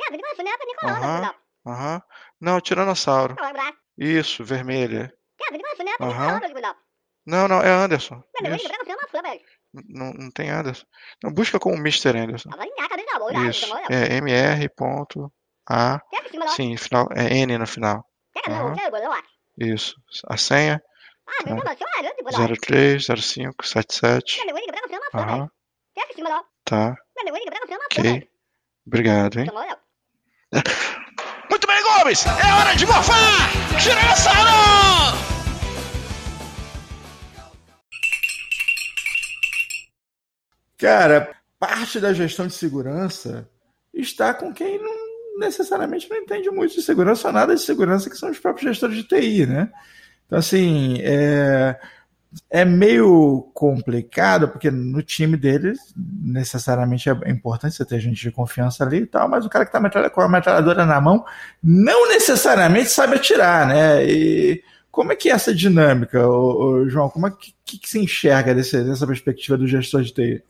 Aham, 0.85 1.35
aham. 1.67 2.03
Não, 2.41 2.61
tiranossauro. 2.61 3.37
Isso, 3.97 4.45
vermelha. 4.45 5.13
Aham. 6.01 6.41
Não, 7.25 7.49
não, 7.49 7.63
é 7.63 7.71
Anderson. 7.71 8.23
Isso. 8.57 8.69
Não, 9.89 10.13
não 10.13 10.31
tem 10.31 10.51
Anderson. 10.51 10.85
Não, 11.23 11.33
busca 11.33 11.59
com 11.59 11.71
o 11.73 11.77
Mr. 11.77 12.17
Anderson. 12.19 12.51
Isso. 13.49 13.67
É 13.91 14.17
MR. 14.17 14.69
Ponto 14.71 15.33
A. 15.69 16.01
Sim, 16.51 16.77
final, 16.77 17.09
é 17.15 17.35
N 17.39 17.59
no 17.59 17.67
final. 17.67 18.05
Aham. 18.55 18.75
Isso. 19.59 19.95
A 20.29 20.37
senha. 20.37 20.83
Tá. 22.33 22.47
030577. 22.49 24.41
Aham. 25.15 25.51
Tá. 26.65 26.95
Ok. 27.87 28.29
Obrigado, 28.87 29.39
hein? 29.41 29.47
Muito 31.51 31.67
bem, 31.67 31.83
Gomes! 31.83 32.25
É 32.27 32.53
hora 32.55 32.75
de 32.77 32.87
morfar! 32.87 33.51
Tiranossauro! 33.83 35.26
Cara, 40.79 41.35
parte 41.59 41.99
da 42.01 42.13
gestão 42.13 42.47
de 42.47 42.55
segurança 42.55 43.49
está 43.93 44.35
com 44.35 44.53
quem 44.53 44.79
não 44.79 45.07
necessariamente 45.39 46.09
não 46.09 46.17
entende 46.17 46.51
muito 46.51 46.75
de 46.75 46.83
segurança 46.83 47.31
nada 47.31 47.55
de 47.55 47.61
segurança, 47.61 48.09
que 48.11 48.17
são 48.17 48.31
os 48.31 48.39
próprios 48.39 48.69
gestores 48.69 48.97
de 48.97 49.05
TI, 49.05 49.47
né? 49.47 49.71
Então, 50.27 50.39
assim, 50.39 50.99
é, 51.03 51.79
é 52.51 52.65
meio 52.65 53.51
complicado, 53.55 54.49
porque 54.49 54.71
no 54.71 55.03
time 55.03 55.37
deles, 55.37 55.79
necessariamente 55.97 57.09
é 57.09 57.31
importante 57.31 57.77
você 57.77 57.85
ter 57.85 58.01
gente 58.01 58.21
de 58.21 58.31
confiança 58.31 58.85
ali 58.85 58.99
e 58.99 59.07
tal, 59.07 59.29
mas 59.29 59.45
o 59.45 59.49
cara 59.49 59.65
que 59.65 59.77
está 59.77 60.11
com 60.11 60.21
a 60.21 60.29
metralhadora 60.29 60.85
na 60.85 61.01
mão 61.01 61.25
não 61.63 62.09
necessariamente 62.09 62.91
sabe 62.91 63.17
atirar, 63.17 63.67
né? 63.67 64.05
E 64.05 64.63
como 64.91 65.13
é 65.13 65.17
que 65.17 65.31
é 65.31 65.33
essa 65.33 65.55
dinâmica, 65.55 66.27
ô, 66.27 66.83
ô, 66.83 66.89
João? 66.89 67.09
Como 67.09 67.27
é 67.27 67.31
que, 67.31 67.55
que, 67.65 67.79
que 67.79 67.89
se 67.89 67.99
enxerga 67.99 68.55
dessa 68.55 69.07
perspectiva 69.07 69.57
do 69.57 69.67
gestor 69.67 70.03
de 70.03 70.13
TI? 70.13 70.43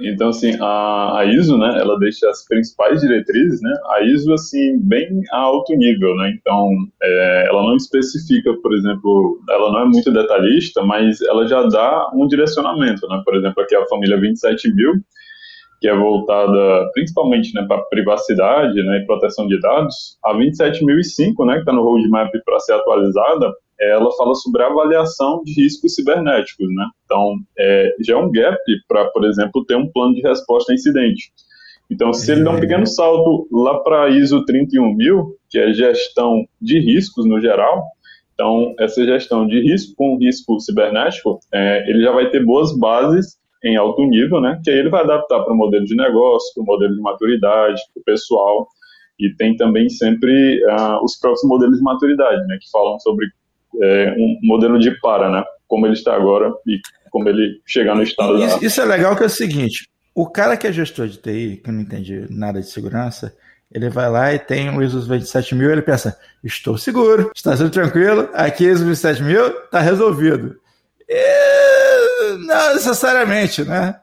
Então, 0.00 0.28
assim, 0.28 0.52
a, 0.60 1.18
a 1.18 1.24
ISO, 1.24 1.58
né, 1.58 1.76
ela 1.80 1.98
deixa 1.98 2.28
as 2.30 2.46
principais 2.46 3.00
diretrizes, 3.00 3.60
né, 3.60 3.74
a 3.86 4.02
ISO, 4.02 4.32
assim, 4.32 4.78
bem 4.80 5.22
a 5.32 5.38
alto 5.38 5.74
nível, 5.74 6.14
né, 6.16 6.36
então, 6.38 6.70
é, 7.02 7.46
ela 7.48 7.62
não 7.64 7.74
especifica, 7.74 8.54
por 8.62 8.72
exemplo, 8.74 9.40
ela 9.50 9.72
não 9.72 9.80
é 9.80 9.84
muito 9.86 10.12
detalhista, 10.12 10.82
mas 10.84 11.20
ela 11.22 11.48
já 11.48 11.64
dá 11.64 12.10
um 12.14 12.28
direcionamento, 12.28 13.08
né, 13.08 13.20
por 13.24 13.34
exemplo, 13.34 13.60
aqui 13.60 13.74
a 13.74 13.86
família 13.86 14.16
27000, 14.16 14.92
que 15.80 15.88
é 15.88 15.96
voltada 15.96 16.90
principalmente, 16.92 17.52
né, 17.54 17.64
para 17.66 17.82
privacidade, 17.82 18.80
né, 18.80 18.98
e 18.98 19.06
proteção 19.06 19.48
de 19.48 19.60
dados, 19.60 20.16
a 20.24 20.32
27005, 20.32 21.44
né, 21.44 21.54
que 21.54 21.60
está 21.60 21.72
no 21.72 21.82
roadmap 21.82 22.30
para 22.44 22.60
ser 22.60 22.74
atualizada, 22.74 23.52
ela 23.80 24.10
fala 24.16 24.34
sobre 24.34 24.62
avaliação 24.62 25.42
de 25.44 25.52
riscos 25.52 25.94
cibernéticos, 25.94 26.66
né? 26.74 26.86
Então, 27.04 27.36
é, 27.58 27.94
já 28.00 28.14
é 28.14 28.16
um 28.16 28.30
gap 28.30 28.58
para, 28.88 29.06
por 29.10 29.24
exemplo, 29.24 29.64
ter 29.64 29.76
um 29.76 29.90
plano 29.90 30.14
de 30.14 30.20
resposta 30.20 30.72
a 30.72 30.74
incidente. 30.74 31.32
Então, 31.90 32.12
se 32.12 32.30
ele 32.30 32.44
dá 32.44 32.50
um 32.50 32.60
pequeno 32.60 32.86
salto 32.86 33.48
lá 33.50 33.78
para 33.78 34.10
ISO 34.10 34.44
31000, 34.44 35.36
que 35.48 35.58
é 35.58 35.72
gestão 35.72 36.44
de 36.60 36.78
riscos 36.80 37.24
no 37.24 37.40
geral, 37.40 37.82
então, 38.38 38.72
essa 38.78 39.04
gestão 39.04 39.48
de 39.48 39.60
risco 39.60 39.94
com 39.96 40.16
risco 40.16 40.60
cibernético, 40.60 41.40
é, 41.52 41.90
ele 41.90 42.02
já 42.02 42.12
vai 42.12 42.30
ter 42.30 42.44
boas 42.44 42.78
bases 42.78 43.36
em 43.64 43.76
alto 43.76 44.04
nível, 44.04 44.40
né? 44.40 44.60
Que 44.62 44.70
aí 44.70 44.78
ele 44.78 44.90
vai 44.90 45.02
adaptar 45.02 45.42
para 45.42 45.52
o 45.52 45.56
modelo 45.56 45.84
de 45.84 45.96
negócio, 45.96 46.54
para 46.54 46.62
o 46.62 46.66
modelo 46.66 46.94
de 46.94 47.00
maturidade, 47.00 47.80
para 47.92 48.00
o 48.00 48.04
pessoal. 48.04 48.68
E 49.18 49.34
tem 49.34 49.56
também 49.56 49.88
sempre 49.88 50.62
uh, 50.66 51.02
os 51.02 51.18
próprios 51.18 51.42
modelos 51.48 51.78
de 51.78 51.82
maturidade, 51.82 52.46
né? 52.46 52.58
Que 52.60 52.70
falam 52.70 53.00
sobre 53.00 53.26
é, 53.82 54.14
um 54.18 54.38
modelo 54.42 54.78
de 54.78 54.90
para, 55.00 55.30
né? 55.30 55.44
Como 55.66 55.86
ele 55.86 55.94
está 55.94 56.14
agora 56.14 56.52
e 56.66 56.80
como 57.10 57.28
ele 57.28 57.60
chegar 57.66 57.94
no 57.94 58.02
estado 58.02 58.42
Isso, 58.42 58.60
da... 58.60 58.66
isso 58.66 58.80
é 58.80 58.84
legal 58.84 59.16
que 59.16 59.22
é 59.22 59.26
o 59.26 59.30
seguinte: 59.30 59.88
o 60.14 60.28
cara 60.28 60.56
que 60.56 60.66
é 60.66 60.72
gestor 60.72 61.06
de 61.06 61.18
TI, 61.18 61.60
que 61.62 61.70
não 61.70 61.80
entende 61.80 62.26
nada 62.30 62.60
de 62.60 62.66
segurança, 62.70 63.34
ele 63.72 63.88
vai 63.90 64.08
lá 64.10 64.32
e 64.32 64.38
tem 64.38 64.70
o 64.70 64.82
ISO 64.82 65.00
27000, 65.00 65.70
ele 65.70 65.82
pensa, 65.82 66.18
estou 66.42 66.78
seguro, 66.78 67.30
está 67.34 67.56
tudo 67.56 67.70
tranquilo, 67.70 68.28
aqui 68.32 68.64
ISO 68.64 68.84
27000, 68.84 69.46
está 69.64 69.80
resolvido. 69.80 70.56
E 71.08 72.36
não 72.46 72.74
necessariamente, 72.74 73.62
né? 73.64 73.96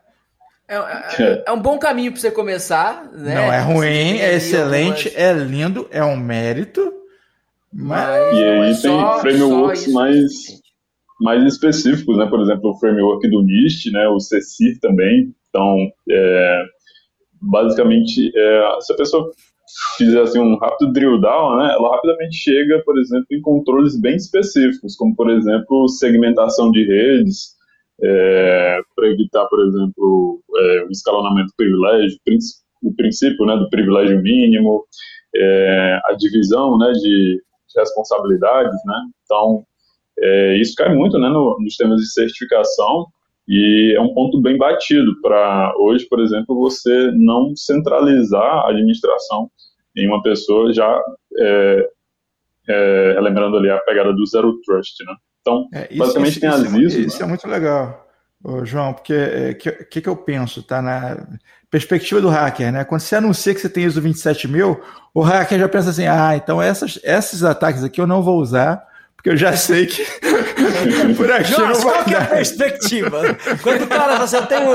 É, 0.68 0.76
é- 0.78 1.44
é 1.48 1.52
um 1.52 1.60
bom 1.60 1.78
caminho 1.78 2.12
para 2.12 2.22
você 2.22 2.32
começar, 2.32 3.06
né? 3.14 3.36
Não 3.36 3.54
é 3.54 3.60
ruim, 3.60 4.20
é 4.20 4.36
excelente, 4.36 5.08
algumas- 5.10 5.26
é 5.26 5.34
lindo, 5.34 5.88
é 5.92 6.04
um 6.04 6.16
mérito, 6.18 6.92
mas 7.76 8.38
E 8.38 8.42
é 8.42 8.60
aí 8.62 8.74
só- 8.76 9.20
tem 9.22 9.22
frameworks 9.22 9.88
mais, 9.92 10.32
mais 11.22 11.44
específicos, 11.44 12.18
né? 12.18 12.26
Por 12.28 12.42
exemplo, 12.42 12.72
o 12.72 12.80
framework 12.80 13.28
do 13.30 13.44
NIST, 13.44 13.92
né? 13.92 14.08
O 14.08 14.20
CECIR 14.20 14.80
também. 14.80 15.34
Então, 15.50 15.78
é, 16.10 16.64
basicamente, 17.42 18.32
é, 18.36 18.78
se 18.82 18.94
a 18.94 18.96
pessoa 18.96 19.30
fizer 19.98 20.22
assim, 20.22 20.40
um 20.40 20.58
rápido 20.58 20.92
drill 20.94 21.20
down, 21.20 21.58
né, 21.58 21.74
ela 21.74 21.92
rapidamente 21.96 22.36
chega, 22.38 22.82
por 22.86 22.98
exemplo, 22.98 23.26
em 23.32 23.42
controles 23.42 24.00
bem 24.00 24.16
específicos, 24.16 24.96
como, 24.96 25.16
por 25.16 25.30
exemplo, 25.30 25.88
segmentação 25.90 26.72
de 26.72 26.86
redes, 26.86 27.56
é, 28.02 28.80
para 28.96 29.08
evitar, 29.08 29.46
por 29.48 29.60
exemplo, 29.66 30.42
é, 30.56 30.84
o 30.86 30.92
escalonamento 30.92 31.48
do 31.48 31.56
privilégio, 31.58 32.18
o 32.84 32.94
princípio 32.96 33.46
né, 33.46 33.56
do 33.58 33.70
privilégio 33.70 34.22
mínimo, 34.22 34.84
é, 35.36 36.00
a 36.06 36.14
divisão 36.14 36.78
né, 36.78 36.92
de 36.94 37.42
responsabilidades, 37.76 38.76
né? 38.86 38.96
Então, 39.24 39.64
é, 40.20 40.58
isso 40.62 40.74
cai 40.76 40.94
muito 40.94 41.18
né, 41.20 41.28
no, 41.30 41.58
nos 41.60 41.76
temas 41.76 42.00
de 42.00 42.12
certificação 42.12 43.08
e 43.48 43.94
é 43.96 44.02
um 44.02 44.14
ponto 44.14 44.42
bem 44.42 44.58
batido 44.58 45.20
para 45.22 45.74
hoje, 45.78 46.06
por 46.10 46.20
exemplo, 46.20 46.58
você 46.60 47.12
não 47.14 47.56
centralizar 47.56 48.42
a 48.66 48.70
administração 48.70 49.50
em 49.96 50.08
uma 50.08 50.22
pessoa 50.24 50.74
já 50.74 51.00
é, 51.38 51.90
é, 52.68 53.18
lembrando 53.22 53.58
ali 53.58 53.70
a 53.70 53.78
pegada 53.80 54.14
do 54.14 54.26
zero 54.26 54.60
trust, 54.66 55.04
né? 55.06 55.14
Então, 55.42 55.68
É, 55.74 55.88
isso- 55.90 55.98
basicamente 56.00 56.32
isso- 56.32 56.40
tem 56.42 56.50
isso 56.50 56.58
as 56.60 56.66
é 56.66 56.70
mu- 56.70 56.80
ISOs, 56.80 57.06
Isso 57.06 57.24
é 57.24 57.26
muito 57.28 57.48
legal, 57.48 58.05
ô, 58.46 58.66
João, 58.66 58.94
porque 58.94 59.14
o 59.52 59.56
que, 59.58 59.72
que, 59.72 60.02
que 60.02 60.10
eu 60.10 60.16
penso, 60.16 60.62
tá? 60.62 60.82
Na 60.82 61.18
perspectiva 61.70 62.22
do 62.22 62.30
hacker, 62.30 62.72
né? 62.72 62.84
Quando 62.84 63.02
você 63.02 63.16
anuncia 63.16 63.54
que 63.54 63.60
você 63.60 63.70
tem 63.70 63.84
ISO 63.84 64.00
27000, 64.00 64.80
o 65.14 65.22
hacker 65.22 65.60
já 65.60 65.68
pensa 65.68 65.90
assim: 65.90 66.06
ah, 66.06 66.36
então 66.36 66.62
essas, 66.62 67.00
esses 67.04 67.44
ataques 67.44 67.84
aqui 67.84 68.00
eu 68.00 68.08
não 68.08 68.22
vou 68.22 68.40
usar, 68.40 68.86
porque 69.26 69.30
eu 69.32 69.38
já 69.38 69.58
sei 69.58 69.88
que 69.88 70.06
por 71.18 71.32
aqui 71.32 71.52
vai 71.52 71.82
qual 71.82 72.06
que 72.06 72.14
é 72.14 72.18
a 72.18 72.26
perspectiva? 72.28 73.22
Quando 73.64 73.86
o 73.86 73.88
cara 73.88 74.20
assim, 74.20 74.36
eu 74.36 74.46
tenho. 74.46 74.66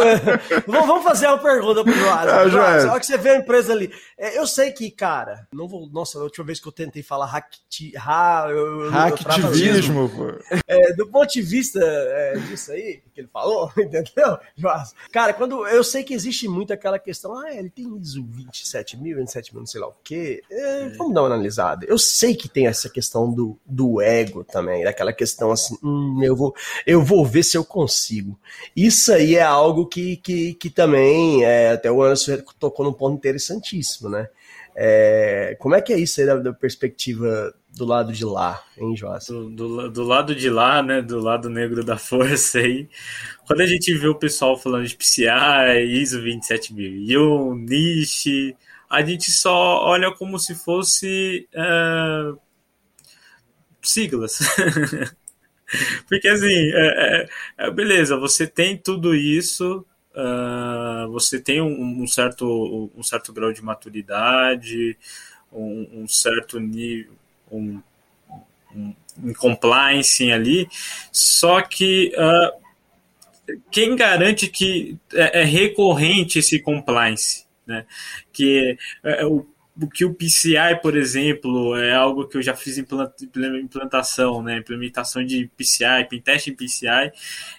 Vamos 0.67 1.05
fazer 1.05 1.29
uma 1.29 1.39
pergunta 1.39 1.85
pro 1.85 1.93
Joás. 1.93 2.85
Ah, 2.85 2.91
olha 2.91 2.99
que 2.99 3.07
você 3.07 3.17
vê 3.17 3.31
a 3.31 3.37
empresa 3.37 3.73
ali. 3.73 3.93
É, 4.19 4.37
Eu 4.37 4.49
sei 4.49 4.73
que, 4.73 4.91
cara, 4.91 5.47
não 5.53 5.69
vou. 5.69 5.89
Nossa, 5.89 6.19
a 6.19 6.23
última 6.23 6.45
vez 6.45 6.59
que 6.59 6.67
eu 6.67 6.73
tentei 6.73 7.01
falar. 7.01 7.33
Ha, 7.33 8.47
eu, 8.51 8.91
Hacktivismo, 8.91 10.09
pô. 10.09 10.57
é, 10.67 10.93
do 10.95 11.07
ponto 11.07 11.33
de 11.33 11.43
vista 11.43 11.79
é, 11.81 12.37
disso 12.49 12.73
aí, 12.73 13.03
que 13.15 13.21
ele 13.21 13.29
falou, 13.33 13.71
entendeu? 13.79 14.37
Joás? 14.57 14.93
Cara, 15.13 15.33
quando 15.33 15.65
eu 15.69 15.85
sei 15.85 16.03
que 16.03 16.13
existe 16.13 16.49
muito 16.49 16.73
aquela 16.73 16.99
questão, 16.99 17.39
ah, 17.39 17.55
ele 17.55 17.71
tem 17.71 17.87
ISO 17.97 18.27
27 18.29 18.97
mil, 18.97 19.17
27 19.17 19.53
mil, 19.53 19.61
não 19.61 19.67
sei 19.67 19.81
lá 19.81 19.87
o 19.87 19.95
quê. 20.03 20.43
É, 20.51 20.89
vamos 20.97 21.15
dar 21.15 21.23
uma 21.23 21.29
analisada. 21.29 21.87
Eu 21.87 21.99
sei 21.99 22.35
que 22.35 22.49
tem 22.49 22.67
essa 22.67 22.91
questão 22.91 23.33
do, 23.33 23.57
do 23.65 24.01
ego 24.01 24.40
também, 24.45 24.85
daquela 24.85 25.13
questão 25.13 25.51
assim, 25.51 25.77
hum, 25.83 26.21
eu 26.23 26.37
vou, 26.37 26.55
eu 26.87 27.03
vou 27.03 27.25
ver 27.25 27.43
se 27.43 27.57
eu 27.57 27.65
consigo. 27.65 28.39
Isso 28.75 29.13
aí 29.13 29.37
é 29.37 29.43
algo 29.43 29.87
que, 29.87 30.17
que, 30.19 30.55
que 30.55 30.71
também, 30.71 31.45
é, 31.45 31.73
até 31.73 31.91
o 31.91 32.03
Anderson 32.03 32.39
tocou 32.59 32.85
num 32.85 32.93
ponto 32.93 33.17
interessantíssimo, 33.17 34.09
né? 34.09 34.29
É, 34.75 35.57
como 35.59 35.75
é 35.75 35.83
que 35.83 35.93
é 35.93 35.99
isso 35.99 36.21
aí 36.21 36.27
da, 36.27 36.37
da 36.37 36.53
perspectiva 36.53 37.53
do 37.77 37.85
lado 37.85 38.13
de 38.13 38.25
lá, 38.25 38.63
hein, 38.79 38.97
Joás? 38.97 39.27
do, 39.27 39.51
do, 39.51 39.91
do 39.91 40.03
lado 40.05 40.35
de 40.35 40.49
lá, 40.49 40.83
né, 40.83 41.03
do 41.03 41.21
lado 41.21 41.49
negro 41.49 41.85
da 41.85 41.97
força 41.99 42.59
aí, 42.59 42.89
quando 43.47 43.61
a 43.61 43.67
gente 43.67 43.93
vê 43.95 44.09
o 44.09 44.15
pessoal 44.15 44.57
falando 44.57 44.87
de 44.87 44.97
PCI, 44.97 45.85
ISO 45.87 46.21
27001, 46.21 47.55
niche, 47.57 48.57
a 48.89 49.03
gente 49.03 49.31
só 49.31 49.85
olha 49.85 50.13
como 50.13 50.39
se 50.39 50.55
fosse 50.55 51.49
ah, 51.55 52.33
siglas. 53.83 54.39
Porque 56.09 56.29
assim, 56.29 56.73
é, 56.75 57.27
é, 57.59 57.67
é, 57.67 57.71
beleza, 57.71 58.17
você 58.17 58.47
tem 58.47 58.77
tudo 58.77 59.15
isso, 59.15 59.87
ah, 60.15 61.07
você 61.11 61.41
tem 61.41 61.61
um, 61.61 62.03
um 62.03 62.07
certo, 62.07 62.91
um 62.97 63.03
certo 63.03 63.33
grau 63.33 63.53
de 63.53 63.63
maturidade, 63.63 64.97
um, 65.53 66.03
um 66.03 66.09
certo 66.09 66.59
nível, 66.59 67.13
um, 67.51 67.81
um, 68.75 68.95
um 69.23 69.35
compliance 69.35 70.31
ali, 70.33 70.69
só 71.13 71.61
que 71.63 72.13
ah, 72.17 72.53
quem 73.71 73.97
garante 73.97 74.49
que 74.49 74.99
é, 75.15 75.41
é 75.41 75.45
recorrente 75.45 76.39
esse 76.39 76.59
compliance, 76.61 77.47
né? 77.67 77.87
Que 78.33 78.77
é, 79.03 79.25
o, 79.25 79.39
o 79.39 79.47
que 79.93 80.05
o 80.05 80.15
PCI, 80.15 80.81
por 80.83 80.97
exemplo, 80.97 81.77
é 81.77 81.95
algo 81.95 82.27
que 82.27 82.37
eu 82.37 82.43
já 82.43 82.55
fiz 82.55 82.77
implant- 82.79 83.23
implantação, 83.63 84.43
né? 84.43 84.59
Implementação 84.59 85.25
de 85.25 85.51
PCI, 85.57 86.07
pentest 86.09 86.49
em 86.49 86.55
PCI, 86.55 87.13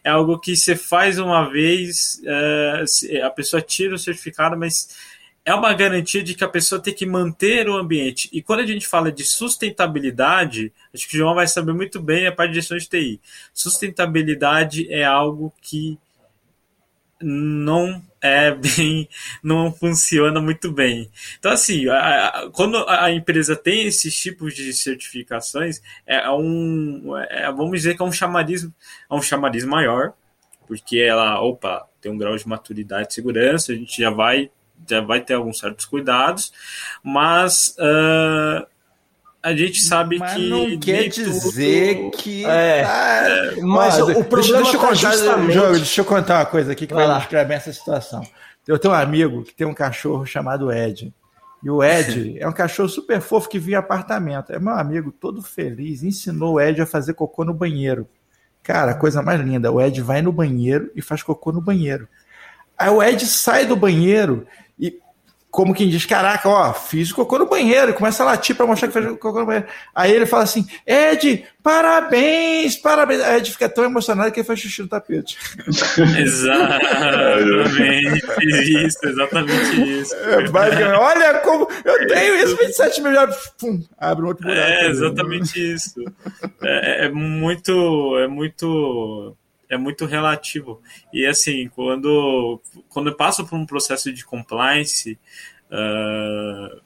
é 0.03 0.09
algo 0.09 0.39
que 0.39 0.55
você 0.55 0.75
faz 0.75 1.17
uma 1.17 1.49
vez, 1.49 2.21
é, 2.25 3.21
a 3.23 3.29
pessoa 3.29 3.61
tira 3.61 3.95
o 3.95 3.99
certificado, 3.99 4.57
mas 4.57 4.95
é 5.43 5.53
uma 5.53 5.73
garantia 5.73 6.23
de 6.23 6.35
que 6.35 6.43
a 6.43 6.47
pessoa 6.47 6.81
tem 6.81 6.93
que 6.93 7.05
manter 7.05 7.67
o 7.67 7.75
ambiente. 7.75 8.29
E 8.31 8.41
quando 8.41 8.59
a 8.59 8.65
gente 8.65 8.87
fala 8.87 9.11
de 9.11 9.23
sustentabilidade, 9.23 10.71
acho 10.93 11.07
que 11.07 11.15
o 11.15 11.19
João 11.19 11.33
vai 11.33 11.47
saber 11.47 11.73
muito 11.73 11.99
bem 11.99 12.27
a 12.27 12.31
parte 12.31 12.51
de 12.51 12.57
gestão 12.57 12.77
de 12.77 12.87
TI. 12.87 13.19
Sustentabilidade 13.53 14.91
é 14.91 15.03
algo 15.03 15.51
que 15.61 15.97
não 17.21 18.01
é 18.21 18.51
bem, 18.55 19.07
não 19.43 19.71
funciona 19.73 20.39
muito 20.41 20.71
bem. 20.71 21.09
Então, 21.39 21.51
assim, 21.51 21.87
a- 21.89 22.27
a- 22.27 22.49
quando 22.51 22.77
a 22.87 23.11
empresa 23.11 23.55
tem 23.55 23.85
esses 23.87 24.15
tipos 24.19 24.53
de 24.53 24.71
certificações, 24.73 25.81
é 26.05 26.29
um, 26.29 27.15
é- 27.17 27.51
vamos 27.51 27.71
dizer 27.71 27.95
que 27.95 28.01
é 28.01 28.05
um 28.05 28.11
chamariz, 28.11 28.63
é 28.65 29.13
um 29.13 29.21
chamariz 29.21 29.63
maior, 29.65 30.13
porque 30.67 30.99
ela, 30.99 31.41
opa, 31.41 31.87
tem 32.01 32.11
um 32.11 32.17
grau 32.17 32.35
de 32.35 32.47
maturidade 32.47 33.09
e 33.11 33.13
segurança, 33.13 33.71
a 33.71 33.75
gente 33.75 33.99
já 34.01 34.09
vai, 34.09 34.49
já 34.89 35.01
vai 35.01 35.21
ter 35.21 35.33
alguns 35.33 35.59
certos 35.59 35.85
cuidados, 35.85 36.51
mas 37.03 37.75
ah, 37.79 38.67
a 39.43 39.55
gente 39.55 39.81
sabe 39.81 40.19
Mas 40.19 40.33
que 40.33 40.49
não 40.49 40.77
quer 40.79 41.07
dizer 41.09 41.95
tudo- 41.97 42.11
que. 42.17 42.45
É. 42.45 42.83
Ah, 42.83 43.51
Mas 43.61 43.99
ó, 43.99 44.03
o 44.03 44.05
deixa- 44.07 44.23
problema 44.25 44.57
deixa, 44.61 44.77
eu 44.77 44.79
tá 44.81 44.87
contar, 44.87 45.11
justamente- 45.11 45.51
Diogo, 45.51 45.73
deixa 45.75 46.01
eu 46.01 46.05
contar 46.05 46.39
uma 46.39 46.45
coisa 46.45 46.71
aqui 46.71 46.85
que 46.87 46.93
Vai 46.93 47.07
vai 47.07 47.15
ilustrar 47.15 47.47
bem 47.47 47.57
essa 47.57 47.73
situação. 47.73 48.21
Eu 48.67 48.77
tenho 48.77 48.93
um 48.93 48.97
amigo 48.97 49.43
que 49.43 49.53
tem 49.53 49.65
um 49.65 49.73
cachorro 49.73 50.25
chamado 50.25 50.71
Ed. 50.71 51.13
E 51.63 51.69
o 51.69 51.83
Ed 51.83 52.37
é 52.39 52.47
um 52.47 52.51
cachorro 52.53 52.89
super 52.89 53.19
fofo 53.21 53.49
que 53.49 53.57
vinha 53.59 53.77
em 53.77 53.79
apartamento. 53.79 54.51
É 54.51 54.59
meu 54.59 54.73
amigo, 54.73 55.11
todo 55.11 55.41
feliz, 55.41 56.03
ensinou 56.03 56.53
o 56.55 56.61
Ed 56.61 56.81
a 56.81 56.85
fazer 56.85 57.13
cocô 57.13 57.43
no 57.43 57.53
banheiro. 57.53 58.07
Cara, 58.63 58.91
a 58.91 58.95
coisa 58.95 59.21
mais 59.23 59.41
linda, 59.41 59.71
o 59.71 59.81
Ed 59.81 59.99
vai 60.01 60.21
no 60.21 60.31
banheiro 60.31 60.91
e 60.95 61.01
faz 61.01 61.23
cocô 61.23 61.51
no 61.51 61.59
banheiro. 61.61 62.07
Aí 62.77 62.89
o 62.89 63.01
Ed 63.01 63.25
sai 63.25 63.65
do 63.65 63.75
banheiro 63.75 64.45
e, 64.79 64.99
como 65.51 65.73
quem 65.73 65.89
diz, 65.89 66.05
caraca, 66.05 66.47
ó, 66.47 66.73
fiz 66.73 67.11
cocô 67.11 67.37
no 67.37 67.45
banheiro, 67.45 67.91
e 67.91 67.93
começa 67.93 68.23
a 68.23 68.27
latir 68.27 68.55
pra 68.55 68.65
mostrar 68.65 68.87
que 68.87 68.93
fez 68.93 69.05
cocô 69.19 69.41
no 69.41 69.45
banheiro. 69.45 69.67
Aí 69.93 70.13
ele 70.13 70.25
fala 70.25 70.43
assim, 70.43 70.65
Ed, 70.87 71.43
parabéns, 71.61 72.77
parabéns. 72.77 73.21
Aí 73.21 73.37
Ed 73.37 73.51
fica 73.51 73.67
tão 73.67 73.83
emocionado 73.83 74.31
que 74.31 74.39
ele 74.39 74.47
faz 74.47 74.61
xixi 74.61 74.81
no 74.81 74.87
tapete. 74.87 75.37
Exatamente 76.17 77.01
isso, 78.85 78.97
exatamente 79.03 79.99
isso. 79.99 80.15
É, 80.15 80.47
basicamente, 80.49 80.99
olha 80.99 81.33
como 81.39 81.67
eu 81.83 82.07
tenho 82.07 82.35
isso, 82.35 82.55
27 82.55 83.01
mil, 83.01 83.13
já, 83.13 83.27
pum, 83.59 83.83
abre 83.97 84.23
um 84.23 84.27
outro 84.29 84.47
buraco. 84.47 84.61
É, 84.61 84.87
exatamente 84.87 85.73
isso. 85.73 86.01
É, 86.61 87.05
é 87.05 87.09
muito, 87.09 88.17
é 88.19 88.27
muito, 88.27 89.35
é 89.71 89.77
muito 89.77 90.05
relativo. 90.05 90.81
E 91.13 91.25
assim, 91.25 91.69
quando, 91.69 92.61
quando 92.89 93.09
eu 93.09 93.15
passo 93.15 93.47
por 93.47 93.57
um 93.57 93.65
processo 93.65 94.11
de 94.11 94.25
compliance, 94.25 95.17
ah, 95.71 96.77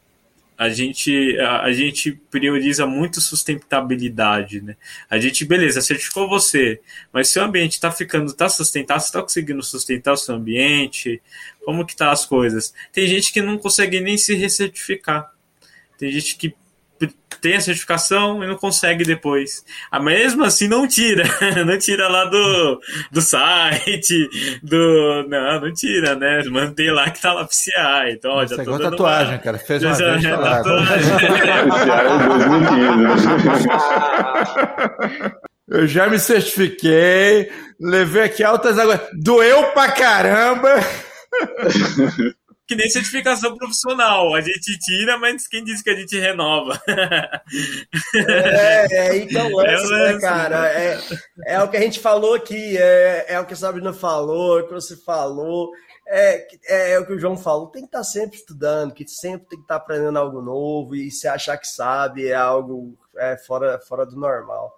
a 0.56 0.70
gente, 0.70 1.38
a, 1.40 1.64
a 1.64 1.74
gente 1.74 2.12
prioriza 2.12 2.86
muito 2.86 3.20
sustentabilidade, 3.20 4.62
né? 4.62 4.78
A 5.10 5.18
gente, 5.18 5.44
beleza, 5.44 5.82
certificou 5.82 6.30
você, 6.30 6.80
mas 7.12 7.28
seu 7.28 7.44
ambiente 7.44 7.74
está 7.74 7.92
ficando, 7.92 8.28
está 8.28 8.48
sustentado, 8.48 9.02
você 9.02 9.08
está 9.08 9.22
conseguindo 9.22 9.64
sustentar 9.64 10.14
o 10.14 10.18
seu 10.18 10.36
ambiente? 10.36 11.22
Como 11.66 11.86
que 11.86 11.96
tá 11.96 12.12
as 12.12 12.24
coisas? 12.24 12.72
Tem 12.94 13.08
gente 13.08 13.34
que 13.34 13.42
não 13.42 13.58
consegue 13.58 14.00
nem 14.00 14.16
se 14.16 14.36
recertificar. 14.36 15.34
Tem 15.98 16.12
gente 16.12 16.38
que 16.38 16.56
tem 17.42 17.56
a 17.56 17.62
certificação 17.62 18.44
e 18.44 18.48
não 18.48 18.56
consegue 18.56 19.04
depois. 19.04 19.64
Ah, 19.92 20.00
mesmo 20.00 20.44
assim 20.44 20.68
não 20.68 20.88
tira, 20.88 21.24
não 21.66 21.78
tira 21.78 22.08
lá 22.08 22.26
do, 22.26 22.80
do 23.12 23.22
site, 23.22 24.28
do. 24.64 25.26
Não, 25.28 25.62
não 25.62 25.74
tira, 25.74 26.16
né? 26.16 26.42
Mantém 26.46 26.90
lá 26.92 27.10
que 27.12 27.22
tá 27.22 27.34
lá 27.34 27.46
PCI. 27.46 28.12
Então, 28.14 28.32
ó, 28.32 28.46
já 28.46 28.56
é 28.56 28.64
tô 28.64 28.72
dando 28.78 28.92
tatuagem, 28.92 29.34
uma- 29.34 29.40
cara. 29.40 29.58
Fez 29.60 29.82
Já- 29.82 29.90
uma 29.90 29.96
já- 29.96 30.12
vez, 30.12 30.24
já 30.24 30.38
tá 30.38 30.42
lá. 30.42 30.56
tatuagem. 30.64 32.16
Eu 35.68 35.88
já 35.88 36.08
me 36.08 36.20
certifiquei, 36.20 37.52
levei 37.80 38.24
aqui 38.24 38.44
altas 38.44 38.78
águas. 38.80 39.00
Doeu 39.14 39.64
pra 39.72 39.92
caramba. 39.92 40.70
Que 42.68 42.76
nem 42.76 42.90
certificação 42.90 43.56
profissional. 43.56 44.34
A 44.34 44.42
gente 44.42 44.78
tira, 44.80 45.18
mas 45.20 45.48
quem 45.48 45.64
disse 45.64 45.84
que 45.84 45.90
a 45.92 45.96
gente 45.96 46.18
renova? 46.20 46.82
É, 48.28 49.16
é 49.18 49.26
que 49.26 49.38
é 49.38 49.44
o 49.44 49.56
lance, 49.56 49.94
É 49.94 50.14
né, 50.14 50.20
cara? 50.20 50.68
É, 50.72 50.98
é 51.48 51.62
o 51.62 51.70
que 51.70 51.78
a 51.78 51.82
gente 51.82 52.00
falou 52.00 52.34
aqui, 52.34 52.78
é, 52.78 53.26
é 53.34 53.40
o 53.40 53.46
que 53.46 53.54
a 53.54 53.58
Sabrina 53.58 53.94
falou, 53.94 54.60
é 54.60 54.64
o 54.64 54.68
que 54.68 54.74
você 54.74 54.96
falou. 54.98 55.72
é, 56.08 56.38
que- 56.40 56.60
é, 56.68 57.00
o 57.00 57.06
que 57.06 57.14
o 57.14 57.20
João 57.20 57.36
falou, 57.38 57.68
tem 57.68 57.82
que 57.82 57.88
estar 57.88 58.04
sempre 58.04 58.38
estudando, 58.38 58.94
que 58.94 59.08
sempre 59.08 59.48
tem 59.48 59.58
que 59.58 59.64
estar 59.66 59.78
aprendendo 59.78 60.20
algo 60.20 60.40
novo 60.42 60.96
e 60.96 61.10
se 61.10 61.28
achar 61.28 61.58
que 61.58 61.68
sabe 61.68 62.28
é 62.28 62.36
algo 62.36 62.96
é, 63.18 63.36
fora, 63.38 63.80
fora 63.80 64.06
do 64.06 64.16
normal. 64.16 64.72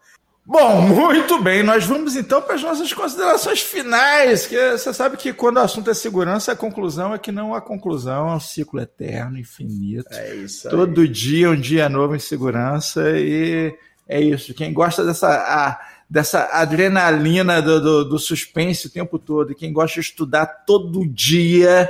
Bom, 0.50 0.82
muito 0.82 1.42
bem. 1.44 1.62
Nós 1.62 1.84
vamos 1.84 2.16
então 2.16 2.42
para 2.42 2.56
as 2.56 2.64
nossas 2.64 2.94
considerações 2.94 3.60
finais. 3.60 4.48
Que 4.48 4.72
você 4.72 4.94
sabe 4.94 5.18
que 5.18 5.34
quando 5.34 5.58
o 5.58 5.60
assunto 5.60 5.90
é 5.90 5.94
segurança, 5.94 6.54
a 6.54 6.56
conclusão 6.56 7.14
é 7.14 7.20
que 7.20 7.34
não 7.34 7.54
há 7.54 7.60
conclusão, 7.60 8.30
é 8.30 8.36
um 8.36 8.40
ciclo 8.40 8.80
eterno, 8.80 9.38
infinito. 9.38 10.08
É 10.14 10.34
isso 10.36 10.70
aí. 10.70 10.72
Todo 10.74 11.06
dia 11.06 11.50
um 11.50 11.56
dia 11.60 11.90
novo 11.90 12.16
em 12.16 12.20
segurança 12.20 13.02
e 13.20 13.76
é 14.08 14.22
isso. 14.22 14.54
Quem 14.54 14.72
gosta 14.72 15.04
dessa, 15.04 15.28
a- 15.28 15.80
dessa 16.10 16.46
adrenalina 16.54 17.62
do, 17.62 17.82
do, 17.82 18.06
do 18.06 18.18
suspense 18.18 18.88
o 18.88 18.90
tempo 18.90 19.20
todo, 19.20 19.52
e 19.52 19.56
quem 19.56 19.74
gosta 19.74 19.96
de 19.96 20.08
estudar 20.08 20.46
todo 20.66 21.06
dia 21.06 21.90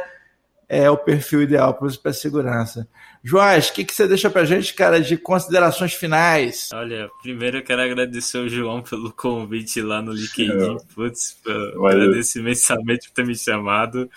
é 0.69 0.89
o 0.89 0.97
perfil 0.97 1.41
ideal 1.43 1.73
para 1.73 1.87
a 2.11 2.13
segurança. 2.13 2.87
Joás, 3.23 3.69
o 3.69 3.73
que, 3.73 3.83
que 3.85 3.93
você 3.93 4.07
deixa 4.07 4.29
pra 4.29 4.45
gente, 4.45 4.73
cara, 4.73 4.99
de 5.01 5.17
considerações 5.17 5.93
finais? 5.93 6.69
Olha, 6.73 7.09
primeiro 7.21 7.57
eu 7.57 7.63
quero 7.63 7.81
agradecer 7.81 8.37
o 8.37 8.47
João 8.49 8.81
pelo 8.81 9.11
convite 9.11 9.81
lá 9.81 10.01
no 10.01 10.11
LinkedIn. 10.13 10.77
Putz, 10.95 11.37
agradeço 11.85 12.39
imensamente 12.39 13.07
por 13.09 13.13
ter 13.15 13.25
me 13.25 13.35
chamado. 13.35 14.09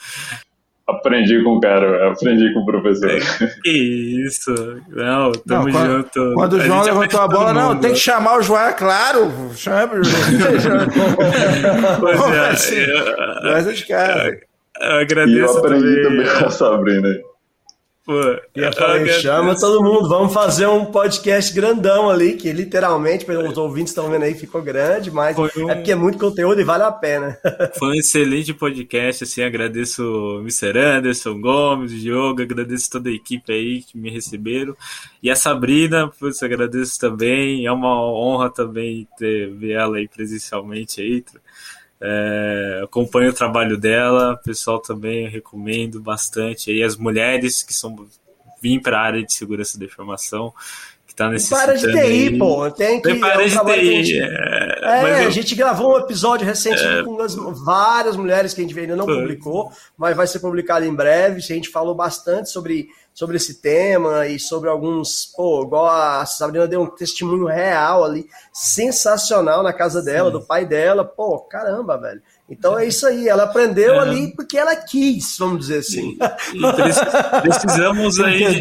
Aprendi 0.88 1.40
com 1.44 1.50
o 1.56 1.60
cara, 1.60 2.10
aprendi 2.10 2.52
com 2.52 2.60
o 2.60 2.66
professor. 2.66 3.10
Que 3.62 3.70
isso? 4.26 4.52
Não, 4.88 5.30
tamo 5.32 5.66
Não, 5.66 5.72
quando- 5.72 5.90
junto. 5.92 6.34
Quando 6.34 6.52
o 6.54 6.60
A 6.60 6.64
João 6.64 6.82
levantou 6.82 7.20
a 7.20 7.28
bola, 7.28 7.52
não, 7.52 7.78
tem 7.78 7.92
que 7.92 7.98
chamar 8.00 8.38
o 8.38 8.42
João, 8.42 8.60
é 8.66 8.72
claro. 8.72 9.30
Chame 9.54 10.00
o 10.00 10.02
Pois 12.00 12.16
João. 12.18 12.34
é, 12.34 12.50
Assim, 12.50 12.74
eu- 12.74 13.42
Joás 13.42 13.66
é. 14.80 14.86
Eu 14.86 14.90
E 14.90 14.94
eu 14.94 15.00
agradeço 15.00 15.58
aprendi 15.58 16.02
também. 16.02 16.24
também 16.24 16.38
com 16.38 16.46
a 16.46 16.50
Sabrina. 16.50 17.18
Pô, 18.02 18.14
E 18.56 18.60
eu 18.60 18.72
falei, 18.72 19.02
agradeço. 19.02 19.20
chama 19.20 19.54
todo 19.60 19.84
mundo, 19.84 20.08
vamos 20.08 20.32
fazer 20.32 20.66
um 20.66 20.86
podcast 20.86 21.52
grandão 21.54 22.08
ali, 22.10 22.32
que 22.32 22.50
literalmente, 22.50 23.26
pelos 23.26 23.56
ouvintes 23.58 23.90
estão 23.90 24.10
vendo 24.10 24.24
aí, 24.24 24.34
ficou 24.34 24.62
grande, 24.62 25.10
mas 25.12 25.36
um- 25.38 25.70
é 25.70 25.74
porque 25.76 25.92
é 25.92 25.94
muito 25.94 26.18
conteúdo 26.18 26.60
e 26.60 26.64
vale 26.64 26.82
a 26.82 26.90
pena. 26.90 27.38
Foi 27.78 27.88
um 27.90 27.94
excelente 27.94 28.54
podcast, 28.54 29.22
assim, 29.22 29.42
agradeço 29.42 30.02
o 30.02 30.40
Mr. 30.40 30.76
Anderson, 30.78 31.40
Gomes, 31.40 31.92
o 31.92 31.96
Diogo, 31.96 32.40
agradeço 32.42 32.90
toda 32.90 33.10
a 33.10 33.12
equipe 33.12 33.52
aí 33.52 33.82
que 33.82 33.96
me 33.98 34.10
receberam. 34.10 34.74
E 35.22 35.30
a 35.30 35.36
Sabrina, 35.36 36.08
putz, 36.18 36.42
agradeço 36.42 36.98
também, 36.98 37.66
é 37.66 37.70
uma 37.70 37.94
honra 38.02 38.50
também 38.50 39.06
ter, 39.18 39.50
ver 39.52 39.72
ela 39.72 39.98
aí 39.98 40.08
presencialmente 40.08 41.00
aí. 41.02 41.22
É, 42.02 42.80
acompanho 42.82 43.30
o 43.30 43.34
trabalho 43.34 43.76
dela, 43.76 44.32
o 44.32 44.38
pessoal 44.42 44.78
também 44.80 45.28
recomendo 45.28 46.00
bastante. 46.00 46.70
aí 46.70 46.82
as 46.82 46.96
mulheres 46.96 47.62
que 47.62 47.74
são 47.74 48.06
vim 48.62 48.78
para 48.80 48.98
a 48.98 49.02
área 49.02 49.24
de 49.24 49.32
segurança 49.32 49.78
da 49.78 49.84
informação, 49.84 50.52
que 51.06 51.14
tá 51.14 51.28
necessitando. 51.30 51.64
Para 51.64 51.74
de 51.76 51.86
TI, 51.92 51.98
aí. 51.98 52.38
pô. 52.38 52.70
Tem 52.70 53.00
que. 53.02 53.14
Para 53.16 53.42
é 53.42 53.46
um 53.46 53.48
de 53.48 53.74
TI, 53.74 54.04
gente- 54.04 54.18
é, 54.20 54.78
É, 54.82 55.24
eu- 55.24 55.28
a 55.28 55.30
gente 55.30 55.54
gravou 55.54 55.94
um 55.94 55.98
episódio 55.98 56.46
recente 56.46 56.80
com 57.04 57.20
as- 57.20 57.34
várias 57.34 58.16
mulheres 58.16 58.54
que 58.54 58.60
a 58.60 58.64
gente 58.64 58.78
ainda 58.78 58.96
não 58.96 59.06
publicou, 59.06 59.70
mas 59.96 60.16
vai 60.16 60.26
ser 60.26 60.40
publicado 60.40 60.84
em 60.84 60.94
breve. 60.94 61.36
A 61.36 61.40
gente 61.40 61.68
falou 61.70 61.94
bastante 61.94 62.50
sobre, 62.50 62.88
sobre 63.20 63.36
esse 63.36 63.60
tema 63.60 64.26
e 64.26 64.38
sobre 64.38 64.70
alguns. 64.70 65.26
Pô, 65.36 65.62
igual 65.62 65.86
a 65.86 66.24
Sabrina 66.24 66.66
deu 66.66 66.80
um 66.80 66.86
testemunho 66.86 67.44
real 67.44 68.02
ali, 68.02 68.26
sensacional 68.50 69.62
na 69.62 69.74
casa 69.74 70.00
dela, 70.00 70.30
do 70.30 70.40
pai 70.40 70.64
dela. 70.64 71.04
Pô, 71.04 71.38
caramba, 71.40 71.98
velho. 71.98 72.22
Então 72.48 72.78
é 72.78 72.86
isso 72.86 73.06
aí, 73.06 73.28
ela 73.28 73.42
aprendeu 73.44 73.94
É. 73.96 73.98
ali 74.00 74.34
porque 74.34 74.56
ela 74.56 74.74
quis, 74.74 75.36
vamos 75.38 75.58
dizer 75.60 75.80
assim. 75.80 76.16
E 76.54 76.72
preci- 76.72 77.00
precisamos 77.42 78.18
aí 78.20 78.58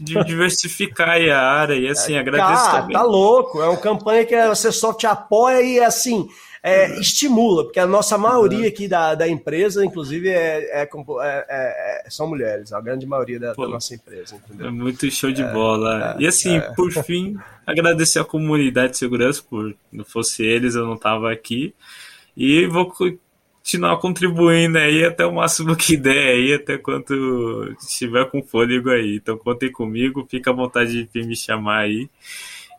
de, 0.00 0.24
diversificar 0.24 1.10
a 1.20 1.38
área 1.40 1.74
e 1.74 1.86
assim, 1.86 2.16
agradeço 2.16 2.64
Cara, 2.64 2.80
também. 2.80 2.96
tá 2.96 3.02
louco. 3.02 3.60
É 3.62 3.68
uma 3.68 3.76
campanha 3.76 4.24
que 4.24 4.34
a 4.34 4.52
Csoft 4.54 5.04
apoia 5.06 5.60
e, 5.60 5.78
assim, 5.80 6.28
é, 6.62 7.00
estimula, 7.00 7.64
porque 7.64 7.80
a 7.80 7.86
nossa 7.86 8.16
maioria 8.16 8.68
aqui 8.68 8.86
da, 8.86 9.14
da 9.16 9.26
empresa, 9.28 9.84
inclusive, 9.84 10.28
é, 10.28 10.82
é 10.82 10.82
é- 10.82 11.46
é- 11.48 12.06
é- 12.06 12.10
são 12.10 12.28
mulheres, 12.28 12.72
a 12.72 12.80
grande 12.80 13.04
maioria 13.04 13.40
da, 13.40 13.52
da 13.52 13.66
nossa 13.68 13.94
empresa, 13.94 14.36
entendeu? 14.36 14.68
É 14.68 14.70
muito 14.70 15.10
show 15.10 15.32
de 15.32 15.42
bola. 15.44 16.16
e 16.20 16.26
assim, 16.26 16.60
por 16.76 16.92
fim, 16.92 17.36
agradecer 17.66 18.20
a 18.20 18.24
comunidade 18.24 18.92
de 18.92 18.98
segurança, 18.98 19.42
por 19.48 19.74
não 19.90 20.04
fosse 20.04 20.44
eles, 20.44 20.76
eu 20.76 20.86
não 20.86 20.96
tava 20.96 21.32
aqui. 21.32 21.74
E 22.36 22.64
vou 22.66 22.86
continuar 23.62 23.96
contribuindo 23.98 24.78
aí 24.78 25.04
até 25.04 25.26
o 25.26 25.34
máximo 25.34 25.74
que 25.76 25.96
der 25.96 26.28
aí, 26.34 26.54
até 26.54 26.78
quanto 26.78 27.74
estiver 27.80 28.24
com 28.30 28.42
fôlego 28.42 28.88
aí. 28.90 29.16
Então 29.16 29.36
contem 29.36 29.70
comigo, 29.70 30.26
fica 30.30 30.50
à 30.50 30.54
vontade 30.54 31.08
de 31.12 31.22
me 31.24 31.34
chamar 31.36 31.80
aí. 31.80 32.08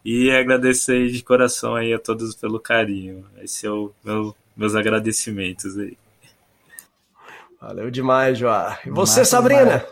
E 0.03 0.31
agradecer 0.31 1.07
de 1.09 1.23
coração 1.23 1.75
aí 1.75 1.93
a 1.93 1.99
todos 1.99 2.35
pelo 2.35 2.59
carinho. 2.59 3.25
Esse 3.41 3.65
é 3.65 3.71
o 3.71 3.91
meu, 4.03 4.35
meus 4.55 4.75
agradecimentos 4.75 5.77
aí. 5.77 5.97
Valeu 7.61 7.89
demais, 7.89 8.37
Joá. 8.37 8.77
E 8.85 8.89
você, 8.89 9.21
Massa 9.21 9.25
Sabrina? 9.25 9.85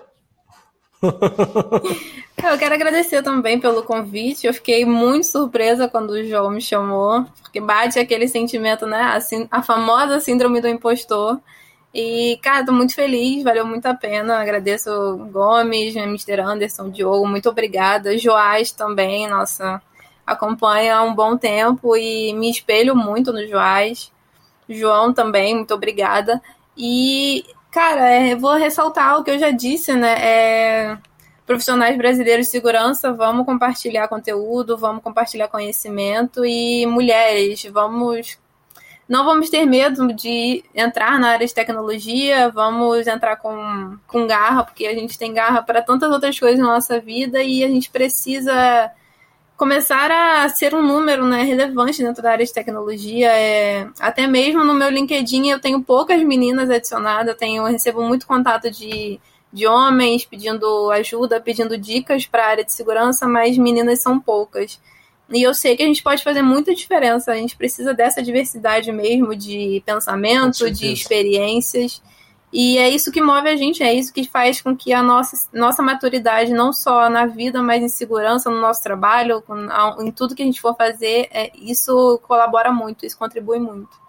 Eu 2.44 2.58
quero 2.58 2.74
agradecer 2.74 3.22
também 3.22 3.60
pelo 3.60 3.84
convite. 3.84 4.46
Eu 4.46 4.54
fiquei 4.54 4.84
muito 4.84 5.28
surpresa 5.28 5.88
quando 5.88 6.12
o 6.12 6.24
João 6.24 6.50
me 6.50 6.62
chamou, 6.62 7.24
porque 7.42 7.62
bate 7.62 8.00
aquele 8.00 8.28
sentimento, 8.28 8.86
né? 8.86 9.02
Assim, 9.14 9.48
a 9.50 9.62
famosa 9.62 10.20
síndrome 10.20 10.60
do 10.60 10.68
impostor. 10.68 11.40
E, 11.94 12.40
cara, 12.42 12.66
tô 12.66 12.72
muito 12.72 12.96
feliz, 12.96 13.44
valeu 13.44 13.66
muito 13.66 13.86
a 13.86 13.94
pena. 13.94 14.40
Agradeço 14.40 14.90
o 14.90 15.18
Gomes, 15.26 15.96
Mr. 15.96 16.42
Anderson, 16.42 16.84
o 16.84 16.92
Diogo, 16.92 17.28
muito 17.28 17.50
obrigada. 17.50 18.18
Joás 18.18 18.72
também, 18.72 19.28
nossa, 19.28 19.82
acompanha 20.32 20.96
há 20.98 21.04
um 21.04 21.14
bom 21.14 21.38
tempo 21.38 21.96
e 21.96 22.34
me 22.34 22.50
espelho 22.50 22.96
muito 22.96 23.32
no 23.32 23.48
Joás. 23.48 24.12
João 24.70 25.14
também, 25.14 25.56
muito 25.56 25.74
obrigada. 25.74 26.42
E, 26.78 27.46
cara, 27.72 28.10
é, 28.10 28.36
vou 28.36 28.56
ressaltar 28.56 29.20
o 29.20 29.24
que 29.24 29.32
eu 29.32 29.40
já 29.40 29.52
disse, 29.52 29.94
né? 29.94 30.16
É, 30.20 30.98
profissionais 31.46 31.98
brasileiros 31.98 32.46
de 32.46 32.52
segurança, 32.52 33.12
vamos 33.12 33.46
compartilhar 33.46 34.08
conteúdo, 34.08 34.78
vamos 34.78 35.04
compartilhar 35.04 35.48
conhecimento 35.50 36.46
e 36.46 36.86
mulheres, 36.86 37.66
vamos 37.66 38.40
não 39.12 39.26
vamos 39.26 39.50
ter 39.50 39.66
medo 39.66 40.14
de 40.14 40.64
entrar 40.74 41.20
na 41.20 41.32
área 41.32 41.46
de 41.46 41.54
tecnologia, 41.54 42.50
vamos 42.50 43.06
entrar 43.08 43.36
com, 43.36 43.98
com 44.08 44.26
garra, 44.26 44.64
porque 44.64 44.88
a 44.88 44.94
gente 44.94 45.18
tem 45.20 45.34
garra 45.34 45.62
para 45.62 45.82
tantas 45.82 46.10
outras 46.10 46.40
coisas 46.40 46.58
na 46.58 46.68
nossa 46.68 46.98
vida 46.98 47.44
e 47.44 47.62
a 47.62 47.68
gente 47.68 47.90
precisa 47.90 48.90
começar 49.62 50.10
a 50.10 50.50
ser 50.50 50.74
um 50.74 50.82
número 50.82 51.24
né, 51.24 51.44
relevante 51.44 52.02
dentro 52.02 52.24
da 52.24 52.32
área 52.32 52.44
de 52.44 52.52
tecnologia. 52.52 53.32
É, 53.32 53.88
até 54.00 54.26
mesmo 54.26 54.64
no 54.64 54.74
meu 54.74 54.90
LinkedIn 54.90 55.52
eu 55.52 55.62
tenho 55.62 55.84
poucas 55.84 56.20
meninas 56.24 56.68
adicionadas, 56.68 57.28
eu, 57.28 57.38
tenho, 57.38 57.62
eu 57.62 57.72
recebo 57.72 58.02
muito 58.02 58.26
contato 58.26 58.72
de, 58.72 59.20
de 59.54 59.68
homens 59.68 60.26
pedindo 60.26 60.90
ajuda, 60.90 61.40
pedindo 61.40 61.78
dicas 61.78 62.26
para 62.26 62.44
a 62.44 62.48
área 62.48 62.66
de 62.66 62.74
segurança, 62.74 63.28
mas 63.28 63.56
meninas 63.56 64.02
são 64.02 64.20
poucas. 64.20 64.82
E 65.32 65.44
eu 65.44 65.54
sei 65.54 65.78
que 65.78 65.84
a 65.84 65.86
gente 65.86 66.02
pode 66.02 66.24
fazer 66.24 66.42
muita 66.42 66.74
diferença, 66.74 67.32
a 67.32 67.36
gente 67.36 67.56
precisa 67.56 67.94
dessa 67.94 68.20
diversidade 68.20 68.92
mesmo 68.92 69.36
de 69.36 69.84
pensamento, 69.86 70.72
de 70.72 70.92
experiências. 70.92 72.02
E 72.52 72.78
é 72.78 72.90
isso 72.90 73.12
que 73.12 73.22
move 73.22 73.48
a 73.48 73.56
gente, 73.56 73.82
é 73.82 73.94
isso 73.94 74.14
que 74.14 74.28
faz 74.28 74.62
com 74.62 74.76
que 74.76 74.92
a 74.92 75.02
nossa, 75.02 75.48
nossa 75.54 75.82
maturidade, 75.82 76.52
não 76.52 76.74
só 76.74 77.10
na 77.10 77.26
vida, 77.26 77.62
mas 77.62 77.82
em 77.82 77.88
segurança, 77.88 78.50
no 78.50 78.60
nosso 78.60 78.84
trabalho, 78.84 79.42
em 80.00 80.12
tudo 80.12 80.36
que 80.36 80.42
a 80.42 80.46
gente 80.46 80.60
for 80.60 80.76
fazer, 80.76 81.30
é, 81.32 81.52
isso 81.56 82.20
colabora 82.28 82.72
muito, 82.72 83.06
isso 83.06 83.18
contribui 83.18 83.60
muito. 83.60 84.02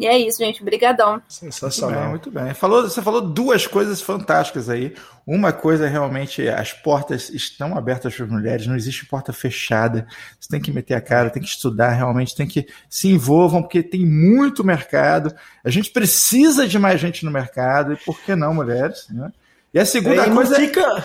E 0.00 0.06
é 0.06 0.16
isso, 0.18 0.38
gente. 0.38 0.64
Brigadão. 0.64 1.12
Muito 1.12 1.22
bem, 1.22 1.50
Sensacional. 1.50 2.08
muito 2.08 2.30
bem. 2.30 2.54
Falou, 2.54 2.82
você 2.82 3.02
falou 3.02 3.20
duas 3.20 3.66
coisas 3.66 4.00
fantásticas 4.00 4.70
aí. 4.70 4.94
Uma 5.26 5.52
coisa 5.52 5.86
realmente, 5.86 6.48
as 6.48 6.72
portas 6.72 7.28
estão 7.28 7.76
abertas 7.76 8.14
para 8.16 8.24
as 8.24 8.30
mulheres, 8.30 8.66
não 8.66 8.74
existe 8.74 9.04
porta 9.04 9.30
fechada. 9.32 10.06
Você 10.40 10.48
tem 10.48 10.60
que 10.60 10.72
meter 10.72 10.94
a 10.94 11.00
cara, 11.02 11.28
tem 11.28 11.42
que 11.42 11.48
estudar 11.48 11.90
realmente, 11.90 12.34
tem 12.34 12.46
que 12.46 12.66
se 12.88 13.08
envolvam, 13.08 13.60
porque 13.62 13.82
tem 13.82 14.04
muito 14.06 14.64
mercado. 14.64 15.34
A 15.62 15.68
gente 15.68 15.90
precisa 15.90 16.66
de 16.66 16.78
mais 16.78 16.98
gente 16.98 17.22
no 17.24 17.30
mercado, 17.30 17.92
e 17.92 17.96
por 17.96 18.18
que 18.22 18.34
não, 18.34 18.54
mulheres? 18.54 19.06
Né? 19.10 19.30
E 19.74 19.78
a 19.78 19.84
segunda 19.84 20.22
É, 20.22 20.26
e 20.26 20.28
não 20.30 20.36
coisa. 20.36 20.56
fica. 20.56 21.04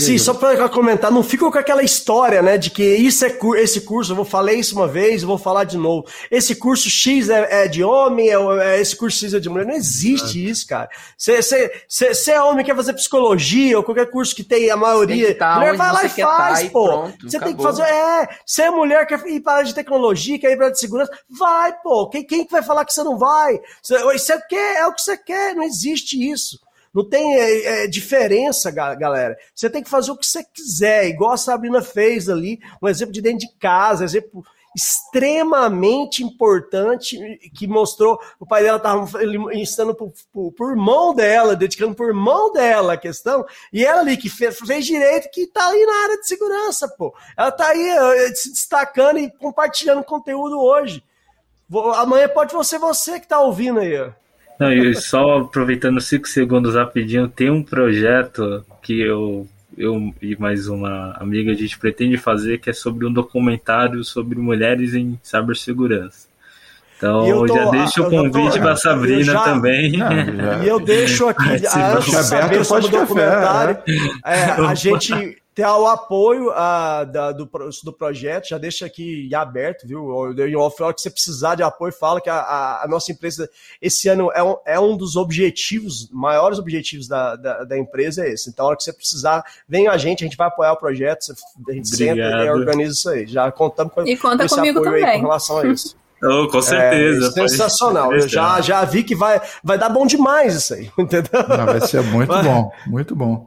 Sim, 0.00 0.18
só 0.18 0.34
para 0.34 0.68
comentar, 0.68 1.10
não 1.10 1.22
fica 1.22 1.50
com 1.50 1.58
aquela 1.58 1.82
história, 1.82 2.42
né, 2.42 2.58
de 2.58 2.70
que 2.70 2.82
isso 2.82 3.24
é 3.24 3.30
cu- 3.30 3.54
esse 3.56 3.82
curso, 3.82 4.12
eu 4.12 4.16
vou 4.16 4.24
falar 4.24 4.52
isso 4.52 4.74
uma 4.74 4.88
vez, 4.88 5.22
eu 5.22 5.28
vou 5.28 5.38
falar 5.38 5.64
de 5.64 5.76
novo. 5.76 6.06
Esse 6.30 6.54
curso 6.56 6.88
X 6.90 7.28
é, 7.28 7.64
é 7.64 7.68
de 7.68 7.82
homem, 7.84 8.28
é, 8.30 8.34
é- 8.34 8.80
esse 8.80 8.96
curso 8.96 9.18
X 9.18 9.34
é 9.34 9.40
de 9.40 9.48
mulher. 9.48 9.66
Não 9.66 9.74
existe 9.74 10.44
isso, 10.48 10.66
cara. 10.66 10.88
Você 11.16 12.30
é 12.30 12.40
homem 12.42 12.64
quer 12.64 12.74
fazer 12.76 12.92
psicologia 12.94 13.76
ou 13.76 13.84
qualquer 13.84 14.10
curso 14.10 14.34
que 14.34 14.42
tem 14.44 14.70
a 14.70 14.76
maioria. 14.76 15.26
Tem 15.26 15.34
que 15.34 15.38
tá 15.38 15.56
mulher 15.56 15.76
vai 15.76 15.92
lá 15.92 16.04
e 16.04 16.08
faz, 16.08 16.62
tá 16.62 16.70
pô. 16.70 16.86
Você 17.30 17.38
tem 17.38 17.54
que 17.54 17.62
acabou. 17.62 17.66
fazer. 17.66 17.82
É, 17.82 18.28
você 18.44 18.62
é 18.62 18.70
mulher, 18.70 19.06
quer 19.06 19.24
ir 19.26 19.40
para 19.40 19.52
a 19.52 19.56
área 19.56 19.66
de 19.68 19.74
tecnologia, 19.74 20.38
quer 20.38 20.52
ir 20.52 20.56
para 20.56 20.64
a 20.64 20.66
área 20.66 20.74
de 20.74 20.80
segurança. 20.80 21.12
Vai, 21.28 21.72
pô. 21.82 22.08
Quem, 22.08 22.24
quem 22.24 22.44
que 22.44 22.52
vai 22.52 22.62
falar 22.62 22.84
que 22.84 22.92
você 22.92 23.02
não 23.02 23.18
vai? 23.18 23.58
Você, 23.82 23.98
você 24.02 24.40
quer, 24.48 24.76
é 24.78 24.86
o 24.86 24.92
que 24.92 25.02
você 25.02 25.16
quer, 25.16 25.54
não 25.54 25.62
existe 25.62 26.16
isso. 26.30 26.58
Não 26.94 27.04
tem 27.08 27.34
é, 27.36 27.84
é, 27.84 27.86
diferença, 27.88 28.70
ga- 28.70 28.94
galera. 28.94 29.36
Você 29.54 29.68
tem 29.68 29.82
que 29.82 29.90
fazer 29.90 30.12
o 30.12 30.16
que 30.16 30.24
você 30.26 30.44
quiser, 30.44 31.06
igual 31.08 31.32
a 31.32 31.36
Sabrina 31.36 31.82
fez 31.82 32.28
ali, 32.28 32.60
um 32.80 32.88
exemplo 32.88 33.12
de 33.12 33.20
dentro 33.20 33.40
de 33.40 33.52
casa, 33.58 34.04
exemplo 34.04 34.44
extremamente 34.76 36.24
importante 36.24 37.16
que 37.54 37.66
mostrou 37.66 38.18
o 38.40 38.46
pai 38.46 38.64
dela 38.64 38.78
estava 38.78 39.08
ensinando 39.52 39.94
por, 39.94 40.70
irmão 40.70 41.14
dela, 41.14 41.54
dedicando 41.54 41.94
por 41.94 42.08
irmão 42.08 42.52
dela 42.52 42.94
a 42.94 42.96
questão, 42.96 43.46
e 43.72 43.84
ela 43.84 44.00
ali 44.00 44.16
que 44.16 44.28
fez, 44.28 44.58
fez 44.58 44.84
direito, 44.84 45.30
que 45.30 45.46
tá 45.46 45.68
ali 45.68 45.86
na 45.86 46.02
área 46.02 46.18
de 46.18 46.26
segurança, 46.26 46.88
pô. 46.88 47.14
Ela 47.36 47.52
tá 47.52 47.68
aí 47.68 47.88
eh, 47.88 48.34
se 48.34 48.50
destacando 48.50 49.18
e 49.18 49.30
compartilhando 49.30 50.02
conteúdo 50.02 50.58
hoje. 50.60 51.04
Amanhã 51.96 52.28
pode 52.28 52.52
ser 52.66 52.78
você 52.78 53.20
que 53.20 53.28
tá 53.28 53.40
ouvindo 53.40 53.78
aí, 53.78 53.96
ó. 54.00 54.10
Não, 54.58 54.72
e 54.72 54.94
só 54.94 55.38
aproveitando 55.38 56.00
cinco 56.00 56.28
segundos 56.28 56.74
rapidinho, 56.74 57.28
tem 57.28 57.50
um 57.50 57.62
projeto 57.62 58.64
que 58.82 59.00
eu, 59.00 59.46
eu 59.76 60.14
e 60.22 60.36
mais 60.36 60.68
uma 60.68 61.12
amiga 61.18 61.50
a 61.52 61.54
gente 61.54 61.78
pretende 61.78 62.16
fazer 62.16 62.58
que 62.58 62.70
é 62.70 62.72
sobre 62.72 63.06
um 63.06 63.12
documentário 63.12 64.04
sobre 64.04 64.38
mulheres 64.38 64.94
em 64.94 65.18
cibersegurança. 65.22 66.28
Então 66.96 67.26
eu 67.26 67.44
tô- 67.46 67.54
já 67.56 67.70
deixo 67.70 68.02
o 68.02 68.08
convite 68.10 68.60
para 68.60 68.70
eu 68.70 68.76
Sabrina 68.76 69.24
já- 69.32 69.40
também. 69.42 69.92
Não, 69.98 70.08
já- 70.36 70.64
E 70.64 70.68
eu 70.68 70.78
deixo 70.78 71.28
aqui, 71.28 71.42
Aberto 71.66 72.10
saber 72.12 72.64
sobre 72.64 72.86
o 72.86 72.90
pode 72.90 72.90
documentário, 72.90 73.76
café, 73.76 74.10
é, 74.24 74.50
a 74.66 74.74
gente 74.74 75.36
tem 75.54 75.64
o 75.64 75.86
apoio 75.86 76.50
ah, 76.52 77.04
da- 77.04 77.30
do, 77.32 77.48
do 77.84 77.92
projeto, 77.92 78.48
já 78.48 78.58
deixa 78.58 78.86
aqui 78.86 79.32
aberto, 79.34 79.86
viu? 79.86 80.32
Em 80.46 80.56
off, 80.56 80.82
a 80.82 80.86
hora 80.86 80.94
que 80.94 81.00
você 81.00 81.10
precisar 81.10 81.54
de 81.54 81.62
apoio, 81.62 81.92
fala 81.92 82.20
que 82.20 82.28
a, 82.28 82.34
a- 82.36 82.84
a 82.84 82.88
nossa 82.88 83.12
empresa, 83.12 83.48
esse 83.80 84.08
ano, 84.08 84.30
é 84.34 84.42
um, 84.42 84.56
é 84.66 84.80
um 84.80 84.96
dos 84.96 85.14
objetivos, 85.16 86.08
maiores 86.10 86.58
objetivos 86.58 87.06
da, 87.06 87.36
da, 87.36 87.64
da 87.64 87.78
empresa 87.78 88.24
é 88.24 88.30
esse. 88.32 88.50
Então, 88.50 88.64
a 88.64 88.68
hora 88.68 88.76
que 88.76 88.82
você 88.82 88.92
precisar, 88.92 89.44
vem 89.68 89.86
a 89.86 89.96
gente, 89.96 90.24
a 90.24 90.26
gente 90.26 90.36
vai 90.36 90.48
apoiar 90.48 90.72
o 90.72 90.76
projeto, 90.76 91.26
a 91.68 91.72
gente 91.72 91.88
senta 91.88 92.20
e 92.20 92.28
Obrigado. 92.32 92.56
organiza 92.58 92.92
isso 92.92 93.08
aí. 93.10 93.26
Já 93.26 93.50
contamos 93.52 93.92
com, 93.94 94.02
E 94.02 94.16
conta 94.16 94.38
com 94.38 94.44
esse 94.44 94.54
comigo 94.56 94.78
apoio 94.80 94.94
aí 94.96 95.00
também. 95.02 95.20
com 95.20 95.26
relação 95.26 95.58
a 95.58 95.66
isso. 95.66 95.96
Oh, 96.26 96.48
com 96.48 96.62
certeza. 96.62 97.26
É, 97.26 97.30
sensacional. 97.48 98.10
Eu 98.14 98.26
já, 98.26 98.58
já 98.62 98.82
vi 98.82 99.04
que 99.04 99.14
vai, 99.14 99.42
vai 99.62 99.76
dar 99.76 99.90
bom 99.90 100.06
demais 100.06 100.54
isso 100.54 100.72
aí, 100.72 100.90
entendeu? 100.96 101.30
Não, 101.46 101.66
vai 101.66 101.80
ser 101.82 102.02
muito 102.02 102.32
Vai. 102.32 102.42
bom, 102.42 102.70
muito 102.86 103.14
bom. 103.14 103.46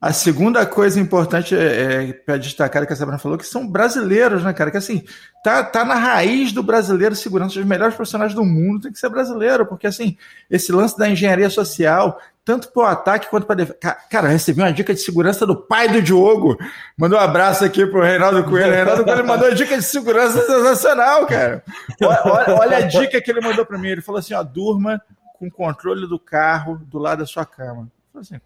A 0.00 0.12
segunda 0.12 0.64
coisa 0.66 0.98
importante 1.00 1.54
é, 1.56 2.08
é 2.08 2.12
para 2.12 2.36
destacar 2.36 2.86
que 2.86 2.92
a 2.92 2.96
Sabrina 2.96 3.18
falou 3.18 3.36
que 3.38 3.46
são 3.46 3.66
brasileiros, 3.66 4.42
né, 4.44 4.52
cara? 4.52 4.70
Que 4.70 4.76
assim, 4.76 5.04
tá, 5.42 5.62
tá 5.64 5.84
na 5.84 5.94
raiz 5.94 6.52
do 6.52 6.62
brasileiro 6.62 7.14
segurança, 7.14 7.58
os 7.58 7.64
melhores 7.66 7.94
profissionais 7.94 8.34
do 8.34 8.44
mundo 8.44 8.80
tem 8.82 8.92
que 8.92 8.98
ser 8.98 9.08
brasileiro, 9.08 9.66
porque 9.66 9.86
assim, 9.86 10.16
esse 10.50 10.70
lance 10.72 10.98
da 10.98 11.08
engenharia 11.08 11.48
social, 11.50 12.18
tanto 12.44 12.70
para 12.72 12.82
o 12.82 12.86
ataque 12.86 13.28
quanto 13.28 13.46
para 13.46 13.56
defesa. 13.56 13.78
Cara, 14.10 14.28
recebi 14.28 14.60
uma 14.60 14.72
dica 14.72 14.92
de 14.94 15.00
segurança 15.00 15.46
do 15.46 15.54
pai 15.56 15.88
do 15.88 16.00
Diogo. 16.02 16.56
Mandou 16.96 17.18
um 17.18 17.22
abraço 17.22 17.64
aqui 17.64 17.86
pro 17.86 18.02
Reinaldo 18.02 18.42
Coelho. 18.44 18.72
Reinaldo 18.72 19.04
Coelho 19.04 19.26
mandou 19.26 19.48
uma 19.48 19.54
dica 19.54 19.76
de 19.76 19.84
segurança 19.84 20.44
sensacional, 20.46 21.26
cara. 21.26 21.62
Olha, 22.02 22.20
olha- 22.24 22.54
olha 22.58 22.76
a 22.78 22.80
dica 22.82 23.20
que 23.20 23.30
ele 23.30 23.40
mandou 23.40 23.64
para 23.66 23.78
mim. 23.78 23.88
Ele 23.88 24.02
falou 24.02 24.18
assim: 24.18 24.34
ó, 24.34 24.42
durma 24.42 25.00
com 25.38 25.46
o 25.46 25.50
controle 25.50 26.06
do 26.08 26.18
carro 26.18 26.80
do 26.86 26.98
lado 26.98 27.18
da 27.20 27.26
sua 27.26 27.44
cama. 27.46 27.88
Assim, 28.14 28.40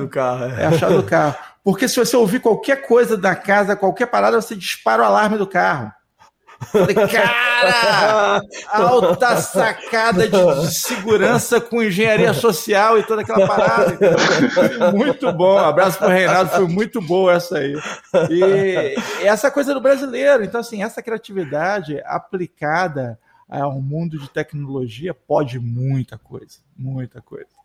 do 0.00 0.08
carro. 0.08 0.44
é 0.44 0.78
chave 0.78 0.96
do 0.96 1.02
carro. 1.02 1.36
Porque 1.62 1.86
se 1.86 1.96
você 1.96 2.16
ouvir 2.16 2.40
qualquer 2.40 2.86
coisa 2.86 3.16
da 3.16 3.34
casa, 3.34 3.76
qualquer 3.76 4.06
parada, 4.06 4.40
você 4.40 4.56
dispara 4.56 5.02
o 5.02 5.04
alarme 5.04 5.36
do 5.36 5.46
carro. 5.46 5.92
Falei, 6.66 6.94
cara, 6.94 8.42
alta 8.68 9.36
sacada 9.38 10.28
de, 10.28 10.60
de 10.60 10.74
segurança 10.74 11.58
com 11.60 11.82
engenharia 11.82 12.34
social 12.34 12.98
e 12.98 13.02
toda 13.02 13.22
aquela 13.22 13.46
parada. 13.46 13.98
Muito 14.92 15.32
bom. 15.32 15.56
Abraço 15.58 15.98
pro 15.98 16.08
Reinaldo, 16.08 16.50
foi 16.50 16.68
muito 16.68 17.00
boa 17.00 17.34
essa 17.34 17.58
aí. 17.58 17.74
E 18.30 18.94
essa 19.26 19.50
coisa 19.50 19.72
do 19.72 19.80
brasileiro. 19.80 20.44
Então, 20.44 20.60
assim, 20.60 20.82
essa 20.82 21.02
criatividade 21.02 22.00
aplicada 22.04 23.18
ao 23.48 23.80
mundo 23.80 24.18
de 24.18 24.28
tecnologia 24.30 25.14
pode 25.14 25.58
muita 25.58 26.18
coisa. 26.18 26.58
Muita 26.76 27.22
coisa. 27.22 27.59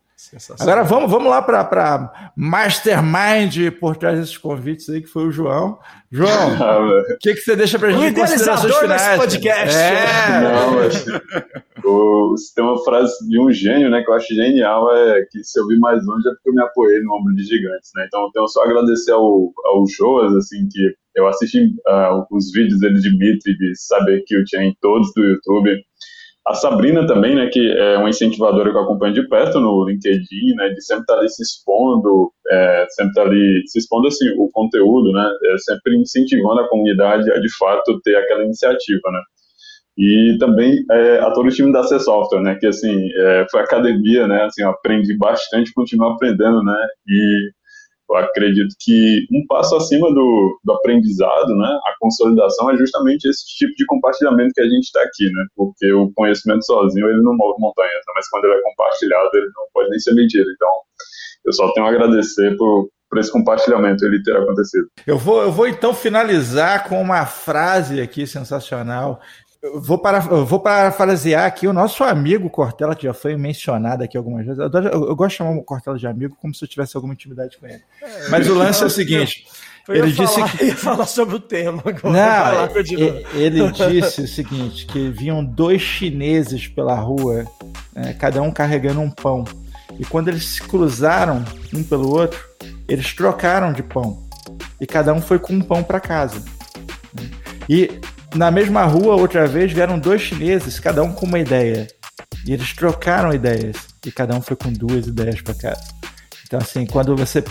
Agora 0.59 0.83
vamos, 0.83 1.11
vamos 1.11 1.29
lá 1.29 1.41
para 1.41 2.31
Mastermind 2.37 3.71
por 3.79 3.97
trás 3.97 4.17
desses 4.19 4.37
convites 4.37 4.87
aí, 4.89 5.01
que 5.01 5.07
foi 5.09 5.27
o 5.27 5.31
João. 5.31 5.77
João, 6.11 6.31
Ah, 6.61 6.79
o 6.79 7.17
que, 7.19 7.33
que 7.33 7.41
você 7.41 7.55
deixa 7.55 7.77
para 7.77 7.89
O 7.89 7.91
gente 7.91 8.11
em 8.11 8.13
considerações 8.13 8.75
finais? 8.77 9.19
podcast. 9.19 9.75
É, 9.75 10.41
Não, 10.41 10.75
mas 10.75 11.05
o, 11.83 12.37
se 12.37 12.55
tem 12.55 12.63
uma 12.63 12.81
frase 12.83 13.13
de 13.27 13.39
um 13.39 13.51
gênio, 13.51 13.89
né, 13.89 14.01
que 14.03 14.09
eu 14.09 14.15
acho 14.15 14.33
genial, 14.33 14.95
é 14.95 15.21
que 15.29 15.43
se 15.43 15.59
eu 15.59 15.67
vi 15.67 15.77
mais 15.79 16.05
longe 16.05 16.27
é 16.27 16.31
porque 16.31 16.49
eu 16.49 16.53
me 16.53 16.61
apoiei 16.63 17.01
no 17.01 17.13
ombro 17.15 17.33
de 17.35 17.43
gigantes, 17.43 17.91
né? 17.95 18.05
Então, 18.07 18.21
eu 18.23 18.31
tenho 18.31 18.47
só 18.47 18.61
a 18.61 18.65
agradecer 18.65 19.11
ao, 19.11 19.51
ao 19.65 19.85
Joas, 19.87 20.33
assim, 20.35 20.67
que 20.71 20.93
eu 21.15 21.27
assisti 21.27 21.71
ah, 21.87 22.25
os 22.31 22.51
vídeos 22.51 22.79
dele 22.79 22.99
de 22.99 23.09
Mitri, 23.17 23.57
de 23.57 23.73
Saber 23.75 24.23
que 24.25 24.35
eu 24.35 24.43
tinha 24.45 24.63
em 24.63 24.75
todos 24.81 25.11
do 25.13 25.23
YouTube. 25.23 25.75
A 26.47 26.53
Sabrina 26.53 27.07
também, 27.07 27.33
né, 27.35 27.47
que 27.51 27.71
é 27.71 27.97
uma 27.97 28.09
incentivadora 28.09 28.69
que 28.69 28.77
eu 28.77 28.81
acompanho 28.83 29.15
de 29.15 29.27
perto 29.27 29.59
no 29.59 29.83
LinkedIn, 29.83 30.53
né, 30.55 30.69
de 30.69 30.81
sempre 30.85 31.01
estar 31.01 31.17
ali 31.17 31.29
se 31.29 31.41
expondo, 31.41 32.31
é, 32.51 32.85
sempre 32.91 33.09
estar 33.09 33.23
ali 33.23 33.63
se 33.65 33.79
expondo, 33.79 34.07
assim, 34.07 34.29
o 34.37 34.47
conteúdo, 34.51 35.11
né, 35.11 35.27
é, 35.45 35.57
sempre 35.57 35.97
incentivando 35.97 36.61
a 36.61 36.69
comunidade 36.69 37.31
a, 37.31 37.39
de 37.39 37.57
fato, 37.57 37.99
ter 38.03 38.15
aquela 38.15 38.43
iniciativa, 38.43 39.11
né. 39.11 39.19
E 39.97 40.37
também 40.39 40.83
é, 40.91 41.19
a 41.19 41.31
todo 41.31 41.47
o 41.47 41.51
time 41.51 41.71
da 41.73 41.83
C 41.83 41.99
Software, 41.99 42.41
né, 42.43 42.55
que, 42.59 42.67
assim, 42.67 42.95
é, 43.17 43.45
foi 43.49 43.61
academia, 43.61 44.27
né, 44.27 44.43
assim, 44.43 44.61
aprendi 44.63 45.17
bastante, 45.17 45.73
continuo 45.73 46.09
aprendendo, 46.09 46.61
né, 46.63 46.77
e 47.07 47.51
eu 48.09 48.15
acredito 48.17 48.75
que 48.79 49.25
um 49.31 49.45
passo 49.47 49.75
acima 49.75 50.07
do, 50.13 50.59
do 50.63 50.73
aprendizado, 50.73 51.55
né, 51.55 51.79
a 51.85 51.95
consolidação 51.99 52.69
é 52.71 52.77
justamente 52.77 53.27
esse 53.27 53.45
tipo 53.57 53.73
de 53.75 53.85
compartilhamento 53.85 54.53
que 54.53 54.61
a 54.61 54.69
gente 54.69 54.83
está 54.83 55.01
aqui, 55.01 55.25
né, 55.25 55.45
porque 55.55 55.91
o 55.93 56.11
conhecimento 56.13 56.65
sozinho 56.65 57.09
ele 57.09 57.21
não 57.21 57.35
move 57.35 57.59
montanhas, 57.59 57.93
né, 57.93 58.13
mas 58.15 58.29
quando 58.29 58.45
ele 58.45 58.55
é 58.55 58.61
compartilhado 58.61 59.29
ele 59.33 59.47
não 59.47 59.65
pode 59.73 59.89
nem 59.89 59.99
ser 59.99 60.13
medido. 60.13 60.49
Então, 60.51 60.69
eu 61.45 61.53
só 61.53 61.71
tenho 61.73 61.85
a 61.85 61.89
agradecer 61.89 62.55
por, 62.57 62.89
por 63.09 63.19
esse 63.19 63.31
compartilhamento 63.31 64.05
ele 64.05 64.21
ter 64.21 64.35
acontecido. 64.35 64.87
Eu 65.05 65.17
vou, 65.17 65.41
eu 65.41 65.51
vou 65.51 65.67
então 65.67 65.93
finalizar 65.93 66.87
com 66.87 67.01
uma 67.01 67.25
frase 67.25 68.01
aqui 68.01 68.25
sensacional. 68.25 69.21
Vou, 69.75 69.97
para, 69.97 70.19
vou 70.19 70.59
parafrasear 70.59 71.45
aqui 71.45 71.67
o 71.67 71.73
nosso 71.73 72.03
amigo 72.03 72.49
Cortella, 72.49 72.95
que 72.95 73.03
já 73.03 73.13
foi 73.13 73.35
mencionado 73.35 74.03
aqui 74.03 74.17
algumas 74.17 74.45
vezes. 74.45 74.59
Eu, 74.59 74.69
eu- 74.81 75.07
eu 75.09 75.15
gosto 75.15 75.31
de 75.31 75.37
chamar 75.37 75.51
o 75.51 75.63
Cortella 75.63 75.97
de 75.97 76.05
amigo 76.07 76.35
como 76.41 76.53
se 76.53 76.63
eu 76.63 76.67
tivesse 76.67 76.95
alguma 76.95 77.13
intimidade 77.13 77.57
com 77.57 77.65
ele. 77.65 77.81
Mas 78.29 78.47
o 78.49 78.53
lance 78.53 78.83
é 78.83 78.85
o 78.85 78.89
seguinte: 78.89 79.45
Eu 79.87 79.95
ele 79.95 80.11
disse 80.11 80.33
falar, 80.35 80.57
que. 80.57 80.65
ia 80.65 80.75
falar 80.75 81.05
sobre 81.05 81.35
o 81.35 81.39
tema 81.39 81.81
agora. 81.85 82.01
Não, 82.53 82.61
lá, 82.61 82.67
continua. 82.67 83.21
e- 83.33 83.37
ele 83.41 83.71
disse 83.71 84.21
o 84.21 84.27
seguinte: 84.27 84.85
que 84.85 85.09
vinham 85.09 85.43
dois 85.43 85.81
chineses 85.81 86.67
pela 86.67 86.95
rua, 86.95 87.45
né, 87.93 88.13
cada 88.19 88.41
um 88.41 88.51
carregando 88.51 88.99
um 89.01 89.09
pão. 89.09 89.43
E 89.97 90.03
quando 90.05 90.27
eles 90.27 90.45
se 90.45 90.61
cruzaram 90.61 91.43
um 91.73 91.81
pelo 91.83 92.09
outro, 92.11 92.39
eles 92.87 93.13
trocaram 93.13 93.71
de 93.71 93.81
pão. 93.81 94.21
E 94.81 94.85
cada 94.85 95.13
um 95.13 95.21
foi 95.21 95.39
com 95.39 95.53
um 95.53 95.61
pão 95.61 95.81
para 95.81 95.99
casa. 96.01 96.43
E 97.69 97.99
na 98.35 98.51
mesma 98.51 98.83
rua, 98.83 99.15
outra 99.15 99.47
vez, 99.47 99.71
vieram 99.71 99.97
dois 99.97 100.21
chineses, 100.21 100.79
cada 100.79 101.01
um 101.01 101.11
com 101.11 101.25
uma 101.25 101.39
ideia. 101.39 101.87
E 102.45 102.53
eles 102.53 102.73
trocaram 102.73 103.33
ideias. 103.33 103.77
E 104.05 104.11
cada 104.11 104.35
um 104.35 104.41
foi 104.41 104.55
com 104.55 104.71
duas 104.71 105.07
ideias 105.07 105.41
para 105.41 105.55
casa. 105.55 105.83
Então, 106.45 106.59
assim, 106.59 106.85
quando 106.85 107.15
você 107.15 107.43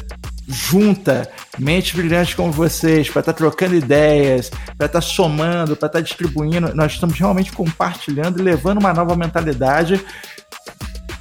junta 0.46 1.28
mentes 1.58 1.94
brilhantes 1.94 2.34
como 2.34 2.52
vocês 2.52 3.08
para 3.08 3.20
estar 3.20 3.32
trocando 3.32 3.74
ideias, 3.74 4.50
para 4.76 4.86
estar 4.86 5.00
somando, 5.00 5.74
para 5.74 5.86
estar 5.86 6.00
distribuindo, 6.00 6.74
nós 6.74 6.92
estamos 6.92 7.18
realmente 7.18 7.50
compartilhando 7.50 8.38
e 8.38 8.42
levando 8.42 8.78
uma 8.78 8.92
nova 8.92 9.16
mentalidade 9.16 10.04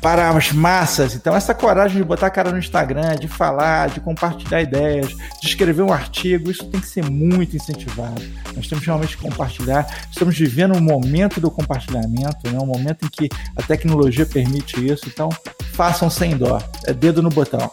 para 0.04 0.30
as 0.30 0.52
massas. 0.52 1.16
Então, 1.16 1.34
essa 1.34 1.56
coragem 1.56 1.96
de 1.96 2.04
botar 2.04 2.28
a 2.28 2.30
cara 2.30 2.52
no 2.52 2.58
Instagram, 2.60 3.16
de 3.16 3.30
falar, 3.30 3.88
de 3.88 4.02
compartilhar 4.02 4.62
ideias, 4.62 5.08
de 5.08 5.48
escrever 5.48 5.82
um 5.82 5.94
artigo, 5.94 6.52
isso 6.52 6.66
tem 6.66 6.82
que 6.82 6.88
ser 6.88 7.10
muito 7.10 7.56
incentivado. 7.56 8.22
Nós 8.54 8.68
temos 8.68 8.86
realmente 8.86 9.16
que 9.16 9.24
compartilhar. 9.24 9.88
Estamos 10.12 10.38
vivendo 10.38 10.76
um 10.76 10.82
momento 10.82 11.40
do 11.40 11.50
compartilhamento, 11.50 12.52
né? 12.52 12.60
um 12.60 12.66
momento 12.66 13.06
em 13.06 13.10
que 13.10 13.30
a 13.56 13.64
tecnologia 13.64 14.26
permite 14.26 14.86
isso. 14.86 15.06
Então, 15.08 15.30
façam 15.72 16.10
sem 16.10 16.36
dó. 16.36 16.62
É 16.86 16.92
dedo 16.92 17.24
no 17.24 17.30
botão. 17.30 17.72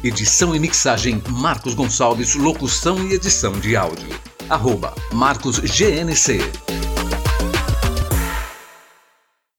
Edição 0.02 0.54
e 0.54 0.60
mixagem 0.60 1.20
Marcos 1.28 1.74
Gonçalves, 1.74 2.36
locução 2.36 3.04
e 3.08 3.14
edição 3.14 3.52
de 3.58 3.74
áudio. 3.74 4.08
Arroba 4.48 4.94
Marcos 5.12 5.58
GNC. 5.58 6.38